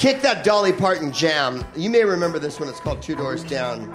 Kick 0.00 0.22
that 0.22 0.44
Dolly 0.44 0.72
Parton 0.72 1.12
jam. 1.12 1.62
You 1.76 1.90
may 1.90 2.04
remember 2.04 2.38
this 2.38 2.58
one. 2.58 2.70
It's 2.70 2.80
called 2.80 3.02
Two 3.02 3.14
Doors 3.14 3.44
Down. 3.44 3.94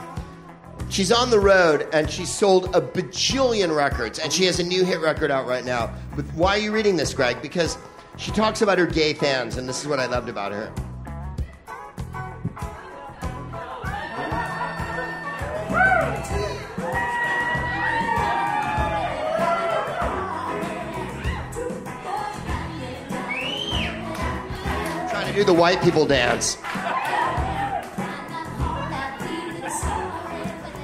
She's 0.87 1.11
on 1.11 1.31
the 1.31 1.39
road 1.39 1.87
and 1.93 2.07
she 2.07 2.25
sold 2.25 2.75
a 2.75 2.79
bajillion 2.79 3.75
records, 3.75 4.19
and 4.19 4.31
she 4.31 4.45
has 4.45 4.59
a 4.59 4.63
new 4.63 4.85
hit 4.85 5.01
record 5.01 5.31
out 5.31 5.47
right 5.47 5.65
now. 5.65 5.91
But 6.15 6.25
why 6.35 6.57
are 6.57 6.59
you 6.59 6.71
reading 6.71 6.95
this, 6.95 7.11
Greg? 7.11 7.41
Because 7.41 7.79
she 8.17 8.29
talks 8.29 8.61
about 8.61 8.77
her 8.77 8.85
gay 8.85 9.15
fans, 9.15 9.57
and 9.57 9.67
this 9.67 9.81
is 9.81 9.87
what 9.87 9.99
I 9.99 10.05
loved 10.05 10.29
about 10.29 10.51
her. 10.51 10.71
Do 25.35 25.43
the 25.43 25.53
white 25.53 25.81
people 25.83 26.05
dance. 26.05 26.55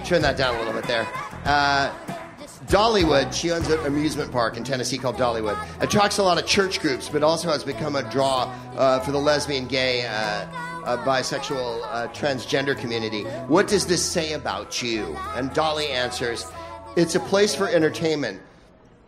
Turn 0.05 0.21
that 0.21 0.35
down 0.35 0.55
a 0.55 0.57
little 0.57 0.73
bit 0.73 0.83
there. 0.83 1.07
Uh, 1.45 1.93
Dollywood, 2.65 3.33
she 3.33 3.51
owns 3.51 3.69
an 3.69 3.79
amusement 3.85 4.29
park 4.29 4.57
in 4.57 4.65
Tennessee 4.65 4.97
called 4.97 5.15
Dollywood. 5.15 5.57
Attracts 5.81 6.17
a 6.17 6.23
lot 6.23 6.37
of 6.37 6.45
church 6.45 6.81
groups, 6.81 7.07
but 7.07 7.23
also 7.23 7.47
has 7.49 7.63
become 7.63 7.95
a 7.95 8.09
draw 8.11 8.53
uh, 8.75 8.99
for 8.99 9.11
the 9.11 9.17
lesbian, 9.17 9.67
gay, 9.67 10.05
uh, 10.05 10.11
uh, 10.11 10.97
bisexual, 11.05 11.81
uh, 11.83 12.07
transgender 12.09 12.77
community. 12.77 13.23
What 13.47 13.69
does 13.69 13.87
this 13.87 14.03
say 14.03 14.33
about 14.33 14.81
you? 14.81 15.17
And 15.35 15.53
Dolly 15.53 15.87
answers, 15.87 16.45
It's 16.97 17.15
a 17.15 17.21
place 17.21 17.55
for 17.55 17.69
entertainment, 17.69 18.41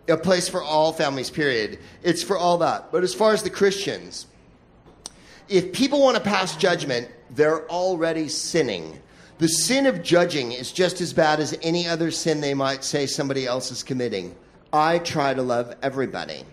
a 0.08 0.16
place 0.16 0.48
for 0.48 0.64
all 0.64 0.94
families, 0.94 1.30
period. 1.30 1.80
It's 2.02 2.24
for 2.24 2.38
all 2.38 2.58
that. 2.60 2.94
But 2.94 3.04
as 3.04 3.14
far 3.14 3.34
as 3.34 3.44
the 3.44 3.50
Christians, 3.50 4.28
if 5.54 5.72
people 5.72 6.02
want 6.02 6.18
to 6.18 6.24
pass 6.24 6.58
judgment, 6.58 7.08
they're 7.30 7.70
already 7.70 8.28
sinning. 8.28 9.00
The 9.38 9.48
sin 9.48 9.86
of 9.86 10.02
judging 10.02 10.52
is 10.52 10.72
just 10.72 11.00
as 11.00 11.14
bad 11.14 11.40
as 11.40 11.56
any 11.62 11.88
other 11.88 12.10
sin 12.10 12.42
they 12.42 12.56
might 12.56 12.84
say 12.84 13.06
somebody 13.06 13.46
else 13.46 13.72
is 13.72 13.84
committing. 13.84 14.36
I 14.74 14.98
try 14.98 15.36
to 15.36 15.44
love 15.44 15.76
everybody. 15.84 16.44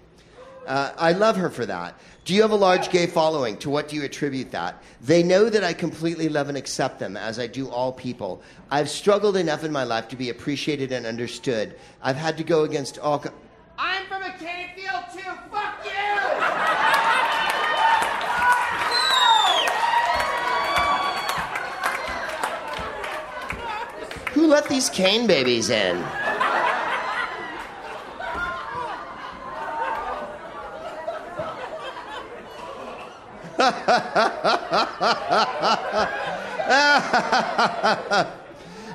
Uh, 0.66 0.92
I 0.98 1.12
love 1.12 1.36
her 1.36 1.48
for 1.48 1.64
that. 1.64 1.98
Do 2.26 2.34
you 2.34 2.42
have 2.42 2.50
a 2.50 2.56
large 2.56 2.90
gay 2.90 3.06
following? 3.06 3.56
To 3.58 3.70
what 3.70 3.88
do 3.88 3.96
you 3.96 4.04
attribute 4.04 4.50
that? 4.50 4.82
They 5.00 5.22
know 5.22 5.48
that 5.48 5.64
I 5.64 5.72
completely 5.72 6.28
love 6.28 6.50
and 6.50 6.58
accept 6.58 6.98
them, 6.98 7.16
as 7.16 7.38
I 7.38 7.46
do 7.46 7.70
all 7.70 7.92
people. 7.92 8.42
I've 8.70 8.90
struggled 8.90 9.38
enough 9.38 9.64
in 9.64 9.72
my 9.72 9.84
life 9.84 10.08
to 10.08 10.16
be 10.16 10.28
appreciated 10.28 10.92
and 10.92 11.06
understood. 11.06 11.74
I've 12.02 12.16
had 12.16 12.36
to 12.36 12.44
go 12.44 12.64
against 12.64 12.98
all. 12.98 13.20
Co- 13.20 13.32
I'm 13.78 14.04
from 14.08 14.24
a 14.24 14.36
cane 14.36 14.68
field 14.76 15.04
too. 15.14 15.30
Fuck 15.50 15.86
you! 15.86 16.99
Let 24.50 24.68
these 24.68 24.90
cane 24.90 25.26
babies 25.26 25.70
in? 25.70 25.96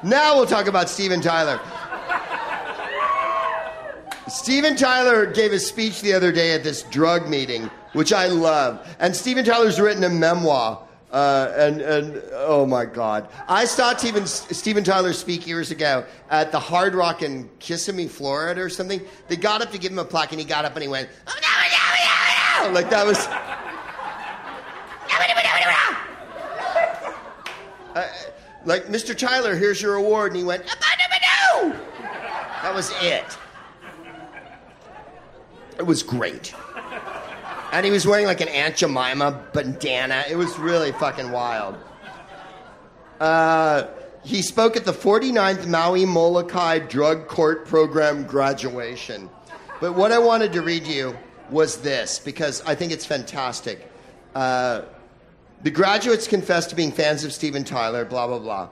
now 0.04 0.36
we'll 0.36 0.46
talk 0.46 0.68
about 0.68 0.90
Steven 0.90 1.22
Tyler. 1.22 1.60
Steven 4.28 4.76
Tyler 4.76 5.26
gave 5.32 5.54
a 5.54 5.60
speech 5.60 6.02
the 6.02 6.12
other 6.14 6.32
day 6.32 6.54
at 6.54 6.64
this 6.64 6.84
drug 6.84 7.30
meeting, 7.30 7.70
which 7.94 8.12
I 8.12 8.28
love. 8.28 8.86
And 9.00 9.16
Steven 9.16 9.46
Tyler's 9.46 9.80
written 9.80 10.04
a 10.04 10.10
memoir. 10.10 10.82
Uh, 11.12 11.54
and, 11.56 11.80
and 11.82 12.18
oh 12.46 12.66
my 12.66 12.86
God. 12.86 13.30
I 13.48 13.66
saw 13.66 13.96
Steven, 13.96 14.26
Steven 14.26 14.84
Tyler 14.84 15.14
speak 15.14 15.46
years 15.48 15.72
ago 15.72 16.06
at 16.30 16.52
the 16.52 16.60
Hard 16.60 16.96
Rock 16.96 17.22
in 17.22 17.50
Kissimmee, 17.60 18.08
Florida 18.08 18.62
or 18.62 18.70
something. 18.70 19.02
They 19.28 19.36
got 19.36 19.62
up 19.62 19.72
to 19.72 19.78
give 19.78 19.92
him 19.92 20.00
a 20.00 20.06
plaque 20.06 20.32
and 20.32 20.40
he 20.40 20.46
got 20.46 20.66
up 20.66 20.74
and 20.74 20.84
he 20.84 20.88
went, 20.88 21.10
oh, 21.28 21.34
no, 21.42 21.48
no, 21.48 22.68
no, 22.68 22.70
no. 22.70 22.74
like 22.74 22.90
that 22.90 23.06
was. 23.06 23.28
Uh, 27.96 28.06
like, 28.66 28.88
Mr. 28.88 29.18
Tyler, 29.18 29.56
here's 29.56 29.82
your 29.82 29.96
award. 29.96 30.34
And 30.34 30.38
he 30.38 30.44
went, 30.44 30.66
that 32.62 32.74
was 32.74 32.92
it. 33.02 33.38
It 35.78 35.86
was 35.86 36.04
great. 36.04 36.54
And 37.72 37.86
he 37.86 37.92
was 37.92 38.08
wearing 38.08 38.26
like 38.26 38.42
an 38.42 38.48
Aunt 38.50 38.76
Jemima 38.76 39.46
bandana. 39.54 40.24
It 40.30 40.36
was 40.36 40.58
really 40.58 40.92
fucking 40.94 41.32
wild. 41.32 41.78
Uh, 43.20 43.88
he 44.24 44.42
spoke 44.42 44.76
at 44.76 44.86
the 44.86 44.94
49th 44.94 45.68
Maui 45.68 46.06
Molokai 46.06 46.80
Drug 46.80 47.28
Court 47.28 47.66
Program 47.66 48.26
graduation. 48.26 49.30
But 49.80 49.94
what 49.94 50.12
I 50.12 50.20
wanted 50.20 50.54
to 50.54 50.62
read 50.62 50.88
you 50.88 51.16
was 51.50 51.78
this 51.78 52.20
because 52.20 52.62
I 52.66 52.76
think 52.76 52.92
it's 52.92 53.06
fantastic. 53.06 53.88
Uh, 54.34 54.82
the 55.64 55.72
graduates 55.72 56.28
confessed 56.28 56.72
to 56.72 56.76
being 56.76 56.92
fans 56.92 57.24
of 57.24 57.34
Steven 57.34 57.64
Tyler, 57.64 58.04
blah, 58.06 58.28
blah, 58.28 58.40
blah. 58.40 58.70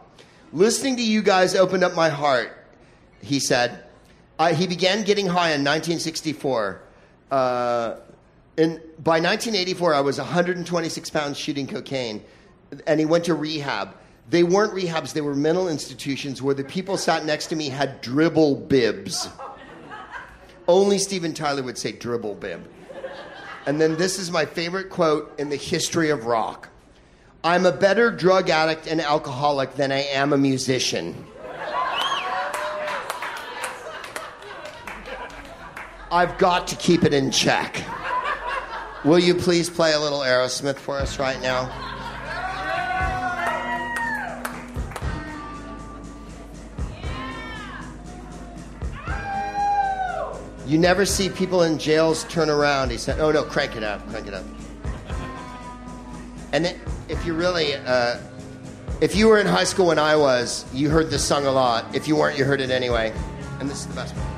Listening 0.52 0.96
to 0.98 1.04
you 1.04 1.22
guys 1.22 1.56
opened 1.56 1.84
up 1.84 1.96
my 1.96 2.10
heart, 2.10 2.52
he 3.22 3.40
said. 3.40 3.84
Uh, 4.38 4.54
he 4.54 4.68
began 4.68 5.04
getting 5.04 5.26
high 5.26 5.52
in 5.52 5.64
1964. 5.64 6.82
Uh, 7.32 7.96
in, 8.58 8.82
by 9.00 9.20
1984, 9.20 9.94
I 9.94 10.02
was 10.02 10.18
126 10.18 11.10
pounds 11.10 11.38
shooting 11.38 11.68
cocaine, 11.68 12.24
and 12.86 13.00
he 13.00 13.06
went 13.06 13.26
to 13.26 13.34
rehab. 13.34 13.96
They 14.30 14.44
weren't 14.44 14.74
rehabs, 14.74 15.14
they 15.14 15.22
were 15.22 15.36
mental 15.36 15.68
institutions 15.68 16.42
where 16.42 16.56
the 16.56 16.64
people 16.64 16.98
sat 16.98 17.26
next 17.26 17.48
to 17.48 17.56
me 17.56 17.70
had 17.70 18.02
dribble 18.02 18.56
bibs. 18.56 19.30
Only 20.68 20.98
Steven 20.98 21.34
Tyler 21.34 21.64
would 21.64 21.78
say 21.78 21.92
dribble 21.92 22.36
bib. 22.36 22.68
And 23.66 23.80
then 23.80 23.98
this 23.98 24.20
is 24.20 24.32
my 24.32 24.46
favorite 24.46 24.90
quote 24.90 25.38
in 25.40 25.50
the 25.50 25.56
history 25.56 26.10
of 26.10 26.26
rock 26.26 26.70
I'm 27.46 27.66
a 27.66 27.74
better 27.74 28.10
drug 28.10 28.50
addict 28.50 28.88
and 28.88 29.02
alcoholic 29.02 29.76
than 29.76 29.92
I 29.92 30.04
am 30.04 30.32
a 30.32 30.38
musician. 30.38 31.26
I've 36.10 36.38
got 36.38 36.68
to 36.68 36.76
keep 36.78 37.04
it 37.04 37.14
in 37.14 37.32
check. 37.32 37.84
Will 39.04 39.20
you 39.20 39.36
please 39.36 39.70
play 39.70 39.92
a 39.92 40.00
little 40.00 40.20
Aerosmith 40.20 40.78
for 40.78 40.96
us 40.98 41.20
right 41.20 41.42
now? 41.42 41.93
You 50.66 50.78
never 50.78 51.06
see 51.06 51.30
people 51.30 51.64
in 51.64 51.78
jails 51.78 52.24
turn 52.26 52.50
around. 52.50 52.92
He 52.92 52.98
said, 52.98 53.20
"Oh 53.20 53.32
no, 53.32 53.44
crank 53.44 53.76
it 53.76 53.84
up, 53.84 54.08
crank 54.10 54.28
it 54.28 54.34
up." 54.34 54.46
And 56.54 56.74
if 57.10 57.26
you 57.26 57.34
really, 57.34 57.76
uh, 57.76 58.18
if 59.02 59.16
you 59.16 59.28
were 59.28 59.40
in 59.40 59.48
high 59.48 59.66
school 59.66 59.88
when 59.88 60.00
I 60.00 60.16
was, 60.16 60.66
you 60.74 60.90
heard 60.90 61.10
this 61.10 61.24
song 61.24 61.46
a 61.46 61.52
lot. 61.52 61.94
If 61.96 62.08
you 62.08 62.16
weren't, 62.16 62.38
you 62.38 62.46
heard 62.46 62.62
it 62.62 62.70
anyway. 62.70 63.14
And 63.60 63.70
this 63.70 63.80
is 63.82 63.88
the 63.88 63.96
best 63.96 64.16
one. 64.16 64.33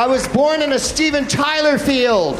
I 0.00 0.06
was 0.06 0.26
born 0.28 0.62
in 0.62 0.72
a 0.72 0.78
Steven 0.78 1.28
Tyler 1.28 1.76
field. 1.76 2.38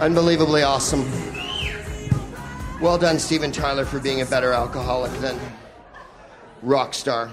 Unbelievably 0.00 0.62
awesome. 0.62 1.04
Well 2.80 2.96
done, 2.96 3.18
Steven 3.18 3.52
Tyler, 3.52 3.84
for 3.84 4.00
being 4.00 4.22
a 4.22 4.24
better 4.24 4.54
alcoholic 4.54 5.12
than 5.20 5.38
rock 6.62 6.94
star. 6.94 7.30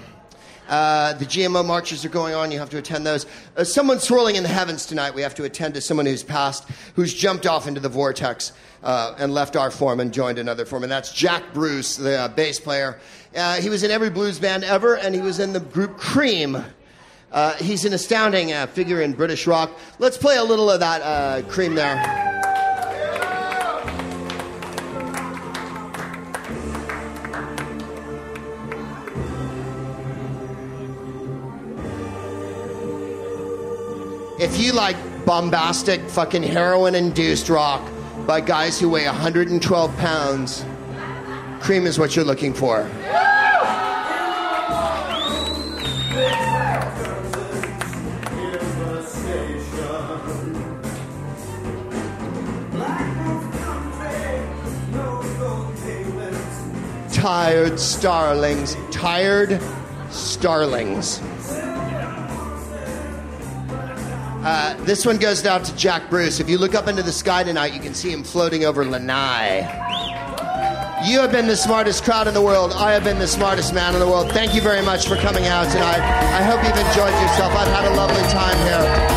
Uh, 0.68 1.12
the 1.14 1.24
GMO 1.24 1.64
marches 1.64 2.04
are 2.04 2.08
going 2.10 2.34
on. 2.34 2.50
You 2.50 2.58
have 2.58 2.70
to 2.70 2.78
attend 2.78 3.06
those. 3.06 3.26
Uh, 3.56 3.64
someone 3.64 4.00
swirling 4.00 4.36
in 4.36 4.42
the 4.42 4.48
heavens 4.48 4.86
tonight. 4.86 5.14
We 5.14 5.22
have 5.22 5.34
to 5.36 5.44
attend 5.44 5.74
to 5.74 5.80
someone 5.80 6.06
who's 6.06 6.22
passed, 6.22 6.68
who's 6.94 7.12
jumped 7.12 7.46
off 7.46 7.66
into 7.66 7.80
the 7.80 7.88
vortex 7.88 8.52
uh, 8.82 9.14
and 9.18 9.32
left 9.34 9.56
our 9.56 9.70
form 9.70 10.00
and 10.00 10.12
joined 10.12 10.38
another 10.38 10.64
form. 10.64 10.82
And 10.82 10.92
that's 10.92 11.12
Jack 11.12 11.52
Bruce, 11.52 11.96
the 11.96 12.20
uh, 12.20 12.28
bass 12.28 12.58
player. 12.58 12.98
Uh, 13.36 13.56
he 13.60 13.68
was 13.68 13.82
in 13.82 13.90
every 13.90 14.10
blues 14.10 14.38
band 14.38 14.64
ever, 14.64 14.96
and 14.96 15.14
he 15.14 15.20
was 15.20 15.38
in 15.38 15.52
the 15.52 15.60
group 15.60 15.98
Cream. 15.98 16.64
Uh, 17.32 17.54
he's 17.54 17.84
an 17.84 17.92
astounding 17.92 18.54
figure 18.68 19.02
in 19.02 19.12
British 19.12 19.46
rock. 19.46 19.76
Let's 19.98 20.16
play 20.16 20.36
a 20.36 20.44
little 20.44 20.70
of 20.70 20.80
that 20.80 21.48
Cream 21.48 21.74
there. 21.74 22.33
If 34.44 34.60
you 34.60 34.72
like 34.74 34.96
bombastic, 35.24 36.02
fucking 36.02 36.42
heroin 36.42 36.94
induced 36.94 37.48
rock 37.48 37.80
by 38.26 38.42
guys 38.42 38.78
who 38.78 38.90
weigh 38.90 39.06
112 39.06 39.96
pounds, 39.96 40.66
Cream 41.62 41.86
is 41.86 41.98
what 41.98 42.14
you're 42.14 42.26
looking 42.26 42.52
for. 42.52 42.86
Tired 57.14 57.80
starlings, 57.80 58.76
tired 58.90 59.58
starlings. 60.10 61.22
Uh, 64.44 64.74
this 64.84 65.06
one 65.06 65.16
goes 65.16 65.46
out 65.46 65.64
to 65.64 65.74
Jack 65.74 66.10
Bruce. 66.10 66.38
If 66.38 66.50
you 66.50 66.58
look 66.58 66.74
up 66.74 66.86
into 66.86 67.02
the 67.02 67.12
sky 67.12 67.42
tonight, 67.44 67.72
you 67.72 67.80
can 67.80 67.94
see 67.94 68.12
him 68.12 68.22
floating 68.22 68.66
over 68.66 68.84
Lanai. 68.84 69.60
You 71.08 71.18
have 71.20 71.32
been 71.32 71.46
the 71.46 71.56
smartest 71.56 72.04
crowd 72.04 72.28
in 72.28 72.34
the 72.34 72.42
world. 72.42 72.72
I 72.72 72.92
have 72.92 73.04
been 73.04 73.18
the 73.18 73.26
smartest 73.26 73.72
man 73.72 73.94
in 73.94 74.00
the 74.00 74.06
world. 74.06 74.30
Thank 74.32 74.54
you 74.54 74.60
very 74.60 74.82
much 74.82 75.08
for 75.08 75.16
coming 75.16 75.46
out 75.46 75.72
tonight. 75.72 76.00
I 76.00 76.42
hope 76.42 76.62
you've 76.62 76.76
enjoyed 76.76 77.14
yourself. 77.22 77.54
I've 77.56 77.68
had 77.68 77.90
a 77.90 77.96
lovely 77.96 78.22
time 78.32 78.56
here. 78.68 79.14